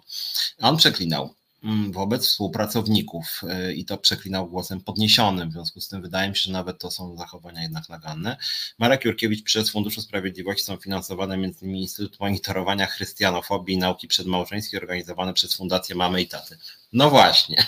On 0.58 0.76
przeklinał 0.76 1.34
mm, 1.64 1.92
wobec 1.92 2.26
współpracowników 2.26 3.40
e, 3.48 3.72
i 3.72 3.84
to 3.84 3.98
przeklinał 3.98 4.46
głosem 4.46 4.80
podniesionym. 4.80 5.50
W 5.50 5.52
związku 5.52 5.80
z 5.80 5.88
tym 5.88 6.02
wydaje 6.02 6.30
mi 6.30 6.36
się, 6.36 6.42
że 6.42 6.52
nawet 6.52 6.78
to 6.78 6.90
są 6.90 7.16
zachowania 7.16 7.62
jednak 7.62 7.88
naganne. 7.88 8.36
Marek 8.78 9.04
Jurkiewicz 9.04 9.44
przez 9.44 9.70
Funduszu 9.70 10.02
Sprawiedliwości 10.02 10.64
są 10.64 10.76
finansowane 10.76 11.34
m.in. 11.34 11.76
Instytut 11.76 12.20
Monitorowania 12.20 12.86
Chrystianofobii 12.86 13.74
i 13.74 13.78
Nauki 13.78 14.08
Przedmałżeńskiej 14.08 14.80
organizowane 14.80 15.34
przez 15.34 15.54
Fundację 15.54 15.94
Mamy 15.96 16.22
i 16.22 16.28
Taty. 16.28 16.58
No 16.92 17.10
właśnie, 17.10 17.66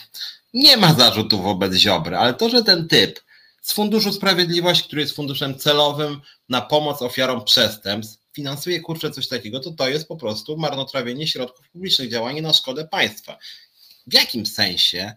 nie 0.55 0.76
ma 0.76 0.94
zarzutów 0.94 1.42
wobec 1.42 1.74
Ziobry, 1.74 2.16
ale 2.16 2.34
to, 2.34 2.48
że 2.48 2.64
ten 2.64 2.88
typ 2.88 3.20
z 3.61 3.72
Funduszu 3.72 4.12
Sprawiedliwości, 4.12 4.84
który 4.84 5.02
jest 5.02 5.16
funduszem 5.16 5.58
celowym 5.58 6.20
na 6.48 6.61
pomoc 6.61 7.02
ofiarom 7.02 7.44
przestępstw, 7.44 8.20
finansuje 8.32 8.80
kurczę 8.80 9.11
coś 9.11 9.28
takiego, 9.28 9.61
to 9.61 9.70
to 9.70 9.88
jest 9.88 10.08
po 10.08 10.16
prostu 10.16 10.56
marnotrawienie 10.56 11.26
środków 11.26 11.68
publicznych, 11.68 12.11
działanie 12.11 12.42
na 12.42 12.52
szkodę 12.52 12.88
państwa. 12.88 13.38
W 14.06 14.14
jakim 14.14 14.46
sensie 14.46 15.14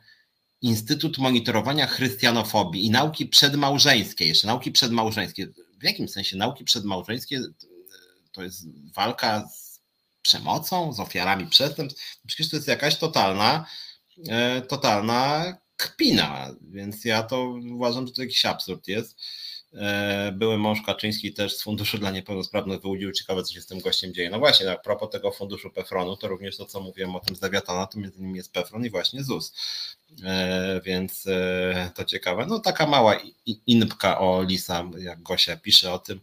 Instytut 0.61 1.17
Monitorowania 1.17 1.87
Chrystianofobii 1.87 2.85
i 2.85 2.91
Nauki 2.91 3.25
Przedmałżeńskie, 3.25 4.27
jeszcze 4.27 4.47
nauki 4.47 4.71
przedmałżeńskie, 4.71 5.47
w 5.79 5.83
jakim 5.83 6.07
sensie 6.07 6.37
nauki 6.37 6.63
przedmałżeńskie 6.63 7.41
to 8.31 8.43
jest 8.43 8.65
walka 8.95 9.47
z 9.49 9.79
przemocą, 10.21 10.93
z 10.93 10.99
ofiarami 10.99 11.47
przestępstw? 11.47 12.19
Przecież 12.27 12.49
to 12.49 12.55
jest 12.55 12.67
jakaś 12.67 12.97
totalna, 12.97 13.65
e, 14.29 14.61
totalna 14.61 15.45
kpina, 15.77 16.55
więc 16.61 17.05
ja 17.05 17.23
to 17.23 17.55
uważam, 17.71 18.07
że 18.07 18.13
to 18.13 18.21
jakiś 18.21 18.45
absurd 18.45 18.87
jest. 18.87 19.17
E, 19.73 20.31
były 20.31 20.57
mąż 20.57 20.81
Kaczyński 20.81 21.33
też 21.33 21.57
z 21.57 21.63
Funduszu 21.63 21.97
dla 21.97 22.11
Niepełnosprawnych 22.11 22.81
wyłudził. 22.81 23.11
Ciekawe, 23.11 23.43
co 23.43 23.53
się 23.53 23.61
z 23.61 23.67
tym 23.67 23.79
gościem 23.79 24.13
dzieje. 24.13 24.29
No 24.29 24.39
właśnie, 24.39 24.71
a 24.71 24.77
propos 24.77 25.09
tego 25.09 25.31
funduszu 25.31 25.69
Pefronu, 25.69 26.17
to 26.17 26.27
również 26.27 26.57
to, 26.57 26.65
co 26.65 26.81
mówiłem 26.81 27.15
o 27.15 27.19
tym 27.19 27.35
z 27.35 27.39
Dewiatana, 27.39 27.87
to 27.87 27.99
między 27.99 28.19
innymi 28.19 28.37
jest 28.37 28.53
Pefron 28.53 28.85
i 28.85 28.89
właśnie 28.89 29.23
ZUS. 29.23 29.53
E, 30.23 30.81
więc 30.85 31.27
e, 31.27 31.91
to 31.95 32.05
ciekawe. 32.05 32.45
No 32.45 32.59
taka 32.59 32.87
mała 32.87 33.19
inpka 33.67 34.19
o 34.19 34.43
Lisa, 34.43 34.89
jak 34.99 35.23
Gosia 35.23 35.57
pisze 35.57 35.93
o 35.93 35.99
tym 35.99 36.19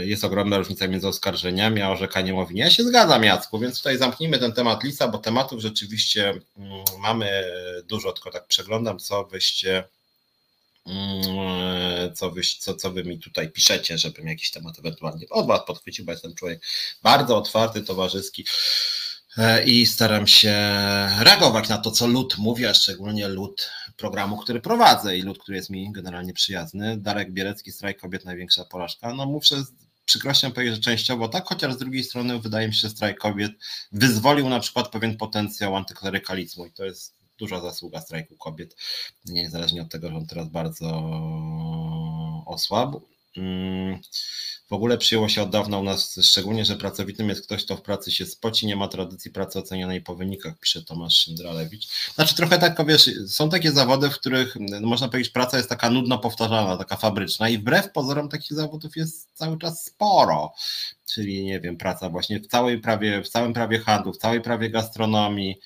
jest 0.00 0.24
ogromna 0.24 0.58
różnica 0.58 0.88
między 0.88 1.08
oskarżeniami 1.08 1.82
a 1.82 1.90
orzekaniiem 1.90 2.36
o 2.36 2.46
winie. 2.46 2.60
Ja 2.60 2.70
się 2.70 2.82
zgadzam, 2.82 3.24
Jacku, 3.24 3.58
więc 3.58 3.78
tutaj 3.78 3.98
zamknijmy 3.98 4.38
ten 4.38 4.52
temat 4.52 4.84
Lisa, 4.84 5.08
bo 5.08 5.18
tematów 5.18 5.60
rzeczywiście 5.60 6.28
mm, 6.56 6.84
mamy 6.98 7.44
dużo, 7.88 8.12
tylko 8.12 8.30
tak 8.30 8.46
przeglądam, 8.46 8.98
co 8.98 9.24
wyście 9.24 9.84
mm, 10.86 12.14
co 12.14 12.30
wy, 12.30 12.42
co, 12.58 12.74
co 12.74 12.90
wy 12.90 13.04
mi 13.04 13.18
tutaj 13.18 13.50
piszecie, 13.50 13.98
żebym 13.98 14.28
jakiś 14.28 14.50
temat 14.50 14.78
ewentualnie 14.78 15.28
od 15.30 15.46
was 15.46 15.60
podchwycił, 15.66 16.04
bo 16.04 16.12
jestem 16.12 16.34
człowiek 16.34 16.62
bardzo 17.02 17.36
otwarty, 17.36 17.82
towarzyski 17.82 18.42
e, 18.42 19.03
i 19.66 19.86
staram 19.86 20.26
się 20.26 20.54
reagować 21.20 21.68
na 21.68 21.78
to, 21.78 21.90
co 21.90 22.06
lud 22.06 22.38
mówi, 22.38 22.66
a 22.66 22.74
szczególnie 22.74 23.28
lud 23.28 23.70
programu, 23.96 24.36
który 24.36 24.60
prowadzę 24.60 25.16
i 25.16 25.22
lud, 25.22 25.38
który 25.38 25.56
jest 25.56 25.70
mi 25.70 25.92
generalnie 25.92 26.32
przyjazny. 26.32 26.96
Darek 26.96 27.32
Bielecki, 27.32 27.72
strajk 27.72 28.00
kobiet, 28.00 28.24
największa 28.24 28.64
porażka. 28.64 29.14
No 29.14 29.26
muszę 29.26 29.64
z 29.64 29.72
przykrością 30.04 30.52
powiedzieć, 30.52 30.74
że 30.74 30.80
częściowo 30.80 31.28
tak, 31.28 31.44
chociaż 31.44 31.74
z 31.74 31.78
drugiej 31.78 32.04
strony 32.04 32.40
wydaje 32.40 32.68
mi 32.68 32.74
się, 32.74 32.80
że 32.80 32.90
strajk 32.90 33.18
kobiet 33.18 33.52
wyzwolił 33.92 34.48
na 34.48 34.60
przykład 34.60 34.88
pewien 34.88 35.16
potencjał 35.16 35.76
antyklerykalizmu 35.76 36.66
i 36.66 36.72
to 36.72 36.84
jest 36.84 37.14
duża 37.38 37.60
zasługa 37.60 38.00
strajku 38.00 38.36
kobiet, 38.36 38.76
niezależnie 39.24 39.82
od 39.82 39.90
tego, 39.90 40.08
że 40.08 40.16
on 40.16 40.26
teraz 40.26 40.48
bardzo 40.48 40.86
osłabł. 42.46 43.13
Hmm. 43.34 44.00
W 44.68 44.72
ogóle 44.72 44.98
przyjęło 44.98 45.28
się 45.28 45.42
od 45.42 45.50
dawna 45.50 45.78
u 45.78 45.82
nas, 45.82 46.20
szczególnie, 46.22 46.64
że 46.64 46.76
pracowitym 46.76 47.28
jest 47.28 47.46
ktoś, 47.46 47.64
kto 47.64 47.76
w 47.76 47.82
pracy 47.82 48.10
się 48.10 48.26
spoci, 48.26 48.66
nie 48.66 48.76
ma 48.76 48.88
tradycji 48.88 49.30
pracy 49.30 49.58
ocenionej 49.58 50.02
po 50.02 50.14
wynikach, 50.14 50.58
pisze 50.58 50.82
Tomasz 50.82 51.14
Szyndralewicz. 51.14 51.88
Znaczy 52.14 52.34
trochę 52.34 52.58
tak, 52.58 52.86
wiesz, 52.86 53.10
są 53.28 53.50
takie 53.50 53.72
zawody, 53.72 54.10
w 54.10 54.14
których 54.14 54.56
no, 54.60 54.80
można 54.80 55.08
powiedzieć, 55.08 55.32
praca 55.32 55.56
jest 55.56 55.68
taka 55.68 55.90
nudno 55.90 56.18
powtarzana, 56.18 56.76
taka 56.76 56.96
fabryczna 56.96 57.48
i 57.48 57.58
wbrew 57.58 57.92
pozorom 57.92 58.28
takich 58.28 58.56
zawodów 58.56 58.96
jest 58.96 59.28
cały 59.34 59.58
czas 59.58 59.84
sporo. 59.84 60.52
Czyli, 61.06 61.44
nie 61.44 61.60
wiem, 61.60 61.76
praca 61.76 62.08
właśnie 62.08 62.40
w 62.40 62.46
całej 62.46 62.80
prawie, 62.80 63.22
w 63.22 63.28
całym 63.28 63.52
prawie 63.52 63.78
handlu, 63.78 64.12
w 64.12 64.18
całej 64.18 64.40
prawie 64.40 64.70
gastronomii, 64.70 65.60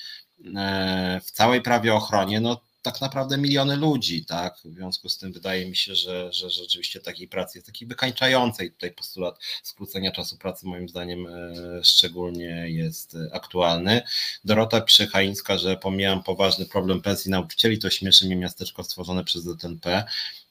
e, 0.56 1.20
w 1.24 1.30
całej 1.30 1.62
prawie 1.62 1.94
ochronie, 1.94 2.40
no 2.40 2.67
tak 2.82 3.00
naprawdę 3.00 3.38
miliony 3.38 3.76
ludzi, 3.76 4.24
tak? 4.24 4.56
W 4.64 4.74
związku 4.74 5.08
z 5.08 5.18
tym 5.18 5.32
wydaje 5.32 5.66
mi 5.66 5.76
się, 5.76 5.94
że, 5.94 6.32
że 6.32 6.50
rzeczywiście 6.50 7.00
takiej 7.00 7.28
pracy 7.28 7.58
jest 7.58 7.66
taki 7.66 7.86
wykańczającej. 7.86 8.70
Tutaj 8.70 8.92
postulat 8.92 9.38
skrócenia 9.62 10.12
czasu 10.12 10.38
pracy 10.38 10.66
moim 10.66 10.88
zdaniem 10.88 11.26
e, 11.26 11.52
szczególnie 11.84 12.64
jest 12.68 13.16
aktualny. 13.32 14.02
Dorota 14.44 14.80
pisze 14.80 15.06
Haińska, 15.06 15.58
że 15.58 15.76
pomijam 15.76 16.22
poważny 16.22 16.66
problem 16.66 17.00
pensji 17.00 17.30
nauczycieli, 17.30 17.78
to 17.78 17.90
śmieszy 17.90 18.26
mnie 18.26 18.36
miasteczko 18.36 18.84
stworzone 18.84 19.24
przez 19.24 19.42
ZNP. 19.42 20.04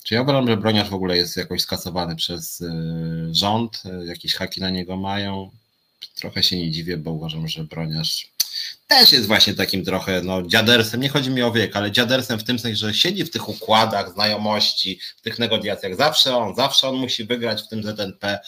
Czy 0.03 0.15
ja 0.15 0.21
uważam, 0.21 0.47
że 0.47 0.57
broniarz 0.57 0.89
w 0.89 0.93
ogóle 0.93 1.17
jest 1.17 1.37
jakoś 1.37 1.61
skasowany 1.61 2.15
przez 2.15 2.61
e, 2.61 2.73
rząd? 3.31 3.83
E, 3.85 4.05
jakieś 4.05 4.35
haki 4.35 4.61
na 4.61 4.69
niego 4.69 4.97
mają? 4.97 5.51
Trochę 6.15 6.43
się 6.43 6.57
nie 6.57 6.71
dziwię, 6.71 6.97
bo 6.97 7.11
uważam, 7.11 7.47
że 7.47 7.63
broniarz 7.63 8.36
też 8.87 9.11
jest 9.11 9.27
właśnie 9.27 9.53
takim 9.53 9.85
trochę 9.85 10.21
no, 10.21 10.41
dziadersem, 10.41 11.01
nie 11.01 11.09
chodzi 11.09 11.29
mi 11.29 11.41
o 11.41 11.51
wiek, 11.51 11.75
ale 11.75 11.91
dziadersem 11.91 12.39
w 12.39 12.43
tym 12.43 12.59
sensie, 12.59 12.75
że 12.75 12.93
siedzi 12.93 13.25
w 13.25 13.29
tych 13.29 13.49
układach 13.49 14.13
znajomości, 14.13 14.99
w 15.17 15.21
tych 15.21 15.39
negocjacjach. 15.39 15.95
Zawsze 15.95 16.37
on, 16.37 16.55
zawsze 16.55 16.89
on 16.89 16.95
musi 16.95 17.25
wygrać 17.25 17.61
w 17.61 17.67
tym 17.67 17.83
ZNP. 17.83 18.39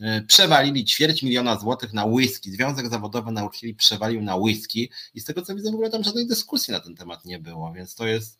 Y, 0.00 0.24
przewalili 0.26 0.84
ćwierć 0.84 1.22
miliona 1.22 1.58
złotych 1.58 1.92
na 1.92 2.04
whisky. 2.04 2.52
Związek 2.52 2.88
Zawodowy 2.88 3.32
Nauczycieli 3.32 3.74
przewalił 3.74 4.22
na 4.22 4.36
whisky 4.36 4.90
i 5.14 5.20
z 5.20 5.24
tego 5.24 5.42
co 5.42 5.54
widzę 5.54 5.70
w 5.70 5.74
ogóle 5.74 5.90
tam 5.90 6.04
żadnej 6.04 6.26
dyskusji 6.26 6.72
na 6.72 6.80
ten 6.80 6.96
temat 6.96 7.24
nie 7.24 7.38
było, 7.38 7.72
więc 7.72 7.94
to 7.94 8.06
jest 8.06 8.38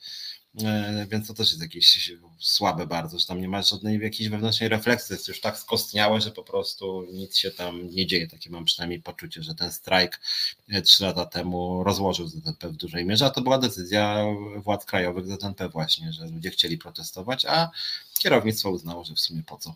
więc 1.09 1.27
to 1.27 1.35
też 1.35 1.51
jest 1.51 1.63
jakieś 1.63 2.13
słabe 2.39 2.87
bardzo, 2.87 3.19
że 3.19 3.27
tam 3.27 3.41
nie 3.41 3.49
ma 3.49 3.63
żadnej 3.63 4.01
jakiejś 4.01 4.29
wewnętrznej 4.29 4.69
refleksji, 4.69 5.13
jest 5.13 5.29
już 5.29 5.41
tak 5.41 5.59
skostniałe, 5.59 6.21
że 6.21 6.31
po 6.31 6.43
prostu 6.43 7.07
nic 7.13 7.37
się 7.37 7.51
tam 7.51 7.91
nie 7.91 8.07
dzieje. 8.07 8.29
Takie 8.29 8.51
mam 8.51 8.65
przynajmniej 8.65 9.03
poczucie, 9.03 9.43
że 9.43 9.55
ten 9.55 9.73
strajk 9.73 10.21
e, 10.69 10.83
trzy 10.83 11.05
lata 11.05 11.27
temu 11.27 11.85
rozłożył 11.85 12.29
ZNP 12.29 12.69
w 12.69 12.77
dużej 12.77 13.05
mierze, 13.05 13.27
a 13.27 13.31
to 13.31 13.41
była 13.41 13.59
decyzja 13.59 14.25
władz 14.57 14.85
krajowych 14.85 15.27
ZNP 15.27 15.69
właśnie, 15.69 16.13
że 16.13 16.27
ludzie 16.27 16.51
chcieli 16.51 16.79
protestować, 16.79 17.47
a 17.47 17.71
kierownictwo 18.19 18.71
uznało, 18.71 19.05
że 19.05 19.15
w 19.15 19.21
sumie 19.21 19.43
po 19.47 19.57
co. 19.57 19.75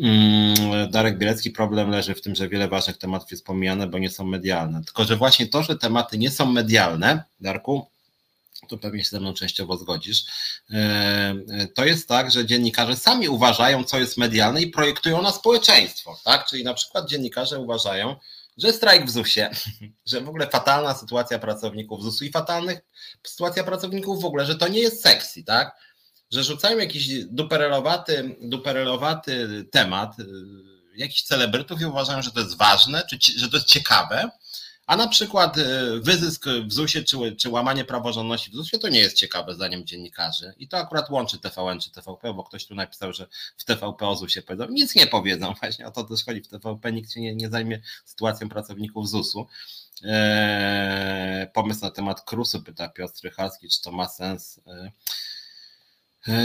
Mm, 0.00 0.90
Darek 0.90 1.18
Bielecki, 1.18 1.50
problem 1.50 1.90
leży 1.90 2.14
w 2.14 2.20
tym, 2.20 2.34
że 2.34 2.48
wiele 2.48 2.68
ważnych 2.68 2.98
tematów 2.98 3.30
jest 3.30 3.44
pomijane, 3.44 3.86
bo 3.86 3.98
nie 3.98 4.10
są 4.10 4.24
medialne. 4.24 4.84
Tylko, 4.84 5.04
że 5.04 5.16
właśnie 5.16 5.46
to, 5.46 5.62
że 5.62 5.78
tematy 5.78 6.18
nie 6.18 6.30
są 6.30 6.46
medialne, 6.52 7.24
Darku, 7.40 7.86
tu 8.72 8.78
pewnie 8.78 9.04
się 9.04 9.10
ze 9.10 9.20
mną 9.20 9.34
częściowo 9.34 9.76
zgodzisz, 9.76 10.24
e, 10.70 10.74
e, 11.48 11.66
to 11.66 11.84
jest 11.84 12.08
tak, 12.08 12.30
że 12.30 12.46
dziennikarze 12.46 12.96
sami 12.96 13.28
uważają, 13.28 13.84
co 13.84 13.98
jest 13.98 14.16
medialne 14.16 14.62
i 14.62 14.66
projektują 14.66 15.22
na 15.22 15.32
społeczeństwo, 15.32 16.20
tak? 16.24 16.46
Czyli 16.46 16.64
na 16.64 16.74
przykład 16.74 17.08
dziennikarze 17.08 17.58
uważają, 17.58 18.16
że 18.56 18.72
strajk 18.72 19.06
w 19.06 19.10
ZUS-ie, 19.10 19.50
że 20.10 20.20
w 20.20 20.28
ogóle 20.28 20.46
fatalna 20.46 20.94
sytuacja 20.94 21.38
pracowników 21.38 22.02
ZUS-u 22.02 22.24
i 22.24 22.30
fatalna 22.30 22.72
sytuacja 23.22 23.64
pracowników 23.64 24.22
w 24.22 24.24
ogóle, 24.24 24.46
że 24.46 24.54
to 24.54 24.68
nie 24.68 24.80
jest 24.80 25.02
sexy, 25.02 25.44
tak? 25.44 25.76
Że 26.30 26.44
rzucają 26.44 26.78
jakiś 26.78 27.24
duperelowaty, 27.24 28.36
duperelowaty 28.40 29.64
temat, 29.70 30.18
y, 30.18 30.24
jakichś 30.96 31.22
celebrytów 31.22 31.80
i 31.80 31.84
uważają, 31.84 32.22
że 32.22 32.30
to 32.30 32.40
jest 32.40 32.56
ważne, 32.56 33.02
czy, 33.10 33.38
że 33.38 33.48
to 33.48 33.56
jest 33.56 33.68
ciekawe, 33.68 34.30
a 34.86 34.96
na 34.96 35.08
przykład 35.08 35.58
e, 35.58 35.62
wyzysk 36.00 36.44
w 36.48 36.72
ZUS-ie 36.72 37.04
czy, 37.04 37.36
czy 37.36 37.50
łamanie 37.50 37.84
praworządności 37.84 38.50
w 38.50 38.54
ZUS-ie 38.54 38.80
to 38.80 38.88
nie 38.88 38.98
jest 38.98 39.16
ciekawe 39.16 39.54
zdaniem 39.54 39.86
dziennikarzy. 39.86 40.54
I 40.58 40.68
to 40.68 40.78
akurat 40.78 41.10
łączy 41.10 41.38
TVN 41.38 41.80
czy 41.80 41.90
TVP, 41.90 42.34
bo 42.34 42.44
ktoś 42.44 42.66
tu 42.66 42.74
napisał, 42.74 43.12
że 43.12 43.26
w 43.56 43.64
TVP 43.64 44.08
o 44.08 44.16
ZUS-ie 44.16 44.42
powiedzą. 44.42 44.66
Nic 44.70 44.94
nie 44.94 45.06
powiedzą, 45.06 45.54
właśnie 45.60 45.86
o 45.86 45.90
to 45.90 46.04
też 46.04 46.24
chodzi. 46.24 46.40
W 46.40 46.48
TVP 46.48 46.92
nikt 46.92 47.12
się 47.12 47.20
nie, 47.20 47.34
nie 47.34 47.50
zajmie 47.50 47.80
sytuacją 48.04 48.48
pracowników 48.48 49.08
ZUS-u. 49.08 49.46
Eee, 50.04 51.46
pomysł 51.52 51.80
na 51.80 51.90
temat 51.90 52.20
Krusu, 52.20 52.62
pyta 52.62 52.88
Piotr 52.88 53.20
Rychalski, 53.24 53.68
czy 53.68 53.82
to 53.82 53.92
ma 53.92 54.08
sens. 54.08 54.60
Eee, 54.66 54.90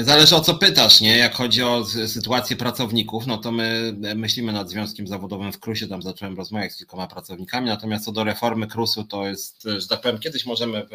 zależy 0.04 0.36
o 0.36 0.42
co 0.42 0.56
pytasz, 0.56 1.02
nie? 1.02 1.18
Jak 1.18 1.36
chodzi 1.36 1.64
o 1.64 1.86
sytuację 2.08 2.56
pracowników, 2.56 3.28
no 3.28 3.38
to 3.38 3.52
my 3.52 3.96
myślimy 4.16 4.54
nad 4.54 4.70
związkiem 4.70 5.08
zawodowym 5.08 5.54
w 5.54 5.60
Krusie, 5.60 5.88
tam 5.88 6.02
zacząłem 6.02 6.38
rozmawiać 6.38 6.72
z 6.72 6.78
kilkoma 6.78 7.08
pracownikami, 7.08 7.68
natomiast 7.68 8.06
co 8.06 8.12
do 8.12 8.24
reformy 8.24 8.68
Krusu, 8.68 9.04
to 9.04 9.28
jest, 9.28 9.68
że 9.78 9.88
tak 9.88 10.02
powiem, 10.02 10.20
kiedyś 10.20 10.46
możemy 10.46 10.88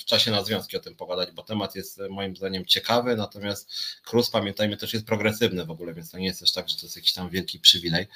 w 0.00 0.04
czasie 0.04 0.30
na 0.30 0.44
związki 0.44 0.76
o 0.76 0.80
tym 0.80 0.96
pogadać, 0.96 1.30
bo 1.30 1.42
temat 1.42 1.74
jest 1.74 2.00
moim 2.10 2.36
zdaniem 2.36 2.64
ciekawy, 2.64 3.16
natomiast 3.16 3.72
Krus, 4.04 4.30
pamiętajmy, 4.30 4.76
też 4.76 4.92
jest 4.92 5.06
progresywny 5.06 5.64
w 5.64 5.70
ogóle, 5.70 5.94
więc 5.94 6.10
to 6.10 6.18
nie 6.18 6.26
jest 6.26 6.40
też 6.40 6.52
tak, 6.52 6.68
że 6.68 6.76
to 6.76 6.86
jest 6.86 6.96
jakiś 6.96 7.12
tam 7.12 7.28
wielki 7.30 7.58
przywilej. 7.58 8.06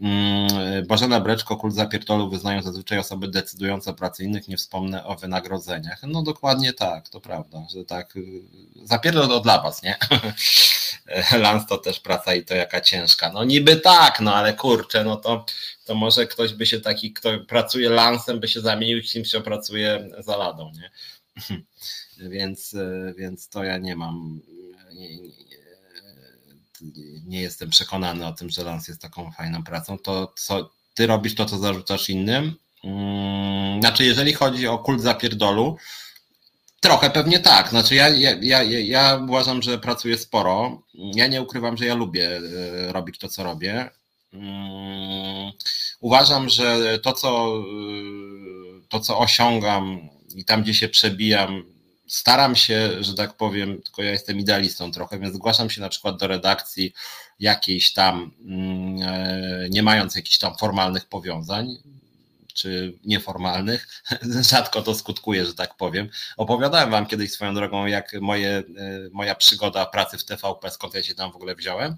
Mm, 0.00 0.86
Bożena 0.86 1.20
Breczko, 1.20 1.56
kult 1.56 1.74
zapierdolu 1.74 2.30
wyznają 2.30 2.62
zazwyczaj 2.62 2.98
osoby 2.98 3.28
decydujące 3.28 3.90
o 3.90 3.94
pracy 3.94 4.24
innych, 4.24 4.48
nie 4.48 4.56
wspomnę 4.56 5.04
o 5.04 5.16
wynagrodzeniach. 5.16 6.02
No 6.02 6.22
dokładnie 6.22 6.72
tak, 6.72 7.08
to 7.08 7.20
prawda, 7.20 7.66
że 7.74 7.84
tak, 7.84 8.16
y, 8.16 8.42
zapierdol 8.82 9.28
to 9.28 9.40
dla 9.40 9.62
was, 9.62 9.82
nie? 9.82 9.96
Lans 11.42 11.66
to 11.66 11.78
też 11.78 12.00
praca 12.00 12.34
i 12.34 12.44
to 12.44 12.54
jaka 12.54 12.80
ciężka. 12.80 13.32
No 13.32 13.44
niby 13.44 13.76
tak, 13.76 14.20
no 14.20 14.34
ale 14.34 14.54
kurczę, 14.54 15.04
no 15.04 15.16
to, 15.16 15.44
to 15.84 15.94
może 15.94 16.26
ktoś 16.26 16.54
by 16.54 16.66
się 16.66 16.80
taki, 16.80 17.12
kto 17.12 17.38
pracuje 17.38 17.88
lansem, 17.88 18.40
by 18.40 18.48
się 18.48 18.60
zamienił 18.60 19.02
kimś, 19.02 19.28
kto 19.28 19.40
pracuje 19.40 20.08
za 20.18 20.36
ladą, 20.36 20.70
nie? 20.74 20.90
Więc, 22.18 22.74
y, 22.74 23.14
więc 23.18 23.48
to 23.48 23.64
ja 23.64 23.78
nie 23.78 23.96
mam, 23.96 24.40
nie, 24.94 25.16
nie, 25.16 25.55
nie 27.26 27.40
jestem 27.40 27.70
przekonany 27.70 28.26
o 28.26 28.32
tym, 28.32 28.50
że 28.50 28.64
Lans 28.64 28.88
jest 28.88 29.00
taką 29.00 29.30
fajną 29.30 29.64
pracą, 29.64 29.98
to 29.98 30.32
co 30.36 30.70
ty 30.94 31.06
robisz 31.06 31.34
to, 31.34 31.44
co 31.44 31.58
zarzucasz 31.58 32.10
innym? 32.10 32.54
Hmm, 32.82 33.80
znaczy, 33.80 34.04
jeżeli 34.04 34.32
chodzi 34.32 34.66
o 34.66 34.78
kult 34.78 35.00
zapierdolu, 35.00 35.76
trochę 36.80 37.10
pewnie 37.10 37.38
tak. 37.38 37.68
Znaczy, 37.68 37.94
ja, 37.94 38.08
ja, 38.08 38.36
ja, 38.40 38.62
ja 38.62 39.20
uważam, 39.28 39.62
że 39.62 39.78
pracuję 39.78 40.18
sporo. 40.18 40.82
Ja 40.94 41.26
nie 41.26 41.42
ukrywam, 41.42 41.76
że 41.76 41.86
ja 41.86 41.94
lubię 41.94 42.36
e, 42.36 42.92
robić 42.92 43.18
to, 43.18 43.28
co 43.28 43.44
robię. 43.44 43.90
Hmm, 44.32 45.52
uważam, 46.00 46.48
że 46.48 46.98
to, 46.98 47.12
co, 47.12 47.56
e, 47.58 48.88
to, 48.88 49.00
co 49.00 49.18
osiągam 49.18 50.08
i 50.34 50.44
tam, 50.44 50.62
gdzie 50.62 50.74
się 50.74 50.88
przebijam, 50.88 51.64
staram 52.06 52.56
się, 52.56 52.90
że 53.00 53.14
tak 53.14 53.36
powiem, 53.36 53.82
tylko 53.82 54.02
ja 54.02 54.10
jestem 54.10 54.38
idealistą 54.38 54.92
trochę, 54.92 55.18
więc 55.18 55.34
zgłaszam 55.34 55.70
się 55.70 55.80
na 55.80 55.88
przykład 55.88 56.16
do 56.16 56.26
redakcji 56.26 56.92
jakiejś 57.40 57.92
tam, 57.92 58.30
mm, 58.40 59.02
e, 59.02 59.68
nie 59.70 59.82
mając 59.82 60.16
jakichś 60.16 60.38
tam 60.38 60.56
formalnych 60.56 61.04
powiązań, 61.04 61.76
czy 62.54 62.98
nieformalnych, 63.04 64.02
rzadko 64.50 64.82
to 64.82 64.94
skutkuje, 64.94 65.46
że 65.46 65.54
tak 65.54 65.76
powiem. 65.76 66.08
Opowiadałem 66.36 66.90
wam 66.90 67.06
kiedyś 67.06 67.32
swoją 67.32 67.54
drogą, 67.54 67.86
jak 67.86 68.12
moje, 68.20 68.48
e, 68.48 68.62
moja 69.12 69.34
przygoda 69.34 69.86
pracy 69.86 70.18
w 70.18 70.24
TVP, 70.24 70.70
skąd 70.70 70.94
ja 70.94 71.02
się 71.02 71.14
tam 71.14 71.32
w 71.32 71.36
ogóle 71.36 71.54
wziąłem. 71.54 71.96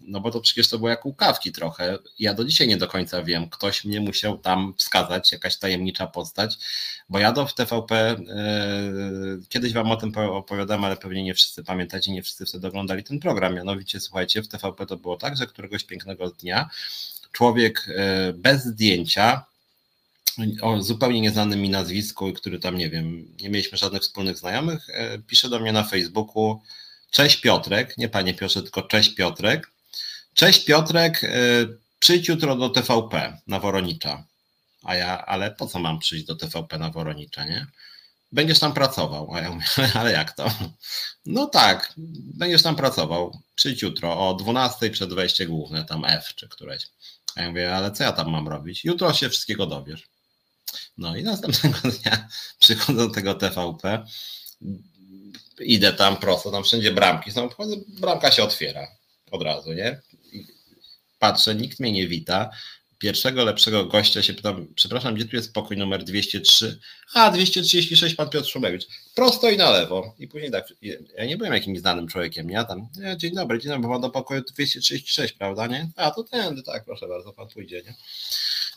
No 0.00 0.20
bo 0.20 0.30
to 0.30 0.40
przecież 0.40 0.68
to 0.68 0.78
było 0.78 0.90
jak 0.90 1.04
łukawki 1.04 1.52
trochę. 1.52 1.98
Ja 2.18 2.34
do 2.34 2.44
dzisiaj 2.44 2.68
nie 2.68 2.76
do 2.76 2.88
końca 2.88 3.22
wiem. 3.22 3.50
Ktoś 3.50 3.84
mnie 3.84 4.00
musiał 4.00 4.38
tam 4.38 4.74
wskazać, 4.76 5.32
jakaś 5.32 5.56
tajemnicza 5.56 6.06
postać, 6.06 6.58
bo 7.08 7.18
ja 7.18 7.32
do 7.32 7.46
w 7.46 7.54
TVP, 7.54 8.16
yy, 8.18 9.40
kiedyś 9.48 9.72
wam 9.72 9.90
o 9.90 9.96
tym 9.96 10.12
opowiadam, 10.16 10.84
ale 10.84 10.96
pewnie 10.96 11.24
nie 11.24 11.34
wszyscy 11.34 11.64
pamiętacie, 11.64 12.12
nie 12.12 12.22
wszyscy 12.22 12.46
wtedy 12.46 12.66
oglądali 12.66 13.04
ten 13.04 13.20
program. 13.20 13.54
Mianowicie, 13.54 14.00
słuchajcie, 14.00 14.42
w 14.42 14.48
TVP 14.48 14.86
to 14.86 14.96
było 14.96 15.16
tak, 15.16 15.36
że 15.36 15.46
któregoś 15.46 15.84
pięknego 15.84 16.30
dnia 16.30 16.70
człowiek 17.32 17.84
yy, 17.88 18.32
bez 18.32 18.64
zdjęcia, 18.64 19.44
o 20.62 20.82
zupełnie 20.82 21.20
nieznanym 21.20 21.60
mi 21.60 21.70
nazwisku, 21.70 22.32
który 22.32 22.58
tam, 22.58 22.78
nie 22.78 22.90
wiem, 22.90 23.28
nie 23.40 23.50
mieliśmy 23.50 23.78
żadnych 23.78 24.02
wspólnych 24.02 24.38
znajomych, 24.38 24.88
yy, 24.88 25.22
pisze 25.26 25.48
do 25.48 25.60
mnie 25.60 25.72
na 25.72 25.84
Facebooku, 25.84 26.60
Cześć 27.10 27.40
Piotrek, 27.40 27.98
nie 27.98 28.08
panie 28.08 28.34
Piotrze, 28.34 28.62
tylko 28.62 28.82
cześć 28.82 29.14
Piotrek. 29.14 29.70
Cześć 30.36 30.64
Piotrek, 30.64 31.24
y, 31.24 31.28
przyjdź 31.98 32.28
jutro 32.28 32.56
do 32.56 32.68
TVP 32.68 33.38
na 33.46 33.60
Woronicza. 33.60 34.24
A 34.82 34.94
ja, 34.94 35.26
ale 35.26 35.50
po 35.50 35.66
co 35.66 35.78
mam 35.78 35.98
przyjść 35.98 36.24
do 36.24 36.36
TVP 36.36 36.78
na 36.78 36.90
Woronicza, 36.90 37.44
nie? 37.44 37.66
Będziesz 38.32 38.58
tam 38.58 38.72
pracował. 38.72 39.34
A 39.34 39.40
ja 39.40 39.50
mówię, 39.50 39.66
ale 40.00 40.12
jak 40.12 40.32
to? 40.32 40.50
No 41.26 41.46
tak, 41.46 41.92
będziesz 42.34 42.62
tam 42.62 42.76
pracował. 42.76 43.38
Przyjdź 43.54 43.82
jutro 43.82 44.28
o 44.28 44.34
12 44.34 44.90
przed 44.90 45.14
wejście 45.14 45.46
główne, 45.46 45.84
tam 45.84 46.04
F 46.04 46.34
czy 46.34 46.48
któreś. 46.48 46.88
A 47.36 47.42
ja 47.42 47.48
mówię, 47.48 47.74
ale 47.74 47.92
co 47.92 48.04
ja 48.04 48.12
tam 48.12 48.30
mam 48.30 48.48
robić? 48.48 48.84
Jutro 48.84 49.14
się 49.14 49.28
wszystkiego 49.28 49.66
dowiesz. 49.66 50.02
No 50.98 51.16
i 51.16 51.22
następnego 51.22 51.78
dnia 52.02 52.28
przychodzę 52.58 53.08
do 53.08 53.14
tego 53.14 53.34
TVP, 53.34 54.06
idę 55.60 55.92
tam 55.92 56.16
prosto, 56.16 56.50
tam 56.50 56.64
wszędzie 56.64 56.92
bramki 56.92 57.32
są, 57.32 57.48
bramka 57.88 58.30
się 58.30 58.42
otwiera 58.42 58.86
od 59.30 59.42
razu, 59.42 59.72
nie? 59.72 60.00
Patrzę, 61.30 61.54
nikt 61.54 61.80
mnie 61.80 61.92
nie 61.92 62.08
wita. 62.08 62.50
Pierwszego 62.98 63.44
lepszego 63.44 63.86
gościa 63.86 64.22
się 64.22 64.34
pytam, 64.34 64.66
przepraszam, 64.74 65.14
gdzie 65.14 65.24
tu 65.24 65.36
jest 65.36 65.52
pokój 65.52 65.76
numer 65.76 66.04
203? 66.04 66.78
A, 67.14 67.30
236, 67.30 68.14
pan 68.14 68.30
Piotr 68.30 68.48
Szumewicz. 68.48 68.86
Prosto 69.14 69.50
i 69.50 69.56
na 69.56 69.70
lewo. 69.70 70.14
I 70.18 70.28
później 70.28 70.50
tak, 70.50 70.72
ja 71.16 71.26
nie 71.26 71.36
byłem 71.36 71.52
jakimś 71.52 71.78
znanym 71.78 72.08
człowiekiem, 72.08 72.50
nie? 72.50 72.64
Tam, 72.64 72.88
dzień 73.16 73.34
dobry, 73.34 73.58
dzień 73.58 73.72
dobry, 73.72 73.88
pan 73.88 74.00
do 74.00 74.10
pokoju 74.10 74.42
236, 74.52 75.32
prawda, 75.32 75.66
nie? 75.66 75.88
A, 75.96 76.10
to 76.10 76.24
tędy, 76.24 76.62
tak, 76.62 76.84
proszę 76.84 77.08
bardzo, 77.08 77.32
pan 77.32 77.48
pójdzie, 77.48 77.82
nie? 77.86 77.94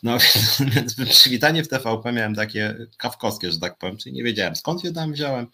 No 0.02 0.18
więc 0.74 0.94
przywitanie 1.10 1.64
w 1.64 1.68
TVP 1.68 2.12
miałem 2.12 2.34
takie 2.34 2.76
kawkowskie, 2.96 3.52
że 3.52 3.58
tak 3.58 3.78
powiem, 3.78 3.96
czyli 3.96 4.14
nie 4.14 4.22
wiedziałem 4.24 4.56
skąd 4.56 4.84
je 4.84 4.92
tam 4.92 5.12
wziąłem, 5.12 5.46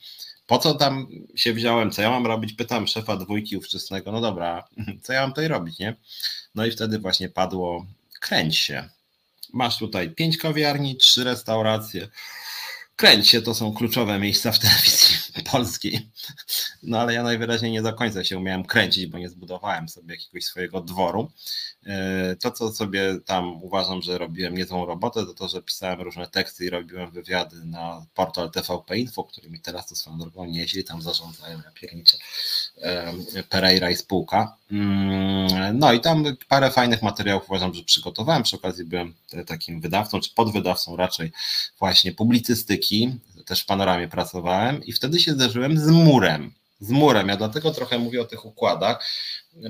po 0.47 0.59
co 0.59 0.75
tam 0.75 1.07
się 1.35 1.53
wziąłem, 1.53 1.91
co 1.91 2.03
ja 2.03 2.11
mam 2.11 2.27
robić, 2.27 2.53
pytam 2.53 2.87
szefa 2.87 3.17
dwójki 3.17 3.57
ówczesnego, 3.57 4.13
no 4.13 4.21
dobra, 4.21 4.65
co 5.03 5.13
ja 5.13 5.21
mam 5.21 5.31
tutaj 5.31 5.49
robić, 5.49 5.79
nie? 5.79 5.97
No 6.55 6.67
i 6.67 6.71
wtedy 6.71 6.99
właśnie 6.99 7.29
padło, 7.29 7.87
kręć 8.21 8.57
się. 8.57 8.89
Masz 9.53 9.79
tutaj 9.79 10.11
pięć 10.11 10.39
kawiarni, 10.39 10.97
trzy 10.97 11.25
restauracje. 11.25 12.09
Kręć 12.97 13.29
się, 13.29 13.43
to 13.43 13.55
są 13.55 13.75
kluczowe 13.75 14.19
miejsca 14.19 14.53
w 14.53 14.59
telewizji 14.59 15.17
polskiej. 15.53 16.11
No 16.83 17.01
ale 17.01 17.15
ja 17.15 17.23
najwyraźniej 17.23 17.73
nie 17.73 17.83
do 17.83 17.93
końca 17.93 18.25
się 18.25 18.39
umiałem 18.39 18.65
kręcić, 18.65 19.07
bo 19.07 19.19
nie 19.19 19.29
zbudowałem 19.29 19.89
sobie 19.89 20.15
jakiegoś 20.15 20.45
swojego 20.45 20.81
dworu. 20.81 21.31
E, 21.87 22.37
to, 22.37 22.51
co 22.51 22.73
sobie 22.73 23.21
tam 23.25 23.63
uważam, 23.63 24.03
że 24.03 24.19
robiłem 24.19 24.55
niezłą 24.55 24.87
robotę, 24.87 25.27
to 25.27 25.35
to, 25.35 25.49
że 25.49 25.63
pisałem 25.63 26.01
różne 26.01 26.27
teksty 26.27 26.65
i 26.65 26.71
robiłem 26.71 27.11
wywiady 27.11 27.57
na 27.65 28.07
portal 28.15 28.51
TVP 28.51 28.99
Info, 28.99 29.25
którymi 29.25 29.61
teraz 29.61 29.89
to 29.89 29.95
swoją 29.95 30.19
drogą 30.19 30.45
nieźli 30.45 30.85
tam 30.85 31.03
zarządzają, 31.03 31.59
ja 31.65 31.71
pierniczę, 31.71 32.19
Pereira 33.49 33.91
i 33.91 33.97
spółka. 33.97 34.57
Mm, 34.71 35.79
no 35.79 35.93
i 35.93 36.01
tam 36.01 36.25
parę 36.49 36.71
fajnych 36.71 37.03
materiałów 37.03 37.45
uważam, 37.49 37.75
że 37.75 37.83
przygotowałem. 37.83 38.43
Przy 38.43 38.57
okazji 38.57 38.85
byłem 38.85 39.15
takim 39.47 39.81
wydawcą, 39.81 40.21
czy 40.21 40.31
podwydawcą 40.35 40.97
raczej 40.97 41.33
właśnie 41.79 42.13
publicystyki, 42.13 43.15
też 43.47 43.61
w 43.63 43.67
panoramie 43.67 44.09
pracowałem 44.09 44.85
i 44.85 44.93
wtedy 44.93 45.21
się 45.21 45.33
zderzyłem 45.33 45.79
z 45.79 45.87
murem 45.87 46.53
z 46.81 46.91
murem. 46.91 47.29
Ja 47.29 47.37
dlatego 47.37 47.71
trochę 47.71 47.99
mówię 47.99 48.21
o 48.21 48.25
tych 48.25 48.45
układach, 48.45 49.05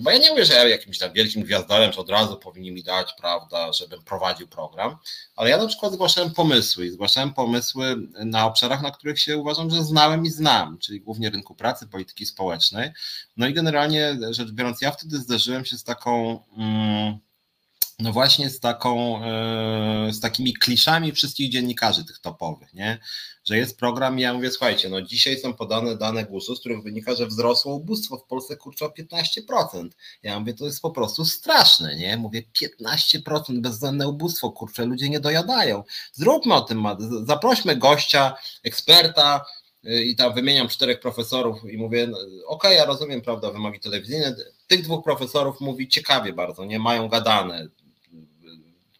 bo 0.00 0.10
ja 0.10 0.18
nie 0.18 0.30
mówię, 0.30 0.44
że 0.44 0.54
ja 0.54 0.68
jakimś 0.68 0.98
tam 0.98 1.12
wielkim 1.12 1.42
gwiazdorem, 1.42 1.92
że 1.92 2.00
od 2.00 2.10
razu 2.10 2.36
powinni 2.36 2.72
mi 2.72 2.82
dać, 2.82 3.14
prawda, 3.20 3.72
żebym 3.72 4.02
prowadził 4.02 4.48
program, 4.48 4.96
ale 5.36 5.50
ja 5.50 5.56
na 5.56 5.66
przykład 5.66 5.92
zgłaszałem 5.92 6.30
pomysły 6.30 6.86
i 6.86 6.90
zgłaszałem 6.90 7.34
pomysły 7.34 7.96
na 8.24 8.46
obszarach, 8.46 8.82
na 8.82 8.90
których 8.90 9.20
się 9.20 9.38
uważam, 9.38 9.70
że 9.70 9.84
znałem 9.84 10.26
i 10.26 10.30
znam, 10.30 10.78
czyli 10.78 11.00
głównie 11.00 11.30
rynku 11.30 11.54
pracy, 11.54 11.86
polityki 11.86 12.26
społecznej. 12.26 12.90
No 13.36 13.46
i 13.46 13.54
generalnie 13.54 14.18
rzecz 14.30 14.50
biorąc, 14.50 14.80
ja 14.80 14.90
wtedy 14.90 15.18
zderzyłem 15.18 15.64
się 15.64 15.76
z 15.76 15.84
taką. 15.84 16.42
Mm, 16.56 17.25
no 17.98 18.12
właśnie 18.12 18.50
z 18.50 18.60
taką, 18.60 19.24
e, 19.24 20.12
z 20.12 20.20
takimi 20.20 20.54
kliszami 20.54 21.12
wszystkich 21.12 21.50
dziennikarzy 21.50 22.04
tych 22.04 22.18
topowych, 22.18 22.74
nie? 22.74 22.98
Że 23.44 23.56
jest 23.56 23.78
program 23.78 24.18
i 24.18 24.22
ja 24.22 24.34
mówię, 24.34 24.50
słuchajcie, 24.50 24.88
no 24.88 25.02
dzisiaj 25.02 25.38
są 25.38 25.54
podane 25.54 25.96
dane 25.96 26.24
GUS-u, 26.24 26.56
z 26.56 26.60
których 26.60 26.82
wynika, 26.82 27.14
że 27.14 27.26
wzrosło 27.26 27.74
ubóstwo 27.74 28.18
w 28.18 28.24
Polsce 28.24 28.56
kurczę 28.56 28.84
o 28.86 28.88
15%. 28.88 29.88
Ja 30.22 30.40
mówię, 30.40 30.54
to 30.54 30.64
jest 30.64 30.82
po 30.82 30.90
prostu 30.90 31.24
straszne, 31.24 31.96
nie? 31.96 32.16
Mówię, 32.16 32.42
15% 32.62 33.60
bezzębne 33.60 34.08
ubóstwo, 34.08 34.50
kurczę, 34.50 34.84
ludzie 34.84 35.08
nie 35.08 35.20
dojadają. 35.20 35.84
Zróbmy 36.12 36.54
o 36.54 36.60
tym, 36.60 36.84
zaprośmy 37.24 37.76
gościa, 37.76 38.34
eksperta, 38.64 39.44
y, 39.86 40.04
i 40.04 40.16
tam 40.16 40.34
wymieniam 40.34 40.68
czterech 40.68 41.00
profesorów 41.00 41.64
i 41.70 41.78
mówię, 41.78 42.06
no, 42.06 42.18
okej, 42.18 42.40
okay, 42.46 42.74
ja 42.74 42.84
rozumiem, 42.84 43.20
prawda, 43.20 43.50
wymogi 43.50 43.80
telewizyjne, 43.80 44.36
tych 44.66 44.82
dwóch 44.82 45.04
profesorów 45.04 45.60
mówi 45.60 45.88
ciekawie 45.88 46.32
bardzo, 46.32 46.64
nie 46.64 46.78
mają 46.78 47.08
gadane, 47.08 47.68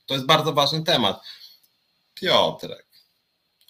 to 0.07 0.15
jest 0.15 0.27
bardzo 0.27 0.53
ważny 0.53 0.83
temat. 0.83 1.20
Piotrek, 2.15 2.87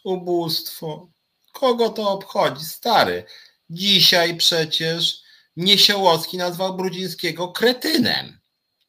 ubóstwo. 0.05 1.09
Kogo 1.53 1.89
to 1.89 2.11
obchodzi? 2.11 2.65
Stary. 2.65 3.25
Dzisiaj 3.71 4.37
przecież 4.37 5.23
Niesiołowski 5.57 6.37
nazwał 6.37 6.77
Brudzińskiego 6.77 7.49
kretynem. 7.49 8.39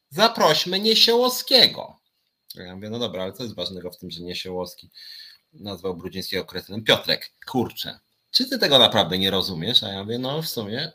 Zaprośmy 0.10 0.80
Niesiołowskiego. 0.80 2.00
Ja 2.56 2.76
mówię, 2.76 2.90
no 2.90 3.00
dobra, 3.00 3.24
ale 3.24 3.34
co 3.34 3.44
jest 3.44 3.56
ważnego 3.56 3.92
w 3.92 3.98
tym, 3.98 4.12
że 4.12 4.22
Niesiołowski 4.22 4.90
nazwał 5.54 5.96
Brudzińskiego 5.96 6.46
kretynem? 6.46 6.84
Piotrek, 6.84 7.34
kurczę, 7.48 8.00
czy 8.32 8.50
ty 8.50 8.60
tego 8.60 8.80
naprawdę 8.80 9.18
nie 9.18 9.32
rozumiesz? 9.32 9.84
A 9.84 9.88
ja 9.88 10.04
mówię, 10.04 10.20
no 10.20 10.42
w 10.42 10.48
sumie 10.48 10.92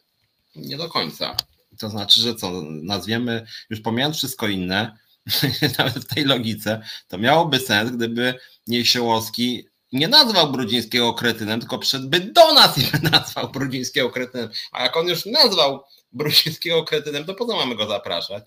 nie 0.57 0.77
do 0.77 0.89
końca. 0.89 1.37
To 1.79 1.91
znaczy, 1.91 2.21
że 2.21 2.35
co, 2.35 2.51
nazwiemy, 2.83 3.47
już 3.71 3.81
pomijając 3.81 4.17
wszystko 4.17 4.49
inne, 4.49 4.99
nawet 5.79 6.05
w 6.05 6.15
tej 6.15 6.25
logice, 6.25 6.83
to 7.09 7.19
miałoby 7.19 7.59
sens, 7.59 7.91
gdyby 7.91 8.35
Niesiołowski 8.67 9.69
nie 9.93 10.09
nazwał 10.09 10.53
Brudzińskiego 10.53 11.15
kretynem, 11.15 11.61
tylko 11.61 11.79
przyszedłby 11.79 12.21
do 12.21 12.55
nas 12.55 12.79
i 12.79 12.83
nazwał 13.13 13.51
Brudzińskiego 13.51 14.11
kretynem. 14.11 14.51
A 14.73 14.83
jak 14.83 14.97
on 14.97 15.09
już 15.09 15.27
nazwał 15.27 15.85
Brudzińskiego 16.13 16.85
kretynem, 16.85 17.25
to 17.25 17.35
po 17.35 17.47
co 17.47 17.57
mamy 17.57 17.77
go 17.77 17.87
zapraszać? 17.87 18.45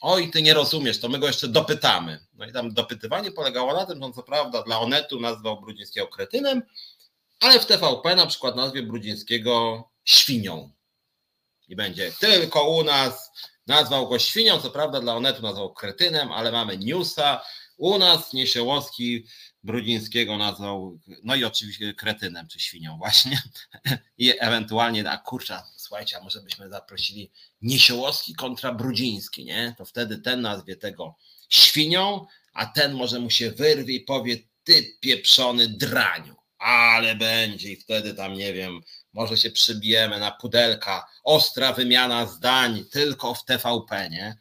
Oj, 0.00 0.30
ty 0.30 0.42
nie 0.42 0.54
rozumiesz, 0.54 1.00
to 1.00 1.08
my 1.08 1.18
go 1.18 1.26
jeszcze 1.26 1.48
dopytamy. 1.48 2.26
No 2.34 2.46
i 2.46 2.52
tam 2.52 2.74
dopytywanie 2.74 3.32
polegało 3.32 3.74
na 3.74 3.86
tym, 3.86 3.98
że 3.98 4.04
on 4.04 4.12
co 4.12 4.22
prawda 4.22 4.62
dla 4.62 4.80
Onetu 4.80 5.20
nazwał 5.20 5.60
Brudzińskiego 5.60 6.06
kretynem, 6.06 6.62
ale 7.40 7.60
w 7.60 7.66
TVP 7.66 8.14
na 8.14 8.26
przykład 8.26 8.56
nazwie 8.56 8.82
Brudzińskiego 8.82 9.84
świnią. 10.04 10.70
I 11.68 11.76
będzie 11.76 12.12
tylko 12.20 12.68
u 12.68 12.84
nas 12.84 13.30
nazwał 13.68 14.08
go 14.08 14.18
świnią, 14.18 14.60
co 14.60 14.70
prawda 14.70 15.00
dla 15.00 15.16
Onetu 15.16 15.42
nazwał 15.42 15.72
kretynem, 15.72 16.32
ale 16.32 16.52
mamy 16.52 16.78
newsa. 16.78 17.42
U 17.76 17.98
nas 17.98 18.32
Niesiełowski 18.32 19.26
Brudzińskiego 19.62 20.38
nazwał, 20.38 20.98
no 21.24 21.34
i 21.36 21.44
oczywiście 21.44 21.94
kretynem 21.94 22.48
czy 22.48 22.60
świnią 22.60 22.98
właśnie. 22.98 23.42
I 24.18 24.32
ewentualnie, 24.38 25.10
a 25.10 25.18
kurczę, 25.18 25.62
słuchajcie, 25.76 26.16
a 26.16 26.20
może 26.24 26.40
byśmy 26.40 26.68
zaprosili 26.68 27.30
Niesiołowski 27.62 28.34
kontra 28.34 28.74
Brudziński, 28.74 29.44
nie? 29.44 29.74
To 29.78 29.84
wtedy 29.84 30.18
ten 30.18 30.40
nazwie 30.40 30.76
tego 30.76 31.16
świnią, 31.48 32.26
a 32.52 32.66
ten 32.66 32.94
może 32.94 33.18
mu 33.18 33.30
się 33.30 33.50
wyrwie 33.50 33.94
i 33.94 34.00
powie, 34.00 34.36
ty 34.64 34.96
pieprzony 35.00 35.68
draniu. 35.68 36.36
Ale 36.58 37.14
będzie 37.14 37.72
i 37.72 37.76
wtedy 37.76 38.14
tam, 38.14 38.34
nie 38.34 38.52
wiem, 38.52 38.80
może 39.18 39.36
się 39.36 39.50
przybijemy 39.50 40.20
na 40.20 40.30
pudelka, 40.30 41.06
ostra 41.24 41.72
wymiana 41.72 42.26
zdań 42.26 42.84
tylko 42.90 43.34
w 43.34 43.44
TVP, 43.44 44.10
nie? 44.10 44.36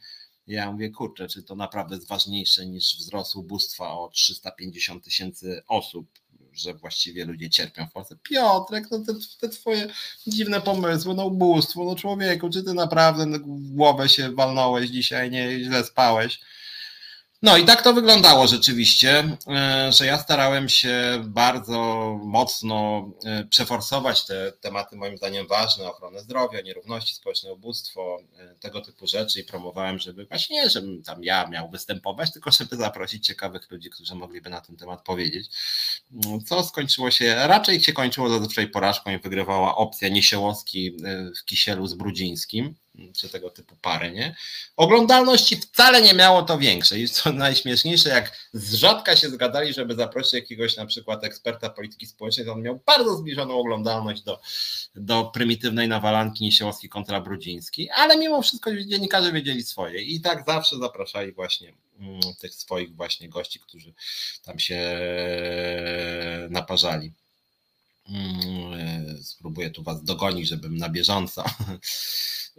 Ja 0.47 0.71
mówię, 0.71 0.89
kurczę, 0.89 1.27
czy 1.27 1.43
to 1.43 1.55
naprawdę 1.55 1.95
jest 1.95 2.07
ważniejsze 2.07 2.65
niż 2.65 2.97
wzrost 2.97 3.35
ubóstwa 3.35 3.91
o 3.91 4.09
350 4.09 5.03
tysięcy 5.03 5.63
osób, 5.67 6.07
że 6.53 6.73
właściwie 6.73 7.25
ludzie 7.25 7.49
cierpią 7.49 7.87
w 7.87 7.91
Polsce. 7.91 8.15
Piotrek, 8.23 8.91
no 8.91 8.99
te, 8.99 9.13
te 9.39 9.49
twoje 9.49 9.87
dziwne 10.27 10.61
pomysły, 10.61 11.13
no 11.15 11.25
ubóstwo, 11.25 11.85
no 11.85 11.95
człowieku, 11.95 12.49
czy 12.49 12.63
ty 12.63 12.73
naprawdę 12.73 13.25
głowę 13.45 14.09
się 14.09 14.31
walnąłeś 14.31 14.89
dzisiaj, 14.89 15.31
nie 15.31 15.63
źle 15.63 15.83
spałeś? 15.83 16.39
No 17.41 17.57
i 17.57 17.65
tak 17.65 17.81
to 17.81 17.93
wyglądało 17.93 18.47
rzeczywiście, 18.47 19.37
e, 19.47 19.91
że 19.91 20.05
ja 20.05 20.19
starałem 20.19 20.69
się 20.69 21.23
bardzo 21.25 21.79
mocno 22.23 23.09
e, 23.25 23.43
przeforsować 23.43 24.25
te 24.25 24.51
tematy 24.51 24.95
moim 24.95 25.17
zdaniem 25.17 25.47
ważne, 25.47 25.89
ochronę 25.89 26.19
zdrowia, 26.19 26.61
nierówności 26.61 27.15
społeczne, 27.15 27.53
ubóstwo, 27.53 28.19
e, 28.37 28.55
tego 28.55 28.81
typu 28.81 29.07
rzeczy 29.07 29.39
i 29.39 29.43
promowałem, 29.43 29.99
żeby 29.99 30.25
właśnie 30.25 30.55
nie, 30.55 30.69
żebym 30.69 31.03
tam 31.03 31.23
ja 31.23 31.47
miał 31.47 31.69
występować, 31.69 32.33
tylko 32.33 32.51
żeby 32.51 32.75
zaprosić 32.75 33.27
ciekawych 33.27 33.71
ludzi, 33.71 33.89
którzy 33.89 34.15
mogliby 34.15 34.49
na 34.49 34.61
ten 34.61 34.77
temat 34.77 35.03
powiedzieć. 35.03 35.47
Co 36.45 36.63
skończyło 36.63 37.11
się, 37.11 37.35
raczej 37.35 37.83
się 37.83 37.93
kończyło 37.93 38.29
zazwyczaj 38.29 38.67
porażką 38.67 39.11
i 39.11 39.19
wygrywała 39.19 39.75
opcja 39.75 40.09
Niesiełowski 40.09 40.97
w 41.41 41.45
Kisielu 41.45 41.87
z 41.87 41.93
Brudzińskim 41.93 42.75
czy 43.15 43.29
tego 43.29 43.49
typu 43.49 43.75
pary, 43.81 44.11
nie? 44.11 44.35
Oglądalności 44.77 45.55
wcale 45.55 46.01
nie 46.01 46.13
miało 46.13 46.43
to 46.43 46.57
większej. 46.57 47.01
I 47.01 47.09
co 47.09 47.31
najśmieszniejsze, 47.31 48.09
jak 48.09 48.49
z 48.53 48.73
rzadka 48.73 49.15
się 49.15 49.29
zgadali, 49.29 49.73
żeby 49.73 49.95
zaprosić 49.95 50.33
jakiegoś 50.33 50.77
na 50.77 50.85
przykład 50.85 51.23
eksperta 51.23 51.69
polityki 51.69 52.05
społecznej, 52.07 52.45
to 52.45 52.53
on 52.53 52.61
miał 52.61 52.79
bardzo 52.85 53.17
zbliżoną 53.17 53.59
oglądalność 53.59 54.21
do, 54.21 54.39
do 54.95 55.23
prymitywnej 55.23 55.87
nawalanki 55.87 56.43
Niesiołowski 56.43 56.89
kontra 56.89 57.21
Brudziński, 57.21 57.89
ale 57.89 58.17
mimo 58.17 58.41
wszystko 58.41 58.75
dziennikarze 58.75 59.31
wiedzieli 59.31 59.63
swoje 59.63 60.01
i 60.01 60.21
tak 60.21 60.43
zawsze 60.47 60.77
zapraszali 60.77 61.31
właśnie 61.31 61.73
mm, 61.99 62.19
tych 62.39 62.53
swoich 62.53 62.95
właśnie 62.95 63.29
gości, 63.29 63.59
którzy 63.59 63.93
tam 64.43 64.59
się 64.59 64.99
naparzali. 66.49 67.11
Mm, 68.09 69.23
spróbuję 69.23 69.69
tu 69.69 69.83
was 69.83 70.03
dogonić, 70.03 70.47
żebym 70.47 70.77
na 70.77 70.89
bieżąco 70.89 71.43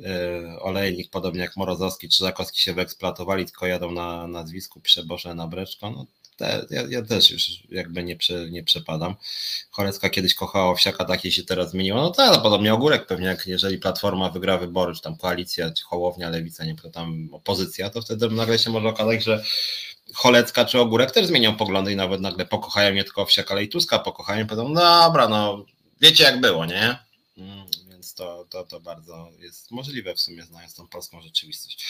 E, 0.04 0.60
olejnik, 0.60 1.10
podobnie 1.10 1.40
jak 1.40 1.56
Morozowski 1.56 2.08
czy 2.08 2.24
Żakowski 2.24 2.60
się 2.60 2.74
wyeksploatowali, 2.74 3.44
tylko 3.44 3.66
jadą 3.66 3.90
na 3.90 4.26
nazwisku, 4.26 4.80
pisze 4.80 5.04
Boże 5.04 5.34
na 5.34 5.46
breczko, 5.46 5.90
no 5.90 6.06
te, 6.36 6.66
ja, 6.70 6.82
ja, 6.88 7.02
też 7.02 7.30
już 7.30 7.48
jakby 7.70 8.04
nie, 8.04 8.16
prze, 8.16 8.50
nie 8.50 8.62
przepadam. 8.62 9.14
Chorecka 9.70 10.10
kiedyś 10.10 10.34
kochała 10.34 10.70
owsiaka, 10.70 11.04
takie 11.04 11.32
się 11.32 11.42
teraz 11.42 11.70
zmieniło. 11.70 12.00
No 12.00 12.10
tak, 12.10 12.42
podobnie 12.42 12.74
ogórek 12.74 13.06
pewnie, 13.06 13.26
jak 13.26 13.46
jeżeli 13.46 13.78
Platforma 13.78 14.30
wygra 14.30 14.58
wybory, 14.58 14.94
czy 14.94 15.02
tam 15.02 15.16
koalicja, 15.16 15.70
czy 15.70 15.84
Hołownia, 15.84 16.30
Lewica, 16.30 16.64
nie 16.64 16.74
to 16.74 16.90
tam 16.90 17.28
opozycja, 17.32 17.90
to 17.90 18.02
wtedy 18.02 18.30
nagle 18.30 18.58
się 18.58 18.70
może 18.70 18.88
okazać, 18.88 19.24
że 19.24 19.44
Cholecka 20.14 20.64
czy 20.64 20.80
Ogórek 20.80 21.10
też 21.10 21.26
zmienią 21.26 21.56
poglądy 21.56 21.93
i 21.93 21.97
nawet 21.97 22.20
nagle 22.20 22.47
pokochają 22.47 22.94
nie 22.94 23.05
tylko 23.05 23.22
Owsiaka, 23.22 23.55
ale 23.55 23.64
i 23.64 23.68
Tuska 23.68 23.98
pokochają 23.98 24.44
i 24.44 24.47
powiedzą, 24.47 24.68
no 24.68 24.80
dobra, 24.80 25.28
no 25.28 25.64
wiecie 26.01 26.24
jak 26.24 26.40
było, 26.40 26.66
nie? 26.66 26.98
Mm, 27.39 27.66
to, 28.18 28.47
to, 28.51 28.64
to 28.64 28.80
bardzo 28.80 29.30
jest 29.39 29.70
możliwe 29.70 30.14
w 30.14 30.20
sumie, 30.20 30.44
znając 30.44 30.74
tą 30.74 30.89
polską 30.89 31.22
rzeczywistość. 31.22 31.86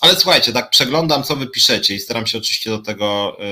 Ale 0.00 0.16
słuchajcie, 0.16 0.52
tak 0.52 0.70
przeglądam, 0.70 1.22
co 1.22 1.36
wy 1.36 1.46
piszecie 1.46 1.94
i 1.94 2.00
staram 2.00 2.26
się 2.26 2.38
oczywiście 2.38 2.70
do 2.70 2.78
tego 2.78 3.36
yy, 3.38 3.46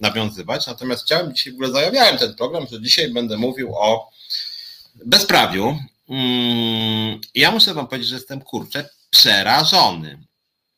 nawiązywać. 0.00 0.66
Natomiast 0.66 1.04
chciałem 1.04 1.34
dzisiaj, 1.34 1.52
w 1.52 1.56
ogóle 1.56 1.70
zajawiałem 1.70 2.18
ten 2.18 2.34
program, 2.34 2.66
że 2.72 2.82
dzisiaj 2.82 3.12
będę 3.12 3.36
mówił 3.36 3.74
o 3.76 4.10
bezprawiu. 5.04 5.78
Yy, 6.08 6.16
ja 7.34 7.50
muszę 7.50 7.74
wam 7.74 7.86
powiedzieć, 7.86 8.08
że 8.08 8.16
jestem 8.16 8.40
kurczę 8.40 8.88
przerażony. 9.10 10.18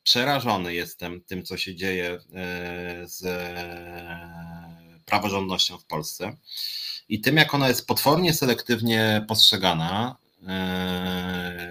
Przerażony 0.03 0.73
jestem 0.73 1.21
tym, 1.21 1.43
co 1.43 1.57
się 1.57 1.75
dzieje 1.75 2.03
yy, 2.03 3.07
z 3.07 3.23
praworządnością 5.05 5.77
w 5.77 5.85
Polsce 5.85 6.37
i 7.09 7.21
tym, 7.21 7.37
jak 7.37 7.53
ona 7.53 7.67
jest 7.67 7.87
potwornie 7.87 8.33
selektywnie 8.33 9.25
postrzegana, 9.27 10.15
e, 10.47 11.63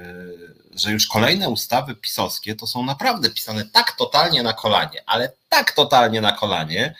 że 0.74 0.92
już 0.92 1.06
kolejne 1.06 1.48
ustawy 1.48 1.94
pisowskie 1.94 2.54
to 2.54 2.66
są 2.66 2.84
naprawdę 2.84 3.30
pisane 3.30 3.64
tak 3.64 3.92
totalnie 3.92 4.42
na 4.42 4.52
kolanie, 4.52 5.02
ale 5.06 5.32
tak 5.48 5.72
totalnie 5.72 6.20
na 6.20 6.32
kolanie, 6.32 6.94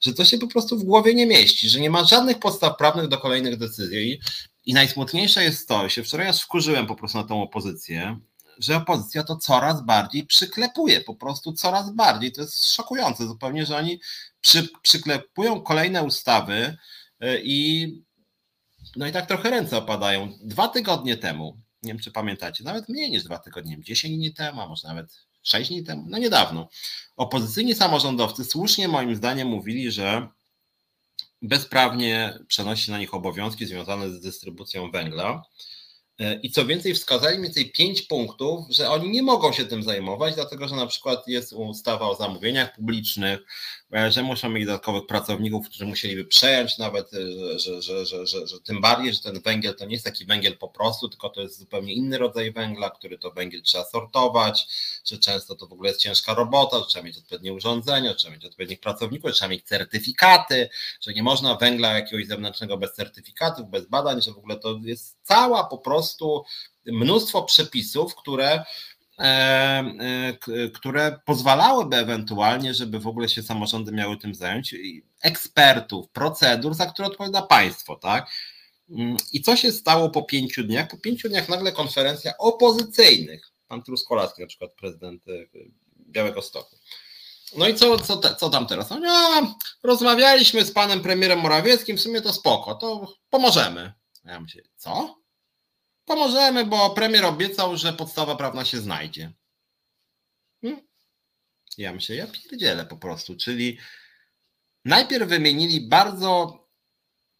że 0.00 0.14
to 0.14 0.24
się 0.24 0.38
po 0.38 0.46
prostu 0.46 0.78
w 0.78 0.84
głowie 0.84 1.14
nie 1.14 1.26
mieści, 1.26 1.68
że 1.68 1.80
nie 1.80 1.90
ma 1.90 2.04
żadnych 2.04 2.38
podstaw 2.38 2.76
prawnych 2.76 3.08
do 3.08 3.18
kolejnych 3.18 3.56
decyzji. 3.56 4.20
I 4.66 4.74
najsmutniejsze 4.74 5.44
jest 5.44 5.68
to, 5.68 5.88
się 5.88 6.04
wczoraj 6.04 6.28
aż 6.28 6.42
wkurzyłem 6.42 6.86
po 6.86 6.94
prostu 6.94 7.18
na 7.18 7.24
tą 7.24 7.42
opozycję, 7.42 8.18
że 8.60 8.76
opozycja 8.76 9.24
to 9.24 9.36
coraz 9.36 9.84
bardziej 9.84 10.26
przyklepuje, 10.26 11.00
po 11.00 11.14
prostu 11.14 11.52
coraz 11.52 11.90
bardziej. 11.94 12.32
To 12.32 12.40
jest 12.40 12.72
szokujące 12.74 13.26
zupełnie, 13.26 13.66
że 13.66 13.76
oni 13.76 14.00
przy, 14.40 14.68
przyklepują 14.82 15.62
kolejne 15.62 16.02
ustawy, 16.02 16.76
E, 17.20 17.40
I 17.42 17.88
no 18.96 19.06
i 19.06 19.12
tak 19.12 19.26
trochę 19.26 19.50
ręce 19.50 19.76
opadają. 19.76 20.32
Dwa 20.42 20.68
tygodnie 20.68 21.16
temu, 21.16 21.60
nie 21.82 21.92
wiem 21.92 22.02
czy 22.02 22.10
pamiętacie, 22.10 22.64
nawet 22.64 22.88
mniej 22.88 23.10
niż 23.10 23.24
dwa 23.24 23.38
tygodnie, 23.38 23.82
10 23.82 24.16
dni 24.16 24.34
temu, 24.34 24.60
a 24.60 24.68
może 24.68 24.88
nawet 24.88 25.26
6 25.42 25.68
dni 25.70 25.84
temu, 25.84 26.04
no 26.08 26.18
niedawno, 26.18 26.68
opozycyjni 27.16 27.74
samorządowcy 27.74 28.44
słusznie 28.44 28.88
moim 28.88 29.16
zdaniem 29.16 29.48
mówili, 29.48 29.90
że 29.90 30.28
bezprawnie 31.42 32.38
przenosi 32.48 32.90
na 32.90 32.98
nich 32.98 33.14
obowiązki 33.14 33.66
związane 33.66 34.10
z 34.10 34.20
dystrybucją 34.20 34.90
węgla. 34.90 35.42
E, 36.20 36.34
I 36.34 36.50
co 36.50 36.66
więcej, 36.66 36.94
wskazali 36.94 37.38
mniej 37.38 37.48
więcej 37.48 37.72
pięć 37.72 38.02
punktów, 38.02 38.66
że 38.70 38.90
oni 38.90 39.10
nie 39.10 39.22
mogą 39.22 39.52
się 39.52 39.64
tym 39.64 39.82
zajmować, 39.82 40.34
dlatego 40.34 40.68
że 40.68 40.76
na 40.76 40.86
przykład 40.86 41.28
jest 41.28 41.52
ustawa 41.52 42.08
o 42.08 42.14
zamówieniach 42.14 42.74
publicznych, 42.74 43.40
że 44.08 44.22
muszą 44.22 44.48
mieć 44.48 44.66
dodatkowych 44.66 45.06
pracowników, 45.06 45.68
którzy 45.68 45.86
musieliby 45.86 46.24
przejąć 46.24 46.78
nawet, 46.78 47.14
e, 47.14 47.58
że, 47.58 47.82
że, 47.82 48.06
że, 48.06 48.26
że, 48.26 48.60
tym 48.64 48.80
bardziej, 48.80 49.14
że 49.14 49.20
ten 49.20 49.40
węgiel 49.40 49.74
to 49.74 49.84
nie 49.84 49.92
jest 49.92 50.04
taki 50.04 50.26
węgiel 50.26 50.58
po 50.58 50.68
prostu, 50.68 51.08
tylko 51.08 51.28
to 51.28 51.40
jest 51.40 51.58
zupełnie 51.58 51.94
inny 51.94 52.18
rodzaj 52.18 52.52
węgla, 52.52 52.90
który 52.90 53.18
to 53.18 53.30
węgiel 53.30 53.62
trzeba 53.62 53.84
sortować, 53.84 54.66
że 55.04 55.18
często 55.18 55.54
to 55.54 55.66
w 55.66 55.72
ogóle 55.72 55.88
jest 55.88 56.00
ciężka 56.00 56.34
robota, 56.34 56.78
że 56.78 56.86
trzeba 56.86 57.04
mieć 57.04 57.18
odpowiednie 57.18 57.52
urządzenia, 57.52 58.14
trzeba 58.14 58.34
mieć 58.34 58.44
odpowiednich 58.44 58.80
pracowników, 58.80 59.32
trzeba 59.32 59.48
mieć 59.48 59.64
certyfikaty, 59.64 60.68
że 61.00 61.12
nie 61.12 61.22
można 61.22 61.54
węgla 61.54 61.92
jakiegoś 61.92 62.26
zewnętrznego 62.26 62.76
bez 62.76 62.92
certyfikatów, 62.92 63.70
bez 63.70 63.86
badań, 63.86 64.22
że 64.22 64.32
w 64.32 64.38
ogóle 64.38 64.56
to 64.56 64.80
jest 64.84 65.18
cała 65.22 65.64
po 65.64 65.78
prostu 65.78 66.44
mnóstwo 66.86 67.42
przepisów, 67.42 68.14
które 68.14 68.64
E, 68.99 68.99
e, 68.99 68.99
które 70.74 71.20
pozwalałyby 71.24 71.96
ewentualnie, 71.96 72.74
żeby 72.74 73.00
w 73.00 73.06
ogóle 73.06 73.28
się 73.28 73.42
samorządy 73.42 73.92
miały 73.92 74.16
tym 74.16 74.34
zająć, 74.34 74.74
ekspertów, 75.22 76.08
procedur, 76.08 76.74
za 76.74 76.86
które 76.86 77.08
odpowiada 77.08 77.42
państwo, 77.42 77.96
tak? 77.96 78.30
Mm, 78.90 79.16
I 79.32 79.42
co 79.42 79.56
się 79.56 79.72
stało 79.72 80.10
po 80.10 80.22
pięciu 80.22 80.64
dniach? 80.64 80.88
Po 80.88 80.98
pięciu 80.98 81.28
dniach 81.28 81.48
nagle 81.48 81.72
konferencja 81.72 82.38
opozycyjnych, 82.38 83.52
pan 83.68 83.82
Truskolaski, 83.82 84.42
na 84.42 84.48
przykład 84.48 84.72
prezydent 84.74 85.28
e, 85.28 85.32
Białego 85.96 86.42
Stoku. 86.42 86.76
No 87.56 87.68
i 87.68 87.74
co, 87.74 87.98
co, 87.98 88.34
co 88.34 88.50
tam 88.50 88.66
teraz? 88.66 88.90
No, 88.90 89.56
rozmawialiśmy 89.82 90.64
z 90.64 90.72
panem 90.72 91.00
premierem 91.00 91.38
Morawieckim, 91.38 91.96
w 91.96 92.00
sumie 92.00 92.20
to 92.20 92.32
spoko, 92.32 92.74
to 92.74 93.14
pomożemy. 93.30 93.92
Ja 94.24 94.40
myślę, 94.40 94.62
co? 94.76 95.19
Pomożemy, 96.10 96.64
bo 96.64 96.90
premier 96.90 97.24
obiecał, 97.24 97.76
że 97.76 97.92
podstawa 97.92 98.36
prawna 98.36 98.64
się 98.64 98.78
znajdzie. 98.78 99.32
Hmm? 100.60 100.88
Ja 101.78 101.92
myślę, 101.92 102.16
ja 102.16 102.26
pierdzielę 102.26 102.86
po 102.86 102.96
prostu, 102.96 103.36
czyli 103.36 103.78
najpierw 104.84 105.28
wymienili 105.28 105.88
bardzo 105.88 106.60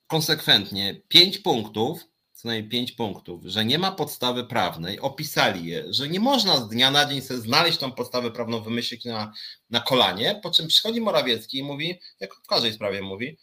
konsekwentnie 0.06 1.02
pięć 1.08 1.38
punktów, 1.38 2.00
co 2.32 2.48
najmniej 2.48 2.70
pięć 2.70 2.92
punktów, 2.92 3.42
że 3.44 3.64
nie 3.64 3.78
ma 3.78 3.92
podstawy 3.92 4.44
prawnej, 4.44 5.00
opisali 5.00 5.66
je, 5.66 5.92
że 5.92 6.08
nie 6.08 6.20
można 6.20 6.56
z 6.56 6.68
dnia 6.68 6.90
na 6.90 7.06
dzień 7.06 7.22
sobie 7.22 7.40
znaleźć 7.40 7.78
tą 7.78 7.92
podstawę 7.92 8.30
prawną, 8.30 8.62
wymyślić 8.62 9.04
na, 9.04 9.32
na 9.70 9.80
kolanie, 9.80 10.40
po 10.42 10.50
czym 10.50 10.68
przychodzi 10.68 11.00
Morawiecki 11.00 11.58
i 11.58 11.62
mówi, 11.62 12.00
jak 12.20 12.34
w 12.34 12.46
każdej 12.46 12.72
sprawie 12.72 13.02
mówi, 13.02 13.38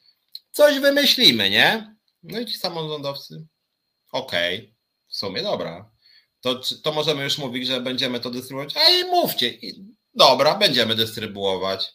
coś 0.52 0.80
wymyślimy, 0.80 1.49
nie? 1.49 1.95
No 2.24 2.40
i 2.40 2.45
ci 2.45 2.58
samorządowcy, 2.58 3.48
okej, 4.12 4.58
okay, 4.58 4.77
w 5.18 5.19
sumie 5.19 5.41
dobra, 5.41 5.91
to, 6.41 6.61
to 6.84 6.91
możemy 6.91 7.23
już 7.23 7.38
mówić, 7.38 7.68
że 7.68 7.81
będziemy 7.81 8.19
to 8.19 8.30
dystrybuować, 8.30 8.77
a 8.77 8.89
i 8.89 9.03
mówcie, 9.03 9.53
dobra, 10.14 10.56
będziemy 10.56 10.95
dystrybuować. 10.95 11.94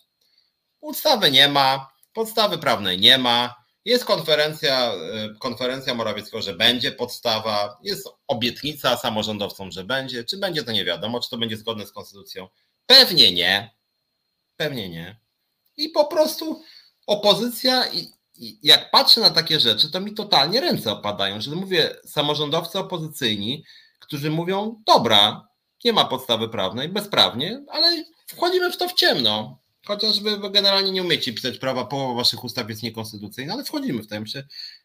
Ustawy 0.80 1.30
nie 1.30 1.48
ma, 1.48 1.92
podstawy 2.12 2.58
prawnej 2.58 3.00
nie 3.00 3.18
ma, 3.18 3.54
jest 3.84 4.04
konferencja, 4.04 4.94
y, 4.94 5.38
konferencja 5.38 5.94
Morawieckiego, 5.94 6.42
że 6.42 6.54
będzie 6.54 6.92
podstawa, 6.92 7.78
jest 7.82 8.08
obietnica 8.26 8.96
samorządowcom, 8.96 9.70
że 9.70 9.84
będzie. 9.84 10.24
Czy 10.24 10.36
będzie, 10.36 10.62
to 10.62 10.72
nie 10.72 10.84
wiadomo. 10.84 11.20
Czy 11.20 11.30
to 11.30 11.38
będzie 11.38 11.56
zgodne 11.56 11.86
z 11.86 11.92
konstytucją? 11.92 12.48
Pewnie 12.86 13.32
nie. 13.32 13.70
Pewnie 14.56 14.88
nie. 14.88 15.20
I 15.76 15.88
po 15.88 16.04
prostu 16.04 16.62
opozycja, 17.06 17.86
i, 17.86 18.08
jak 18.62 18.90
patrzę 18.90 19.20
na 19.20 19.30
takie 19.30 19.60
rzeczy, 19.60 19.90
to 19.90 20.00
mi 20.00 20.14
totalnie 20.14 20.60
ręce 20.60 20.92
opadają, 20.92 21.40
że 21.40 21.50
mówię, 21.50 21.96
samorządowcy 22.04 22.78
opozycyjni, 22.78 23.64
którzy 23.98 24.30
mówią, 24.30 24.82
dobra, 24.86 25.48
nie 25.84 25.92
ma 25.92 26.04
podstawy 26.04 26.48
prawnej, 26.48 26.88
bezprawnie, 26.88 27.64
ale 27.68 28.04
wchodzimy 28.26 28.72
w 28.72 28.76
to 28.76 28.88
w 28.88 28.94
ciemno. 28.94 29.58
Chociaż 29.86 30.20
wy, 30.20 30.50
generalnie 30.50 30.90
nie 30.90 31.02
umiecie 31.02 31.32
pisać 31.32 31.58
prawa, 31.58 31.84
połowa 31.84 32.14
waszych 32.14 32.44
ustaw 32.44 32.68
jest 32.68 32.82
niekonstytucyjna, 32.82 33.54
ale 33.54 33.64
wchodzimy 33.64 34.02
w 34.02 34.08
to. 34.08 34.14
Ja 34.14 34.22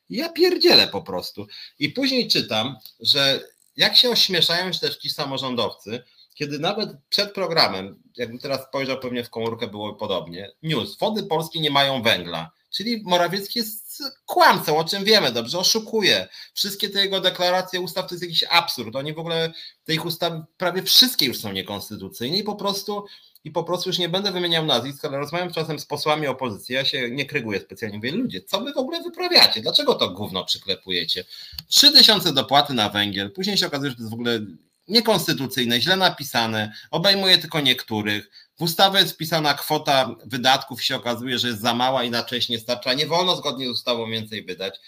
ja 0.10 0.30
pierdzielę 0.30 0.88
po 0.88 1.02
prostu. 1.02 1.48
I 1.80 1.90
później 1.90 2.28
czytam, 2.28 2.76
że 3.00 3.40
jak 3.76 3.98
się 3.98 4.10
ośmieszają 4.10 4.72
też 4.72 4.98
ci 4.98 5.10
samorządowcy, 5.10 6.04
kiedy 6.34 6.60
nawet 6.60 6.90
przed 7.10 7.34
programem, 7.34 8.04
jakbym 8.18 8.40
teraz 8.40 8.68
spojrzał, 8.68 9.00
pewnie 9.00 9.24
w 9.24 9.30
komórkę 9.30 9.68
było 9.68 9.96
podobnie, 9.96 10.52
news, 10.64 10.98
wody 10.98 11.24
polskie 11.24 11.60
nie 11.60 11.70
mają 11.70 12.02
węgla. 12.02 12.52
Czyli 12.78 13.02
Morawiecki 13.06 13.60
jest 13.60 14.04
kłamcą, 14.26 14.78
o 14.78 14.84
czym 14.84 15.04
wiemy 15.04 15.32
dobrze, 15.32 15.60
oszukuje. 15.60 16.28
Wszystkie 16.54 16.90
te 16.90 17.00
jego 17.00 17.22
deklaracje 17.22 17.82
ustaw 17.82 18.08
to 18.08 18.16
jest 18.16 18.24
jakiś 18.24 18.44
absurd. 18.50 18.96
Oni 18.96 19.14
w 19.14 19.20
ogóle, 19.20 19.54
te 19.86 19.94
ich 19.94 20.06
ustawy 20.06 20.44
prawie 20.58 20.84
wszystkie 20.84 21.26
już 21.26 21.40
są 21.40 21.52
niekonstytucyjne 21.52 22.38
i 22.38 22.44
po 22.44 22.56
prostu 22.56 23.06
i 23.44 23.52
po 23.52 23.64
prostu 23.64 23.90
już 23.90 23.98
nie 23.98 24.10
będę 24.10 24.32
wymieniał 24.32 24.66
nazwisk, 24.66 25.06
ale 25.06 25.18
rozmawiam 25.18 25.54
czasem 25.54 25.80
z 25.80 25.86
posłami 25.86 26.28
opozycji, 26.28 26.76
ja 26.76 26.86
się 26.86 27.12
nie 27.12 27.26
kryguję 27.26 27.60
specjalnie, 27.60 27.98
mówię, 27.98 28.12
ludzie, 28.12 28.42
co 28.42 28.62
wy 28.62 28.74
w 28.74 28.78
ogóle 28.78 29.04
wyprawiacie? 29.04 29.62
Dlaczego 29.62 29.96
to 29.96 30.10
gówno 30.10 30.46
przyklepujecie? 30.46 31.26
Trzy 31.68 31.92
tysiące 31.92 32.34
dopłaty 32.34 32.74
na 32.74 32.90
węgiel, 32.90 33.32
później 33.32 33.58
się 33.58 33.68
okazuje, 33.68 33.90
że 33.90 33.96
to 33.96 34.02
jest 34.02 34.12
w 34.12 34.14
ogóle 34.14 34.40
niekonstytucyjne, 34.88 35.82
źle 35.82 35.96
napisane, 35.96 36.74
obejmuje 36.92 37.38
tylko 37.38 37.60
niektórych. 37.60 38.47
W 38.60 38.62
ustawie 38.62 39.00
jest 39.00 39.14
wpisana 39.14 39.54
kwota 39.54 40.16
wydatków, 40.26 40.84
się 40.84 40.96
okazuje, 40.96 41.40
że 41.40 41.48
jest 41.48 41.62
za 41.62 41.74
mała, 41.74 42.04
inaczej 42.04 42.42
się 42.42 42.54
nie 42.54 42.60
starcza. 42.60 42.94
Nie 42.94 43.08
wolno 43.08 43.36
zgodnie 43.36 43.68
z 43.68 43.70
ustawą 43.70 44.10
więcej 44.10 44.46
wydać. 44.46 44.80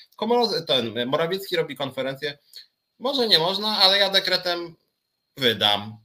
Ten 0.68 1.10
Morawiecki 1.10 1.56
robi 1.56 1.76
konferencję. 1.76 2.38
Może 3.00 3.28
nie 3.28 3.40
można, 3.40 3.78
ale 3.78 3.98
ja 3.98 4.10
dekretem 4.10 4.76
wydam. 5.38 5.98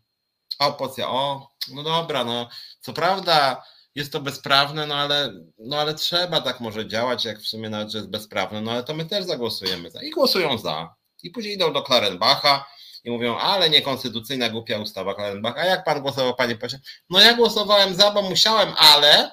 A 0.58 0.66
opozycja, 0.66 1.08
o, 1.08 1.50
no 1.72 1.82
dobra, 1.82 2.24
no 2.24 2.48
co 2.80 2.92
prawda 2.92 3.64
jest 3.94 4.12
to 4.12 4.20
bezprawne, 4.20 4.86
no 4.86 4.94
ale, 4.94 5.32
no 5.58 5.78
ale 5.78 5.94
trzeba 5.94 6.40
tak 6.40 6.60
może 6.60 6.88
działać, 6.88 7.24
jak 7.24 7.40
w 7.40 7.46
sumie 7.46 7.70
nawet, 7.70 7.90
że 7.90 7.98
jest 7.98 8.10
bezprawne, 8.10 8.60
no 8.60 8.72
ale 8.72 8.84
to 8.84 8.94
my 8.94 9.06
też 9.06 9.24
zagłosujemy 9.24 9.90
za. 9.90 10.02
I 10.02 10.10
głosują 10.10 10.58
za. 10.58 10.94
I 11.22 11.30
później 11.30 11.54
idą 11.54 11.72
do 11.72 11.82
Klarenbacha 11.82 12.66
i 13.04 13.10
mówią, 13.10 13.36
ale 13.36 13.70
niekonstytucyjna, 13.70 14.48
głupia 14.48 14.78
ustawa 14.78 15.14
Klarenbach. 15.14 15.58
A 15.58 15.64
jak 15.64 15.84
pan 15.84 16.00
głosował, 16.02 16.34
panie 16.34 16.56
pośle? 16.56 16.78
No 17.10 17.20
ja 17.20 17.34
głosowałem 17.34 17.94
za, 17.94 18.10
bo 18.10 18.22
musiałem, 18.22 18.68
ale 18.76 19.30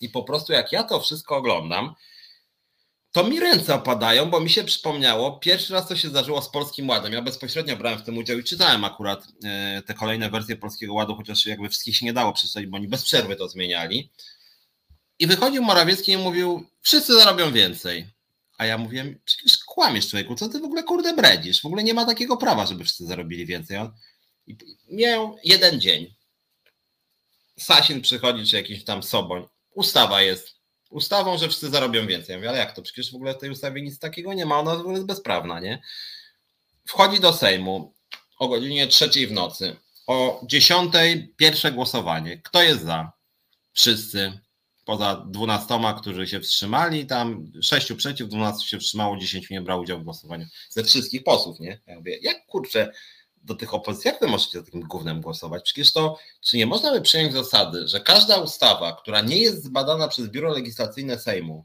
i 0.00 0.08
po 0.08 0.22
prostu 0.22 0.52
jak 0.52 0.72
ja 0.72 0.84
to 0.84 1.00
wszystko 1.00 1.36
oglądam, 1.36 1.94
to 3.12 3.24
mi 3.24 3.40
ręce 3.40 3.74
opadają, 3.74 4.30
bo 4.30 4.40
mi 4.40 4.50
się 4.50 4.64
przypomniało, 4.64 5.38
pierwszy 5.38 5.72
raz 5.72 5.88
to 5.88 5.96
się 5.96 6.08
zdarzyło 6.08 6.42
z 6.42 6.50
Polskim 6.50 6.88
Ładem. 6.88 7.12
Ja 7.12 7.22
bezpośrednio 7.22 7.76
brałem 7.76 7.98
w 7.98 8.02
tym 8.02 8.18
udział 8.18 8.38
i 8.38 8.44
czytałem 8.44 8.84
akurat 8.84 9.26
e, 9.44 9.82
te 9.86 9.94
kolejne 9.94 10.30
wersje 10.30 10.56
Polskiego 10.56 10.94
Ładu, 10.94 11.14
chociaż 11.16 11.46
jakby 11.46 11.68
wszystkich 11.68 11.96
się 11.96 12.06
nie 12.06 12.12
dało 12.12 12.32
przeczytać, 12.32 12.66
bo 12.66 12.76
oni 12.76 12.88
bez 12.88 13.04
przerwy 13.04 13.36
to 13.36 13.48
zmieniali. 13.48 14.10
I 15.18 15.26
wychodził 15.26 15.62
Morawiecki 15.62 16.12
i 16.12 16.16
mówił, 16.16 16.66
wszyscy 16.82 17.14
zarobią 17.14 17.52
więcej. 17.52 18.15
A 18.58 18.66
ja 18.66 18.78
mówiłem, 18.78 19.20
przecież 19.24 19.58
kłamiesz 19.58 20.08
człowieku, 20.08 20.34
co 20.34 20.48
ty 20.48 20.60
w 20.60 20.64
ogóle 20.64 20.82
kurde 20.82 21.12
bredzisz? 21.12 21.62
W 21.62 21.66
ogóle 21.66 21.84
nie 21.84 21.94
ma 21.94 22.06
takiego 22.06 22.36
prawa, 22.36 22.66
żeby 22.66 22.84
wszyscy 22.84 23.06
zarobili 23.06 23.46
więcej. 23.46 23.78
I 24.46 24.56
miał 24.90 25.36
jeden 25.44 25.80
dzień. 25.80 26.14
Sasin 27.58 28.02
przychodzi, 28.02 28.46
czy 28.46 28.56
jakiś 28.56 28.84
tam 28.84 29.02
Soboń. 29.02 29.46
Ustawa 29.74 30.22
jest, 30.22 30.56
ustawą, 30.90 31.38
że 31.38 31.48
wszyscy 31.48 31.70
zarobią 31.70 32.06
więcej. 32.06 32.32
Ja 32.32 32.38
mówię, 32.38 32.48
ale 32.48 32.58
jak 32.58 32.74
to? 32.76 32.82
Przecież 32.82 33.12
w 33.12 33.14
ogóle 33.14 33.34
w 33.34 33.38
tej 33.38 33.50
ustawie 33.50 33.82
nic 33.82 33.98
takiego 33.98 34.34
nie 34.34 34.46
ma, 34.46 34.58
ona 34.58 34.76
w 34.76 34.80
ogóle 34.80 34.94
jest 34.94 35.06
bezprawna, 35.06 35.60
nie? 35.60 35.82
Wchodzi 36.88 37.20
do 37.20 37.32
Sejmu 37.32 37.94
o 38.38 38.48
godzinie 38.48 38.86
trzeciej 38.86 39.26
w 39.26 39.32
nocy. 39.32 39.76
O 40.06 40.40
dziesiątej 40.46 41.34
pierwsze 41.36 41.72
głosowanie. 41.72 42.38
Kto 42.38 42.62
jest 42.62 42.84
za? 42.84 43.12
Wszyscy. 43.72 44.40
Poza 44.86 45.24
dwunastoma, 45.26 45.94
którzy 45.94 46.26
się 46.26 46.40
wstrzymali, 46.40 47.06
tam 47.06 47.52
sześciu 47.62 47.96
przeciw, 47.96 48.28
dwunastu 48.28 48.68
się 48.68 48.78
wstrzymało, 48.78 49.16
dziesięciu 49.16 49.54
nie 49.54 49.60
brało 49.60 49.82
udziału 49.82 50.00
w 50.00 50.04
głosowaniu. 50.04 50.46
Ze 50.70 50.84
wszystkich 50.84 51.24
posłów, 51.24 51.60
nie? 51.60 51.80
Ja 51.86 51.96
mówię, 51.96 52.18
jak 52.22 52.46
kurczę, 52.46 52.92
do 53.36 53.54
tych 53.54 53.74
opozycji, 53.74 54.08
jak 54.08 54.20
wy 54.20 54.26
możecie 54.26 54.58
za 54.58 54.64
takim 54.64 54.80
głównym 54.80 55.20
głosować? 55.20 55.62
Przecież 55.62 55.92
to, 55.92 56.18
czy 56.40 56.56
nie 56.56 56.66
można 56.66 56.92
by 56.92 57.00
przyjąć 57.00 57.32
zasady, 57.32 57.88
że 57.88 58.00
każda 58.00 58.36
ustawa, 58.36 58.92
która 58.92 59.20
nie 59.20 59.38
jest 59.38 59.64
zbadana 59.64 60.08
przez 60.08 60.28
Biuro 60.28 60.52
Legislacyjne 60.52 61.18
Sejmu, 61.18 61.64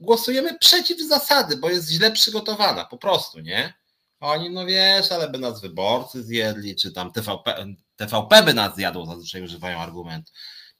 głosujemy 0.00 0.58
przeciw 0.58 1.08
zasady, 1.08 1.56
bo 1.56 1.70
jest 1.70 1.90
źle 1.90 2.12
przygotowana, 2.12 2.84
po 2.84 2.98
prostu, 2.98 3.40
nie? 3.40 3.74
Oni, 4.20 4.50
no 4.50 4.66
wiesz, 4.66 5.12
ale 5.12 5.28
by 5.28 5.38
nas 5.38 5.60
wyborcy 5.60 6.22
zjedli, 6.22 6.76
czy 6.76 6.92
tam 6.92 7.12
TVP, 7.12 7.66
TVP 7.96 8.42
by 8.42 8.54
nas 8.54 8.74
zjadło, 8.74 9.06
zazwyczaj 9.06 9.42
używają 9.42 9.78
argumentu. 9.78 10.32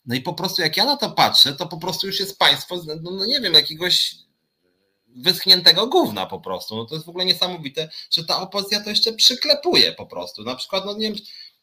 No 0.06 0.14
i 0.14 0.20
po 0.20 0.34
prostu 0.34 0.62
jak 0.62 0.76
ja 0.76 0.84
na 0.84 0.96
to 0.96 1.10
patrzę, 1.10 1.52
to 1.52 1.66
po 1.66 1.78
prostu 1.78 2.06
już 2.06 2.20
jest 2.20 2.38
państwo, 2.38 2.76
no, 2.86 3.10
no 3.10 3.26
nie 3.26 3.40
wiem, 3.40 3.54
jakiegoś 3.54 4.14
wyschniętego 5.16 5.86
gówna 5.86 6.26
po 6.26 6.40
prostu. 6.40 6.76
No 6.76 6.84
to 6.84 6.94
jest 6.94 7.06
w 7.06 7.08
ogóle 7.08 7.24
niesamowite, 7.24 7.90
że 8.10 8.24
ta 8.24 8.40
opozycja 8.40 8.80
to 8.80 8.90
jeszcze 8.90 9.12
przyklepuje 9.12 9.92
po 9.92 10.06
prostu. 10.06 10.42
Na 10.44 10.56
przykład, 10.56 10.84
no 10.84 10.94
nie 10.94 11.08
wiem, 11.12 11.16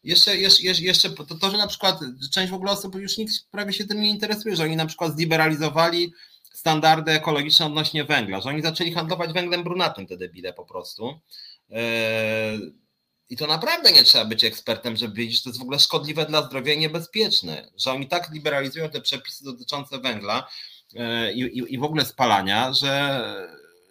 jeszcze, 0.04 0.38
jeszcze, 0.38 0.64
jeszcze 0.64 1.10
to, 1.10 1.36
to, 1.36 1.52
że 1.52 1.58
na 1.58 1.68
przykład 1.68 2.00
część 2.34 2.52
w 2.52 2.56
ogóle 2.56 2.72
osób 2.72 2.96
już 2.96 3.18
nikt 3.18 3.34
prawie 3.52 3.74
się 3.74 3.86
tym 3.86 4.02
nie 4.02 4.10
interesuje, 4.10 4.56
że 4.56 4.64
oni 4.64 4.76
na 4.76 4.86
przykład 4.86 5.16
zliberalizowali 5.16 6.14
standardy 6.54 7.12
ekologiczne 7.12 7.66
odnośnie 7.66 8.04
węgla, 8.04 8.42
że 8.42 8.50
oni 8.50 8.62
zaczęli 8.62 8.92
handlować 8.92 9.34
węglem 9.34 9.64
brunatnym 9.64 10.08
te 10.08 10.18
debile 10.18 10.54
po 10.54 10.66
prostu. 10.66 11.20
Yy, 11.70 11.78
I 13.30 13.38
to 13.38 13.48
naprawdę 13.48 13.92
nie 13.92 14.04
trzeba 14.04 14.26
być 14.26 14.44
ekspertem, 14.44 14.98
żeby 14.98 15.14
wiedzieć, 15.14 15.38
że 15.38 15.44
to 15.44 15.50
jest 15.50 15.60
w 15.60 15.64
ogóle 15.64 15.80
szkodliwe 15.80 16.26
dla 16.26 16.48
zdrowia 16.48 16.74
i 16.74 16.80
niebezpieczne, 16.80 17.72
że 17.78 17.92
oni 17.92 18.08
tak 18.08 18.32
liberalizują 18.32 18.90
te 18.90 19.02
przepisy 19.02 19.44
dotyczące 19.44 20.00
węgla, 20.00 20.48
E, 20.96 21.34
i, 21.34 21.74
i 21.74 21.78
w 21.78 21.84
ogóle 21.84 22.06
spalania, 22.06 22.74
że, 22.74 23.22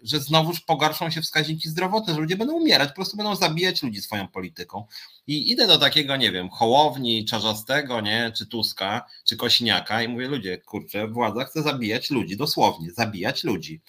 że 0.02 0.20
znowuż 0.20 0.60
pogarszą 0.60 1.10
się 1.10 1.22
wskaźniki 1.22 1.68
zdrowotne, 1.68 2.14
że 2.14 2.20
ludzie 2.20 2.36
będą 2.36 2.54
umierać, 2.54 2.88
po 2.88 2.94
prostu 2.94 3.16
będą 3.16 3.36
zabijać 3.36 3.82
ludzi 3.82 4.02
swoją 4.02 4.28
polityką. 4.28 4.86
I 5.26 5.50
idę 5.50 5.66
do 5.66 5.78
takiego, 5.78 6.16
nie 6.16 6.32
wiem, 6.32 6.50
Hołowni, 6.50 7.24
Czarzastego, 7.24 8.00
nie, 8.00 8.32
czy 8.36 8.46
Tuska, 8.46 9.06
czy 9.24 9.36
Kośniaka 9.36 10.02
i 10.02 10.08
mówię, 10.08 10.28
ludzie, 10.28 10.58
kurczę, 10.58 11.08
władza 11.08 11.44
chce 11.44 11.62
zabijać 11.62 12.10
ludzi, 12.10 12.36
dosłownie, 12.36 12.92
zabijać 12.92 13.44
ludzi. 13.44 13.80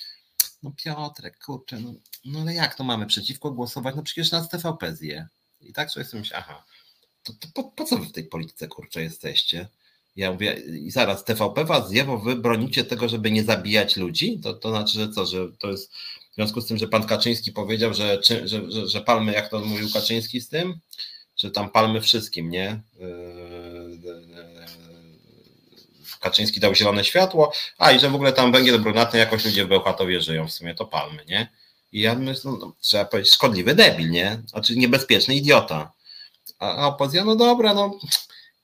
No 0.63 0.71
Piotrek, 0.83 1.37
kurczę, 1.45 1.79
no, 1.79 1.93
no 2.25 2.39
ale 2.39 2.53
jak 2.53 2.75
to 2.75 2.83
mamy 2.83 3.05
przeciwko 3.05 3.51
głosować? 3.51 3.95
No 3.95 4.03
przecież 4.03 4.31
nas 4.31 4.49
TVP 4.49 4.95
zje. 4.95 5.27
I 5.61 5.73
tak 5.73 5.91
sobie 5.91 6.05
myślę, 6.13 6.37
aha, 6.37 6.65
to, 7.23 7.33
to 7.33 7.47
po, 7.53 7.63
po 7.63 7.83
co 7.83 7.97
wy 7.97 8.05
w 8.05 8.11
tej 8.11 8.23
polityce, 8.23 8.67
kurczę, 8.67 9.01
jesteście? 9.01 9.67
Ja 10.15 10.31
mówię, 10.31 10.53
i 10.53 10.91
zaraz, 10.91 11.23
TVP 11.23 11.65
was 11.65 11.89
zje, 11.89 12.03
bo 12.03 12.17
wy 12.17 12.35
bronicie 12.35 12.83
tego, 12.83 13.09
żeby 13.09 13.31
nie 13.31 13.43
zabijać 13.43 13.97
ludzi? 13.97 14.39
To, 14.43 14.53
to 14.53 14.69
znaczy, 14.69 14.93
że 14.93 15.09
co, 15.09 15.25
że 15.25 15.47
to 15.59 15.71
jest 15.71 15.93
w 16.31 16.35
związku 16.35 16.61
z 16.61 16.67
tym, 16.67 16.77
że 16.77 16.87
pan 16.87 17.03
Kaczyński 17.03 17.51
powiedział, 17.51 17.93
że, 17.93 18.19
że, 18.23 18.47
że, 18.47 18.87
że 18.87 19.01
palmy, 19.01 19.33
jak 19.33 19.49
to 19.49 19.59
mówił 19.59 19.89
Kaczyński 19.93 20.41
z 20.41 20.49
tym, 20.49 20.79
że 21.37 21.51
tam 21.51 21.69
palmy 21.69 22.01
wszystkim, 22.01 22.49
nie? 22.49 22.81
Yy, 22.99 23.97
Kaczyński 26.19 26.59
dał 26.59 26.75
zielone 26.75 27.03
światło, 27.03 27.51
a 27.77 27.91
i 27.91 27.99
że 27.99 28.09
w 28.09 28.15
ogóle 28.15 28.33
tam 28.33 28.51
węgiel 28.51 28.79
brunatny 28.79 29.19
jakoś 29.19 29.45
ludzie 29.45 29.65
w 29.65 29.67
Bełchatowie 29.67 30.21
żyją, 30.21 30.47
w 30.47 30.53
sumie 30.53 30.75
to 30.75 30.85
palmy, 30.85 31.25
nie? 31.27 31.51
I 31.91 32.01
ja 32.01 32.15
myślę, 32.15 32.51
no, 32.59 32.73
trzeba 32.81 33.05
powiedzieć, 33.05 33.33
szkodliwy 33.33 33.75
debil, 33.75 34.09
nie? 34.09 34.41
Znaczy 34.47 34.75
niebezpieczny 34.75 35.35
idiota. 35.35 35.91
A, 36.59 36.87
opozycja, 36.87 37.25
no 37.25 37.35
dobra, 37.35 37.73
no 37.73 37.99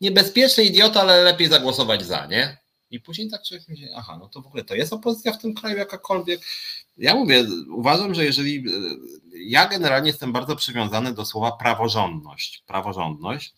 niebezpieczny 0.02 0.64
idiota, 0.64 1.02
ale 1.02 1.22
lepiej 1.22 1.50
zagłosować 1.50 2.06
za, 2.06 2.26
nie? 2.26 2.58
I 2.92 3.00
później 3.00 3.30
tak 3.30 3.44
człowiek 3.44 3.68
myśli, 3.68 3.88
aha, 3.96 4.18
no 4.20 4.28
to 4.28 4.42
w 4.42 4.48
ogóle 4.48 4.64
to 4.64 4.76
jest 4.76 4.94
opozycja 4.94 5.34
w 5.34 5.42
tym 5.42 5.54
kraju 5.54 5.78
jakakolwiek. 5.78 6.42
Ja 6.98 7.16
mówię, 7.16 7.46
uważam, 7.70 8.16
że 8.16 8.26
jeżeli. 8.26 8.66
Ja 9.34 9.68
generalnie 9.68 10.08
jestem 10.08 10.34
bardzo 10.34 10.56
przywiązany 10.56 11.14
do 11.14 11.26
słowa 11.26 11.52
praworządność. 11.52 12.64
Praworządność. 12.66 13.54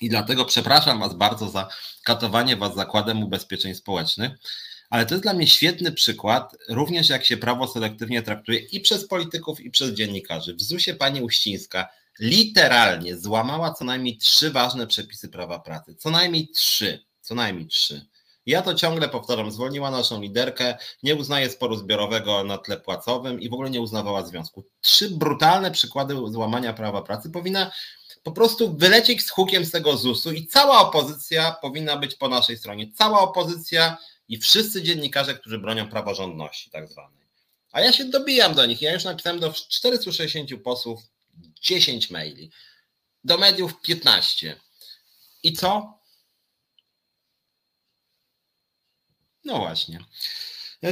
I 0.00 0.08
dlatego 0.08 0.44
przepraszam 0.44 1.00
Was 1.00 1.14
bardzo 1.14 1.48
za 1.48 1.68
katowanie 2.02 2.56
Was 2.56 2.74
zakładem 2.74 3.22
ubezpieczeń 3.22 3.74
społecznych, 3.74 4.32
ale 4.92 5.06
to 5.06 5.14
jest 5.14 5.22
dla 5.22 5.34
mnie 5.34 5.46
świetny 5.46 5.92
przykład, 5.92 6.56
również 6.68 7.08
jak 7.08 7.24
się 7.24 7.36
prawo 7.36 7.68
selektywnie 7.68 8.22
traktuje 8.22 8.58
i 8.58 8.80
przez 8.80 9.08
polityków, 9.08 9.60
i 9.60 9.70
przez 9.70 9.90
dziennikarzy. 9.90 10.54
W 10.54 10.62
ZUS-ie 10.62 10.96
pani 10.96 11.22
Uścińska 11.22 11.88
literalnie 12.18 13.16
złamała 13.16 13.74
co 13.74 13.84
najmniej 13.84 14.18
trzy 14.18 14.50
ważne 14.50 14.86
przepisy 14.86 15.28
prawa 15.28 15.58
pracy. 15.58 15.94
Co 15.94 16.10
najmniej 16.10 16.48
trzy. 16.48 17.04
Co 17.20 17.34
najmniej 17.34 17.66
trzy. 17.66 18.06
Ja 18.46 18.62
to 18.62 18.74
ciągle 18.74 19.08
powtarzam, 19.08 19.50
zwolniła 19.50 19.90
naszą 19.90 20.20
liderkę, 20.20 20.78
nie 21.02 21.16
uznaje 21.16 21.50
sporu 21.50 21.76
zbiorowego 21.76 22.44
na 22.44 22.58
tle 22.58 22.76
płacowym 22.76 23.40
i 23.40 23.48
w 23.48 23.52
ogóle 23.52 23.70
nie 23.70 23.80
uznawała 23.80 24.26
związku. 24.26 24.64
Trzy 24.80 25.10
brutalne 25.10 25.70
przykłady 25.70 26.14
złamania 26.26 26.72
prawa 26.72 27.02
pracy 27.02 27.30
powinna 27.30 27.72
po 28.22 28.32
prostu 28.32 28.76
wylecieć 28.76 29.22
z 29.22 29.30
hukiem 29.30 29.64
z 29.64 29.70
tego 29.70 29.96
ZUS-u 29.96 30.32
i 30.32 30.46
cała 30.46 30.80
opozycja 30.80 31.56
powinna 31.62 31.96
być 31.96 32.14
po 32.14 32.28
naszej 32.28 32.56
stronie. 32.56 32.92
Cała 32.94 33.20
opozycja 33.20 33.96
i 34.32 34.38
wszyscy 34.38 34.82
dziennikarze, 34.82 35.34
którzy 35.34 35.58
bronią 35.58 35.88
praworządności 35.88 36.70
tak 36.70 36.88
zwanej. 36.88 37.26
A 37.72 37.80
ja 37.80 37.92
się 37.92 38.04
dobijam 38.04 38.54
do 38.54 38.66
nich. 38.66 38.82
Ja 38.82 38.92
już 38.92 39.04
napisałem 39.04 39.40
do 39.40 39.52
460 39.52 40.62
posłów 40.62 41.00
10 41.60 42.10
maili, 42.10 42.50
do 43.24 43.38
mediów 43.38 43.80
15. 43.80 44.60
I 45.42 45.52
co? 45.52 45.98
No 49.44 49.58
właśnie. 49.58 49.98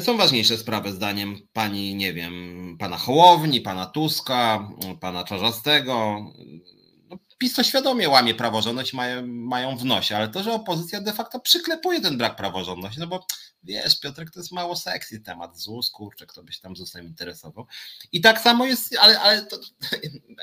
Są 0.00 0.16
ważniejsze 0.16 0.58
sprawy 0.58 0.92
zdaniem 0.92 1.48
pani, 1.52 1.94
nie 1.94 2.12
wiem, 2.12 2.76
pana 2.78 2.98
Hołowni, 2.98 3.60
pana 3.60 3.86
Tuska, 3.86 4.68
pana 5.00 5.24
Czarzastego. 5.24 6.24
PiS 7.40 7.54
to 7.54 7.62
świadomie 7.62 8.08
łamie 8.08 8.34
praworządność, 8.34 8.92
mają, 8.92 9.26
mają 9.26 9.76
w 9.76 9.84
nosie, 9.84 10.16
ale 10.16 10.28
to, 10.28 10.42
że 10.42 10.52
opozycja 10.52 11.00
de 11.00 11.12
facto 11.12 11.40
przyklepuje 11.40 12.00
ten 12.00 12.18
brak 12.18 12.36
praworządności, 12.36 13.00
no 13.00 13.06
bo 13.06 13.26
wiesz, 13.62 14.00
Piotrek, 14.00 14.30
to 14.30 14.40
jest 14.40 14.52
mało 14.52 14.76
sexy 14.76 15.20
temat, 15.20 15.58
ZUS, 15.58 15.90
kurczę, 15.90 16.26
kto 16.26 16.42
by 16.42 16.52
się 16.52 16.60
tam 16.60 16.76
ZUSem 16.76 17.06
interesował. 17.06 17.66
I 18.12 18.20
tak 18.20 18.40
samo 18.40 18.66
jest, 18.66 18.96
ale, 19.00 19.20
ale 19.20 19.42
to, 19.42 19.58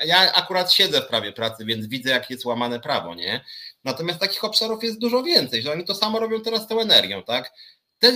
ja 0.04 0.32
akurat 0.32 0.72
siedzę 0.72 1.00
w 1.00 1.06
prawie 1.06 1.32
pracy, 1.32 1.64
więc 1.64 1.86
widzę, 1.86 2.10
jak 2.10 2.30
jest 2.30 2.44
łamane 2.44 2.80
prawo, 2.80 3.14
nie? 3.14 3.44
Natomiast 3.84 4.20
takich 4.20 4.44
obszarów 4.44 4.84
jest 4.84 4.98
dużo 4.98 5.22
więcej, 5.22 5.62
że 5.62 5.72
oni 5.72 5.84
to 5.84 5.94
samo 5.94 6.18
robią 6.18 6.40
teraz 6.40 6.66
tą 6.66 6.80
energią, 6.80 7.22
tak? 7.22 7.52
Te, 7.98 8.12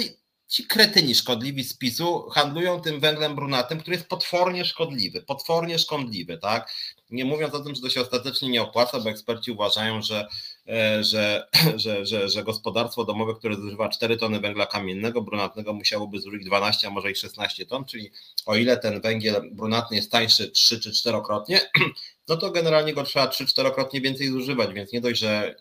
ci 0.52 0.66
kretyni 0.66 1.14
szkodliwi 1.14 1.64
z 1.64 1.76
PiSu 1.76 2.30
handlują 2.30 2.80
tym 2.80 3.00
węglem 3.00 3.34
brunatnym, 3.34 3.80
który 3.80 3.96
jest 3.96 4.08
potwornie 4.08 4.64
szkodliwy, 4.64 5.22
potwornie 5.22 5.78
szkodliwy, 5.78 6.38
tak? 6.38 6.72
Nie 7.12 7.24
mówiąc 7.24 7.54
o 7.54 7.60
tym, 7.60 7.74
że 7.74 7.80
to 7.80 7.90
się 7.90 8.00
ostatecznie 8.00 8.48
nie 8.48 8.62
opłaca, 8.62 9.00
bo 9.00 9.10
eksperci 9.10 9.52
uważają, 9.52 10.02
że, 10.02 10.28
e, 10.68 11.04
że, 11.04 11.48
że, 11.76 12.06
że, 12.06 12.28
że 12.28 12.44
gospodarstwo 12.44 13.04
domowe, 13.04 13.34
które 13.34 13.56
zużywa 13.56 13.88
4 13.88 14.16
tony 14.16 14.40
węgla 14.40 14.66
kamiennego, 14.66 15.22
brunatnego, 15.22 15.72
musiałoby 15.72 16.20
zużyć 16.20 16.44
12, 16.44 16.86
a 16.86 16.90
może 16.90 17.10
i 17.10 17.16
16 17.16 17.66
ton, 17.66 17.84
czyli 17.84 18.10
o 18.46 18.56
ile 18.56 18.76
ten 18.76 19.00
węgiel 19.00 19.50
brunatny 19.52 19.96
jest 19.96 20.10
tańszy 20.10 20.50
3 20.50 20.80
czy 20.80 20.90
4-krotnie, 20.90 21.60
no 22.28 22.36
to 22.36 22.50
generalnie 22.50 22.94
go 22.94 23.02
trzeba 23.02 23.26
3-4-krotnie 23.26 24.00
więcej 24.00 24.28
zużywać, 24.28 24.72
więc 24.72 24.92
nie 24.92 25.00
dość, 25.00 25.20
że 25.20 25.54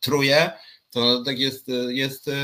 truje, 0.00 0.50
to 0.90 1.22
tak 1.24 1.38
jest, 1.38 1.68
jest 1.88 2.28
e, 2.28 2.32
e, 2.32 2.34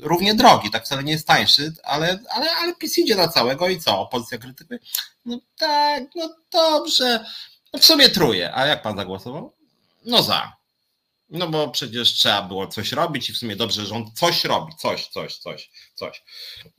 równie 0.00 0.34
drogi, 0.34 0.70
tak 0.70 0.84
wcale 0.84 1.04
nie 1.04 1.12
jest 1.12 1.26
tańszy, 1.26 1.72
ale, 1.82 2.18
ale, 2.30 2.50
ale 2.50 2.74
PiS 2.74 2.98
idzie 2.98 3.16
na 3.16 3.28
całego 3.28 3.68
i 3.68 3.80
co? 3.80 4.00
Opozycja 4.00 4.38
krytykuje? 4.38 4.80
No 5.24 5.38
tak, 5.58 6.02
no 6.14 6.34
dobrze. 6.52 7.24
No 7.72 7.80
w 7.80 7.84
sumie 7.84 8.08
truje. 8.08 8.54
A 8.54 8.66
jak 8.66 8.82
pan 8.82 8.96
zagłosował? 8.96 9.52
No 10.04 10.22
za. 10.22 10.61
No 11.32 11.48
bo 11.48 11.68
przecież 11.68 12.12
trzeba 12.12 12.42
było 12.42 12.66
coś 12.66 12.92
robić 12.92 13.30
i 13.30 13.32
w 13.32 13.36
sumie 13.36 13.56
dobrze, 13.56 13.86
rząd 13.86 14.18
coś 14.18 14.44
robi, 14.44 14.72
coś, 14.78 15.08
coś, 15.08 15.38
coś, 15.38 15.70
coś. 15.94 16.24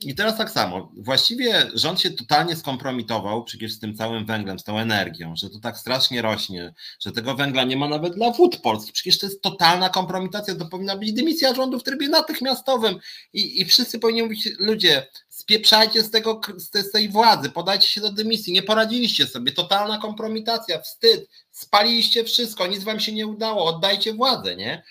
I 0.00 0.14
teraz 0.14 0.38
tak 0.38 0.50
samo. 0.50 0.92
Właściwie 0.96 1.70
rząd 1.74 2.00
się 2.00 2.10
totalnie 2.10 2.56
skompromitował 2.56 3.44
przecież 3.44 3.72
z 3.72 3.78
tym 3.78 3.94
całym 3.94 4.26
węglem, 4.26 4.58
z 4.58 4.64
tą 4.64 4.78
energią, 4.78 5.36
że 5.36 5.50
to 5.50 5.58
tak 5.60 5.78
strasznie 5.78 6.22
rośnie, 6.22 6.74
że 7.00 7.12
tego 7.12 7.34
węgla 7.34 7.64
nie 7.64 7.76
ma 7.76 7.88
nawet 7.88 8.14
dla 8.14 8.30
wód 8.30 8.56
polskich. 8.56 8.92
Przecież 8.92 9.18
to 9.18 9.26
jest 9.26 9.42
totalna 9.42 9.88
kompromitacja, 9.88 10.54
to 10.54 10.66
powinna 10.66 10.96
być 10.96 11.12
dymisja 11.12 11.54
rządu 11.54 11.78
w 11.78 11.82
trybie 11.82 12.08
natychmiastowym 12.08 12.98
i, 13.32 13.60
i 13.60 13.64
wszyscy 13.64 13.98
powinni 13.98 14.22
mówić, 14.22 14.48
ludzie, 14.58 15.06
spieprzajcie 15.34 16.02
z, 16.02 16.10
tego, 16.10 16.40
z 16.58 16.90
tej 16.90 17.08
władzy, 17.08 17.50
podajcie 17.50 17.88
się 17.88 18.00
do 18.00 18.12
dymisji, 18.12 18.52
nie 18.52 18.62
poradziliście 18.62 19.26
sobie, 19.26 19.52
totalna 19.52 19.98
kompromitacja, 19.98 20.80
wstyd, 20.80 21.28
spaliliście 21.50 22.24
wszystko, 22.24 22.66
nic 22.66 22.84
wam 22.84 23.00
się 23.00 23.12
nie 23.12 23.26
udało, 23.26 23.64
oddajcie 23.64 24.12
władzę, 24.12 24.56
nie? 24.56 24.82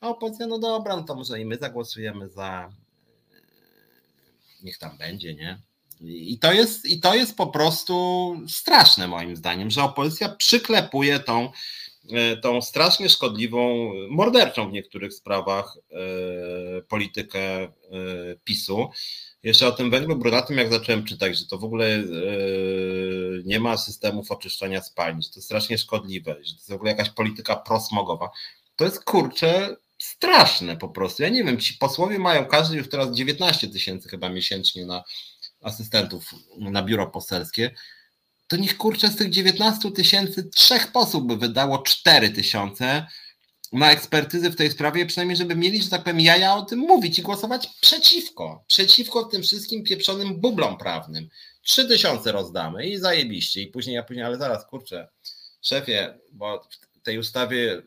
A 0.00 0.08
opozycja, 0.08 0.46
no 0.46 0.58
dobra, 0.58 0.96
no 0.96 1.02
to 1.02 1.14
może 1.14 1.40
i 1.40 1.44
my 1.44 1.56
zagłosujemy 1.56 2.28
za, 2.28 2.72
niech 4.62 4.78
tam 4.78 4.98
będzie, 4.98 5.34
nie? 5.34 5.62
I 6.00 6.38
to 6.38 6.52
jest, 6.52 6.86
i 6.86 7.00
to 7.00 7.14
jest 7.14 7.36
po 7.36 7.46
prostu 7.46 8.34
straszne 8.48 9.08
moim 9.08 9.36
zdaniem, 9.36 9.70
że 9.70 9.82
opozycja 9.82 10.28
przyklepuje 10.28 11.20
tą, 11.20 11.50
e, 12.12 12.36
tą 12.36 12.62
strasznie 12.62 13.08
szkodliwą, 13.08 13.92
morderczą 14.10 14.70
w 14.70 14.72
niektórych 14.72 15.14
sprawach 15.14 15.76
e, 15.76 16.82
politykę 16.82 17.40
e, 17.40 17.70
PiSu. 18.44 18.90
Jeszcze 19.42 19.66
o 19.66 19.72
tym 19.72 19.90
węglu 19.90 20.16
brunatnym, 20.16 20.58
jak 20.58 20.70
zacząłem 20.72 21.04
czytać, 21.04 21.38
że 21.38 21.46
to 21.46 21.58
w 21.58 21.64
ogóle 21.64 22.02
nie 23.44 23.60
ma 23.60 23.76
systemów 23.76 24.30
oczyszczania 24.30 24.82
spalin, 24.82 25.22
że 25.22 25.28
to 25.28 25.40
strasznie 25.40 25.78
szkodliwe, 25.78 26.30
że 26.42 26.52
to 26.52 26.56
jest 26.58 26.70
w 26.70 26.74
ogóle 26.74 26.90
jakaś 26.90 27.10
polityka 27.10 27.56
prosmogowa, 27.56 28.30
to 28.76 28.84
jest 28.84 29.04
kurczę 29.04 29.76
straszne 29.98 30.76
po 30.76 30.88
prostu. 30.88 31.22
Ja 31.22 31.28
nie 31.28 31.44
wiem, 31.44 31.58
ci 31.58 31.74
posłowie 31.74 32.18
mają 32.18 32.46
każdy 32.46 32.76
już 32.76 32.88
teraz 32.88 33.10
19 33.10 33.68
tysięcy 33.68 34.08
chyba 34.08 34.28
miesięcznie 34.28 34.86
na 34.86 35.04
asystentów 35.62 36.30
na 36.58 36.82
biuro 36.82 37.06
poselskie. 37.06 37.74
To 38.46 38.56
niech 38.56 38.76
kurczę 38.76 39.08
z 39.08 39.16
tych 39.16 39.30
19 39.30 39.90
tysięcy 39.90 40.50
trzech 40.50 40.92
posłów 40.92 41.26
by 41.26 41.36
wydało 41.36 41.82
4 41.82 42.30
tysiące 42.30 43.06
na 43.72 43.92
ekspertyzy 43.92 44.50
w 44.50 44.56
tej 44.56 44.70
sprawie, 44.70 45.06
przynajmniej 45.06 45.36
żeby 45.36 45.56
mieli, 45.56 45.82
że 45.82 45.90
tak 45.90 46.02
powiem, 46.02 46.20
jaja 46.20 46.54
o 46.54 46.62
tym 46.62 46.78
mówić 46.78 47.18
i 47.18 47.22
głosować 47.22 47.68
przeciwko. 47.80 48.64
Przeciwko 48.66 49.24
tym 49.24 49.42
wszystkim 49.42 49.84
pieprzonym 49.84 50.40
bublom 50.40 50.78
prawnym. 50.78 51.28
3 51.62 51.88
tysiące 51.88 52.32
rozdamy 52.32 52.86
i 52.86 52.98
zajebiście. 52.98 53.62
I 53.62 53.66
później 53.66 53.96
ja 53.96 54.02
później, 54.02 54.24
ale 54.24 54.36
zaraz, 54.36 54.66
kurczę, 54.66 55.08
szefie, 55.62 56.18
bo 56.32 56.68
w 56.94 57.02
tej 57.02 57.18
ustawie 57.18 57.82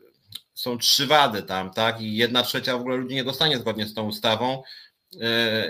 są 0.53 0.77
trzy 0.77 1.07
wady 1.07 1.43
tam, 1.43 1.73
tak? 1.73 2.01
I 2.01 2.15
jedna 2.15 2.43
trzecia 2.43 2.77
w 2.77 2.81
ogóle 2.81 2.97
ludzi 2.97 3.15
nie 3.15 3.23
dostanie 3.23 3.57
zgodnie 3.57 3.85
z 3.85 3.93
tą 3.93 4.07
ustawą. 4.07 4.63
Yy, 5.11 5.21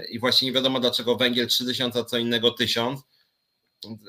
I 0.10 0.20
właśnie 0.20 0.46
nie 0.46 0.52
wiadomo, 0.52 0.80
dlaczego 0.80 1.16
węgiel 1.16 1.48
3000, 1.48 2.00
a 2.00 2.04
co 2.04 2.18
innego 2.18 2.52
1000. 2.52 3.02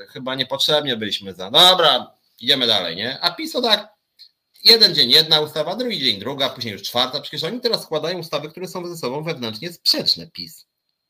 Chyba 0.08 0.34
niepotrzebnie 0.34 0.96
byliśmy 0.96 1.34
za. 1.34 1.50
Dobra, 1.50 2.14
idziemy 2.40 2.66
dalej, 2.66 2.96
nie? 2.96 3.20
A 3.20 3.30
PiS 3.30 3.52
tak, 3.52 3.88
jeden 4.62 4.94
dzień 4.94 5.10
jedna 5.10 5.40
ustawa, 5.40 5.76
drugi 5.76 5.98
dzień 5.98 6.18
druga, 6.18 6.48
później 6.48 6.72
już 6.72 6.82
czwarta. 6.82 7.20
Przecież 7.20 7.44
oni 7.44 7.60
teraz 7.60 7.82
składają 7.82 8.18
ustawy, 8.18 8.48
które 8.48 8.68
są 8.68 8.88
ze 8.88 8.96
sobą 8.96 9.22
wewnętrznie 9.22 9.72
sprzeczne, 9.72 10.26
PiS. 10.26 10.66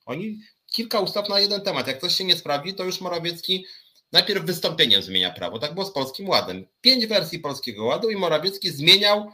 Oni 0.07 0.41
kilka 0.67 1.01
ustaw 1.01 1.29
na 1.29 1.41
jeden 1.41 1.61
temat. 1.61 1.87
Jak 1.87 2.01
coś 2.01 2.17
się 2.17 2.25
nie 2.25 2.37
sprawdzi, 2.37 2.75
to 2.75 2.85
już 2.85 3.01
Morawiecki 3.01 3.67
najpierw 4.13 4.45
wystąpieniem 4.45 5.03
zmienia 5.03 5.31
prawo. 5.31 5.59
Tak 5.59 5.75
było 5.75 5.87
z 5.87 5.93
Polskim 5.93 6.29
Ładem. 6.29 6.67
Pięć 6.81 7.07
wersji 7.07 7.39
Polskiego 7.39 7.85
Ładu 7.85 8.11
i 8.11 8.17
Morawiecki 8.17 8.71
zmieniał 8.71 9.33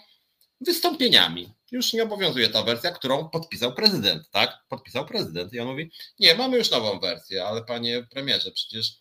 wystąpieniami. 0.60 1.52
Już 1.70 1.92
nie 1.92 2.02
obowiązuje 2.02 2.48
ta 2.48 2.62
wersja, 2.62 2.90
którą 2.90 3.28
podpisał 3.28 3.74
prezydent, 3.74 4.30
tak? 4.30 4.58
Podpisał 4.68 5.06
prezydent 5.06 5.52
i 5.52 5.60
on 5.60 5.68
mówi, 5.68 5.90
nie, 6.20 6.34
mamy 6.34 6.56
już 6.58 6.70
nową 6.70 7.00
wersję, 7.00 7.44
ale 7.44 7.62
panie 7.62 8.06
premierze, 8.10 8.50
przecież 8.52 8.92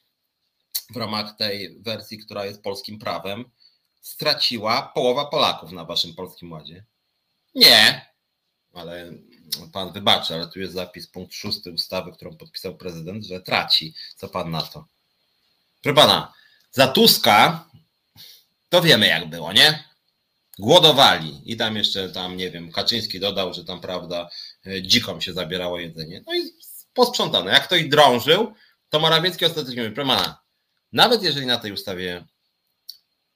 w 0.94 0.98
ramach 0.98 1.38
tej 1.38 1.80
wersji, 1.80 2.18
która 2.18 2.46
jest 2.46 2.62
polskim 2.62 3.00
prawem, 3.00 3.46
straciła 4.08 4.92
połowa 4.96 5.26
Polaków 5.26 5.72
na 5.72 5.86
waszym 5.86 6.16
polskim 6.16 6.52
ładzie. 6.52 6.86
Nie, 7.56 8.06
ale 8.74 9.12
pan 9.74 9.92
wybaczy, 9.94 10.34
ale 10.34 10.48
tu 10.48 10.60
jest 10.60 10.74
zapis 10.74 11.08
punkt 11.08 11.34
szósty 11.34 11.72
ustawy, 11.72 12.12
którą 12.12 12.38
podpisał 12.38 12.78
prezydent, 12.78 13.26
że 13.26 13.42
traci. 13.42 13.94
Co 14.16 14.30
pan 14.30 14.52
na 14.52 14.62
to? 14.62 14.86
Proszę 15.82 15.96
pana, 15.96 16.34
za 16.72 16.88
Tuska 16.88 17.70
to 18.70 18.82
wiemy 18.82 19.08
jak 19.08 19.30
było, 19.30 19.54
nie? 19.54 19.88
głodowali 20.60 21.42
i 21.46 21.58
tam 21.58 21.76
jeszcze 21.76 22.10
tam, 22.10 22.38
nie 22.38 22.52
wiem, 22.52 22.72
Kaczyński 22.72 23.20
dodał, 23.20 23.54
że 23.54 23.66
tam, 23.66 23.82
prawda, 23.82 24.30
dzikom 24.82 25.22
się 25.22 25.34
zabierało 25.34 25.80
jedzenie. 25.80 26.24
No 26.28 26.36
i 26.36 26.42
posprzątane. 26.94 27.52
Jak 27.52 27.64
ktoś 27.64 27.86
drążył, 27.86 28.54
to 28.90 29.00
Morawiecki 29.00 29.46
ostatecznie 29.46 29.84
mówi, 29.84 29.96
Premana, 29.96 30.42
nawet 30.92 31.24
jeżeli 31.24 31.46
na 31.46 31.58
tej 31.58 31.72
ustawie 31.72 32.26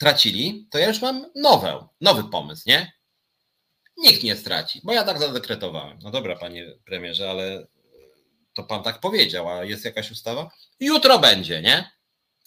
tracili, 0.01 0.67
to 0.71 0.77
ja 0.77 0.87
już 0.87 1.01
mam 1.01 1.31
nowe, 1.35 1.87
nowy 2.01 2.23
pomysł, 2.23 2.63
nie? 2.65 2.91
Nikt 3.97 4.23
nie 4.23 4.35
straci, 4.35 4.81
bo 4.83 4.93
ja 4.93 5.03
tak 5.03 5.19
zadekretowałem. 5.19 5.99
No 6.03 6.11
dobra, 6.11 6.35
panie 6.35 6.65
premierze, 6.85 7.29
ale 7.29 7.67
to 8.53 8.63
pan 8.63 8.83
tak 8.83 8.99
powiedział, 8.99 9.49
a 9.49 9.63
jest 9.63 9.85
jakaś 9.85 10.11
ustawa? 10.11 10.51
Jutro 10.79 11.19
będzie, 11.19 11.61
nie? 11.61 11.91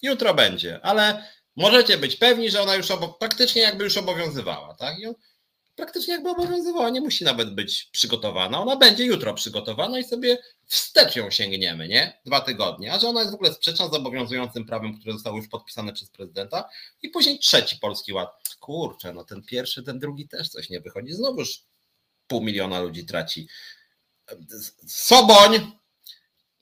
Jutro 0.01 0.33
będzie, 0.33 0.79
ale 0.83 1.29
możecie 1.55 1.97
być 1.97 2.15
pewni, 2.15 2.49
że 2.49 2.61
ona 2.61 2.75
już 2.75 2.87
praktycznie 3.19 3.61
jakby 3.61 3.83
już 3.83 3.97
obowiązywała, 3.97 4.73
tak? 4.73 4.95
Praktycznie 5.75 6.13
jakby 6.13 6.29
obowiązywała, 6.29 6.89
nie 6.89 7.01
musi 7.01 7.23
nawet 7.23 7.55
być 7.55 7.89
przygotowana. 7.91 8.61
Ona 8.61 8.75
będzie 8.75 9.05
jutro 9.05 9.33
przygotowana 9.33 9.99
i 9.99 10.03
sobie 10.03 10.37
wstecz 10.65 11.15
ją 11.15 11.31
sięgniemy, 11.31 11.87
nie? 11.87 12.21
Dwa 12.25 12.41
tygodnie. 12.41 12.93
A 12.93 12.99
że 12.99 13.07
ona 13.07 13.19
jest 13.19 13.31
w 13.31 13.35
ogóle 13.35 13.53
sprzeczna 13.53 13.87
z 13.87 13.93
obowiązującym 13.93 14.65
prawem, 14.65 14.99
które 14.99 15.13
zostało 15.13 15.37
już 15.37 15.47
podpisane 15.47 15.93
przez 15.93 16.09
prezydenta. 16.09 16.69
I 17.01 17.09
później 17.09 17.39
trzeci 17.39 17.77
polski 17.79 18.13
ład. 18.13 18.29
Kurczę, 18.59 19.13
no 19.13 19.23
ten 19.23 19.43
pierwszy, 19.43 19.83
ten 19.83 19.99
drugi 19.99 20.27
też 20.27 20.49
coś 20.49 20.69
nie 20.69 20.79
wychodzi. 20.79 21.13
Znowuż 21.13 21.63
pół 22.27 22.41
miliona 22.41 22.79
ludzi 22.79 23.05
traci. 23.05 23.47
Soboń! 24.87 25.71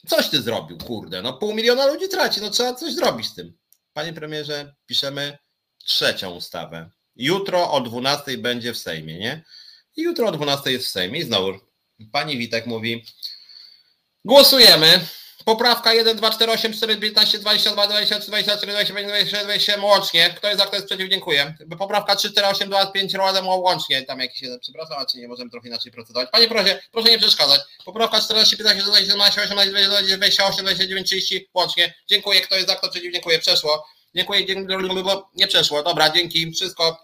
Coś 0.08 0.30
ty 0.30 0.42
zrobił, 0.42 0.78
kurde. 0.78 1.22
No 1.22 1.34
pół 1.34 1.54
miliona 1.54 1.86
ludzi 1.86 2.10
traci, 2.10 2.42
no 2.42 2.50
trzeba 2.50 2.74
coś 2.74 2.94
zrobić 2.94 3.28
z 3.28 3.36
tym. 3.36 3.58
Panie 3.94 4.14
premierze, 4.14 4.76
piszemy 4.86 5.38
trzecią 5.78 6.32
ustawę. 6.32 6.90
Jutro 7.16 7.72
o 7.72 7.82
12 7.82 8.38
będzie 8.38 8.74
w 8.74 8.78
Sejmie, 8.78 9.20
nie? 9.20 9.44
I 9.98 10.02
jutro 10.02 10.28
o 10.28 10.32
12 10.32 10.72
jest 10.72 10.86
w 10.86 10.90
Sejmie. 10.90 11.20
I 11.20 11.24
znowu 11.24 11.60
pani 12.12 12.38
Witek 12.38 12.66
mówi, 12.66 13.06
głosujemy. 14.26 15.08
Poprawka 15.46 15.94
1, 15.94 16.18
2, 16.18 16.32
4, 16.32 16.52
8, 16.52 16.74
4, 16.74 16.98
15, 16.98 17.40
22, 17.40 17.88
23, 17.88 18.28
24, 18.28 18.72
25, 18.74 19.08
26, 19.08 19.44
27 19.44 19.84
łącznie. 19.84 20.34
Kto 20.38 20.48
jest 20.48 20.60
za, 20.60 20.66
kto 20.66 20.76
jest 20.76 20.88
przeciw? 20.88 21.10
Dziękuję. 21.10 21.56
Poprawka 21.80 22.16
3, 22.16 22.32
4, 22.32 22.48
8, 22.48 22.70
2, 22.70 22.86
5 22.86 23.14
razem 23.14 23.48
łącznie. 23.48 24.02
Tam 24.02 24.20
jakiś 24.20 24.42
jeden, 24.42 24.60
przepraszam, 24.60 24.98
a 25.00 25.06
czy 25.06 25.18
nie 25.18 25.28
możemy 25.28 25.50
trochę 25.50 25.68
inaczej 25.68 25.92
procedować. 25.92 26.30
Panie 26.32 26.48
proszę, 26.48 26.82
proszę 26.92 27.10
nie 27.10 27.20
przeszkadzać. 27.20 27.62
Poprawka 27.86 28.22
14, 28.22 28.58
15, 28.58 28.82
16, 28.82 29.06
17, 29.06 29.42
18, 29.42 29.72
19, 29.72 30.18
28, 30.18 30.66
29, 30.66 31.08
30 31.08 31.50
łącznie. 31.54 31.94
Dziękuję. 32.08 32.42
Kto 32.42 32.56
jest 32.56 32.68
za, 32.68 32.76
kto 32.76 32.90
przeciw? 32.90 33.14
Dziękuję. 33.14 33.40
Przeszło. 33.40 33.88
Dziękuję. 34.16 34.46
Nie 35.36 35.48
przeszło. 35.48 35.84
Dobra, 35.84 36.10
dzięki. 36.10 36.52
Wszystko. 36.52 37.00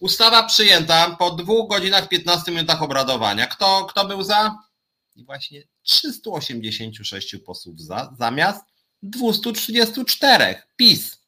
Ustawa 0.00 0.42
przyjęta 0.42 1.16
po 1.18 1.30
dwóch 1.30 1.70
godzinach 1.70 2.08
15 2.08 2.52
minutach 2.52 2.82
obradowania. 2.82 3.46
Kto, 3.46 3.86
kto 3.90 4.04
był 4.04 4.22
za? 4.22 4.58
I 5.16 5.24
właśnie 5.24 5.62
386 5.82 7.36
posłów 7.46 7.80
za, 7.80 8.14
zamiast 8.18 8.64
234. 9.02 10.62
PiS. 10.76 11.22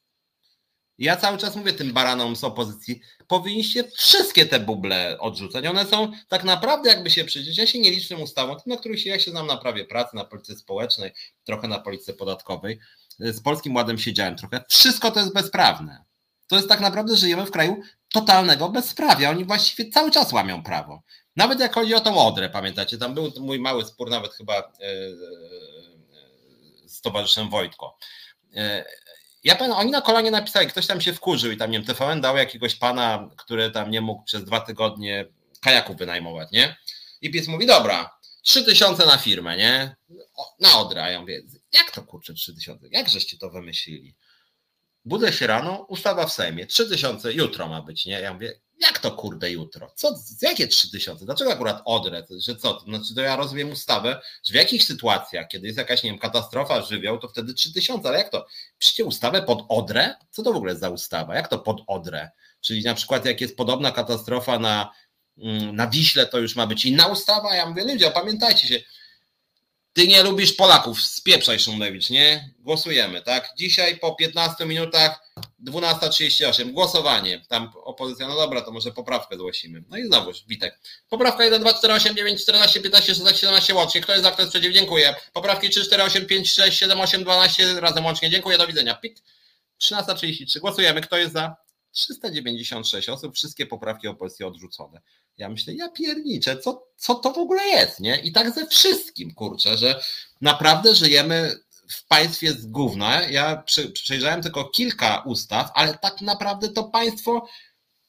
Ja 0.97 1.17
cały 1.17 1.37
czas 1.37 1.55
mówię 1.55 1.73
tym 1.73 1.93
baranom 1.93 2.35
z 2.35 2.43
opozycji, 2.43 3.01
powinniście 3.27 3.83
wszystkie 3.83 4.45
te 4.45 4.59
buble 4.59 5.19
odrzucać. 5.19 5.65
One 5.65 5.85
są 5.85 6.11
tak 6.27 6.43
naprawdę, 6.43 6.89
jakby 6.89 7.09
się 7.09 7.25
przyjrzeć, 7.25 7.57
ja 7.57 7.67
się 7.67 7.79
nie 7.79 7.91
liczę 7.91 8.17
ustawą, 8.17 8.57
na 8.65 8.77
których 8.77 9.01
się, 9.01 9.09
ja 9.09 9.19
się 9.19 9.31
znam 9.31 9.47
na 9.47 9.57
prawie 9.57 9.85
pracy, 9.85 10.15
na 10.15 10.25
polityce 10.25 10.59
społecznej, 10.59 11.11
trochę 11.43 11.67
na 11.67 11.79
polityce 11.79 12.13
podatkowej. 12.13 12.79
Z 13.19 13.41
Polskim 13.41 13.75
Ładem 13.75 13.97
siedziałem 13.97 14.35
trochę. 14.35 14.63
Wszystko 14.69 15.11
to 15.11 15.19
jest 15.19 15.33
bezprawne. 15.33 16.03
To 16.47 16.55
jest 16.55 16.69
tak 16.69 16.79
naprawdę, 16.79 17.17
żyjemy 17.17 17.45
w 17.45 17.51
kraju 17.51 17.81
totalnego 18.11 18.69
bezprawia. 18.69 19.29
Oni 19.29 19.45
właściwie 19.45 19.89
cały 19.89 20.11
czas 20.11 20.33
łamią 20.33 20.63
prawo. 20.63 21.01
Nawet 21.35 21.59
jak 21.59 21.73
chodzi 21.73 21.95
o 21.95 21.99
tą 21.99 22.17
Odrę, 22.17 22.49
pamiętacie, 22.49 22.97
tam 22.97 23.13
był 23.13 23.31
mój 23.39 23.59
mały 23.59 23.85
spór, 23.85 24.09
nawet 24.09 24.33
chyba 24.33 24.53
e, 24.53 24.61
e, 24.63 24.65
z 26.85 27.01
towarzyszem 27.01 27.49
Wojtko. 27.49 27.97
Ja 29.43 29.55
pamiętam, 29.55 29.79
oni 29.79 29.91
na 29.91 30.01
kolanie 30.01 30.31
napisali, 30.31 30.67
ktoś 30.67 30.87
tam 30.87 31.01
się 31.01 31.13
wkurzył 31.13 31.51
i 31.51 31.57
tam, 31.57 31.71
nie 31.71 31.77
wiem, 31.77 31.87
TVN 31.87 32.21
dał 32.21 32.37
jakiegoś 32.37 32.75
pana, 32.75 33.29
który 33.37 33.71
tam 33.71 33.91
nie 33.91 34.01
mógł 34.01 34.23
przez 34.23 34.43
dwa 34.43 34.59
tygodnie 34.59 35.25
kajaku 35.61 35.95
wynajmować, 35.95 36.51
nie? 36.51 36.75
I 37.21 37.31
pies 37.31 37.47
mówi, 37.47 37.65
dobra, 37.65 38.17
trzy 38.43 38.63
tysiące 38.63 39.05
na 39.05 39.17
firmę, 39.17 39.57
nie? 39.57 39.95
Na 40.59 40.79
Odrę, 40.79 41.03
a 41.03 41.09
ja 41.09 41.21
mówię, 41.21 41.41
jak 41.75 41.91
to 41.91 42.03
kurczę 42.03 42.33
trzy 42.33 42.55
tysiące? 42.55 42.87
Jak 42.91 43.09
żeście 43.09 43.37
to 43.37 43.49
wymyślili? 43.49 44.15
Budzę 45.05 45.33
się 45.33 45.47
rano, 45.47 45.85
ustawa 45.89 46.25
w 46.25 46.33
Sejmie, 46.33 46.65
trzy 46.65 46.89
tysiące 46.89 47.33
jutro 47.33 47.67
ma 47.67 47.81
być, 47.81 48.05
nie? 48.05 48.19
Ja 48.19 48.33
mówię, 48.33 48.59
jak 48.79 48.99
to 48.99 49.11
kurde 49.11 49.51
jutro? 49.51 49.91
Co, 49.95 50.19
jakie 50.41 50.67
3000? 50.67 51.25
Dlaczego 51.25 51.53
akurat 51.53 51.81
Odrę? 51.85 52.23
Że 52.39 52.55
co? 52.55 52.79
Znaczy 52.79 53.15
to 53.15 53.21
ja 53.21 53.35
rozumiem 53.35 53.71
ustawę, 53.71 54.21
że 54.43 54.51
w 54.51 54.55
jakich 54.55 54.83
sytuacjach, 54.83 55.47
kiedy 55.47 55.67
jest 55.67 55.77
jakaś, 55.77 56.03
nie 56.03 56.09
wiem, 56.09 56.19
katastrofa, 56.19 56.81
żywioł, 56.81 57.19
to 57.19 57.27
wtedy 57.27 57.53
3000, 57.53 58.09
ale 58.09 58.17
jak 58.17 58.29
to? 58.29 58.47
Piszcie 58.77 59.05
ustawę 59.05 59.41
pod 59.41 59.65
Odrę? 59.69 60.15
Co 60.31 60.43
to 60.43 60.53
w 60.53 60.55
ogóle 60.55 60.75
za 60.75 60.89
ustawa? 60.89 61.35
Jak 61.35 61.47
to 61.47 61.59
pod 61.59 61.81
Odrę? 61.87 62.29
Czyli 62.61 62.83
na 62.83 62.93
przykład 62.93 63.25
jak 63.25 63.41
jest 63.41 63.57
podobna 63.57 63.91
katastrofa 63.91 64.59
na, 64.59 64.91
mm, 65.37 65.75
na 65.75 65.87
Wiśle, 65.87 66.25
to 66.25 66.39
już 66.39 66.55
ma 66.55 66.67
być 66.67 66.85
inna 66.85 67.07
ustawa? 67.07 67.55
Ja 67.55 67.65
mówię, 67.65 67.83
ludzie, 67.83 68.11
pamiętajcie 68.11 68.67
się, 68.67 68.79
ty 69.95 70.07
nie 70.07 70.23
lubisz 70.23 70.53
Polaków, 70.53 71.01
spieprzaj 71.01 71.59
Szumlewicz, 71.59 72.09
nie? 72.09 72.53
Głosujemy, 72.59 73.21
tak? 73.21 73.49
Dzisiaj 73.57 73.97
po 73.97 74.15
15 74.15 74.65
minutach 74.65 75.33
12.38, 75.67 76.71
głosowanie. 76.71 77.45
Tam 77.47 77.71
opozycja, 77.75 78.27
no 78.27 78.35
dobra, 78.35 78.61
to 78.61 78.71
może 78.71 78.91
poprawkę 78.91 79.35
zgłosimy. 79.35 79.83
No 79.89 79.97
i 79.97 80.05
znowu, 80.05 80.31
Witek. 80.47 80.79
Poprawka 81.09 81.43
1, 81.43 81.61
2, 81.61 81.73
4, 81.73 81.93
8, 81.93 82.15
9, 82.15 82.41
14, 82.41 82.81
15, 82.81 83.15
16, 83.15 83.39
17 83.39 83.75
łącznie. 83.75 84.01
Kto 84.01 84.11
jest 84.11 84.23
za, 84.23 84.31
kto 84.31 84.41
jest 84.41 84.51
przeciw? 84.51 84.73
Dziękuję. 84.73 85.15
Poprawki 85.33 85.69
3, 85.69 85.85
4, 85.85 86.03
8, 86.03 86.25
5, 86.25 86.51
6, 86.51 86.79
7, 86.79 87.01
8, 87.01 87.23
12 87.23 87.79
razem 87.79 88.05
łącznie. 88.05 88.29
Dziękuję, 88.29 88.57
do 88.57 88.67
widzenia. 88.67 88.95
Pik. 88.95 89.17
13.33. 89.83 90.59
Głosujemy. 90.59 91.01
Kto 91.01 91.17
jest 91.17 91.33
za? 91.33 91.55
396 91.91 93.09
osób, 93.09 93.35
wszystkie 93.35 93.65
poprawki 93.65 94.07
opozycji 94.07 94.45
odrzucone. 94.45 95.01
Ja 95.37 95.49
myślę, 95.49 95.73
ja 95.73 95.89
pierniczę, 95.89 96.57
co, 96.57 96.87
co 96.97 97.15
to 97.15 97.31
w 97.31 97.37
ogóle 97.37 97.63
jest, 97.63 97.99
nie? 97.99 98.17
I 98.17 98.31
tak 98.31 98.51
ze 98.51 98.67
wszystkim, 98.67 99.33
kurczę, 99.33 99.77
że 99.77 100.01
naprawdę 100.41 100.95
żyjemy 100.95 101.55
w 101.89 102.07
państwie 102.07 102.51
z 102.51 102.65
gówna. 102.65 103.21
Ja 103.21 103.63
przejrzałem 103.93 104.41
tylko 104.41 104.69
kilka 104.69 105.23
ustaw, 105.25 105.71
ale 105.73 105.97
tak 105.97 106.21
naprawdę 106.21 106.69
to 106.69 106.83
państwo, 106.83 107.47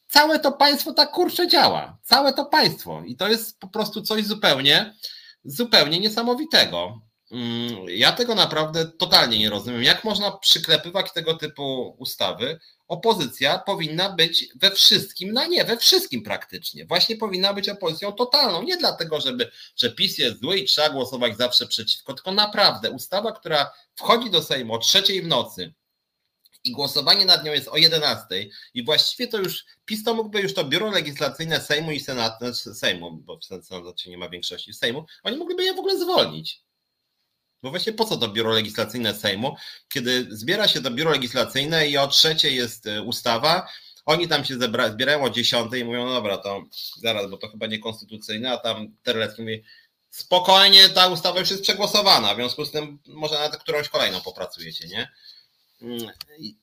całe 0.07 0.39
to 0.39 0.51
państwo 0.51 0.93
tak 0.93 1.11
kurczę 1.11 1.47
działa. 1.47 1.97
Całe 2.03 2.33
to 2.33 2.45
państwo. 2.45 3.03
I 3.05 3.15
to 3.15 3.27
jest 3.27 3.59
po 3.59 3.67
prostu 3.67 4.01
coś 4.01 4.25
zupełnie, 4.25 4.95
zupełnie 5.45 5.99
niesamowitego. 5.99 7.06
Mm, 7.31 7.85
ja 7.89 8.11
tego 8.11 8.35
naprawdę 8.35 8.85
totalnie 8.85 9.39
nie 9.39 9.49
rozumiem. 9.49 9.83
Jak 9.83 10.03
można 10.03 10.31
przyklepywać 10.31 11.13
tego 11.13 11.33
typu 11.33 11.95
ustawy? 11.99 12.59
Opozycja 12.87 13.59
powinna 13.59 14.09
być 14.09 14.45
we 14.55 14.71
wszystkim, 14.71 15.33
no 15.33 15.45
nie, 15.45 15.65
we 15.65 15.77
wszystkim 15.77 16.23
praktycznie. 16.23 16.85
Właśnie 16.85 17.17
powinna 17.17 17.53
być 17.53 17.69
opozycją 17.69 18.13
totalną. 18.13 18.63
Nie 18.63 18.77
dlatego, 18.77 19.21
żeby, 19.21 19.51
że 19.75 19.91
PiS 19.91 20.17
jest 20.17 20.39
zły 20.39 20.57
i 20.57 20.65
trzeba 20.65 20.89
głosować 20.89 21.37
zawsze 21.37 21.67
przeciwko, 21.67 22.13
tylko 22.13 22.31
naprawdę 22.31 22.91
ustawa, 22.91 23.31
która 23.31 23.73
wchodzi 23.95 24.29
do 24.29 24.43
Sejmu 24.43 24.73
o 24.73 24.77
trzeciej 24.77 25.21
w 25.21 25.27
nocy, 25.27 25.73
i 26.63 26.71
głosowanie 26.71 27.25
nad 27.25 27.43
nią 27.43 27.51
jest 27.51 27.67
o 27.67 27.77
11 27.77 28.25
i 28.73 28.83
właściwie 28.83 29.27
to 29.27 29.37
już 29.37 29.65
PiS 29.85 30.03
to 30.03 30.13
mógłby 30.13 30.41
już 30.41 30.53
to 30.53 30.63
biuro 30.63 30.91
legislacyjne 30.91 31.61
Sejmu 31.61 31.91
i 31.91 31.99
Senatu, 31.99 32.37
znaczy 32.39 32.75
Sejmu, 32.75 33.11
bo 33.11 33.37
w 33.37 33.45
Senatu 33.45 33.93
nie 34.09 34.17
ma 34.17 34.29
większości 34.29 34.73
Sejmu, 34.73 35.05
oni 35.23 35.37
mogliby 35.37 35.63
je 35.63 35.73
w 35.73 35.79
ogóle 35.79 35.99
zwolnić. 35.99 36.66
Bo 37.63 37.69
właśnie 37.69 37.93
po 37.93 38.05
co 38.05 38.17
to 38.17 38.27
biuro 38.27 38.53
legislacyjne 38.53 39.15
Sejmu, 39.15 39.55
kiedy 39.89 40.27
zbiera 40.29 40.67
się 40.67 40.81
to 40.81 40.91
biuro 40.91 41.11
legislacyjne 41.11 41.87
i 41.87 41.97
o 41.97 42.07
trzeciej 42.07 42.55
jest 42.55 42.87
e, 42.87 43.01
ustawa, 43.01 43.67
oni 44.05 44.27
tam 44.27 44.45
się 44.45 44.57
zebra, 44.57 44.91
zbierają 44.91 45.23
o 45.23 45.29
dziesiątej 45.29 45.81
i 45.81 45.85
mówią, 45.85 46.05
no 46.05 46.13
dobra, 46.13 46.37
to 46.37 46.63
zaraz, 46.97 47.29
bo 47.29 47.37
to 47.37 47.49
chyba 47.49 47.67
niekonstytucyjne, 47.67 48.51
a 48.51 48.57
tam 48.57 48.95
Terlecki 49.03 49.41
mówi, 49.41 49.63
spokojnie, 50.09 50.89
ta 50.89 51.07
ustawa 51.07 51.39
już 51.39 51.51
jest 51.51 51.63
przegłosowana, 51.63 52.33
w 52.33 52.37
związku 52.37 52.65
z 52.65 52.71
tym 52.71 52.99
może 53.07 53.35
nawet 53.35 53.61
którąś 53.61 53.89
kolejną 53.89 54.21
popracujecie, 54.21 54.87
nie? 54.87 55.11
Mm, 55.81 56.11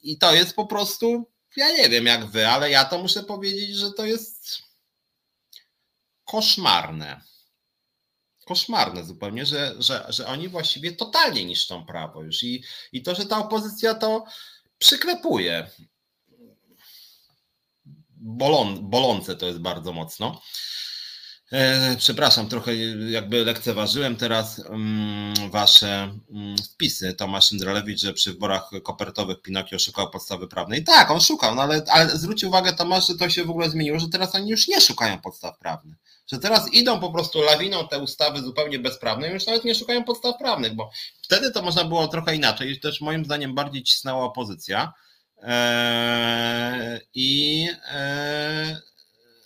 I 0.03 0.19
to 0.19 0.35
jest 0.35 0.57
po 0.57 0.67
prostu, 0.67 1.31
ja 1.57 1.73
nie 1.73 1.89
wiem 1.89 2.07
jak 2.07 2.27
wy, 2.27 2.49
ale 2.49 2.71
ja 2.71 2.85
to 2.85 2.99
muszę 2.99 3.23
powiedzieć, 3.23 3.77
że 3.77 3.93
to 3.93 4.05
jest 4.05 4.63
koszmarne 6.25 7.21
koszmarne 8.45 9.05
zupełnie, 9.05 9.47
że, 9.47 9.75
że, 9.79 10.07
że 10.09 10.27
oni 10.27 10.49
właściwie 10.49 10.93
totalnie 10.93 11.45
niszczą 11.45 11.87
prawo 11.87 12.23
już 12.23 12.43
i, 12.43 12.65
i 12.93 13.03
to, 13.03 13.15
że 13.15 13.27
ta 13.27 13.39
opozycja 13.39 13.95
to 13.95 14.25
przyklepuje. 14.79 15.71
Bolon, 18.17 18.91
bolące 18.91 19.37
to 19.37 19.47
jest 19.47 19.59
bardzo 19.59 19.93
mocno. 19.93 20.41
E, 21.53 21.97
przepraszam, 21.99 22.49
trochę 22.49 22.77
jakby 23.11 23.45
lekceważyłem 23.45 24.17
teraz 24.17 24.59
mm, 24.59 25.51
wasze 25.51 26.19
mm, 26.31 26.57
wpisy. 26.59 27.15
Tomasz 27.15 27.53
Indrelewicz, 27.53 28.01
że 28.01 28.13
przy 28.13 28.33
wyborach 28.33 28.71
kopertowych 28.83 29.43
Pinokio 29.43 29.79
szukał 29.79 30.11
podstawy 30.11 30.49
prawnej. 30.49 30.85
Tak, 30.85 31.11
on 31.11 31.21
szukał, 31.21 31.55
no 31.55 31.63
ale, 31.63 31.83
ale 31.89 32.19
zwróć 32.19 32.45
uwagę 32.45 32.73
Tomasz, 32.73 33.07
że 33.07 33.15
to 33.15 33.31
się 33.31 33.45
w 33.45 33.51
ogóle 33.51 33.71
zmieniło, 33.71 33.99
że 33.99 34.09
teraz 34.09 34.35
oni 34.35 34.51
już 34.51 34.69
nie 34.69 34.81
szukają 34.81 35.21
podstaw 35.21 35.59
prawnych 35.59 35.97
że 36.33 36.39
teraz 36.39 36.73
idą 36.73 37.01
po 37.01 37.13
prostu 37.13 37.43
lawiną 37.43 37.89
te 37.89 37.99
ustawy 37.99 38.43
zupełnie 38.43 38.79
bezprawne 38.79 39.29
i 39.29 39.33
już 39.33 39.47
nawet 39.47 39.65
nie 39.65 39.75
szukają 39.75 40.05
podstaw 40.05 40.39
prawnych, 40.39 40.75
bo 40.75 40.91
wtedy 41.23 41.51
to 41.51 41.63
można 41.63 41.85
było 41.85 42.09
trochę 42.09 42.37
inaczej 42.37 42.71
i 42.71 42.81
też 42.81 43.01
moim 43.01 43.25
zdaniem 43.25 43.55
bardziej 43.55 43.83
cisnęła 43.83 44.25
opozycja. 44.25 44.93
Eee, 45.43 47.01
I 47.15 47.69
eee, 47.93 48.77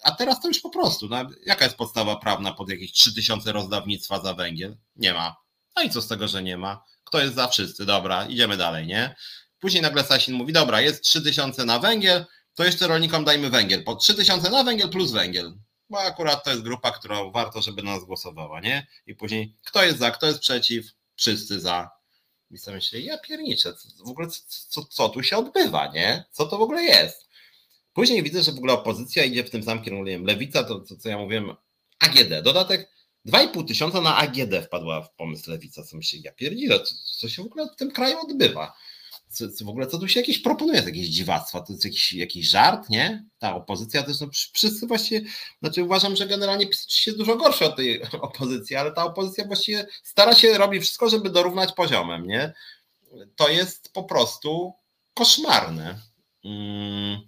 a 0.02 0.10
teraz 0.10 0.40
to 0.40 0.48
już 0.48 0.60
po 0.60 0.70
prostu, 0.70 1.08
no, 1.08 1.16
jaka 1.46 1.64
jest 1.64 1.76
podstawa 1.76 2.16
prawna 2.16 2.52
pod 2.52 2.68
jakieś 2.68 2.92
3000 2.92 3.52
rozdawnictwa 3.52 4.20
za 4.20 4.34
węgiel? 4.34 4.76
Nie 4.96 5.14
ma. 5.14 5.36
No 5.76 5.82
i 5.82 5.90
co 5.90 6.02
z 6.02 6.08
tego, 6.08 6.28
że 6.28 6.42
nie 6.42 6.56
ma? 6.56 6.84
Kto 7.04 7.20
jest 7.20 7.34
za 7.34 7.48
wszyscy? 7.48 7.86
Dobra, 7.86 8.26
idziemy 8.26 8.56
dalej, 8.56 8.86
nie? 8.86 9.16
Później 9.60 9.82
nagle 9.82 10.04
Sasin 10.04 10.34
mówi, 10.34 10.52
dobra, 10.52 10.80
jest 10.80 11.02
3000 11.02 11.64
na 11.64 11.78
węgiel, 11.78 12.24
to 12.54 12.64
jeszcze 12.64 12.86
rolnikom 12.86 13.24
dajmy 13.24 13.50
węgiel. 13.50 13.84
Po 13.84 13.96
3000 13.96 14.50
na 14.50 14.64
węgiel 14.64 14.88
plus 14.90 15.12
węgiel. 15.12 15.52
Bo 15.90 16.00
akurat 16.00 16.44
to 16.44 16.50
jest 16.50 16.62
grupa, 16.62 16.90
którą 16.90 17.30
warto, 17.30 17.62
żeby 17.62 17.82
na 17.82 17.94
nas 17.94 18.04
głosowała, 18.04 18.60
nie? 18.60 18.86
I 19.06 19.14
później 19.14 19.56
kto 19.64 19.84
jest 19.84 19.98
za, 19.98 20.10
kto 20.10 20.26
jest 20.26 20.38
przeciw? 20.38 20.86
Wszyscy 21.16 21.60
za. 21.60 21.90
I 22.50 22.58
sobie 22.58 22.74
myślę, 22.74 23.00
ja 23.00 23.18
pierniczę, 23.18 23.74
w 24.06 24.08
ogóle 24.08 24.28
co, 24.28 24.40
co, 24.68 24.84
co 24.84 25.08
tu 25.08 25.22
się 25.22 25.36
odbywa, 25.36 25.86
nie? 25.86 26.24
Co 26.30 26.46
to 26.46 26.58
w 26.58 26.62
ogóle 26.62 26.82
jest? 26.82 27.28
Później 27.92 28.22
widzę, 28.22 28.42
że 28.42 28.52
w 28.52 28.56
ogóle 28.56 28.72
opozycja 28.72 29.24
idzie 29.24 29.44
w 29.44 29.50
tym 29.50 29.62
samym 29.62 29.84
kierunku. 29.84 30.06
Nie 30.06 30.12
wiem, 30.12 30.24
lewica, 30.24 30.64
to, 30.64 30.80
co 30.98 31.08
ja 31.08 31.18
mówiłem, 31.18 31.56
AGD, 31.98 32.42
dodatek 32.42 32.90
2,5 33.26 33.68
tysiąca 33.68 34.00
na 34.00 34.16
AGD 34.16 34.66
wpadła 34.66 35.02
w 35.02 35.14
pomysł 35.14 35.50
lewica. 35.50 35.82
Co 35.82 35.96
myślę, 35.96 36.18
ja 36.24 36.32
pierdzielę, 36.32 36.80
co, 36.80 36.94
co 37.18 37.28
się 37.28 37.42
w 37.42 37.46
ogóle 37.46 37.66
w 37.66 37.76
tym 37.76 37.90
kraju 37.90 38.18
odbywa? 38.18 38.76
Co, 39.30 39.52
co 39.52 39.64
w 39.64 39.68
ogóle, 39.68 39.86
co 39.86 39.98
tu 39.98 40.08
się 40.08 40.20
jakieś 40.20 40.38
proponuje, 40.38 40.82
jakieś 40.82 41.08
dziwactwa, 41.08 41.60
to 41.60 41.72
jest 41.72 41.84
jakiś, 41.84 42.12
jakiś 42.12 42.50
żart, 42.50 42.90
nie? 42.90 43.24
Ta 43.38 43.54
opozycja 43.54 44.02
też, 44.02 44.20
no 44.20 44.28
wszyscy 44.52 44.86
właściwie, 44.86 45.30
znaczy 45.62 45.84
uważam, 45.84 46.16
że 46.16 46.26
generalnie 46.26 46.66
PiS 46.66 47.06
jest 47.06 47.18
dużo 47.18 47.36
gorszy 47.36 47.64
od 47.64 47.76
tej 47.76 48.02
opozycji, 48.20 48.76
ale 48.76 48.92
ta 48.92 49.04
opozycja 49.04 49.46
właściwie 49.46 49.86
stara 50.02 50.34
się, 50.34 50.58
robi 50.58 50.80
wszystko, 50.80 51.08
żeby 51.08 51.30
dorównać 51.30 51.72
poziomem, 51.72 52.26
nie? 52.26 52.54
To 53.36 53.48
jest 53.48 53.92
po 53.92 54.04
prostu 54.04 54.72
koszmarne. 55.14 56.00
Hmm. 56.42 57.20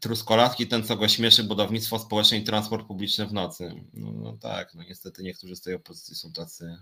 Truskolatki, 0.00 0.66
ten 0.66 0.84
co 0.84 0.96
go 0.96 1.08
śmieszy, 1.08 1.44
budownictwo 1.44 1.98
społeczne 1.98 2.38
i 2.38 2.44
transport 2.44 2.86
publiczny 2.86 3.26
w 3.26 3.32
nocy. 3.32 3.74
No, 3.92 4.12
no 4.12 4.36
tak, 4.36 4.74
no 4.74 4.82
niestety 4.82 5.22
niektórzy 5.22 5.56
z 5.56 5.60
tej 5.60 5.74
opozycji 5.74 6.14
są 6.14 6.32
tacy. 6.32 6.76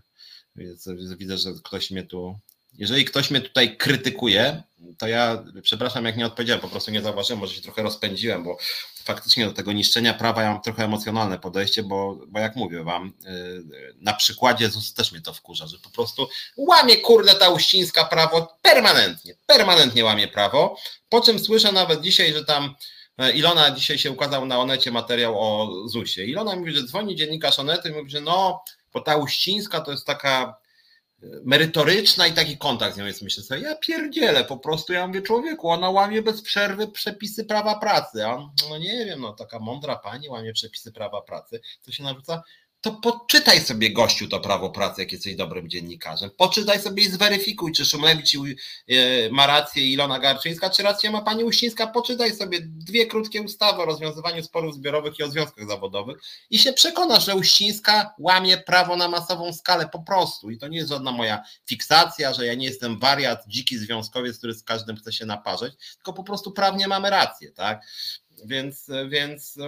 Widzę, 1.18 1.38
że 1.38 1.50
ktoś 1.64 1.90
mnie 1.90 2.02
tu. 2.02 2.38
Jeżeli 2.78 3.04
ktoś 3.04 3.30
mnie 3.30 3.40
tutaj 3.40 3.76
krytykuje, 3.76 4.62
to 4.98 5.06
ja 5.06 5.44
przepraszam, 5.62 6.04
jak 6.04 6.16
nie 6.16 6.26
odpowiedziałem, 6.26 6.60
po 6.60 6.68
prostu 6.68 6.90
nie 6.90 7.02
zauważyłem, 7.02 7.40
może 7.40 7.54
się 7.54 7.62
trochę 7.62 7.82
rozpędziłem, 7.82 8.44
bo 8.44 8.56
faktycznie 9.04 9.46
do 9.46 9.52
tego 9.52 9.72
niszczenia 9.72 10.14
prawa 10.14 10.42
ja 10.42 10.52
mam 10.52 10.62
trochę 10.62 10.84
emocjonalne 10.84 11.38
podejście, 11.38 11.82
bo, 11.82 12.18
bo 12.28 12.38
jak 12.38 12.56
mówię 12.56 12.84
wam, 12.84 13.12
yy, 13.24 13.94
na 14.00 14.12
przykładzie 14.12 14.70
ZUS 14.70 14.94
też 14.94 15.12
mnie 15.12 15.20
to 15.20 15.34
wkurza, 15.34 15.66
że 15.66 15.78
po 15.78 15.90
prostu 15.90 16.28
łamie 16.56 16.96
kurde 16.96 17.34
ta 17.34 17.48
uścińska 17.48 18.04
prawo 18.04 18.58
permanentnie, 18.62 19.34
permanentnie 19.46 20.04
łamie 20.04 20.28
prawo, 20.28 20.76
po 21.08 21.20
czym 21.20 21.38
słyszę 21.38 21.72
nawet 21.72 22.00
dzisiaj, 22.00 22.32
że 22.32 22.44
tam 22.44 22.74
E, 23.20 23.32
Ilona 23.32 23.70
dzisiaj 23.70 23.98
się 23.98 24.10
ukazał 24.10 24.46
na 24.46 24.58
Onecie 24.58 24.90
materiał 24.90 25.34
o 25.38 25.68
ZUSie. 25.88 26.24
Ilona 26.24 26.56
mówi, 26.56 26.72
że 26.72 26.82
dzwoni 26.82 27.16
dziennikarz 27.16 27.58
Onety 27.58 27.88
i 27.88 27.92
mówi, 27.92 28.10
że 28.10 28.20
no, 28.20 28.64
bo 28.92 29.00
ta 29.00 29.16
Uścińska 29.16 29.80
to 29.80 29.90
jest 29.90 30.06
taka 30.06 30.56
merytoryczna 31.44 32.26
i 32.26 32.32
taki 32.32 32.58
kontakt 32.58 32.94
z 32.94 32.98
nią 32.98 33.06
jest. 33.06 33.22
Myślę 33.22 33.42
sobie, 33.42 33.60
ja 33.60 33.76
pierdzielę 33.76 34.44
po 34.44 34.56
prostu, 34.56 34.92
ja 34.92 35.06
mówię, 35.06 35.22
człowieku, 35.22 35.68
ona 35.68 35.90
łamie 35.90 36.22
bez 36.22 36.42
przerwy 36.42 36.88
przepisy 36.88 37.44
prawa 37.44 37.78
pracy. 37.78 38.26
A 38.26 38.50
no 38.70 38.78
nie 38.78 39.04
wiem, 39.04 39.20
no 39.20 39.32
taka 39.32 39.58
mądra 39.58 39.96
pani 39.96 40.28
łamie 40.28 40.52
przepisy 40.52 40.92
prawa 40.92 41.22
pracy, 41.22 41.60
co 41.80 41.92
się 41.92 42.02
narzuca 42.02 42.42
to 42.80 42.92
poczytaj 42.92 43.60
sobie 43.60 43.92
gościu 43.92 44.28
to 44.28 44.40
prawo 44.40 44.70
pracy, 44.70 45.00
jak 45.00 45.12
jesteś 45.12 45.36
dobrym 45.36 45.68
dziennikarzem. 45.68 46.30
Poczytaj 46.36 46.80
sobie 46.80 47.02
i 47.02 47.10
zweryfikuj, 47.10 47.72
czy 47.72 47.84
Szumlewicz 47.84 48.34
e, 48.34 48.38
ma 49.30 49.46
rację 49.46 49.86
Ilona 49.86 50.18
Garczyńska, 50.18 50.70
czy 50.70 50.82
rację 50.82 51.10
ma 51.10 51.22
pani 51.22 51.44
Uścińska. 51.44 51.86
Poczytaj 51.86 52.36
sobie 52.36 52.58
dwie 52.62 53.06
krótkie 53.06 53.42
ustawy 53.42 53.82
o 53.82 53.84
rozwiązywaniu 53.84 54.42
sporów 54.42 54.74
zbiorowych 54.74 55.18
i 55.18 55.22
o 55.22 55.30
związkach 55.30 55.68
zawodowych 55.68 56.16
i 56.50 56.58
się 56.58 56.72
przekonasz, 56.72 57.26
że 57.26 57.36
Uścińska 57.36 58.14
łamie 58.18 58.58
prawo 58.58 58.96
na 58.96 59.08
masową 59.08 59.52
skalę 59.52 59.88
po 59.92 60.02
prostu. 60.02 60.50
I 60.50 60.58
to 60.58 60.68
nie 60.68 60.78
jest 60.78 60.90
żadna 60.90 61.12
moja 61.12 61.42
fiksacja, 61.66 62.32
że 62.32 62.46
ja 62.46 62.54
nie 62.54 62.66
jestem 62.66 62.98
wariat, 62.98 63.46
dziki 63.46 63.78
związkowiec, 63.78 64.38
który 64.38 64.54
z 64.54 64.62
każdym 64.62 64.96
chce 64.96 65.12
się 65.12 65.26
naparzeć, 65.26 65.74
tylko 65.94 66.12
po 66.12 66.24
prostu 66.24 66.52
prawnie 66.52 66.88
mamy 66.88 67.10
rację, 67.10 67.52
tak? 67.52 67.80
Więc, 68.44 68.90
więc 69.08 69.58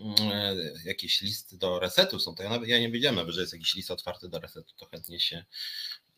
E, 0.00 0.54
jakieś 0.84 1.20
listy 1.20 1.56
do 1.56 1.78
resetu 1.80 2.18
są, 2.18 2.34
to 2.34 2.42
ja, 2.42 2.60
ja 2.66 2.78
nie 2.78 2.90
wiedziałem 2.90 3.32
że 3.32 3.40
jest 3.40 3.52
jakiś 3.52 3.74
list 3.74 3.90
otwarty 3.90 4.28
do 4.28 4.40
resetu, 4.40 4.74
to 4.76 4.86
chętnie 4.86 5.20
się 5.20 5.44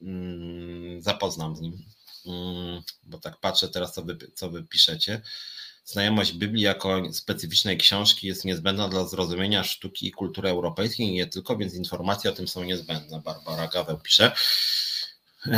mm, 0.03 1.03
zapoznam 1.03 1.57
z 1.57 1.61
nim, 1.61 1.85
mm, 2.27 2.83
bo 3.03 3.19
tak 3.19 3.41
patrzę 3.41 3.69
teraz, 3.69 3.95
co 3.95 4.03
wy, 4.03 4.19
co 4.35 4.51
wy 4.51 4.63
piszecie. 4.63 5.23
Znajomość 5.85 6.33
Biblii 6.33 6.63
jako 6.63 7.13
specyficznej 7.13 7.79
książki 7.79 8.27
jest 8.27 8.45
niezbędna 8.45 8.89
dla 8.89 9.05
zrozumienia 9.05 9.65
sztuki 9.65 10.07
i 10.07 10.11
kultury 10.11 10.49
europejskiej 10.49 11.13
nie 11.13 11.27
tylko, 11.27 11.57
więc 11.57 11.75
informacje 11.75 12.31
o 12.31 12.35
tym 12.35 12.49
są 12.49 12.65
niezbędne. 12.65 13.21
Barbara 13.21 13.69
Gaweł 13.69 13.99
pisze. 13.99 14.33
E, 15.47 15.57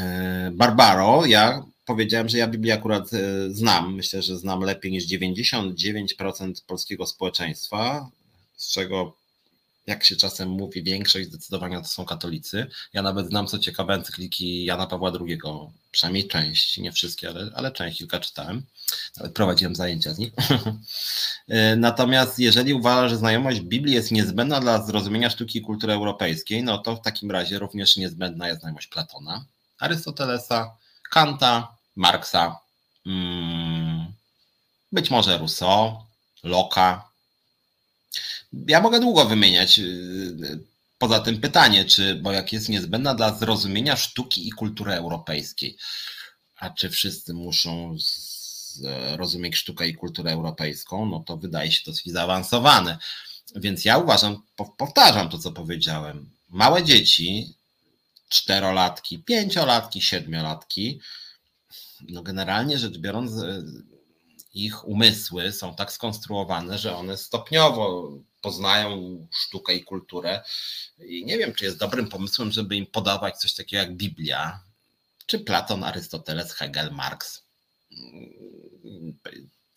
e, 0.00 0.50
Barbaro, 0.54 1.26
ja 1.26 1.62
powiedziałem, 1.86 2.28
że 2.28 2.38
ja 2.38 2.48
Biblię 2.48 2.74
akurat 2.74 3.12
e, 3.12 3.50
znam. 3.50 3.94
Myślę, 3.94 4.22
że 4.22 4.38
znam 4.38 4.60
lepiej 4.60 4.92
niż 4.92 5.06
99% 5.06 6.52
polskiego 6.66 7.06
społeczeństwa, 7.06 8.10
z 8.56 8.72
czego 8.72 9.16
jak 9.86 10.04
się 10.04 10.16
czasem 10.16 10.48
mówi, 10.48 10.82
większość 10.82 11.28
zdecydowania 11.28 11.80
to 11.80 11.88
są 11.88 12.04
katolicy. 12.04 12.66
Ja 12.92 13.02
nawet 13.02 13.28
znam, 13.28 13.46
co 13.46 13.58
ciekawe, 13.58 13.94
encykliki 13.94 14.64
Jana 14.64 14.86
Pawła 14.86 15.12
II, 15.20 15.38
przynajmniej 15.90 16.28
część, 16.28 16.78
nie 16.78 16.92
wszystkie, 16.92 17.28
ale, 17.28 17.50
ale 17.54 17.72
część 17.72 17.98
kilka 17.98 18.20
czytałem. 18.20 18.62
Nawet 19.16 19.32
prowadziłem 19.32 19.74
zajęcia 19.74 20.14
z 20.14 20.18
nich. 20.18 20.32
E, 21.48 21.76
natomiast 21.76 22.38
jeżeli 22.38 22.74
uważa, 22.74 23.08
że 23.08 23.16
znajomość 23.16 23.60
Biblii 23.60 23.94
jest 23.94 24.12
niezbędna 24.12 24.60
dla 24.60 24.86
zrozumienia 24.86 25.30
sztuki 25.30 25.58
i 25.58 25.62
kultury 25.62 25.92
europejskiej, 25.92 26.62
no 26.62 26.78
to 26.78 26.96
w 26.96 27.02
takim 27.02 27.30
razie 27.30 27.58
również 27.58 27.96
niezbędna 27.96 28.48
jest 28.48 28.60
znajomość 28.60 28.86
Platona, 28.86 29.44
Arystotelesa, 29.78 30.76
Kanta, 31.10 31.75
Marksa, 31.96 32.60
mm, 33.06 34.12
być 34.92 35.10
może 35.10 35.38
Rousseau, 35.38 36.06
Locke'a. 36.44 37.00
Ja 38.68 38.80
mogę 38.80 39.00
długo 39.00 39.24
wymieniać. 39.24 39.78
Y, 39.78 40.60
poza 40.98 41.20
tym 41.20 41.40
pytanie, 41.40 41.84
czy, 41.84 42.14
bo 42.14 42.32
jak 42.32 42.52
jest 42.52 42.68
niezbędna 42.68 43.14
dla 43.14 43.38
zrozumienia 43.38 43.96
sztuki 43.96 44.48
i 44.48 44.52
kultury 44.52 44.92
europejskiej, 44.92 45.76
a 46.56 46.70
czy 46.70 46.90
wszyscy 46.90 47.34
muszą 47.34 47.96
zrozumieć 47.98 49.56
sztukę 49.56 49.88
i 49.88 49.94
kulturę 49.94 50.32
europejską, 50.32 51.06
no 51.06 51.20
to 51.26 51.36
wydaje 51.36 51.72
się 51.72 51.80
dosyć 51.86 52.12
zaawansowane. 52.12 52.98
Więc 53.56 53.84
ja 53.84 53.98
uważam, 53.98 54.42
powtarzam 54.76 55.28
to, 55.28 55.38
co 55.38 55.52
powiedziałem. 55.52 56.30
Małe 56.48 56.84
dzieci, 56.84 57.54
czterolatki, 58.28 59.18
pięciolatki, 59.18 60.02
siedmiolatki, 60.02 61.00
no 62.08 62.22
generalnie 62.22 62.78
rzecz 62.78 62.98
biorąc, 62.98 63.32
e, 63.42 63.62
ich 64.54 64.88
umysły 64.88 65.52
są 65.52 65.74
tak 65.74 65.92
skonstruowane, 65.92 66.78
że 66.78 66.96
one 66.96 67.16
stopniowo 67.16 68.12
poznają 68.40 69.26
sztukę 69.32 69.74
i 69.74 69.84
kulturę. 69.84 70.42
I 70.98 71.24
nie 71.24 71.38
wiem, 71.38 71.54
czy 71.54 71.64
jest 71.64 71.78
dobrym 71.78 72.08
pomysłem, 72.08 72.52
żeby 72.52 72.76
im 72.76 72.86
podawać 72.86 73.36
coś 73.36 73.54
takiego 73.54 73.82
jak 73.82 73.96
Biblia, 73.96 74.60
czy 75.26 75.38
Platon, 75.38 75.84
Arystoteles, 75.84 76.52
Hegel, 76.52 76.92
Marx. 76.92 77.42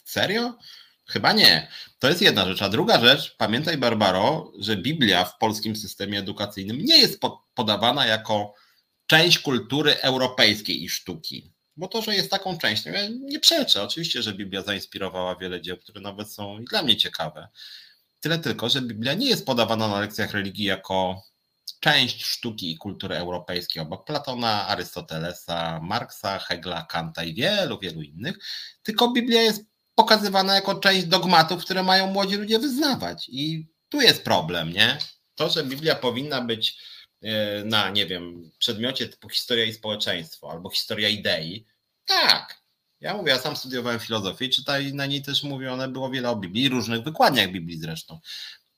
Serio? 0.06 0.58
Chyba 1.06 1.34
nie. 1.34 1.68
To 2.00 2.10
jest 2.10 2.22
jedna 2.22 2.46
rzecz. 2.46 2.62
A 2.62 2.70
druga 2.70 3.00
rzecz, 3.00 3.36
pamiętaj, 3.38 3.78
Barbaro, 3.78 4.52
że 4.60 4.78
Biblia 4.78 5.26
w 5.26 5.38
polskim 5.38 5.76
systemie 5.76 6.20
edukacyjnym 6.20 6.78
nie 6.78 6.98
jest 6.98 7.20
podawana 7.56 8.06
jako 8.06 8.54
część 9.08 9.40
kultury 9.40 9.98
europejskiej 10.02 10.84
i 10.84 10.90
sztuki. 10.90 11.52
Bo 11.80 11.88
to, 11.88 12.02
że 12.02 12.16
jest 12.16 12.32
taką 12.32 12.58
częścią, 12.58 12.92
ja 12.92 13.08
nie 13.08 13.40
przeczę. 13.40 13.84
Oczywiście, 13.84 14.22
że 14.22 14.34
Biblia 14.34 14.62
zainspirowała 14.62 15.36
wiele 15.36 15.62
dzieł, 15.62 15.78
które 15.78 16.02
nawet 16.02 16.32
są 16.32 16.60
i 16.60 16.66
dla 16.66 16.84
mnie 16.84 16.98
ciekawe. 16.98 17.48
Tyle 18.20 18.40
tylko, 18.40 18.70
że 18.70 18.82
Biblia 18.82 19.14
nie 19.14 19.30
jest 19.30 19.46
podawana 19.46 19.88
na 19.88 20.00
lekcjach 20.00 20.32
religii 20.32 20.66
jako 20.66 21.24
część 21.80 22.26
sztuki 22.26 22.72
i 22.72 22.78
kultury 22.78 23.16
europejskiej 23.16 23.84
obok 23.84 24.06
Platona, 24.06 24.68
Arystotelesa, 24.68 25.80
Marksa, 25.84 26.40
Hegla, 26.40 26.86
Kanta 26.90 27.24
i 27.24 27.34
wielu, 27.34 27.80
wielu 27.80 28.02
innych, 28.02 28.36
tylko 28.84 29.12
Biblia 29.12 29.42
jest 29.42 29.66
pokazywana 29.96 30.56
jako 30.56 30.76
część 30.76 31.06
dogmatów, 31.06 31.64
które 31.66 31.84
mają 31.84 32.08
młodzi 32.08 32.36
ludzie 32.36 32.60
wyznawać. 32.60 33.30
I 33.30 33.68
tu 33.90 34.02
jest 34.02 34.24
problem, 34.24 34.74
nie? 34.74 34.98
To, 35.36 35.50
że 35.50 35.64
Biblia 35.64 35.96
powinna 35.96 36.42
być 36.42 36.78
na, 37.66 37.90
nie 37.90 38.06
wiem, 38.06 38.52
przedmiocie 38.58 39.08
typu 39.10 39.30
historia 39.30 39.66
i 39.66 39.74
społeczeństwo 39.74 40.52
albo 40.52 40.70
historia 40.70 41.10
idei, 41.10 41.66
tak, 42.06 42.62
Ja 43.02 43.14
mówię, 43.14 43.32
ja 43.32 43.40
sam 43.40 43.56
studiowałem 43.56 44.00
filozofię 44.00 44.46
i 44.46 44.50
czytaj 44.50 44.94
na 44.94 45.06
niej 45.06 45.22
też 45.22 45.44
mówione 45.44 45.88
było 45.88 46.10
wiele 46.10 46.30
o 46.30 46.36
Biblii, 46.36 46.70
różnych 46.70 47.04
wykładniach 47.04 47.52
Biblii 47.52 47.80
zresztą. 47.80 48.20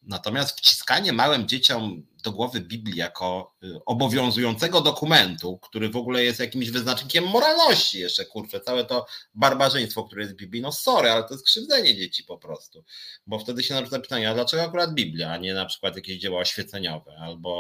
Natomiast 0.04 0.58
wciskanie 0.58 1.14
małym 1.14 1.48
dzieciom 1.48 2.08
do 2.24 2.32
głowy 2.32 2.62
Biblii 2.62 2.98
jako 2.98 3.56
y, 3.64 3.86
obowiązującego 3.86 4.82
dokumentu, 4.82 5.58
który 5.58 5.90
w 5.90 5.96
ogóle 5.96 6.24
jest 6.24 6.40
jakimś 6.40 6.70
wyznacznikiem 6.70 7.28
moralności 7.28 8.00
jeszcze, 8.00 8.26
kurczę, 8.26 8.60
całe 8.60 8.86
to 8.86 9.06
barbarzyństwo, 9.34 10.04
które 10.04 10.22
jest 10.22 10.34
w 10.34 10.38
Biblii, 10.38 10.62
no 10.62 10.72
sorry, 10.72 11.12
ale 11.12 11.24
to 11.24 11.34
jest 11.34 11.46
krzywdzenie 11.46 11.96
dzieci 11.96 12.24
po 12.24 12.38
prostu, 12.38 12.84
bo 13.28 13.40
wtedy 13.40 13.64
się 13.64 13.74
narzuca 13.74 14.00
pytanie, 14.00 14.30
a 14.30 14.34
dlaczego 14.34 14.64
akurat 14.64 14.94
Biblia, 14.94 15.32
a 15.32 15.38
nie 15.38 15.54
na 15.54 15.66
przykład 15.66 15.96
jakieś 15.96 16.18
dzieła 16.18 16.42
oświeceniowe 16.42 17.18
albo, 17.20 17.52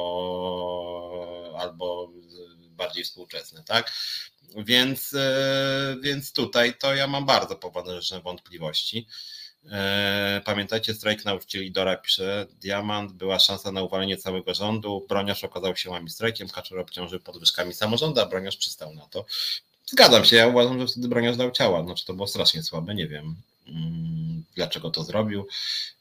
albo 1.62 2.12
bardziej 2.70 3.04
współczesne, 3.04 3.64
tak? 3.64 3.92
Więc, 4.58 5.14
y, 5.14 5.20
więc 6.02 6.34
tutaj 6.34 6.78
to 6.78 6.96
ja 6.96 7.08
mam 7.08 7.26
bardzo 7.26 7.56
poważne 7.56 8.22
wątpliwości. 8.22 9.08
E, 9.72 10.42
pamiętajcie, 10.46 10.94
strajk 10.94 11.26
nauczycieli 11.26 11.72
Dora 11.72 11.98
pisze, 11.98 12.48
Diamant, 12.52 13.12
była 13.12 13.40
szansa 13.40 13.72
na 13.72 13.84
uwalenie 13.84 14.18
całego 14.18 14.54
rządu, 14.54 15.06
Broniarz 15.10 15.44
okazał 15.44 15.76
się 15.76 15.90
łami 15.90 16.10
strajkiem, 16.10 16.50
Kaczor 16.50 16.80
obciążył 16.80 17.20
podwyżkami 17.20 17.74
samorządu, 17.74 18.22
a 18.22 18.26
Broniarz 18.26 18.58
przystał 18.58 18.94
na 18.94 19.06
to. 19.06 19.26
Zgadzam 19.86 20.26
się, 20.26 20.36
ja 20.36 20.48
uważam, 20.48 20.80
że 20.80 20.88
wtedy 20.88 21.08
Broniarz 21.08 21.38
dał 21.38 21.52
ciała, 21.52 21.84
znaczy 21.84 22.06
to 22.06 22.14
było 22.14 22.28
strasznie 22.28 22.64
słabe, 22.64 22.96
nie 22.96 23.08
wiem 23.08 23.36
dlaczego 24.56 24.90
to 24.90 25.04
zrobił. 25.04 25.48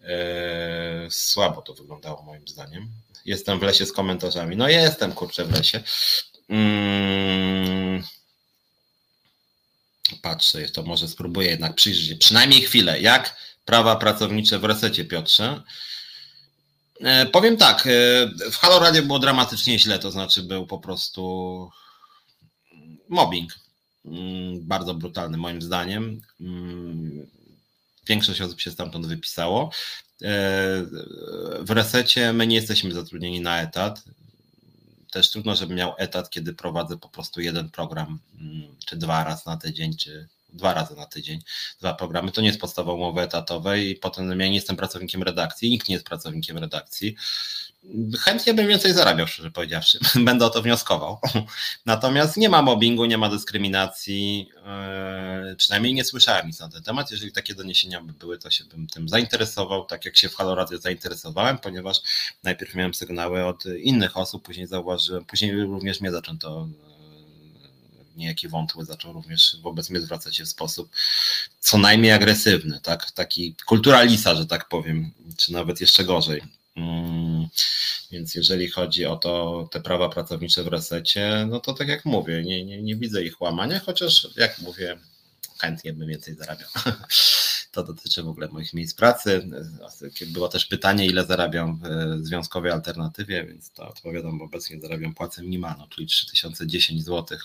E, 0.01 1.07
słabo 1.11 1.63
to 1.63 1.75
wyglądało 1.75 2.23
moim 2.23 2.49
zdaniem. 2.49 2.89
Jestem 3.25 3.59
w 3.59 3.63
lesie 3.63 3.87
z 3.87 3.93
komentarzami. 3.93 4.57
No 4.57 4.69
jestem, 4.69 5.13
kurczę, 5.13 5.45
w 5.45 5.53
lesie. 5.53 5.83
Mm, 6.49 8.03
patrzę, 10.23 10.69
to 10.69 10.83
może 10.83 11.09
spróbuję 11.09 11.51
jednak 11.51 11.75
przyjrzeć 11.75 12.09
się 12.09 12.17
przynajmniej 12.17 12.63
chwilę, 12.63 13.01
jak 13.01 13.37
prawa 13.65 13.97
pracownicze 13.97 14.59
w 14.59 14.65
resecie, 14.65 15.05
Piotrze. 15.05 15.63
E, 17.01 17.27
powiem 17.27 17.57
tak, 17.57 17.87
e, 17.87 17.91
w 18.51 18.57
Halo 18.57 18.79
Radio 18.79 19.03
było 19.03 19.19
dramatycznie 19.19 19.79
źle, 19.79 19.99
to 19.99 20.11
znaczy 20.11 20.43
był 20.43 20.67
po 20.67 20.79
prostu 20.79 21.71
mobbing. 23.09 23.53
Mm, 24.05 24.67
bardzo 24.67 24.95
brutalny 24.95 25.37
moim 25.37 25.63
zdaniem. 25.63 26.21
Większość 28.07 28.41
osób 28.41 28.61
się 28.61 28.71
stamtąd 28.71 29.07
wypisało. 29.07 29.71
E, 30.23 30.27
w 31.61 31.71
resecie 31.71 32.33
my 32.33 32.47
nie 32.47 32.57
jesteśmy 32.57 32.93
zatrudnieni 32.93 33.41
na 33.41 33.63
etat. 33.63 34.05
Też 35.11 35.31
trudno, 35.31 35.57
żebym 35.57 35.77
miał 35.77 35.95
etat, 35.99 36.31
kiedy 36.31 36.55
prowadzę 36.55 36.99
po 36.99 37.09
prostu 37.09 37.41
jeden 37.41 37.71
program, 37.71 38.19
mm, 38.41 38.77
czy 38.87 38.97
dwa 38.97 39.25
razy 39.25 39.43
na 39.47 39.57
tydzień, 39.57 39.97
czy 39.97 40.29
dwa 40.53 40.75
razy 40.75 40.97
na 40.97 41.07
tydzień, 41.07 41.41
dwa 41.81 41.95
programy. 41.95 42.33
To 42.33 42.41
nie 42.41 42.47
jest 42.47 42.61
podstawa 42.61 42.93
umowy 42.93 43.21
etatowej 43.21 43.91
i 43.91 43.97
potem 43.97 44.41
ja 44.41 44.49
nie 44.49 44.55
jestem 44.55 44.77
pracownikiem 44.77 45.23
redakcji, 45.23 45.71
nikt 45.71 45.89
nie 45.89 45.95
jest 45.95 46.07
pracownikiem 46.07 46.59
redakcji. 46.59 47.17
Chętnie 48.19 48.55
bym 48.55 48.69
więcej 48.69 48.93
zarabiał, 48.93 49.27
szczerze 49.27 49.51
powiedziawszy. 49.51 49.99
Będę 50.25 50.47
o 50.47 50.51
to 50.51 50.63
wnioskował. 50.63 51.19
Natomiast 51.87 52.37
nie 52.37 52.49
ma 52.49 52.63
mobbingu, 52.63 53.05
nie 53.05 53.19
ma 53.19 53.29
dyskryminacji. 53.29 54.51
Yy, 55.49 55.57
przynajmniej 55.57 55.95
nie 55.95 56.05
słyszałem 56.05 56.47
nic 56.47 56.61
na 56.61 56.69
ten 56.69 56.83
temat. 56.83 57.11
Jeżeli 57.11 57.33
takie 57.33 57.55
doniesienia 57.55 58.01
by 58.01 58.13
były, 58.13 58.39
to 58.39 58.51
się 58.51 58.65
bym 58.65 58.87
tym 58.87 59.09
zainteresował, 59.09 59.85
tak 59.85 60.05
jak 60.05 60.17
się 60.17 60.29
w 60.29 60.35
Halo 60.35 60.55
Radio 60.55 60.79
zainteresowałem, 60.79 61.59
ponieważ 61.59 61.97
najpierw 62.43 62.75
miałem 62.75 62.95
sygnały 62.95 63.47
od 63.47 63.65
innych 63.67 64.17
osób, 64.17 64.45
później 64.45 64.67
zauważyłem, 64.67 65.25
później 65.25 65.63
również 65.63 66.01
mnie 66.01 66.11
zaczęto 66.11 66.69
niejaki 68.21 68.49
wątły 68.49 68.85
zaczął 68.85 69.13
również 69.13 69.57
wobec 69.63 69.91
mnie 69.91 70.01
zwracać 70.01 70.37
się 70.37 70.45
w 70.45 70.49
sposób 70.49 70.91
co 71.61 71.79
najmniej 71.79 72.13
agresywny, 72.13 72.81
tak? 72.83 73.11
taki 73.11 73.55
kulturalisa, 73.67 74.35
że 74.35 74.47
tak 74.47 74.69
powiem, 74.69 75.11
czy 75.37 75.53
nawet 75.53 75.81
jeszcze 75.81 76.05
gorzej. 76.05 76.43
Mm, 76.77 77.49
więc 78.11 78.35
jeżeli 78.35 78.69
chodzi 78.69 79.07
o 79.07 79.17
to, 79.17 79.69
te 79.73 79.81
prawa 79.81 80.09
pracownicze 80.09 80.65
w 80.65 80.67
resecie, 80.67 81.47
no 81.49 81.61
to 81.61 81.75
tak 81.75 81.89
jak 81.89 82.05
mówię, 82.05 82.43
nie, 82.43 82.65
nie, 82.65 82.83
nie 82.83 82.97
widzę 82.97 83.25
ich 83.25 83.41
łamania, 83.41 83.81
chociaż 83.81 84.29
jak 84.37 84.59
mówię, 84.59 84.99
chętnie 85.59 85.93
bym 85.93 86.09
więcej 86.09 86.35
zarabiał. 86.35 86.69
To 87.73 87.85
dotyczy 87.85 88.23
w 88.23 88.29
ogóle 88.29 88.49
moich 88.49 88.73
miejsc 88.73 88.95
pracy. 88.95 89.49
Było 90.27 90.49
też 90.49 90.67
pytanie, 90.67 91.07
ile 91.07 91.25
zarabiam 91.25 91.81
w 91.83 92.27
związkowej 92.27 92.73
alternatywie, 92.73 93.45
więc 93.45 93.71
to 93.71 93.89
odpowiadam, 93.89 94.43
obecnie 94.43 94.81
zarabiam 94.81 95.15
płacę 95.15 95.43
minimalną, 95.43 95.89
czyli 95.89 96.07
3010 96.07 97.05
zł 97.05 97.39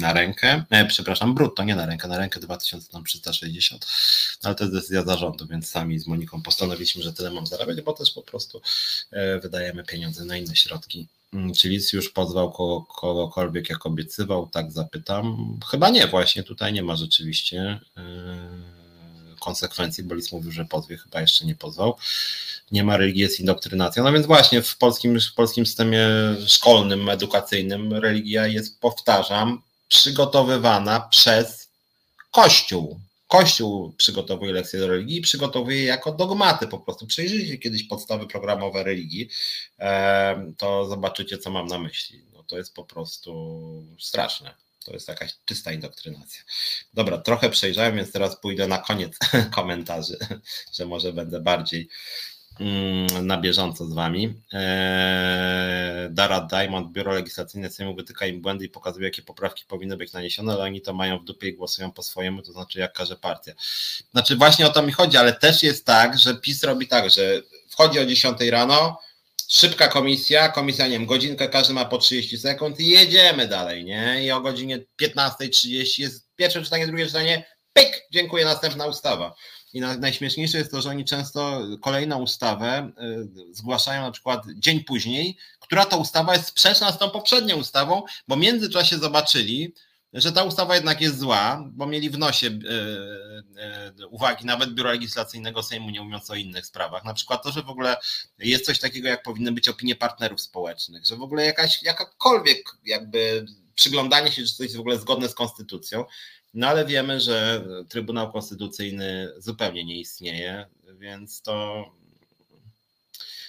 na 0.00 0.12
rękę, 0.12 0.64
e, 0.70 0.84
przepraszam, 0.84 1.34
brutto, 1.34 1.64
nie 1.64 1.76
na 1.76 1.86
rękę, 1.86 2.08
na 2.08 2.18
rękę 2.18 2.40
2360, 2.40 3.86
ale 4.42 4.54
to 4.54 4.64
jest 4.64 4.74
decyzja 4.74 5.02
zarządu, 5.02 5.46
więc 5.46 5.68
sami 5.68 5.98
z 5.98 6.06
Moniką 6.06 6.42
postanowiliśmy, 6.42 7.02
że 7.02 7.12
tyle 7.12 7.30
mam 7.30 7.46
zarabiać, 7.46 7.80
bo 7.80 7.92
też 7.92 8.10
po 8.10 8.22
prostu 8.22 8.60
e, 9.10 9.38
wydajemy 9.38 9.84
pieniądze 9.84 10.24
na 10.24 10.36
inne 10.36 10.56
środki. 10.56 11.08
Mm, 11.32 11.54
czy 11.54 11.68
Lis 11.68 11.92
już 11.92 12.10
pozwał 12.10 12.52
kogo, 12.52 12.86
kogokolwiek, 13.00 13.70
jak 13.70 13.86
obiecywał? 13.86 14.46
Tak 14.46 14.72
zapytam. 14.72 15.58
Chyba 15.70 15.90
nie, 15.90 16.06
właśnie 16.06 16.42
tutaj 16.42 16.72
nie 16.72 16.82
ma 16.82 16.96
rzeczywiście 16.96 17.80
e, 17.96 18.79
konsekwencji, 19.40 20.04
bo 20.04 20.14
Lis 20.14 20.32
mówił, 20.32 20.52
że 20.52 20.64
pozwie, 20.64 20.96
chyba 20.96 21.20
jeszcze 21.20 21.44
nie 21.44 21.54
pozwał 21.54 21.96
nie 22.72 22.84
ma 22.84 22.96
religii, 22.96 23.22
jest 23.22 23.40
indoktrynacja. 23.40 24.02
No 24.02 24.12
więc 24.12 24.26
właśnie 24.26 24.62
w 24.62 24.78
polskim, 24.78 25.20
w 25.20 25.34
polskim 25.34 25.66
systemie 25.66 26.08
szkolnym, 26.46 27.08
edukacyjnym 27.08 27.92
religia 27.92 28.46
jest, 28.46 28.80
powtarzam, 28.80 29.62
przygotowywana 29.88 31.00
przez 31.00 31.68
Kościół. 32.30 33.00
Kościół 33.28 33.94
przygotowuje 33.96 34.52
lekcje 34.52 34.80
do 34.80 34.88
religii 34.88 35.18
i 35.18 35.20
przygotowuje 35.20 35.78
je 35.78 35.84
jako 35.84 36.12
dogmaty 36.12 36.66
po 36.66 36.78
prostu. 36.78 37.06
Przejrzyjcie 37.06 37.58
kiedyś 37.58 37.82
podstawy 37.82 38.26
programowe 38.26 38.82
religii, 38.82 39.28
to 40.56 40.86
zobaczycie, 40.86 41.38
co 41.38 41.50
mam 41.50 41.66
na 41.66 41.78
myśli. 41.78 42.22
No 42.34 42.42
to 42.42 42.58
jest 42.58 42.74
po 42.74 42.84
prostu 42.84 43.60
straszne. 43.98 44.54
To 44.84 44.92
jest 44.92 45.08
jakaś 45.08 45.34
czysta 45.44 45.72
indoktrynacja. 45.72 46.42
Dobra, 46.94 47.18
trochę 47.18 47.50
przejrzałem, 47.50 47.96
więc 47.96 48.12
teraz 48.12 48.40
pójdę 48.40 48.68
na 48.68 48.78
koniec 48.78 49.18
komentarzy, 49.54 50.18
że 50.76 50.86
może 50.86 51.12
będę 51.12 51.40
bardziej 51.40 51.88
Mm, 52.60 53.26
na 53.26 53.36
bieżąco 53.40 53.86
z 53.86 53.92
Wami. 53.92 54.34
Eee, 54.52 56.10
Dara 56.10 56.40
Diamond, 56.40 56.92
Biuro 56.92 57.12
Legislacyjne 57.12 57.70
Sejmu 57.70 57.94
wytyka 57.94 58.26
im 58.26 58.40
błędy 58.40 58.64
i 58.64 58.68
pokazuje, 58.68 59.04
jakie 59.04 59.22
poprawki 59.22 59.64
powinny 59.68 59.96
być 59.96 60.12
naniesione, 60.12 60.52
ale 60.52 60.64
oni 60.64 60.80
to 60.80 60.94
mają 60.94 61.18
w 61.18 61.24
dupie 61.24 61.48
i 61.48 61.54
głosują 61.54 61.92
po 61.92 62.02
swojemu, 62.02 62.42
to 62.42 62.52
znaczy 62.52 62.78
jak 62.78 62.92
każe 62.92 63.16
partia. 63.16 63.52
Znaczy 64.12 64.36
właśnie 64.36 64.66
o 64.66 64.70
to 64.70 64.82
mi 64.82 64.92
chodzi, 64.92 65.16
ale 65.16 65.32
też 65.32 65.62
jest 65.62 65.86
tak, 65.86 66.18
że 66.18 66.34
PiS 66.34 66.62
robi 66.62 66.88
tak, 66.88 67.10
że 67.10 67.42
wchodzi 67.68 67.98
o 67.98 68.06
10 68.06 68.40
rano, 68.40 69.00
szybka 69.50 69.88
komisja, 69.88 70.48
komisja, 70.48 70.86
nie 70.86 70.92
wiem, 70.92 71.06
godzinkę, 71.06 71.48
każdy 71.48 71.74
ma 71.74 71.84
po 71.84 71.98
30 71.98 72.38
sekund 72.38 72.80
i 72.80 72.86
jedziemy 72.86 73.48
dalej, 73.48 73.84
nie? 73.84 74.24
I 74.24 74.30
o 74.30 74.40
godzinie 74.40 74.78
15.30 75.02 76.00
jest 76.00 76.30
pierwsze 76.36 76.62
czytanie, 76.62 76.86
drugie 76.86 77.06
czytanie, 77.06 77.44
pyk, 77.72 78.02
dziękuję, 78.10 78.44
następna 78.44 78.86
ustawa. 78.86 79.34
I 79.72 79.80
najśmieszniejsze 79.80 80.58
jest 80.58 80.70
to, 80.70 80.80
że 80.80 80.90
oni 80.90 81.04
często 81.04 81.62
kolejną 81.82 82.22
ustawę 82.22 82.92
y, 83.50 83.54
zgłaszają 83.54 84.02
na 84.02 84.10
przykład 84.10 84.44
dzień 84.54 84.84
później, 84.84 85.36
która 85.60 85.84
to 85.84 85.98
ustawa 85.98 86.34
jest 86.34 86.46
sprzeczna 86.46 86.92
z 86.92 86.98
tą 86.98 87.10
poprzednią 87.10 87.56
ustawą, 87.56 88.02
bo 88.28 88.36
w 88.36 88.38
międzyczasie 88.38 88.98
zobaczyli, 88.98 89.74
że 90.12 90.32
ta 90.32 90.44
ustawa 90.44 90.74
jednak 90.74 91.00
jest 91.00 91.18
zła, 91.18 91.64
bo 91.72 91.86
mieli 91.86 92.10
w 92.10 92.18
nosie 92.18 92.46
y, 92.46 92.50
y, 94.00 94.06
uwagi 94.06 94.46
nawet 94.46 94.74
Biura 94.74 94.90
Legislacyjnego 94.90 95.62
Sejmu, 95.62 95.90
nie 95.90 96.00
mówiąc 96.02 96.30
o 96.30 96.34
innych 96.34 96.66
sprawach. 96.66 97.04
Na 97.04 97.14
przykład 97.14 97.42
to, 97.42 97.52
że 97.52 97.62
w 97.62 97.70
ogóle 97.70 97.96
jest 98.38 98.66
coś 98.66 98.78
takiego, 98.78 99.08
jak 99.08 99.22
powinny 99.22 99.52
być 99.52 99.68
opinie 99.68 99.96
partnerów 99.96 100.40
społecznych, 100.40 101.06
że 101.06 101.16
w 101.16 101.22
ogóle 101.22 101.44
jakaś, 101.46 101.82
jakakolwiek 101.82 102.76
jakby 102.84 103.46
przyglądanie 103.74 104.32
się, 104.32 104.42
czy 104.42 104.54
coś 104.54 104.64
jest 104.64 104.76
w 104.76 104.80
ogóle 104.80 104.98
zgodne 104.98 105.28
z 105.28 105.34
konstytucją. 105.34 106.04
No 106.54 106.68
ale 106.68 106.84
wiemy, 106.84 107.20
że 107.20 107.64
Trybunał 107.88 108.32
Konstytucyjny 108.32 109.32
zupełnie 109.38 109.84
nie 109.84 110.00
istnieje, 110.00 110.66
więc 110.98 111.42
to 111.42 111.84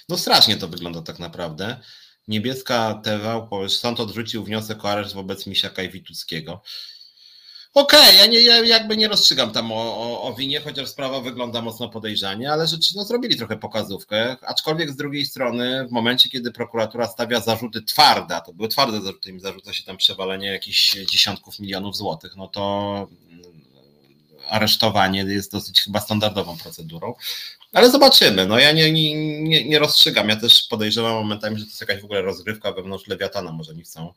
no 0.08 0.18
strasznie 0.18 0.56
to 0.56 0.68
wygląda 0.68 1.02
tak 1.02 1.18
naprawdę. 1.18 1.80
Niebieska 2.28 3.00
TV, 3.04 3.48
sąd 3.68 4.00
odrzucił 4.00 4.44
wniosek 4.44 4.84
o 4.84 4.90
areszt 4.90 5.14
wobec 5.14 5.46
Misiaka 5.46 5.82
i 5.82 5.90
Wituckiego. 5.90 6.62
Okej, 7.74 8.00
okay, 8.00 8.14
ja, 8.14 8.26
nie, 8.26 8.40
ja 8.40 8.64
jakby 8.64 8.96
nie 8.96 9.08
rozstrzygam 9.08 9.50
tam 9.50 9.72
o, 9.72 9.76
o, 9.76 10.22
o, 10.22 10.34
winie, 10.34 10.60
chociaż 10.60 10.88
sprawa 10.88 11.20
wygląda 11.20 11.62
mocno 11.62 11.88
podejrzanie, 11.88 12.52
ale 12.52 12.66
rzeczywiście 12.66 12.94
no, 12.96 13.04
zrobili 13.04 13.36
trochę 13.36 13.56
pokazówkę, 13.56 14.36
aczkolwiek 14.42 14.90
z 14.90 14.96
drugiej 14.96 15.26
strony 15.26 15.86
w 15.88 15.90
momencie, 15.90 16.28
kiedy 16.28 16.52
prokuratura 16.52 17.06
stawia 17.06 17.40
zarzuty 17.40 17.82
twarde, 17.82 18.36
a 18.36 18.40
to 18.40 18.52
były 18.52 18.68
twarde 18.68 19.00
zarzuty, 19.00 19.30
im 19.30 19.40
zarzuca 19.40 19.72
się 19.72 19.84
tam 19.84 19.96
przewalenie 19.96 20.46
jakichś 20.46 20.96
dziesiątków 21.10 21.58
milionów 21.58 21.96
złotych, 21.96 22.36
no 22.36 22.48
to 22.48 23.08
aresztowanie 24.48 25.20
jest 25.20 25.52
dosyć 25.52 25.80
chyba 25.80 26.00
standardową 26.00 26.58
procedurą. 26.58 27.14
Ale 27.72 27.90
zobaczymy. 27.90 28.46
No 28.46 28.58
ja 28.58 28.72
nie, 28.72 28.92
nie, 28.92 29.64
nie 29.64 29.78
rozstrzygam. 29.78 30.28
Ja 30.28 30.36
też 30.36 30.62
podejrzewam 30.62 31.12
momentami, 31.12 31.58
że 31.58 31.64
to 31.64 31.70
jest 31.70 31.80
jakaś 31.80 32.00
w 32.00 32.04
ogóle 32.04 32.22
rozgrywka 32.22 32.72
wewnątrz 32.72 33.06
Lewiatana. 33.06 33.52
Może 33.52 33.74
nie 33.74 33.82
chcą 33.82 34.14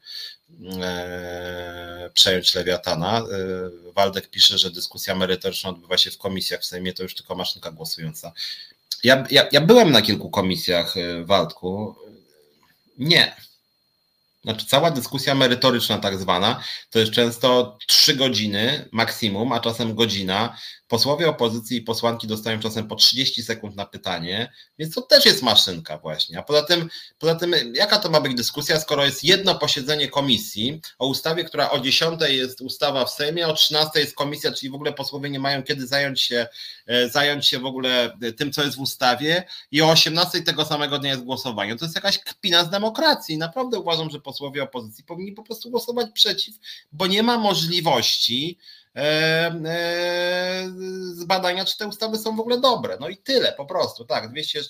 e, 0.81 2.09
przejąć 2.13 2.55
Lewiatana. 2.55 3.19
E, 3.19 3.23
Waldek 3.93 4.29
pisze, 4.29 4.57
że 4.57 4.71
dyskusja 4.71 5.15
merytoryczna 5.15 5.69
odbywa 5.69 5.97
się 5.97 6.11
w 6.11 6.17
komisjach 6.17 6.61
w 6.61 6.65
Sejmie, 6.65 6.93
to 6.93 7.03
już 7.03 7.15
tylko 7.15 7.35
maszynka 7.35 7.71
głosująca. 7.71 8.33
Ja, 9.03 9.23
ja, 9.31 9.47
ja 9.51 9.61
byłem 9.61 9.91
na 9.91 10.01
kilku 10.01 10.29
komisjach, 10.29 10.97
e, 10.97 11.23
Waldku. 11.23 11.95
Nie. 12.97 13.35
Znaczy, 14.43 14.65
cała 14.65 14.91
dyskusja 14.91 15.35
merytoryczna, 15.35 15.97
tak 15.97 16.17
zwana, 16.17 16.63
to 16.89 16.99
jest 16.99 17.11
często 17.11 17.77
trzy 17.87 18.15
godziny 18.15 18.89
maksimum, 18.91 19.51
a 19.51 19.59
czasem 19.59 19.95
godzina, 19.95 20.57
Posłowie 20.87 21.29
opozycji 21.29 21.77
i 21.77 21.81
posłanki 21.81 22.27
dostają 22.27 22.59
czasem 22.59 22.87
po 22.87 22.95
30 22.95 23.43
sekund 23.43 23.75
na 23.75 23.85
pytanie, 23.85 24.53
więc 24.79 24.95
to 24.95 25.01
też 25.01 25.25
jest 25.25 25.41
maszynka 25.41 25.97
właśnie. 25.97 26.39
A 26.39 26.43
poza 26.43 26.63
tym, 26.63 26.89
poza 27.19 27.35
tym 27.35 27.55
jaka 27.73 27.99
to 27.99 28.09
ma 28.09 28.21
być 28.21 28.35
dyskusja, 28.35 28.79
skoro 28.79 29.05
jest 29.05 29.23
jedno 29.23 29.55
posiedzenie 29.55 30.07
komisji 30.07 30.81
o 30.99 31.07
ustawie, 31.07 31.43
która 31.43 31.69
o 31.69 31.79
10 31.79 32.21
jest 32.29 32.61
ustawa 32.61 33.05
w 33.05 33.11
Sejmie, 33.11 33.47
o 33.47 33.53
13 33.53 33.99
jest 33.99 34.15
komisja, 34.15 34.51
czyli 34.51 34.71
w 34.71 34.75
ogóle 34.75 34.93
posłowie 34.93 35.29
nie 35.29 35.39
mają 35.39 35.63
kiedy 35.63 35.87
zająć 35.87 36.21
się, 36.21 36.47
e, 36.87 37.09
zająć 37.09 37.47
się 37.47 37.59
w 37.59 37.65
ogóle 37.65 38.17
tym, 38.37 38.51
co 38.51 38.63
jest 38.63 38.77
w 38.77 38.81
ustawie 38.81 39.43
i 39.71 39.81
o 39.81 39.89
18 39.89 40.41
tego 40.41 40.65
samego 40.65 40.99
dnia 40.99 41.09
jest 41.09 41.23
głosowanie. 41.23 41.75
To 41.75 41.85
jest 41.85 41.95
jakaś 41.95 42.19
kpina 42.19 42.63
z 42.63 42.69
demokracji. 42.69 43.37
Naprawdę 43.37 43.79
uważam, 43.79 44.09
że 44.09 44.19
posłowie 44.19 44.63
opozycji 44.63 45.03
powinni 45.03 45.31
po 45.31 45.43
prostu 45.43 45.69
głosować 45.69 46.07
przeciw, 46.13 46.55
bo 46.91 47.07
nie 47.07 47.23
ma 47.23 47.37
możliwości, 47.37 48.57
E, 48.57 48.84
e, 48.84 48.84
z 51.13 51.23
badania, 51.23 51.65
czy 51.65 51.77
te 51.77 51.87
ustawy 51.87 52.17
są 52.17 52.35
w 52.35 52.39
ogóle 52.39 52.59
dobre. 52.59 52.97
No 52.99 53.09
i 53.09 53.17
tyle, 53.17 53.53
po 53.53 53.65
prostu, 53.65 54.05
tak, 54.05 54.31
200, 54.31 54.61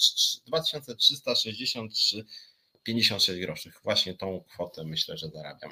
2363 0.45 2.25
56 2.85 3.39
groszy. 3.39 3.71
Właśnie 3.83 4.13
tą 4.13 4.43
kwotę 4.53 4.83
myślę, 4.83 5.17
że 5.17 5.29
zarabiam. 5.29 5.71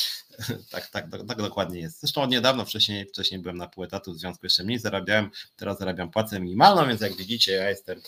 tak, 0.72 0.86
tak, 0.86 1.10
tak, 1.10 1.26
tak, 1.28 1.38
dokładnie 1.38 1.80
jest. 1.80 2.00
Zresztą 2.00 2.22
od 2.22 2.30
niedawno, 2.30 2.64
wcześniej, 2.64 3.06
wcześniej 3.06 3.40
byłem 3.40 3.56
na 3.56 3.68
pół 3.68 3.84
etatu, 3.84 4.12
w 4.12 4.18
związku 4.18 4.46
jeszcze 4.46 4.64
mniej 4.64 4.78
zarabiałem, 4.78 5.30
teraz 5.56 5.78
zarabiam 5.78 6.10
płacę 6.10 6.40
minimalną, 6.40 6.88
więc 6.88 7.00
jak 7.00 7.16
widzicie, 7.16 7.52
ja 7.52 7.70
jestem, 7.70 8.00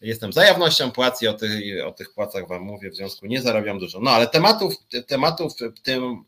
jestem 0.00 0.32
za 0.32 0.44
jawnością 0.44 0.90
płac 0.90 1.22
i 1.22 1.28
o 1.28 1.34
tych, 1.34 1.86
o 1.86 1.92
tych 1.92 2.14
płacach 2.14 2.48
Wam 2.48 2.62
mówię, 2.62 2.90
w 2.90 2.96
związku 2.96 3.26
nie 3.26 3.42
zarabiam 3.42 3.78
dużo. 3.78 4.00
No 4.00 4.10
ale 4.10 4.26
tematów, 4.26 4.74
tematów 5.06 5.52
w 5.76 5.80
tym 5.80 6.24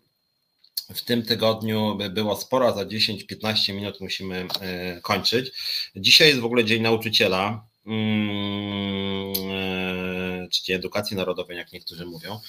w 0.95 1.03
tym 1.03 1.23
tygodniu 1.23 1.99
było 2.11 2.37
sporo, 2.37 2.73
za 2.73 2.85
10-15 2.85 3.75
minut 3.75 4.01
musimy 4.01 4.47
e, 4.61 5.01
kończyć. 5.01 5.53
Dzisiaj 5.97 6.29
jest 6.29 6.41
w 6.41 6.45
ogóle 6.45 6.65
Dzień 6.65 6.83
Nauczyciela, 6.83 7.67
mm, 7.87 9.33
e, 9.51 10.49
czy 10.49 10.75
Edukacji 10.75 11.17
Narodowej, 11.17 11.57
jak 11.57 11.73
niektórzy 11.73 12.07
mówią. 12.07 12.41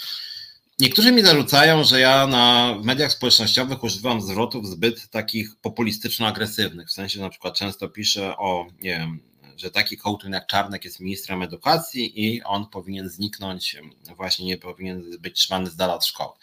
Niektórzy 0.79 1.11
mi 1.11 1.21
zarzucają, 1.21 1.83
że 1.83 1.99
ja 1.99 2.27
na 2.27 2.75
mediach 2.83 3.11
społecznościowych 3.11 3.83
używam 3.83 4.21
zwrotów 4.21 4.67
zbyt 4.67 5.09
takich 5.09 5.55
populistyczno-agresywnych. 5.61 6.87
W 6.87 6.91
sensie 6.91 7.19
na 7.19 7.29
przykład 7.29 7.57
często 7.57 7.89
piszę 7.89 8.37
o, 8.37 8.67
nie 8.81 8.99
wiem, 8.99 9.19
że 9.57 9.71
taki 9.71 9.97
kołtun 9.97 10.31
jak 10.31 10.47
Czarnek 10.47 10.85
jest 10.85 10.99
ministrem 10.99 11.41
edukacji 11.41 12.25
i 12.25 12.43
on 12.43 12.67
powinien 12.67 13.09
zniknąć, 13.09 13.75
właśnie 14.15 14.45
nie 14.45 14.57
powinien 14.57 15.17
być 15.19 15.35
trzymany 15.39 15.69
z 15.69 15.75
dala 15.75 15.95
od 15.95 16.05
szkoły. 16.05 16.33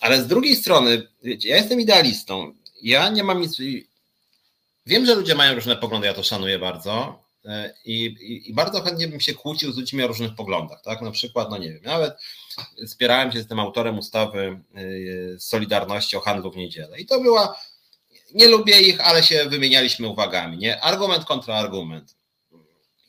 Ale 0.00 0.22
z 0.22 0.26
drugiej 0.26 0.56
strony, 0.56 1.08
wiecie, 1.22 1.48
ja 1.48 1.56
jestem 1.56 1.80
idealistą. 1.80 2.52
Ja 2.82 3.08
nie 3.08 3.24
mam 3.24 3.40
nic. 3.40 3.56
Wiem, 4.86 5.06
że 5.06 5.14
ludzie 5.14 5.34
mają 5.34 5.54
różne 5.54 5.76
poglądy, 5.76 6.06
ja 6.06 6.14
to 6.14 6.22
szanuję 6.22 6.58
bardzo. 6.58 7.22
E, 7.44 7.74
I, 7.84 8.04
i, 8.04 8.50
I, 8.50 8.54
bardzo 8.54 8.80
chętnie 8.80 9.08
bym 9.08 9.20
się 9.20 9.34
kłócił 9.34 9.72
z 9.72 9.76
ludźmi 9.76 10.02
o 10.02 10.06
różnych 10.06 10.34
poglądach, 10.34 10.82
tak? 10.82 11.02
Na 11.02 11.10
przykład, 11.10 11.50
no 11.50 11.58
nie 11.58 11.72
wiem, 11.72 11.82
nawet 11.82 12.14
spierałem 12.86 13.32
się 13.32 13.42
z 13.42 13.48
tym 13.48 13.60
autorem 13.60 13.98
ustawy 13.98 14.60
e, 14.74 15.40
Solidarności 15.40 16.16
o 16.16 16.20
handlu 16.20 16.50
w 16.50 16.56
niedzielę. 16.56 17.00
I 17.00 17.06
to 17.06 17.20
była, 17.20 17.60
nie 18.34 18.48
lubię 18.48 18.80
ich, 18.80 19.00
ale 19.00 19.22
się 19.22 19.44
wymienialiśmy 19.48 20.08
uwagami, 20.08 20.58
nie? 20.58 20.80
Argument 20.80 21.24
kontra 21.24 21.54
argument. 21.54 22.14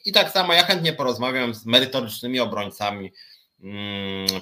I 0.05 0.11
tak 0.11 0.31
samo 0.31 0.53
ja 0.53 0.63
chętnie 0.63 0.93
porozmawiam 0.93 1.53
z 1.53 1.65
merytorycznymi 1.65 2.39
obrońcami 2.39 3.11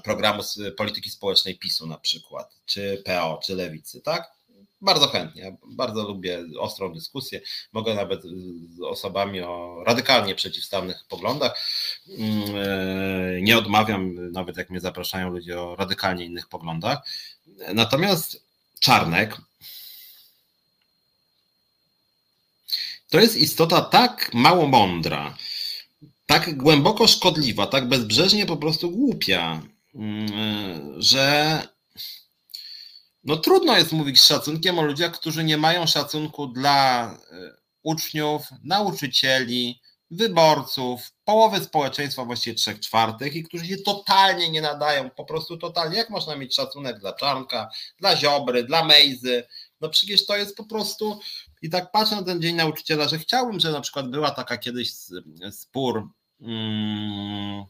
programu 0.03 0.43
polityki 0.77 1.09
społecznej 1.09 1.57
PiSu 1.57 1.87
na 1.87 1.97
przykład, 1.97 2.55
czy 2.65 3.03
PO, 3.05 3.39
czy 3.43 3.55
Lewicy, 3.55 4.01
tak? 4.01 4.35
Bardzo 4.81 5.07
chętnie, 5.07 5.57
bardzo 5.67 6.03
lubię 6.03 6.43
ostrą 6.59 6.93
dyskusję. 6.93 7.41
Mogę 7.73 7.95
nawet 7.95 8.23
z 8.23 8.81
osobami 8.81 9.41
o 9.41 9.83
radykalnie 9.85 10.35
przeciwstawnych 10.35 11.05
poglądach. 11.09 11.65
Mm, 12.09 12.55
e, 12.55 13.41
nie 13.41 13.57
odmawiam, 13.57 14.31
nawet 14.31 14.57
jak 14.57 14.69
mnie 14.69 14.79
zapraszają 14.79 15.29
ludzie 15.29 15.61
o 15.61 15.75
radykalnie 15.75 16.25
innych 16.25 16.47
poglądach. 16.49 16.99
Natomiast 17.73 18.45
Czarnek 18.79 19.37
to 23.09 23.19
jest 23.19 23.37
istota 23.37 23.81
tak 23.81 24.33
mało 24.33 24.67
mądra, 24.67 25.37
tak 26.25 26.57
głęboko 26.57 27.07
szkodliwa, 27.07 27.67
tak 27.67 27.89
bezbrzeżnie 27.89 28.45
po 28.45 28.57
prostu 28.57 28.91
głupia, 28.91 29.61
mm, 29.95 31.01
że 31.01 31.61
no 33.23 33.37
trudno 33.37 33.77
jest 33.77 33.91
mówić 33.91 34.21
z 34.21 34.27
szacunkiem 34.27 34.79
o 34.79 34.81
ludziach, 34.81 35.11
którzy 35.11 35.43
nie 35.43 35.57
mają 35.57 35.87
szacunku 35.87 36.47
dla 36.47 37.11
e, 37.11 37.17
uczniów, 37.83 38.47
nauczycieli, 38.63 39.81
wyborców, 40.11 41.11
połowy 41.23 41.59
społeczeństwa, 41.59 42.25
właściwie 42.25 42.55
trzech 42.55 42.79
czwartych 42.79 43.35
i 43.35 43.43
którzy 43.43 43.67
się 43.67 43.77
totalnie 43.77 44.49
nie 44.49 44.61
nadają, 44.61 45.09
po 45.09 45.25
prostu 45.25 45.57
totalnie. 45.57 45.97
Jak 45.97 46.09
można 46.09 46.35
mieć 46.35 46.55
szacunek 46.55 46.99
dla 46.99 47.13
Czarnka, 47.13 47.69
dla 47.99 48.15
Ziobry, 48.17 48.63
dla 48.63 48.85
Mejzy? 48.85 49.47
No 49.81 49.89
przecież 49.89 50.25
to 50.25 50.37
jest 50.37 50.57
po 50.57 50.63
prostu 50.63 51.19
i 51.65 51.69
tak 51.69 51.91
patrzę 51.91 52.15
na 52.15 52.23
ten 52.23 52.41
Dzień 52.41 52.55
Nauczyciela, 52.55 53.07
że 53.07 53.19
chciałbym, 53.19 53.59
że 53.59 53.71
na 53.71 53.81
przykład 53.81 54.09
była 54.09 54.31
taka 54.31 54.57
kiedyś 54.57 54.91
spór, 55.51 56.09
hmm, 56.39 57.65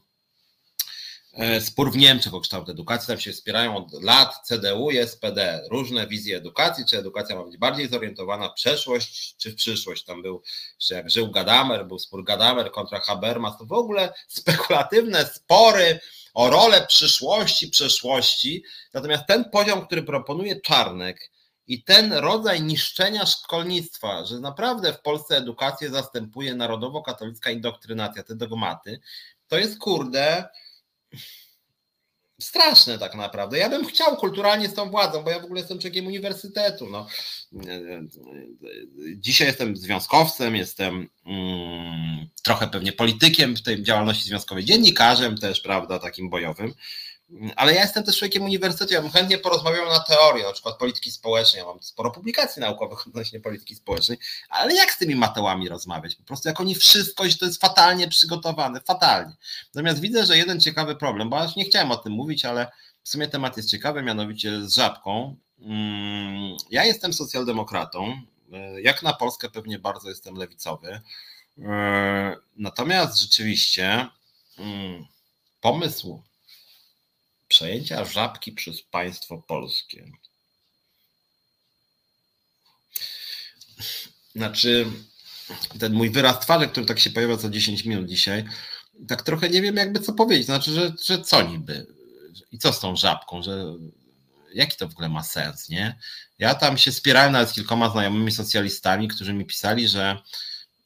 spór 1.60 1.92
w 1.92 1.96
Niemczech 1.96 2.34
o 2.34 2.40
kształt 2.40 2.68
edukacji, 2.68 3.06
tam 3.06 3.20
się 3.20 3.32
wspierają 3.32 3.76
od 3.76 4.02
lat 4.02 4.34
CDU 4.44 4.90
i 4.90 5.06
SPD, 5.06 5.62
różne 5.70 6.06
wizje 6.06 6.36
edukacji, 6.36 6.84
czy 6.90 6.98
edukacja 6.98 7.36
ma 7.36 7.44
być 7.44 7.56
bardziej 7.56 7.88
zorientowana 7.88 8.48
w 8.48 8.54
przeszłość, 8.54 9.36
czy 9.36 9.50
w 9.50 9.54
przyszłość. 9.54 10.04
Tam 10.04 10.22
był, 10.22 10.42
jeszcze 10.78 10.94
jak 10.94 11.10
żył 11.10 11.30
Gadamer, 11.30 11.86
był 11.86 11.98
spór 11.98 12.24
Gadamer 12.24 12.70
kontra 12.70 13.00
Habermas, 13.00 13.58
to 13.58 13.64
w 13.64 13.72
ogóle 13.72 14.12
spekulatywne 14.28 15.26
spory 15.26 16.00
o 16.34 16.50
rolę 16.50 16.86
przyszłości, 16.86 17.68
przeszłości. 17.68 18.64
Natomiast 18.94 19.26
ten 19.26 19.50
poziom, 19.50 19.86
który 19.86 20.02
proponuje 20.02 20.60
Czarnek, 20.60 21.30
i 21.66 21.82
ten 21.82 22.12
rodzaj 22.12 22.62
niszczenia 22.62 23.26
szkolnictwa, 23.26 24.24
że 24.24 24.40
naprawdę 24.40 24.92
w 24.92 25.00
Polsce 25.00 25.36
edukację 25.36 25.90
zastępuje 25.90 26.54
narodowo-katolicka 26.54 27.50
indoktrynacja, 27.50 28.22
te 28.22 28.34
dogmaty, 28.34 29.00
to 29.48 29.58
jest 29.58 29.78
kurde 29.78 30.48
straszne 32.40 32.98
tak 32.98 33.14
naprawdę. 33.14 33.58
Ja 33.58 33.68
bym 33.68 33.86
chciał 33.86 34.16
kulturalnie 34.16 34.68
z 34.68 34.74
tą 34.74 34.90
władzą, 34.90 35.22
bo 35.22 35.30
ja 35.30 35.40
w 35.40 35.44
ogóle 35.44 35.60
jestem 35.60 35.78
człowiekiem 35.78 36.06
uniwersytetu. 36.06 36.86
No. 36.90 37.06
Dzisiaj 39.16 39.48
jestem 39.48 39.76
związkowcem, 39.76 40.56
jestem 40.56 41.08
mm, 41.26 42.26
trochę 42.42 42.68
pewnie 42.68 42.92
politykiem 42.92 43.56
w 43.56 43.62
tej 43.62 43.82
działalności 43.82 44.24
związkowej, 44.24 44.64
dziennikarzem 44.64 45.38
też, 45.38 45.60
prawda, 45.60 45.98
takim 45.98 46.30
bojowym. 46.30 46.74
Ale 47.56 47.74
ja 47.74 47.80
jestem 47.80 48.04
też 48.04 48.18
człowiekiem 48.18 48.42
uniwersytetu, 48.42 48.94
ja 48.94 49.02
bym 49.02 49.10
chętnie 49.10 49.38
porozmawiał 49.38 49.88
na 49.88 50.00
teorię, 50.00 50.44
na 50.44 50.52
przykład 50.52 50.78
polityki 50.78 51.10
społecznej, 51.10 51.60
ja 51.60 51.66
mam 51.66 51.82
sporo 51.82 52.10
publikacji 52.10 52.60
naukowych 52.60 53.06
odnośnie 53.06 53.40
polityki 53.40 53.74
społecznej, 53.74 54.18
ale 54.48 54.74
jak 54.74 54.92
z 54.92 54.98
tymi 54.98 55.14
matełami 55.14 55.68
rozmawiać? 55.68 56.14
Po 56.14 56.24
prostu 56.24 56.48
jak 56.48 56.60
oni 56.60 56.74
wszystko, 56.74 57.24
to 57.40 57.46
jest 57.46 57.60
fatalnie 57.60 58.08
przygotowane, 58.08 58.80
fatalnie. 58.80 59.32
Natomiast 59.74 60.00
widzę, 60.00 60.26
że 60.26 60.38
jeden 60.38 60.60
ciekawy 60.60 60.96
problem, 60.96 61.30
bo 61.30 61.38
aż 61.38 61.56
nie 61.56 61.64
chciałem 61.64 61.90
o 61.90 61.96
tym 61.96 62.12
mówić, 62.12 62.44
ale 62.44 62.70
w 63.02 63.08
sumie 63.08 63.28
temat 63.28 63.56
jest 63.56 63.70
ciekawy, 63.70 64.02
mianowicie 64.02 64.62
z 64.62 64.74
żabką. 64.74 65.36
Mm, 65.60 66.56
ja 66.70 66.84
jestem 66.84 67.12
socjaldemokratą, 67.12 68.20
jak 68.82 69.02
na 69.02 69.12
Polskę 69.12 69.50
pewnie 69.50 69.78
bardzo 69.78 70.08
jestem 70.08 70.34
lewicowy, 70.34 71.00
natomiast 72.56 73.20
rzeczywiście 73.20 74.06
mm, 74.58 75.06
pomysł 75.60 76.22
przejęcia 77.56 78.04
żabki 78.04 78.52
przez 78.52 78.82
państwo 78.82 79.38
polskie. 79.38 80.12
Znaczy, 84.34 84.86
ten 85.78 85.92
mój 85.92 86.10
wyraz 86.10 86.40
twarzy, 86.40 86.68
który 86.68 86.86
tak 86.86 86.98
się 86.98 87.10
pojawia 87.10 87.36
co 87.36 87.50
10 87.50 87.84
minut 87.84 88.06
dzisiaj, 88.06 88.44
tak 89.08 89.22
trochę 89.22 89.48
nie 89.48 89.62
wiem 89.62 89.76
jakby 89.76 90.00
co 90.00 90.12
powiedzieć. 90.12 90.46
Znaczy, 90.46 90.72
że, 90.72 90.92
że 91.04 91.22
co 91.22 91.42
niby? 91.42 91.86
I 92.52 92.58
co 92.58 92.72
z 92.72 92.80
tą 92.80 92.96
żabką? 92.96 93.42
Że 93.42 93.64
jaki 94.54 94.76
to 94.76 94.88
w 94.88 94.92
ogóle 94.92 95.08
ma 95.08 95.22
sens, 95.22 95.68
nie? 95.68 95.98
Ja 96.38 96.54
tam 96.54 96.78
się 96.78 96.92
spierałem 96.92 97.32
nawet 97.32 97.48
z 97.48 97.52
kilkoma 97.52 97.90
znajomymi 97.90 98.32
socjalistami, 98.32 99.08
którzy 99.08 99.34
mi 99.34 99.44
pisali, 99.44 99.88
że, 99.88 100.18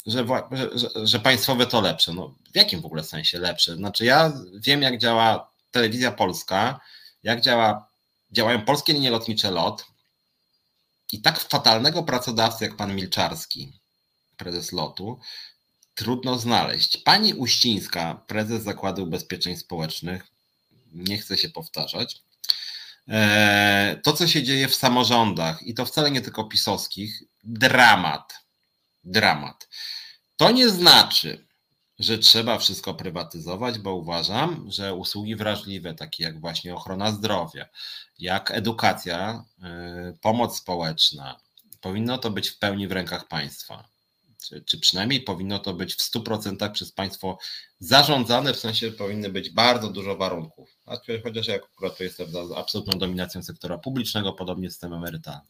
że, 0.06 0.26
że, 0.74 1.06
że 1.06 1.20
państwowe 1.20 1.66
to 1.66 1.80
lepsze. 1.80 2.12
No, 2.12 2.34
w 2.52 2.56
jakim 2.56 2.80
w 2.80 2.86
ogóle 2.86 3.04
sensie 3.04 3.38
lepsze? 3.38 3.76
Znaczy, 3.76 4.04
ja 4.04 4.32
wiem, 4.54 4.82
jak 4.82 4.98
działa 4.98 5.49
telewizja 5.70 6.12
polska, 6.12 6.80
jak 7.22 7.40
działa, 7.40 7.88
działają 8.30 8.64
polskie 8.64 8.92
linie 8.92 9.10
lotnicze 9.10 9.50
LOT 9.50 9.86
i 11.12 11.22
tak 11.22 11.40
fatalnego 11.40 12.02
pracodawcy 12.02 12.64
jak 12.64 12.76
pan 12.76 12.94
Milczarski, 12.94 13.72
prezes 14.36 14.72
LOTu, 14.72 15.20
trudno 15.94 16.38
znaleźć. 16.38 16.96
Pani 16.96 17.34
Uścińska, 17.34 18.24
prezes 18.26 18.62
Zakładu 18.62 19.02
Ubezpieczeń 19.02 19.56
Społecznych, 19.56 20.26
nie 20.92 21.18
chcę 21.18 21.36
się 21.36 21.48
powtarzać. 21.48 22.22
E, 23.08 24.00
to, 24.02 24.12
co 24.12 24.28
się 24.28 24.42
dzieje 24.42 24.68
w 24.68 24.74
samorządach, 24.74 25.62
i 25.62 25.74
to 25.74 25.86
wcale 25.86 26.10
nie 26.10 26.20
tylko 26.20 26.44
pisowskich, 26.44 27.22
dramat. 27.44 28.34
Dramat. 29.04 29.68
To 30.36 30.50
nie 30.50 30.68
znaczy, 30.68 31.46
że 32.00 32.18
trzeba 32.18 32.58
wszystko 32.58 32.94
prywatyzować, 32.94 33.78
bo 33.78 33.94
uważam, 33.94 34.70
że 34.70 34.94
usługi 34.94 35.36
wrażliwe, 35.36 35.94
takie 35.94 36.24
jak 36.24 36.40
właśnie 36.40 36.74
ochrona 36.74 37.12
zdrowia, 37.12 37.68
jak 38.18 38.50
edukacja, 38.50 39.44
e, 39.62 40.14
pomoc 40.20 40.56
społeczna, 40.56 41.40
powinno 41.80 42.18
to 42.18 42.30
być 42.30 42.48
w 42.48 42.58
pełni 42.58 42.88
w 42.88 42.92
rękach 42.92 43.28
państwa 43.28 43.88
czy, 44.50 44.64
czy 44.64 44.80
przynajmniej 44.80 45.20
powinno 45.20 45.58
to 45.58 45.74
być 45.74 45.94
w 45.94 46.00
100% 46.00 46.72
przez 46.72 46.92
państwo 46.92 47.38
zarządzane, 47.78 48.54
w 48.54 48.58
sensie 48.58 48.90
powinny 48.90 49.30
być 49.30 49.50
bardzo 49.50 49.88
dużo 49.88 50.16
warunków. 50.16 50.76
Chociaż 51.22 51.46
ja 51.46 51.54
akurat 51.54 51.98
to 51.98 52.04
jestem 52.04 52.30
za 52.30 52.40
absolutną 52.56 52.98
dominacją 52.98 53.42
sektora 53.42 53.78
publicznego, 53.78 54.32
podobnie 54.32 54.70
system 54.70 54.94
emerytalny. 54.94 55.48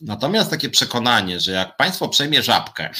Natomiast 0.00 0.50
takie 0.50 0.70
przekonanie, 0.70 1.40
że 1.40 1.52
jak 1.52 1.76
państwo 1.76 2.08
przejmie 2.08 2.42
żabkę, 2.42 2.90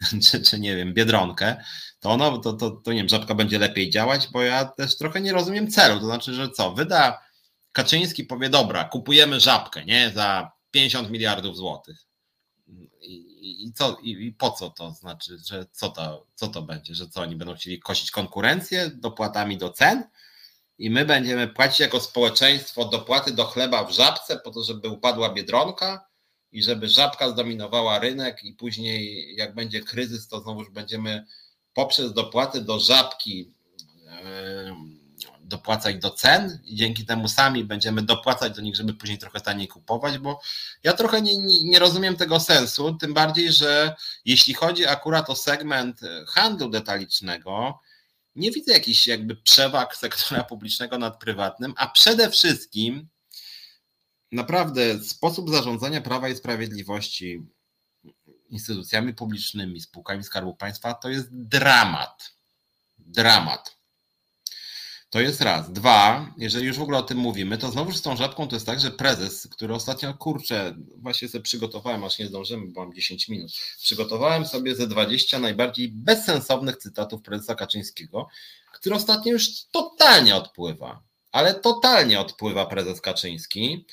czy, 0.30 0.42
czy 0.42 0.60
nie 0.60 0.76
wiem, 0.76 0.94
biedronkę, 0.94 1.64
to 2.00 2.10
ono, 2.10 2.38
to, 2.38 2.52
to, 2.52 2.70
to 2.70 2.92
nie 2.92 2.98
wiem, 2.98 3.08
żabka 3.08 3.34
będzie 3.34 3.58
lepiej 3.58 3.90
działać, 3.90 4.28
bo 4.28 4.42
ja 4.42 4.64
też 4.64 4.98
trochę 4.98 5.20
nie 5.20 5.32
rozumiem 5.32 5.70
celu. 5.70 6.00
To 6.00 6.06
znaczy, 6.06 6.34
że 6.34 6.50
co, 6.50 6.72
wyda 6.72 7.20
Kaczyński 7.72 8.24
powie, 8.24 8.50
dobra, 8.50 8.84
kupujemy 8.84 9.40
żabkę, 9.40 9.84
nie, 9.84 10.10
za 10.14 10.52
50 10.70 11.10
miliardów 11.10 11.56
złotych. 11.56 12.06
I, 13.42 13.72
co, 13.72 13.98
i, 14.02 14.26
i, 14.26 14.32
po 14.32 14.50
co 14.50 14.70
to 14.70 14.90
znaczy, 14.90 15.38
że 15.46 15.66
co 15.72 15.88
to, 15.88 16.26
co 16.34 16.48
to 16.48 16.62
będzie, 16.62 16.94
że 16.94 17.08
co 17.08 17.20
oni 17.20 17.36
będą 17.36 17.54
chcieli 17.54 17.80
kosić 17.80 18.10
konkurencję 18.10 18.90
dopłatami 18.90 19.58
do 19.58 19.70
cen? 19.70 20.04
I 20.78 20.90
my 20.90 21.04
będziemy 21.04 21.48
płacić 21.48 21.80
jako 21.80 22.00
społeczeństwo 22.00 22.84
dopłaty 22.84 23.32
do 23.32 23.44
chleba 23.44 23.84
w 23.84 23.92
żabce 23.92 24.38
po 24.38 24.50
to, 24.50 24.62
żeby 24.62 24.88
upadła 24.88 25.32
biedronka 25.32 26.09
i 26.52 26.62
żeby 26.62 26.88
żabka 26.88 27.30
zdominowała 27.30 27.98
rynek 27.98 28.44
i 28.44 28.52
później 28.52 29.34
jak 29.36 29.54
będzie 29.54 29.80
kryzys, 29.80 30.28
to 30.28 30.40
znowuż 30.40 30.70
będziemy 30.70 31.26
poprzez 31.74 32.12
dopłaty 32.12 32.60
do 32.60 32.80
żabki 32.80 33.52
dopłacać 35.40 35.96
do 35.96 36.10
cen 36.10 36.60
i 36.64 36.76
dzięki 36.76 37.06
temu 37.06 37.28
sami 37.28 37.64
będziemy 37.64 38.02
dopłacać 38.02 38.56
do 38.56 38.62
nich, 38.62 38.76
żeby 38.76 38.94
później 38.94 39.18
trochę 39.18 39.40
taniej 39.40 39.68
kupować, 39.68 40.18
bo 40.18 40.40
ja 40.82 40.92
trochę 40.92 41.22
nie, 41.22 41.38
nie, 41.64 41.78
rozumiem 41.78 42.16
tego 42.16 42.40
sensu, 42.40 42.94
tym 42.94 43.14
bardziej, 43.14 43.52
że 43.52 43.94
jeśli 44.24 44.54
chodzi 44.54 44.86
akurat 44.86 45.30
o 45.30 45.36
segment 45.36 46.00
handlu 46.28 46.68
detalicznego, 46.68 47.80
nie 48.36 48.50
widzę 48.50 48.72
jakichś 48.72 49.06
jakby 49.06 49.36
przewag 49.36 49.96
sektora 49.96 50.44
publicznego 50.44 50.98
nad 50.98 51.18
prywatnym, 51.18 51.74
a 51.76 51.88
przede 51.88 52.30
wszystkim 52.30 53.08
naprawdę 54.32 54.98
sposób 55.04 55.50
zarządzania 55.50 56.00
Prawa 56.00 56.28
i 56.28 56.36
Sprawiedliwości 56.36 57.42
instytucjami 58.50 59.14
publicznymi, 59.14 59.80
spółkami 59.80 60.24
Skarbu 60.24 60.54
Państwa 60.54 60.94
to 60.94 61.08
jest 61.08 61.28
dramat. 61.32 62.32
Dramat. 62.98 63.80
To 65.10 65.20
jest 65.20 65.40
raz. 65.40 65.72
Dwa, 65.72 66.34
jeżeli 66.38 66.66
już 66.66 66.78
w 66.78 66.82
ogóle 66.82 66.98
o 66.98 67.02
tym 67.02 67.18
mówimy, 67.18 67.58
to 67.58 67.70
znowu 67.70 67.92
z 67.92 68.02
tą 68.02 68.16
żabką 68.16 68.48
to 68.48 68.56
jest 68.56 68.66
tak, 68.66 68.80
że 68.80 68.90
prezes, 68.90 69.48
który 69.50 69.74
ostatnio, 69.74 70.14
kurczę, 70.14 70.74
właśnie 70.96 71.28
sobie 71.28 71.42
przygotowałem, 71.42 72.04
aż 72.04 72.18
nie 72.18 72.26
zdążymy, 72.26 72.66
bo 72.66 72.84
mam 72.84 72.94
10 72.94 73.28
minut, 73.28 73.52
przygotowałem 73.82 74.46
sobie 74.46 74.74
ze 74.74 74.86
20 74.86 75.38
najbardziej 75.38 75.88
bezsensownych 75.88 76.76
cytatów 76.76 77.22
prezesa 77.22 77.54
Kaczyńskiego, 77.54 78.28
który 78.72 78.96
ostatnio 78.96 79.32
już 79.32 79.64
totalnie 79.64 80.36
odpływa, 80.36 81.02
ale 81.32 81.54
totalnie 81.54 82.20
odpływa 82.20 82.66
prezes 82.66 83.00
Kaczyński. 83.00 83.86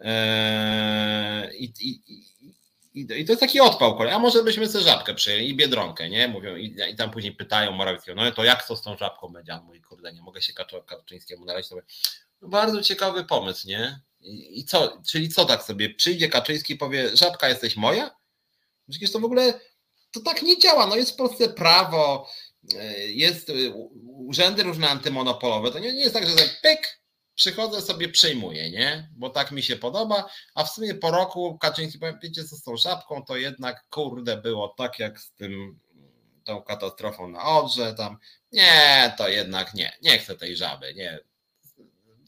Eee, 0.00 1.64
I, 1.64 1.72
i, 1.80 2.00
i, 2.94 3.06
to 3.06 3.32
jest 3.32 3.40
taki 3.40 3.60
odpał 3.60 3.96
kolej. 3.96 4.12
A 4.12 4.18
może 4.18 4.42
byśmy 4.42 4.68
sobie 4.68 4.84
żabkę 4.84 5.14
przyjęli 5.14 5.48
i 5.48 5.56
biedronkę, 5.56 6.08
nie? 6.08 6.28
Mówią, 6.28 6.56
i, 6.56 6.76
i 6.90 6.96
tam 6.96 7.10
później 7.10 7.32
pytają 7.32 7.72
Morawieckiego, 7.72 8.22
no 8.22 8.32
to 8.32 8.44
jak 8.44 8.66
to 8.66 8.76
z 8.76 8.82
tą 8.82 8.96
żabką 8.96 9.28
będzie? 9.28 9.54
A 9.54 9.60
mój 9.60 9.80
kurde, 9.80 10.12
nie 10.12 10.22
mogę 10.22 10.42
się 10.42 10.52
Kaczyńskiemu 10.86 11.44
naleźć. 11.44 11.70
No 12.42 12.48
bardzo 12.48 12.82
ciekawy 12.82 13.24
pomysł, 13.24 13.68
nie? 13.68 14.00
I, 14.20 14.60
I, 14.60 14.64
co, 14.64 15.02
czyli 15.10 15.28
co 15.28 15.44
tak 15.44 15.62
sobie, 15.62 15.94
przyjdzie 15.94 16.28
Kaczyński 16.28 16.72
i 16.72 16.76
powie, 16.76 17.16
żabka 17.16 17.48
jesteś 17.48 17.76
moja? 17.76 18.10
Przecież 18.90 19.12
to 19.12 19.20
w 19.20 19.24
ogóle, 19.24 19.60
to 20.10 20.20
tak 20.20 20.42
nie 20.42 20.58
działa, 20.58 20.86
no 20.86 20.96
jest 20.96 21.12
w 21.12 21.16
Polsce 21.16 21.48
prawo, 21.48 22.28
e, 22.74 23.06
jest 23.06 23.50
e, 23.50 23.52
urzędy 24.04 24.62
różne 24.62 24.88
antymonopolowe, 24.88 25.70
to 25.70 25.78
nie, 25.78 25.92
nie 25.92 26.00
jest 26.00 26.14
tak, 26.14 26.26
że 26.26 26.36
pyk, 26.62 26.97
przychodzę 27.38 27.82
sobie, 27.82 28.08
przejmuję, 28.08 28.70
nie? 28.70 29.08
Bo 29.16 29.30
tak 29.30 29.50
mi 29.50 29.62
się 29.62 29.76
podoba, 29.76 30.30
a 30.54 30.64
w 30.64 30.70
sumie 30.70 30.94
po 30.94 31.10
roku 31.10 31.58
Kaczyński 31.58 31.98
powie, 31.98 32.18
wiecie 32.22 32.44
co 32.44 32.56
z 32.56 32.62
tą 32.62 32.76
szapką, 32.76 33.24
to 33.24 33.36
jednak 33.36 33.84
kurde 33.90 34.36
było 34.36 34.68
tak 34.68 34.98
jak 34.98 35.20
z 35.20 35.32
tym 35.32 35.78
tą 36.44 36.62
katastrofą 36.62 37.28
na 37.28 37.44
Odrze, 37.44 37.94
tam 37.94 38.18
nie, 38.52 39.14
to 39.18 39.28
jednak 39.28 39.74
nie, 39.74 39.92
nie 40.02 40.18
chcę 40.18 40.36
tej 40.36 40.56
żaby, 40.56 40.94
nie, 40.94 41.18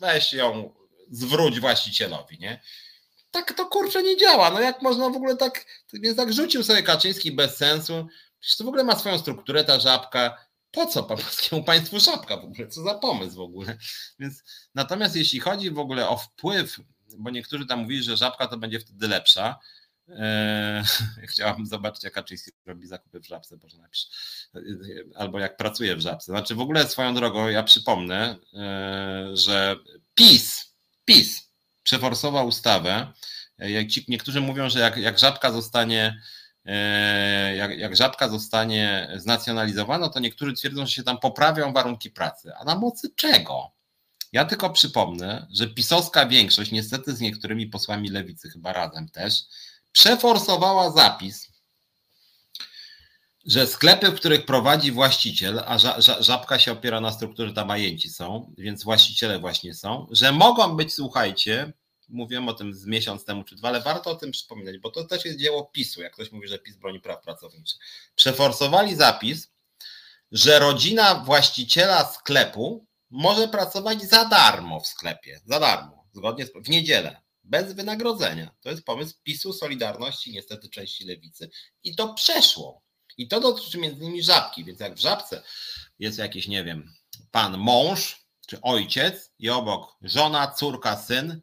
weź 0.01 0.33
ją, 0.33 0.75
zwróć 1.11 1.61
właścicielowi, 1.61 2.39
nie? 2.39 2.61
Tak 3.31 3.53
to 3.53 3.67
kurczę 3.67 4.03
nie 4.03 4.17
działa, 4.17 4.51
no 4.51 4.61
jak 4.61 4.83
można 4.83 5.11
w 5.11 5.17
ogóle 5.17 5.37
tak, 5.37 5.65
więc 5.93 6.17
tak 6.17 6.33
rzucił 6.33 6.65
sobie 6.65 6.83
Kaczyński 6.83 7.33
bez 7.33 7.57
sensu, 7.57 8.07
przecież 8.41 8.59
to 8.59 8.65
w 8.65 8.69
ogóle 8.69 8.85
ma 8.85 8.97
swoją 8.97 9.19
strukturę 9.19 9.65
ta 9.65 9.81
żabka, 9.81 10.50
po 10.71 10.87
co 10.87 11.03
polskiemu 11.03 11.65
państwu 11.65 12.01
żabka 12.01 12.37
w 12.37 12.45
ogóle? 12.45 12.69
Co 12.69 12.83
za 12.83 12.95
pomysł 12.95 13.37
w 13.37 13.41
ogóle? 13.41 13.79
Więc 14.19 14.43
natomiast 14.75 15.17
jeśli 15.17 15.41
chodzi 15.41 15.71
w 15.71 15.79
ogóle 15.79 16.09
o 16.09 16.17
wpływ, 16.17 16.81
bo 17.19 17.31
niektórzy 17.31 17.67
tam 17.67 17.81
mówili, 17.81 18.03
że 18.03 18.17
żabka 18.17 18.47
to 18.47 18.59
będzie 18.59 18.81
wtedy 18.81 19.09
lepsza. 19.09 19.59
Eee, 20.09 20.85
chciałabym 21.31 21.67
zobaczyć, 21.67 22.05
jak 22.05 22.13
Kaczyński 22.13 22.51
robi 22.67 22.87
zakupy 22.87 23.21
w 23.21 23.27
żabce, 23.27 23.57
może 23.63 23.79
napisz. 23.79 24.07
Albo 25.15 25.39
jak 25.39 25.57
pracuje 25.57 25.97
w 25.97 26.01
żabce. 26.01 26.33
Znaczy 26.33 26.55
w 26.55 26.61
ogóle 26.61 26.89
swoją 26.89 27.15
drogą, 27.15 27.49
ja 27.49 27.63
przypomnę, 27.63 28.37
eee, 28.53 29.37
że 29.37 29.77
PiS, 30.15 30.75
PiS 31.05 31.51
przeforsował 31.83 32.47
ustawę. 32.47 33.13
Jak 33.59 33.89
ci, 33.89 34.05
niektórzy 34.09 34.41
mówią, 34.41 34.71
że 34.71 34.81
jak, 34.81 34.97
jak 34.97 35.19
żabka 35.19 35.53
zostanie 35.53 36.21
E, 36.21 36.21
jak, 37.57 37.79
jak 37.79 37.97
żabka 37.97 38.29
zostanie 38.29 39.13
znacjonalizowana, 39.17 40.09
to 40.09 40.21
niektórzy 40.21 40.53
twierdzą, 40.53 40.87
że 40.87 40.93
się 40.93 41.03
tam 41.03 41.19
poprawią 41.19 41.73
warunki 41.73 42.11
pracy. 42.11 42.53
A 42.57 42.65
na 42.65 42.75
mocy 42.75 43.11
czego? 43.17 43.73
Ja 44.33 44.45
tylko 44.45 44.71
przypomnę, 44.71 45.47
że 45.53 45.67
pisowska 45.67 46.27
większość, 46.27 46.71
niestety 46.71 47.17
z 47.17 47.21
niektórymi 47.21 47.67
posłami 47.67 48.09
lewicy, 48.09 48.51
chyba 48.51 48.73
razem 48.73 49.09
też, 49.09 49.43
przeforsowała 49.93 50.91
zapis, 50.91 51.51
że 53.47 53.67
sklepy, 53.67 54.11
w 54.11 54.15
których 54.15 54.47
prowadzi 54.47 54.93
właściciel, 54.93 55.63
a 55.67 55.79
żabka 56.21 56.59
się 56.59 56.73
opiera 56.73 57.01
na 57.01 57.13
strukturze, 57.13 57.53
tam 57.53 57.71
ajęci 57.71 58.09
są, 58.11 58.55
więc 58.59 58.85
właściciele 58.85 59.39
właśnie 59.39 59.75
są, 59.75 60.07
że 60.11 60.33
mogą 60.33 60.77
być, 60.77 60.95
słuchajcie, 60.95 61.73
mówiłem 62.11 62.49
o 62.49 62.55
tym 62.55 62.75
z 62.75 62.87
miesiąc 62.87 63.25
temu 63.25 63.45
czy 63.45 63.57
dwa, 63.57 63.69
ale 63.69 63.81
warto 63.81 64.11
o 64.11 64.15
tym 64.15 64.31
przypominać, 64.31 64.79
bo 64.79 64.91
to 64.91 65.05
też 65.05 65.25
jest 65.25 65.39
dzieło 65.39 65.65
PiSu, 65.65 66.03
jak 66.03 66.13
ktoś 66.13 66.33
mówi, 66.33 66.49
że 66.49 66.59
PiS 66.59 66.77
broni 66.77 67.01
praw 67.01 67.23
pracowniczych. 67.23 67.81
Przeforsowali 68.15 68.97
zapis, 68.97 69.51
że 70.33 70.59
rodzina 70.59 71.15
właściciela 71.15 72.05
sklepu 72.05 72.87
może 73.11 73.49
pracować 73.49 74.03
za 74.03 74.25
darmo 74.25 74.81
w 74.81 74.87
sklepie, 74.87 75.41
za 75.45 75.61
darmo, 75.61 76.05
zgodnie 76.13 76.47
z, 76.47 76.53
w 76.55 76.69
niedzielę, 76.69 77.23
bez 77.45 77.73
wynagrodzenia. 77.73 78.55
To 78.61 78.71
jest 78.71 78.85
pomysł 78.85 79.15
PiSu, 79.23 79.53
Solidarności, 79.53 80.33
niestety 80.33 80.69
części 80.69 81.05
lewicy 81.05 81.51
i 81.85 81.97
to 81.97 82.15
przeszło. 82.15 82.83
I 83.19 83.29
to 83.29 83.41
dotyczy 83.41 83.79
między 83.79 84.05
innymi 84.05 84.23
żabki, 84.23 84.65
więc 84.65 84.81
jak 84.81 84.95
w 84.95 85.01
żabce 85.01 85.43
jest 85.99 86.19
jakiś, 86.19 86.49
nie 86.49 86.65
wiem, 86.65 86.95
pan 87.31 87.59
mąż 87.59 88.27
czy 88.47 88.61
ojciec 88.61 89.33
i 89.39 89.51
obok 89.51 89.97
żona, 90.03 90.53
córka, 90.53 90.97
syn, 90.97 91.41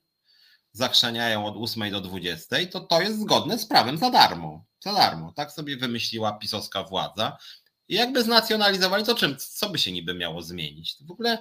zachrzaniają 0.78 1.45
od 1.45 1.56
8 1.58 1.91
do 1.91 2.02
20, 2.02 2.56
to 2.72 2.80
to 2.80 3.02
jest 3.02 3.20
zgodne 3.20 3.60
z 3.60 3.66
prawem 3.66 3.98
za 3.98 4.10
darmo. 4.10 4.66
Za 4.80 4.94
darmo. 4.94 5.34
Tak 5.36 5.52
sobie 5.52 5.78
wymyśliła 5.78 6.34
pisowska 6.34 6.84
władza. 6.84 7.38
I 7.88 7.95
jakby 7.95 8.24
znacjonalizowali, 8.24 9.06
to 9.06 9.16
czym, 9.16 9.38
co 9.38 9.70
by 9.70 9.80
się 9.80 9.91
niby 9.91 10.14
miało 10.14 10.41
zmienić? 10.41 10.95
W 11.02 11.12
ogóle 11.12 11.38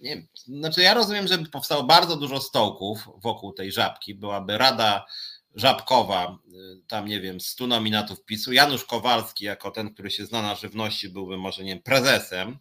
nie 0.00 0.10
wiem, 0.10 0.28
znaczy 0.46 0.82
ja 0.82 0.94
rozumiem, 0.94 1.28
że 1.28 1.38
powstało 1.38 1.82
bardzo 1.82 2.16
dużo 2.16 2.40
stołków 2.40 3.08
wokół 3.16 3.52
tej 3.52 3.72
żabki, 3.72 4.14
byłaby 4.14 4.58
rada 4.58 5.06
żabkowa, 5.54 6.38
y, 6.48 6.82
tam 6.88 7.08
nie 7.08 7.20
wiem, 7.20 7.40
100 7.40 7.66
nominatów 7.66 8.24
PiSu, 8.24 8.52
Janusz 8.52 8.84
Kowalski 8.84 9.44
jako 9.44 9.70
ten, 9.70 9.94
który 9.94 10.10
się 10.10 10.26
zna 10.26 10.42
na 10.42 10.54
żywności 10.54 11.08
byłby 11.08 11.36
może, 11.36 11.64
nie 11.64 11.74
wiem, 11.74 11.82
prezesem 11.82 12.58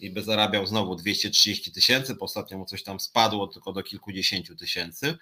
i 0.00 0.10
by 0.10 0.22
zarabiał 0.22 0.66
znowu 0.66 0.96
230 0.96 1.72
tysięcy, 1.72 2.14
po 2.14 2.24
ostatnio 2.24 2.58
mu 2.58 2.66
coś 2.66 2.82
tam 2.82 3.00
spadło 3.00 3.46
tylko 3.46 3.72
do 3.72 3.82
kilkudziesięciu 3.82 4.56
tysięcy, 4.56 5.18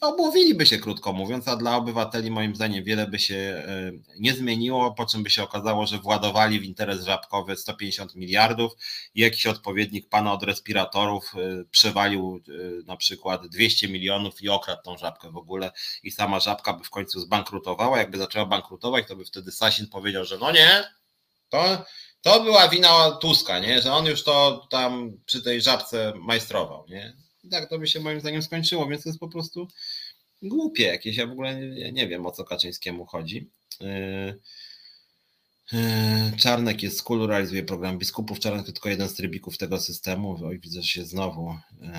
obłowiliby 0.00 0.66
się, 0.66 0.78
krótko 0.78 1.12
mówiąc, 1.12 1.48
a 1.48 1.56
dla 1.56 1.76
obywateli 1.76 2.30
moim 2.30 2.54
zdaniem 2.54 2.84
wiele 2.84 3.06
by 3.06 3.18
się 3.18 3.34
e, 3.34 3.92
nie 4.18 4.34
zmieniło, 4.34 4.94
po 4.94 5.06
czym 5.06 5.22
by 5.22 5.30
się 5.30 5.42
okazało, 5.42 5.86
że 5.86 5.98
władowali 5.98 6.60
w 6.60 6.64
interes 6.64 7.04
żabkowy 7.04 7.56
150 7.56 8.14
miliardów 8.14 8.72
i 9.14 9.20
jakiś 9.20 9.46
odpowiednik 9.46 10.08
pana 10.08 10.32
od 10.32 10.42
respiratorów 10.42 11.34
e, 11.34 11.64
przewalił 11.70 12.40
e, 12.48 12.52
na 12.86 12.96
przykład 12.96 13.46
200 13.46 13.88
milionów 13.88 14.42
i 14.42 14.48
okradł 14.48 14.82
tą 14.82 14.98
żabkę 14.98 15.30
w 15.30 15.36
ogóle 15.36 15.70
i 16.02 16.10
sama 16.10 16.40
żabka 16.40 16.72
by 16.72 16.84
w 16.84 16.90
końcu 16.90 17.20
zbankrutowała. 17.20 17.98
Jakby 17.98 18.18
zaczęła 18.18 18.46
bankrutować, 18.46 19.08
to 19.08 19.16
by 19.16 19.24
wtedy 19.24 19.52
Sasin 19.52 19.86
powiedział, 19.86 20.24
że 20.24 20.38
no 20.38 20.52
nie, 20.52 20.84
to, 21.48 21.84
to 22.26 22.40
była 22.40 22.68
wina 22.68 23.10
Tuska, 23.10 23.58
nie? 23.58 23.82
że 23.82 23.92
on 23.92 24.06
już 24.06 24.22
to 24.22 24.66
tam 24.70 25.18
przy 25.26 25.42
tej 25.42 25.62
żabce 25.62 26.12
majstrował. 26.16 26.86
Nie? 26.88 27.16
I 27.44 27.48
tak 27.48 27.68
to 27.70 27.78
by 27.78 27.86
się 27.86 28.00
moim 28.00 28.20
zdaniem 28.20 28.42
skończyło, 28.42 28.86
więc 28.86 29.02
to 29.02 29.08
jest 29.08 29.20
po 29.20 29.28
prostu 29.28 29.68
głupie 30.42 30.84
jakieś. 30.84 31.16
Ja 31.16 31.26
w 31.26 31.30
ogóle 31.30 31.56
nie, 31.56 31.92
nie 31.92 32.08
wiem 32.08 32.26
o 32.26 32.30
co 32.30 32.44
Kaczyńskiemu 32.44 33.06
chodzi. 33.06 33.50
Yy, 33.80 34.40
yy, 35.72 36.36
Czarnek 36.38 36.82
jest 36.82 37.02
cool, 37.02 37.26
realizuje 37.26 37.62
program 37.62 37.98
biskupów. 37.98 38.40
Czarnek 38.40 38.66
to 38.66 38.72
tylko 38.72 38.88
jeden 38.88 39.08
z 39.08 39.14
trybików 39.14 39.58
tego 39.58 39.80
systemu. 39.80 40.46
Oj, 40.46 40.58
widzę, 40.58 40.82
że 40.82 40.88
się 40.88 41.04
znowu 41.04 41.56
yy, 41.80 41.90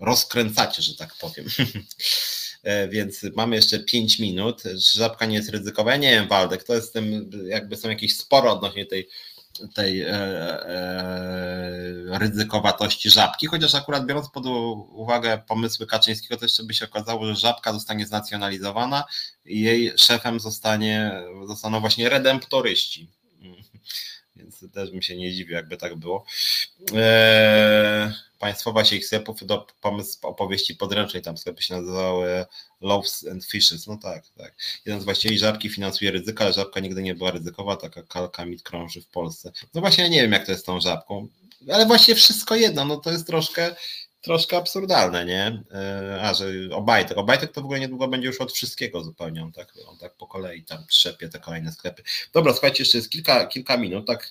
rozkręcacie, 0.00 0.82
że 0.82 0.96
tak 0.96 1.14
powiem. 1.14 1.46
Więc 2.88 3.22
mamy 3.36 3.56
jeszcze 3.56 3.78
5 3.78 4.18
minut. 4.18 4.62
Żabka 4.74 5.26
nie 5.26 5.36
jest 5.36 5.50
ryzykowa. 5.50 5.90
Ja 5.90 5.96
nie 5.96 6.10
wiem, 6.10 6.28
Waldek, 6.28 6.64
to 6.64 6.74
jest 6.74 6.92
tym, 6.92 7.30
jakby 7.46 7.76
są 7.76 7.88
jakieś 7.88 8.16
sporo 8.16 8.52
odnośnie 8.52 8.86
tej 8.86 9.08
tej 9.74 10.02
e, 10.02 10.08
e, 10.08 12.18
ryzykowatości 12.18 13.10
żabki, 13.10 13.46
chociaż 13.46 13.74
akurat 13.74 14.06
biorąc 14.06 14.30
pod 14.30 14.46
uwagę 14.90 15.42
pomysły 15.48 15.86
Kaczyńskiego, 15.86 16.36
to 16.36 16.44
jeszcze 16.44 16.62
by 16.62 16.74
się 16.74 16.84
okazało, 16.84 17.26
że 17.26 17.36
żabka 17.36 17.72
zostanie 17.72 18.06
znacjonalizowana 18.06 19.04
i 19.44 19.60
jej 19.60 19.92
szefem 19.96 20.40
zostanie, 20.40 21.12
zostaną 21.46 21.80
właśnie 21.80 22.08
redemptoryści. 22.08 23.08
Więc 24.44 24.72
też 24.72 24.90
bym 24.90 25.02
się 25.02 25.16
nie 25.16 25.32
dziwił, 25.32 25.54
jakby 25.54 25.76
tak 25.76 25.96
było. 25.96 26.24
E, 26.94 28.12
państwowa 28.38 28.84
sieć 28.84 29.06
sklepów 29.06 29.46
do 29.46 29.66
pomysł 29.80 30.18
opowieści 30.22 30.74
podręcznej, 30.74 31.22
tam 31.22 31.38
sklepy 31.38 31.62
się 31.62 31.74
nazywały 31.74 32.44
Loaves 32.80 33.26
and 33.26 33.44
Fishes, 33.44 33.86
no 33.86 33.96
tak, 33.96 34.24
tak. 34.38 34.54
Jeden 34.86 35.00
z 35.00 35.04
właścicieli 35.04 35.38
żabki 35.38 35.68
finansuje 35.68 36.10
ryzyka, 36.10 36.44
ale 36.44 36.52
żabka 36.52 36.80
nigdy 36.80 37.02
nie 37.02 37.14
była 37.14 37.30
ryzykowa, 37.30 37.76
taka 37.76 38.02
kalka 38.02 38.44
mit 38.44 38.62
krąży 38.62 39.02
w 39.02 39.06
Polsce. 39.06 39.52
No 39.74 39.80
właśnie 39.80 40.04
ja 40.04 40.10
nie 40.10 40.22
wiem 40.22 40.32
jak 40.32 40.46
to 40.46 40.52
jest 40.52 40.62
z 40.62 40.66
tą 40.66 40.80
żabką, 40.80 41.28
ale 41.72 41.86
właśnie 41.86 42.14
wszystko 42.14 42.56
jedno, 42.56 42.84
no 42.84 42.96
to 42.96 43.10
jest 43.12 43.26
troszkę 43.26 43.74
troszkę 44.24 44.56
absurdalne, 44.56 45.24
nie? 45.24 45.62
E, 45.72 46.18
a, 46.22 46.34
że 46.34 46.46
Obajtek. 46.72 47.18
Obajtek 47.18 47.52
to 47.52 47.60
w 47.60 47.64
ogóle 47.64 47.80
niedługo 47.80 48.08
będzie 48.08 48.26
już 48.26 48.40
od 48.40 48.52
wszystkiego 48.52 49.04
zupełnie. 49.04 49.42
On 49.42 49.52
tak, 49.52 49.72
on 49.86 49.98
tak 49.98 50.14
po 50.14 50.26
kolei 50.26 50.62
tam 50.62 50.86
trzepie 50.86 51.28
te 51.28 51.38
kolejne 51.38 51.72
sklepy. 51.72 52.02
Dobra, 52.32 52.52
słuchajcie, 52.52 52.82
jeszcze 52.82 52.98
jest 52.98 53.10
kilka, 53.10 53.46
kilka 53.46 53.76
minut. 53.76 54.06
Tak, 54.06 54.28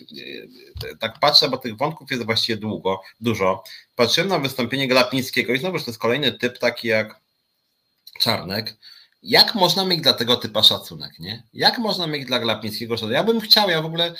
e, 0.92 0.96
tak 0.96 1.20
patrzę, 1.20 1.50
bo 1.50 1.58
tych 1.58 1.78
wątków 1.78 2.12
jest 2.12 2.26
właściwie 2.26 2.58
długo, 2.58 3.02
dużo. 3.22 3.64
Patrzyłem 3.96 4.30
na 4.30 4.40
wystąpienie 4.40 4.88
Glapińskiego 4.88 5.54
i 5.54 5.60
znowu 5.60 5.80
to 5.80 5.86
jest 5.88 6.00
kolejny 6.00 6.32
typ 6.32 6.60
taki 6.60 6.88
jak 6.88 7.20
Czarnek. 8.20 8.76
Jak 9.24 9.56
można 9.56 9.86
mieć 9.86 10.02
dla 10.02 10.14
tego 10.14 10.36
typa 10.36 10.64
szacunek, 10.64 11.20
nie? 11.20 11.44
Jak 11.54 11.78
można 11.78 12.08
mieć 12.08 12.26
dla 12.26 12.40
Glapińskiego 12.40 12.98
szacunek? 12.98 13.16
Ja 13.16 13.24
bym 13.24 13.42
chciał, 13.42 13.70
ja 13.70 13.82
w 13.82 13.86
ogóle 13.86 14.14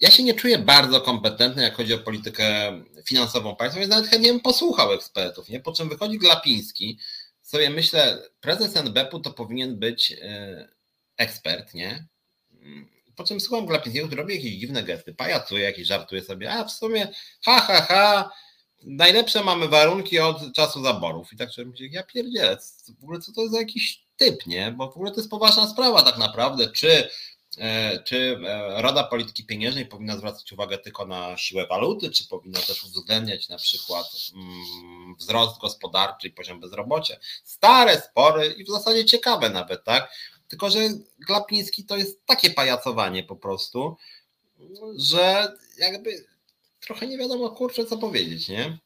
ja 0.00 0.10
się 0.10 0.22
nie 0.22 0.34
czuję 0.34 0.58
bardzo 0.58 1.00
kompetentny, 1.00 1.62
jak 1.62 1.74
chodzi 1.74 1.94
o 1.94 1.98
politykę 1.98 2.72
finansową 3.04 3.56
państwa, 3.56 3.80
więc 3.80 3.90
nawet 3.90 4.10
chętnie 4.10 4.32
bym 4.32 4.40
posłuchał 4.40 4.92
ekspertów, 4.92 5.48
nie? 5.48 5.60
Po 5.60 5.72
czym 5.72 5.88
wychodzi 5.88 6.18
Glapiński, 6.18 6.98
sobie 7.42 7.70
myślę, 7.70 8.22
prezes 8.40 8.76
NBP-u 8.76 9.20
to 9.20 9.30
powinien 9.30 9.78
być 9.78 10.12
e, 10.12 10.68
ekspert, 11.16 11.74
nie? 11.74 12.06
Po 13.16 13.24
czym 13.24 13.40
słucham 13.40 13.66
Glapińskiego, 13.66 14.06
który 14.06 14.22
robi 14.22 14.34
jakieś 14.34 14.52
dziwne 14.52 14.82
gesty, 14.82 15.14
pajacuje, 15.14 15.64
jakieś 15.64 15.86
żartuje 15.86 16.22
sobie, 16.22 16.52
a 16.52 16.64
w 16.64 16.72
sumie 16.72 17.08
ha, 17.42 17.60
ha, 17.60 17.80
ha, 17.80 18.30
najlepsze 18.82 19.44
mamy 19.44 19.68
warunki 19.68 20.18
od 20.18 20.52
czasu 20.54 20.82
zaborów. 20.82 21.32
I 21.32 21.36
tak 21.36 21.50
sobie 21.50 21.70
myślę, 21.70 21.86
ja 21.86 22.02
pierdzielę, 22.02 22.58
w 23.00 23.04
ogóle 23.04 23.20
co 23.20 23.32
to 23.32 23.40
jest 23.40 23.52
za 23.52 23.58
jakiś 23.58 24.02
typ, 24.16 24.46
nie? 24.46 24.72
Bo 24.72 24.90
w 24.90 24.96
ogóle 24.96 25.10
to 25.10 25.16
jest 25.16 25.30
poważna 25.30 25.68
sprawa 25.68 26.02
tak 26.02 26.18
naprawdę, 26.18 26.72
czy 26.72 27.08
czy 28.04 28.40
e, 28.46 28.82
Rada 28.82 29.04
Polityki 29.04 29.44
Pieniężnej 29.44 29.86
powinna 29.86 30.16
zwracać 30.16 30.52
uwagę 30.52 30.78
tylko 30.78 31.06
na 31.06 31.36
siłę 31.36 31.66
waluty, 31.66 32.10
czy 32.10 32.28
powinna 32.28 32.60
też 32.60 32.84
uwzględniać 32.84 33.48
na 33.48 33.56
przykład 33.56 34.06
mm, 34.34 35.14
wzrost 35.18 35.60
gospodarczy 35.60 36.28
i 36.28 36.30
poziom 36.30 36.60
bezrobocia? 36.60 37.16
Stare 37.44 38.00
spory 38.00 38.54
i 38.58 38.64
w 38.64 38.68
zasadzie 38.68 39.04
ciekawe 39.04 39.50
nawet, 39.50 39.84
tak? 39.84 40.12
Tylko, 40.48 40.70
że 40.70 40.78
Glapiński 41.26 41.84
to 41.84 41.96
jest 41.96 42.26
takie 42.26 42.50
pajacowanie 42.50 43.22
po 43.22 43.36
prostu, 43.36 43.96
że 44.96 45.52
jakby 45.78 46.26
trochę 46.80 47.06
nie 47.06 47.18
wiadomo 47.18 47.50
kurczę 47.50 47.86
co 47.86 47.98
powiedzieć, 47.98 48.48
nie? 48.48 48.78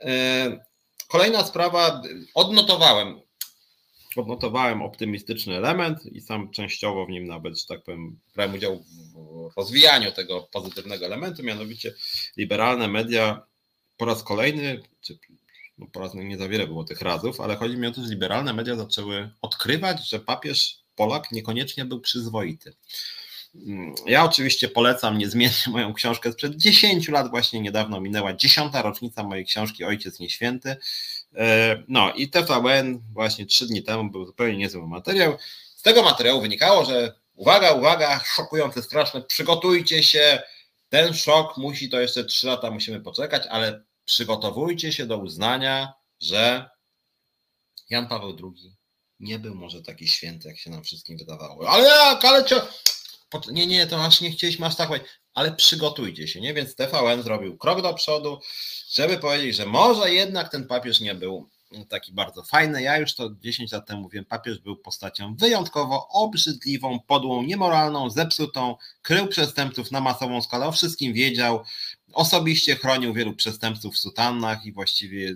E, 0.00 0.66
kolejna 1.08 1.44
sprawa, 1.44 2.02
odnotowałem 2.34 3.20
odnotowałem 4.16 4.82
optymistyczny 4.82 5.56
element 5.56 6.06
i 6.06 6.20
sam 6.20 6.50
częściowo 6.50 7.06
w 7.06 7.10
nim 7.10 7.26
nawet, 7.26 7.60
że 7.60 7.66
tak 7.66 7.82
powiem, 7.82 8.18
brałem 8.34 8.54
udział 8.54 8.84
w 9.14 9.56
rozwijaniu 9.56 10.12
tego 10.12 10.48
pozytywnego 10.52 11.06
elementu, 11.06 11.42
mianowicie 11.42 11.94
liberalne 12.36 12.88
media 12.88 13.42
po 13.96 14.04
raz 14.04 14.22
kolejny, 14.22 14.82
czy 15.00 15.18
no 15.78 15.86
po 15.86 16.00
raz 16.00 16.14
nie 16.14 16.38
za 16.38 16.48
wiele 16.48 16.66
było 16.66 16.84
tych 16.84 17.00
razów, 17.00 17.40
ale 17.40 17.56
chodzi 17.56 17.76
mi 17.76 17.86
o 17.86 17.92
to, 17.92 18.02
że 18.02 18.10
liberalne 18.10 18.52
media 18.52 18.76
zaczęły 18.76 19.30
odkrywać, 19.42 20.08
że 20.08 20.20
papież 20.20 20.80
Polak 20.94 21.32
niekoniecznie 21.32 21.84
był 21.84 22.00
przyzwoity. 22.00 22.74
Ja 24.06 24.24
oczywiście 24.24 24.68
polecam 24.68 25.18
niezmiennie 25.18 25.56
moją 25.68 25.94
książkę 25.94 26.32
sprzed 26.32 26.56
10 26.56 27.08
lat, 27.08 27.30
właśnie 27.30 27.60
niedawno 27.60 28.00
minęła 28.00 28.34
dziesiąta 28.34 28.82
rocznica 28.82 29.22
mojej 29.22 29.44
książki 29.44 29.84
Ojciec 29.84 30.18
Nieświęty. 30.18 30.76
E, 31.36 31.82
no 31.88 32.12
i 32.12 32.28
TVN 32.28 33.00
właśnie 33.12 33.46
trzy 33.46 33.66
dni 33.66 33.82
temu 33.82 34.10
był 34.10 34.26
zupełnie 34.26 34.56
niezły 34.56 34.88
materiał. 34.88 35.38
Z 35.76 35.82
tego 35.82 36.02
materiału 36.02 36.40
wynikało, 36.40 36.84
że 36.84 37.14
uwaga, 37.34 37.72
uwaga, 37.72 38.20
szokujące, 38.24 38.82
straszne, 38.82 39.22
przygotujcie 39.22 40.02
się, 40.02 40.42
ten 40.88 41.14
szok 41.14 41.56
musi, 41.56 41.88
to 41.88 42.00
jeszcze 42.00 42.24
trzy 42.24 42.46
lata 42.46 42.70
musimy 42.70 43.00
poczekać, 43.00 43.42
ale 43.50 43.84
przygotowujcie 44.04 44.92
się 44.92 45.06
do 45.06 45.18
uznania, 45.18 45.92
że 46.20 46.70
Jan 47.90 48.08
Paweł 48.08 48.36
II 48.42 48.76
nie 49.20 49.38
był 49.38 49.54
może 49.54 49.82
taki 49.82 50.08
święty, 50.08 50.48
jak 50.48 50.58
się 50.58 50.70
nam 50.70 50.84
wszystkim 50.84 51.18
wydawało. 51.18 51.68
Ale 51.68 51.88
jak, 51.88 52.24
ale 52.24 52.44
cio... 52.44 52.68
Nie, 53.50 53.66
nie, 53.66 53.86
to 53.86 54.04
aż 54.04 54.20
nie 54.20 54.30
chcieliśmy 54.30 54.66
aż 54.66 54.76
tak 54.76 54.90
ale 55.34 55.52
przygotujcie 55.52 56.28
się, 56.28 56.40
nie? 56.40 56.54
Więc 56.54 56.74
TVN 56.74 57.22
zrobił 57.22 57.58
krok 57.58 57.82
do 57.82 57.94
przodu, 57.94 58.38
żeby 58.90 59.18
powiedzieć, 59.18 59.56
że 59.56 59.66
może 59.66 60.14
jednak 60.14 60.48
ten 60.48 60.66
papież 60.66 61.00
nie 61.00 61.14
był 61.14 61.48
taki 61.88 62.12
bardzo 62.12 62.42
fajny. 62.42 62.82
Ja 62.82 62.98
już 62.98 63.14
to 63.14 63.30
10 63.40 63.72
lat 63.72 63.86
temu 63.86 64.02
mówiłem, 64.02 64.24
papież 64.24 64.58
był 64.58 64.76
postacią 64.76 65.34
wyjątkowo 65.36 66.08
obrzydliwą, 66.08 67.00
podłą, 67.00 67.42
niemoralną, 67.42 68.10
zepsutą, 68.10 68.76
krył 69.02 69.26
przestępców 69.26 69.90
na 69.90 70.00
masową 70.00 70.42
skalę, 70.42 70.66
o 70.66 70.72
wszystkim 70.72 71.12
wiedział, 71.12 71.64
osobiście 72.12 72.76
chronił 72.76 73.14
wielu 73.14 73.34
przestępców 73.34 73.94
w 73.94 73.98
sutannach 73.98 74.66
i 74.66 74.72
właściwie 74.72 75.34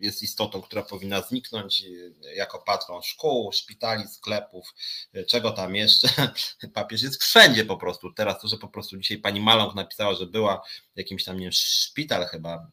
jest 0.00 0.22
istotą, 0.22 0.62
która 0.62 0.82
powinna 0.82 1.22
zniknąć 1.22 1.84
e, 2.24 2.34
jako 2.34 2.58
patron 2.58 3.02
szkół, 3.02 3.52
szpitali, 3.52 4.08
sklepów, 4.08 4.74
e, 5.14 5.24
czego 5.24 5.50
tam 5.50 5.76
jeszcze. 5.76 6.08
Papież 6.74 7.02
jest 7.02 7.22
wszędzie 7.22 7.64
po 7.64 7.76
prostu. 7.76 8.12
Teraz 8.12 8.40
to, 8.40 8.48
że 8.48 8.56
po 8.56 8.68
prostu 8.68 8.96
dzisiaj 8.96 9.18
pani 9.18 9.40
Maląg 9.40 9.74
napisała, 9.74 10.14
że 10.14 10.26
była 10.26 10.62
jakimś 10.96 11.24
tam, 11.24 11.36
nie 11.36 11.42
wiem, 11.42 11.52
szpital 11.52 12.26
chyba, 12.26 12.66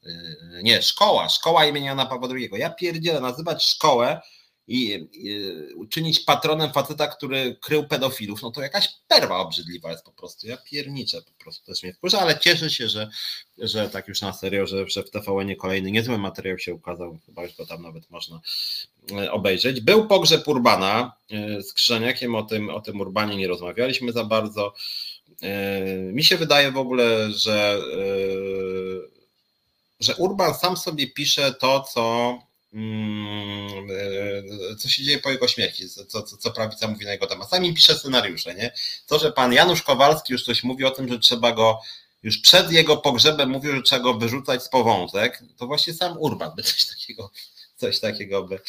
e, 0.58 0.64
nie, 0.64 0.82
szkoła, 0.82 1.30
szkoła 1.30 1.66
imienia 1.66 1.88
Jana 1.88 2.06
Pawła 2.06 2.28
II. 2.32 2.50
Ja 2.54 2.70
pierdzielę, 2.70 3.20
nazywać 3.20 3.64
szkołę 3.64 4.22
i, 4.68 5.08
uczynić 5.76 6.20
patronem 6.20 6.74
faceta, 6.74 7.08
który 7.08 7.58
krył 7.62 7.88
pedofilów, 7.88 8.42
no 8.42 8.52
to 8.52 8.62
jakaś 8.62 8.90
perwa 9.08 9.38
obrzydliwa 9.38 9.92
jest 9.92 10.04
po 10.04 10.12
prostu. 10.12 10.48
Ja 10.48 10.58
pierniczę 10.58 11.22
po 11.22 11.44
prostu 11.44 11.66
też 11.66 11.84
mnie 11.84 11.94
wkurza, 11.94 12.20
ale 12.20 12.40
cieszę 12.40 12.70
się, 12.70 12.90
że, 12.90 13.10
że 13.58 13.90
tak 13.90 14.08
już 14.08 14.22
na 14.22 14.34
serio, 14.34 14.68
że, 14.68 14.90
że 14.90 15.04
w 15.04 15.12
TVN 15.12 15.56
kolejny 15.56 15.92
niezły 15.92 16.18
materiał 16.18 16.60
się 16.60 16.74
ukazał, 16.74 17.18
chyba 17.26 17.44
już 17.44 17.56
go 17.56 17.66
tam 17.66 17.82
nawet 17.82 18.10
można 18.10 18.42
e, 19.12 19.32
obejrzeć. 19.32 19.82
Był 19.82 20.08
pogrzeb 20.08 20.48
Urbana 20.48 21.16
e, 21.32 21.62
z 21.62 21.74
Krzyżaniakiem, 21.74 22.36
o 22.36 22.44
tym, 22.44 22.70
o 22.70 22.82
tym 22.82 23.02
Urbanie 23.02 23.38
nie 23.38 23.48
rozmawialiśmy 23.48 24.12
za 24.12 24.24
bardzo. 24.24 24.74
E, 25.42 25.82
mi 25.96 26.24
się 26.24 26.38
wydaje 26.38 26.72
w 26.72 26.78
ogóle, 26.78 27.32
że 27.32 27.82
że 30.00 30.16
Urban 30.16 30.54
sam 30.54 30.78
sobie 30.78 31.08
pisze 31.08 31.54
to, 31.54 31.82
co, 31.82 32.38
co 34.80 34.90
się 34.90 35.04
dzieje 35.04 35.20
po 35.20 35.32
jego 35.32 35.48
śmierci, 35.48 35.90
co, 35.90 36.24
co, 36.24 36.38
co 36.38 36.52
prawica 36.52 36.88
mówi 36.88 37.06
na 37.06 37.12
jego 37.12 37.28
temat. 37.28 37.50
Sam 37.50 37.66
im 37.66 37.76
pisze 37.76 37.96
scenariusze, 37.96 38.56
nie? 38.56 38.74
To, 39.08 39.20
że 39.20 39.32
pan 39.32 39.54
Janusz 39.54 39.84
Kowalski 39.84 40.34
już 40.34 40.44
coś 40.44 40.64
mówi 40.64 40.86
o 40.86 40.92
tym, 40.92 41.10
że 41.10 41.20
trzeba 41.20 41.52
go 41.52 41.80
już 42.24 42.38
przed 42.38 42.72
jego 42.72 42.98
pogrzebem 42.98 43.50
mówił, 43.50 43.76
że 43.76 43.82
trzeba 43.82 44.04
go 44.04 44.14
wyrzucać 44.14 44.64
z 44.64 44.70
powązek, 44.70 45.44
to 45.58 45.68
właśnie 45.68 45.94
sam 45.94 46.18
Urban 46.18 46.52
by 46.56 46.64
coś 46.64 46.86
takiego, 46.86 47.32
coś 47.76 48.00
takiego 48.00 48.44
by, 48.44 48.60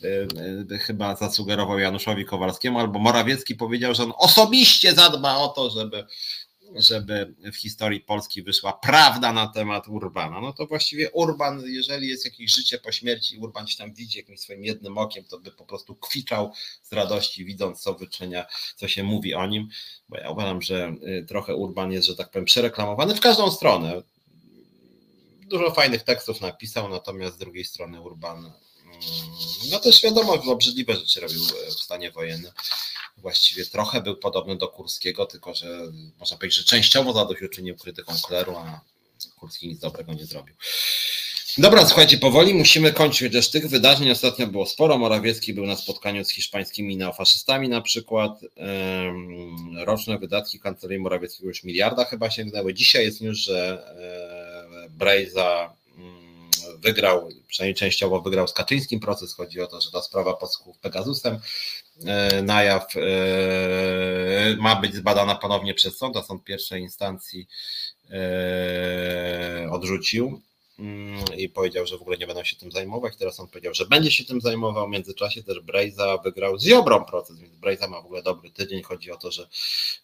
by, 0.00 0.28
by 0.64 0.78
chyba 0.78 1.16
zasugerował 1.16 1.78
Januszowi 1.78 2.24
Kowalskiemu, 2.24 2.78
albo 2.78 2.98
Morawiecki 2.98 3.54
powiedział, 3.54 3.94
że 3.94 4.02
on 4.02 4.12
osobiście 4.16 4.94
zadba 4.94 5.36
o 5.36 5.48
to, 5.48 5.70
żeby, 5.70 6.06
żeby 6.74 7.34
w 7.52 7.56
historii 7.56 8.00
Polski 8.00 8.42
wyszła 8.42 8.72
prawda 8.72 9.32
na 9.32 9.46
temat 9.46 9.88
Urbana. 9.88 10.40
No 10.40 10.52
to 10.52 10.66
właściwie 10.66 11.10
Urban, 11.10 11.62
jeżeli 11.66 12.08
jest 12.08 12.24
jakieś 12.24 12.54
życie 12.54 12.78
po 12.78 12.92
śmierci, 12.92 13.38
Urban 13.38 13.66
się 13.66 13.78
tam 13.78 13.94
widzi 13.94 14.18
jakimś 14.18 14.40
swoim 14.40 14.64
jednym 14.64 14.98
okiem, 14.98 15.24
to 15.24 15.38
by 15.38 15.50
po 15.50 15.64
prostu 15.64 15.94
kwiczał 15.94 16.52
z 16.82 16.92
radości, 16.92 17.44
widząc 17.44 17.80
co 17.80 17.94
wyczynia, 17.94 18.46
co 18.76 18.88
się 18.88 19.02
mówi 19.02 19.34
o 19.34 19.46
nim, 19.46 19.68
bo 20.08 20.18
ja 20.18 20.30
uważam, 20.30 20.62
że 20.62 20.94
y, 21.02 21.26
trochę 21.28 21.54
Urban 21.54 21.92
jest, 21.92 22.06
że 22.06 22.16
tak 22.16 22.30
powiem, 22.30 22.44
przereklamowany 22.44 23.14
w 23.14 23.20
każdą 23.20 23.50
stronę. 23.50 24.02
Dużo 25.46 25.70
fajnych 25.70 26.02
tekstów 26.02 26.40
napisał, 26.40 26.88
natomiast 26.88 27.34
z 27.34 27.38
drugiej 27.38 27.64
strony 27.64 28.00
Urban 28.00 28.38
mm, 28.38 29.00
no 29.70 29.80
też 29.80 30.02
wiadomo, 30.02 30.32
obrzydliwe 30.32 30.96
rzeczy 30.96 31.20
robił 31.20 31.40
w 31.68 31.82
stanie 31.82 32.10
wojennym 32.10 32.52
właściwie 33.20 33.66
trochę 33.66 34.02
był 34.02 34.16
podobny 34.16 34.56
do 34.56 34.68
Kurskiego, 34.68 35.26
tylko 35.26 35.54
że 35.54 35.66
można 36.18 36.36
powiedzieć, 36.36 36.58
że 36.58 36.64
częściowo 36.64 37.12
zadośćuczynił 37.12 37.76
krytyką 37.76 38.14
kleru, 38.28 38.56
a 38.56 38.80
Kurski 39.36 39.68
nic 39.68 39.78
dobrego 39.80 40.12
nie 40.12 40.26
zrobił. 40.26 40.54
Dobra, 41.58 41.86
słuchajcie, 41.86 42.18
powoli 42.18 42.54
musimy 42.54 42.92
kończyć, 42.92 43.28
chociaż 43.28 43.50
tych 43.50 43.68
wydarzeń 43.68 44.10
ostatnio 44.10 44.46
było 44.46 44.66
sporo. 44.66 44.98
Morawiecki 44.98 45.54
był 45.54 45.66
na 45.66 45.76
spotkaniu 45.76 46.24
z 46.24 46.30
hiszpańskimi 46.30 46.96
neofaszystami 46.96 47.68
na 47.68 47.80
przykład. 47.80 48.40
Roczne 49.84 50.18
wydatki 50.18 50.60
kancelarii 50.60 51.02
Morawieckiego 51.02 51.48
już 51.48 51.64
miliarda 51.64 52.04
chyba 52.04 52.30
sięgnęły. 52.30 52.74
Dzisiaj 52.74 53.04
jest 53.04 53.20
już, 53.20 53.38
że 53.38 53.82
e, 54.86 54.90
Brejza 54.90 55.74
mm, 55.98 56.50
wygrał, 56.78 57.28
przynajmniej 57.48 57.74
częściowo 57.74 58.20
wygrał 58.20 58.48
z 58.48 58.52
Kaczyńskim 58.52 59.00
proces. 59.00 59.34
Chodzi 59.34 59.60
o 59.60 59.66
to, 59.66 59.80
że 59.80 59.90
ta 59.90 60.02
sprawa 60.02 60.34
podsłuchów 60.34 60.78
Pegasusem 60.78 61.38
na 62.42 62.62
jaw 62.62 62.86
e, 62.96 63.00
ma 64.56 64.76
być 64.76 64.94
zbadana 64.94 65.34
ponownie 65.34 65.74
przez 65.74 65.98
sąd, 65.98 66.16
a 66.16 66.22
sąd 66.22 66.44
pierwszej 66.44 66.82
instancji 66.82 67.48
e, 68.10 69.70
odrzucił 69.70 70.40
i 71.36 71.48
powiedział, 71.48 71.86
że 71.86 71.98
w 71.98 72.02
ogóle 72.02 72.18
nie 72.18 72.26
będą 72.26 72.44
się 72.44 72.56
tym 72.56 72.72
zajmować. 72.72 73.16
Teraz 73.16 73.40
on 73.40 73.48
powiedział, 73.48 73.74
że 73.74 73.86
będzie 73.86 74.10
się 74.10 74.24
tym 74.24 74.40
zajmował. 74.40 74.86
W 74.86 74.90
międzyczasie 74.90 75.42
też 75.42 75.60
Brejza 75.60 76.18
wygrał 76.18 76.58
z 76.58 76.64
Ziobrą 76.64 77.04
proces, 77.04 77.38
więc 77.38 77.56
Brejza 77.56 77.88
ma 77.88 78.02
w 78.02 78.04
ogóle 78.04 78.22
dobry 78.22 78.50
tydzień. 78.50 78.82
Chodzi 78.82 79.10
o 79.10 79.16
to, 79.16 79.30
że, 79.30 79.48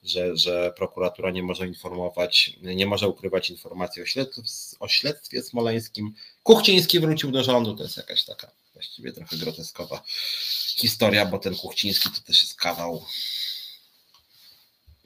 że, 0.04 0.36
że 0.36 0.72
prokuratura 0.76 1.30
nie 1.30 1.42
może 1.42 1.66
informować, 1.66 2.50
nie 2.62 2.86
może 2.86 3.08
ukrywać 3.08 3.50
informacji 3.50 4.02
o, 4.02 4.06
śledztw, 4.06 4.40
o 4.80 4.88
śledztwie 4.88 5.42
smoleńskim. 5.42 6.14
Kuchciński 6.42 7.00
wrócił 7.00 7.30
do 7.30 7.44
rządu, 7.44 7.76
to 7.76 7.82
jest 7.82 7.96
jakaś 7.96 8.24
taka 8.24 8.50
właściwie 8.74 9.12
trochę 9.12 9.36
groteskowa 9.36 10.02
historia, 10.76 11.26
bo 11.26 11.38
ten 11.38 11.54
Kuchciński 11.54 12.10
to 12.10 12.20
też 12.20 12.42
jest 12.42 12.54
kawał 12.54 13.04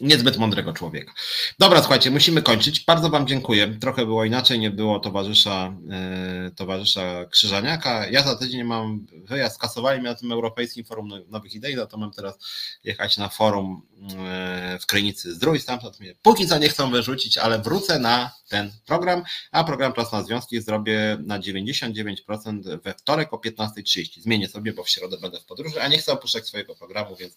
niezbyt 0.01 0.39
mądrego 0.39 0.73
człowieka. 0.73 1.13
Dobra, 1.59 1.81
słuchajcie, 1.81 2.11
musimy 2.11 2.43
kończyć. 2.43 2.81
Bardzo 2.81 3.11
Wam 3.11 3.27
dziękuję. 3.27 3.79
Trochę 3.81 4.07
było 4.07 4.25
inaczej, 4.25 4.59
nie 4.59 4.71
było 4.71 5.01
towarzysza, 5.01 5.75
e, 5.91 6.51
towarzysza 6.57 7.25
Krzyżaniaka. 7.25 8.07
Ja 8.07 8.23
za 8.23 8.37
tydzień 8.37 8.65
mam 8.65 9.07
wyjazd, 9.13 9.61
kasowali 9.61 10.01
mnie 10.01 10.09
na 10.09 10.15
tym 10.15 10.33
Europejskim 10.33 10.85
Forum 10.85 11.11
Nowych 11.29 11.55
Idei, 11.55 11.77
za 11.77 11.87
to 11.87 11.97
mam 11.97 12.13
teraz 12.13 12.39
jechać 12.85 13.17
na 13.17 13.29
forum 13.29 13.83
e, 14.19 14.79
w 14.81 14.87
Krynicy 14.87 15.35
Zdrój, 15.35 15.61
stamtąd 15.61 16.01
mnie 16.01 16.15
póki 16.23 16.47
co 16.47 16.59
nie 16.59 16.69
chcą 16.69 16.91
wyrzucić, 16.91 17.39
ale 17.39 17.59
wrócę 17.59 17.99
na 17.99 18.31
ten 18.49 18.73
program, 18.87 19.23
a 19.51 19.65
program 19.65 19.93
Czas 19.93 20.13
na 20.13 20.23
Związki 20.23 20.61
zrobię 20.61 21.19
na 21.25 21.41
99% 21.41 22.81
we 22.83 22.95
wtorek 22.95 23.33
o 23.33 23.37
15.30. 23.37 24.21
Zmienię 24.21 24.49
sobie, 24.49 24.73
bo 24.73 24.85
w 24.85 24.91
środę 24.91 25.17
będę 25.23 25.41
w 25.41 25.45
podróży, 25.45 25.83
a 25.83 25.89
nie 25.89 25.99
chcę 25.99 26.13
opuszczać 26.13 26.47
swojego 26.47 26.75
programu, 26.75 27.17
więc 27.17 27.35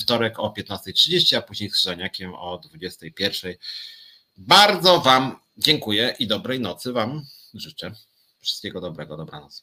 wtorek 0.00 0.38
o 0.38 0.54
15.30, 0.58 1.36
a 1.36 1.42
później 1.42 1.70
z 1.70 1.89
Krzyżaniakiem 1.90 2.34
o 2.34 2.58
21.00. 2.58 3.54
Bardzo 4.36 5.00
Wam 5.00 5.36
dziękuję 5.56 6.16
i 6.18 6.26
dobrej 6.26 6.60
nocy 6.60 6.92
Wam 6.92 7.26
życzę. 7.54 7.92
Wszystkiego 8.40 8.80
dobrego, 8.80 9.16
dobranoc. 9.16 9.58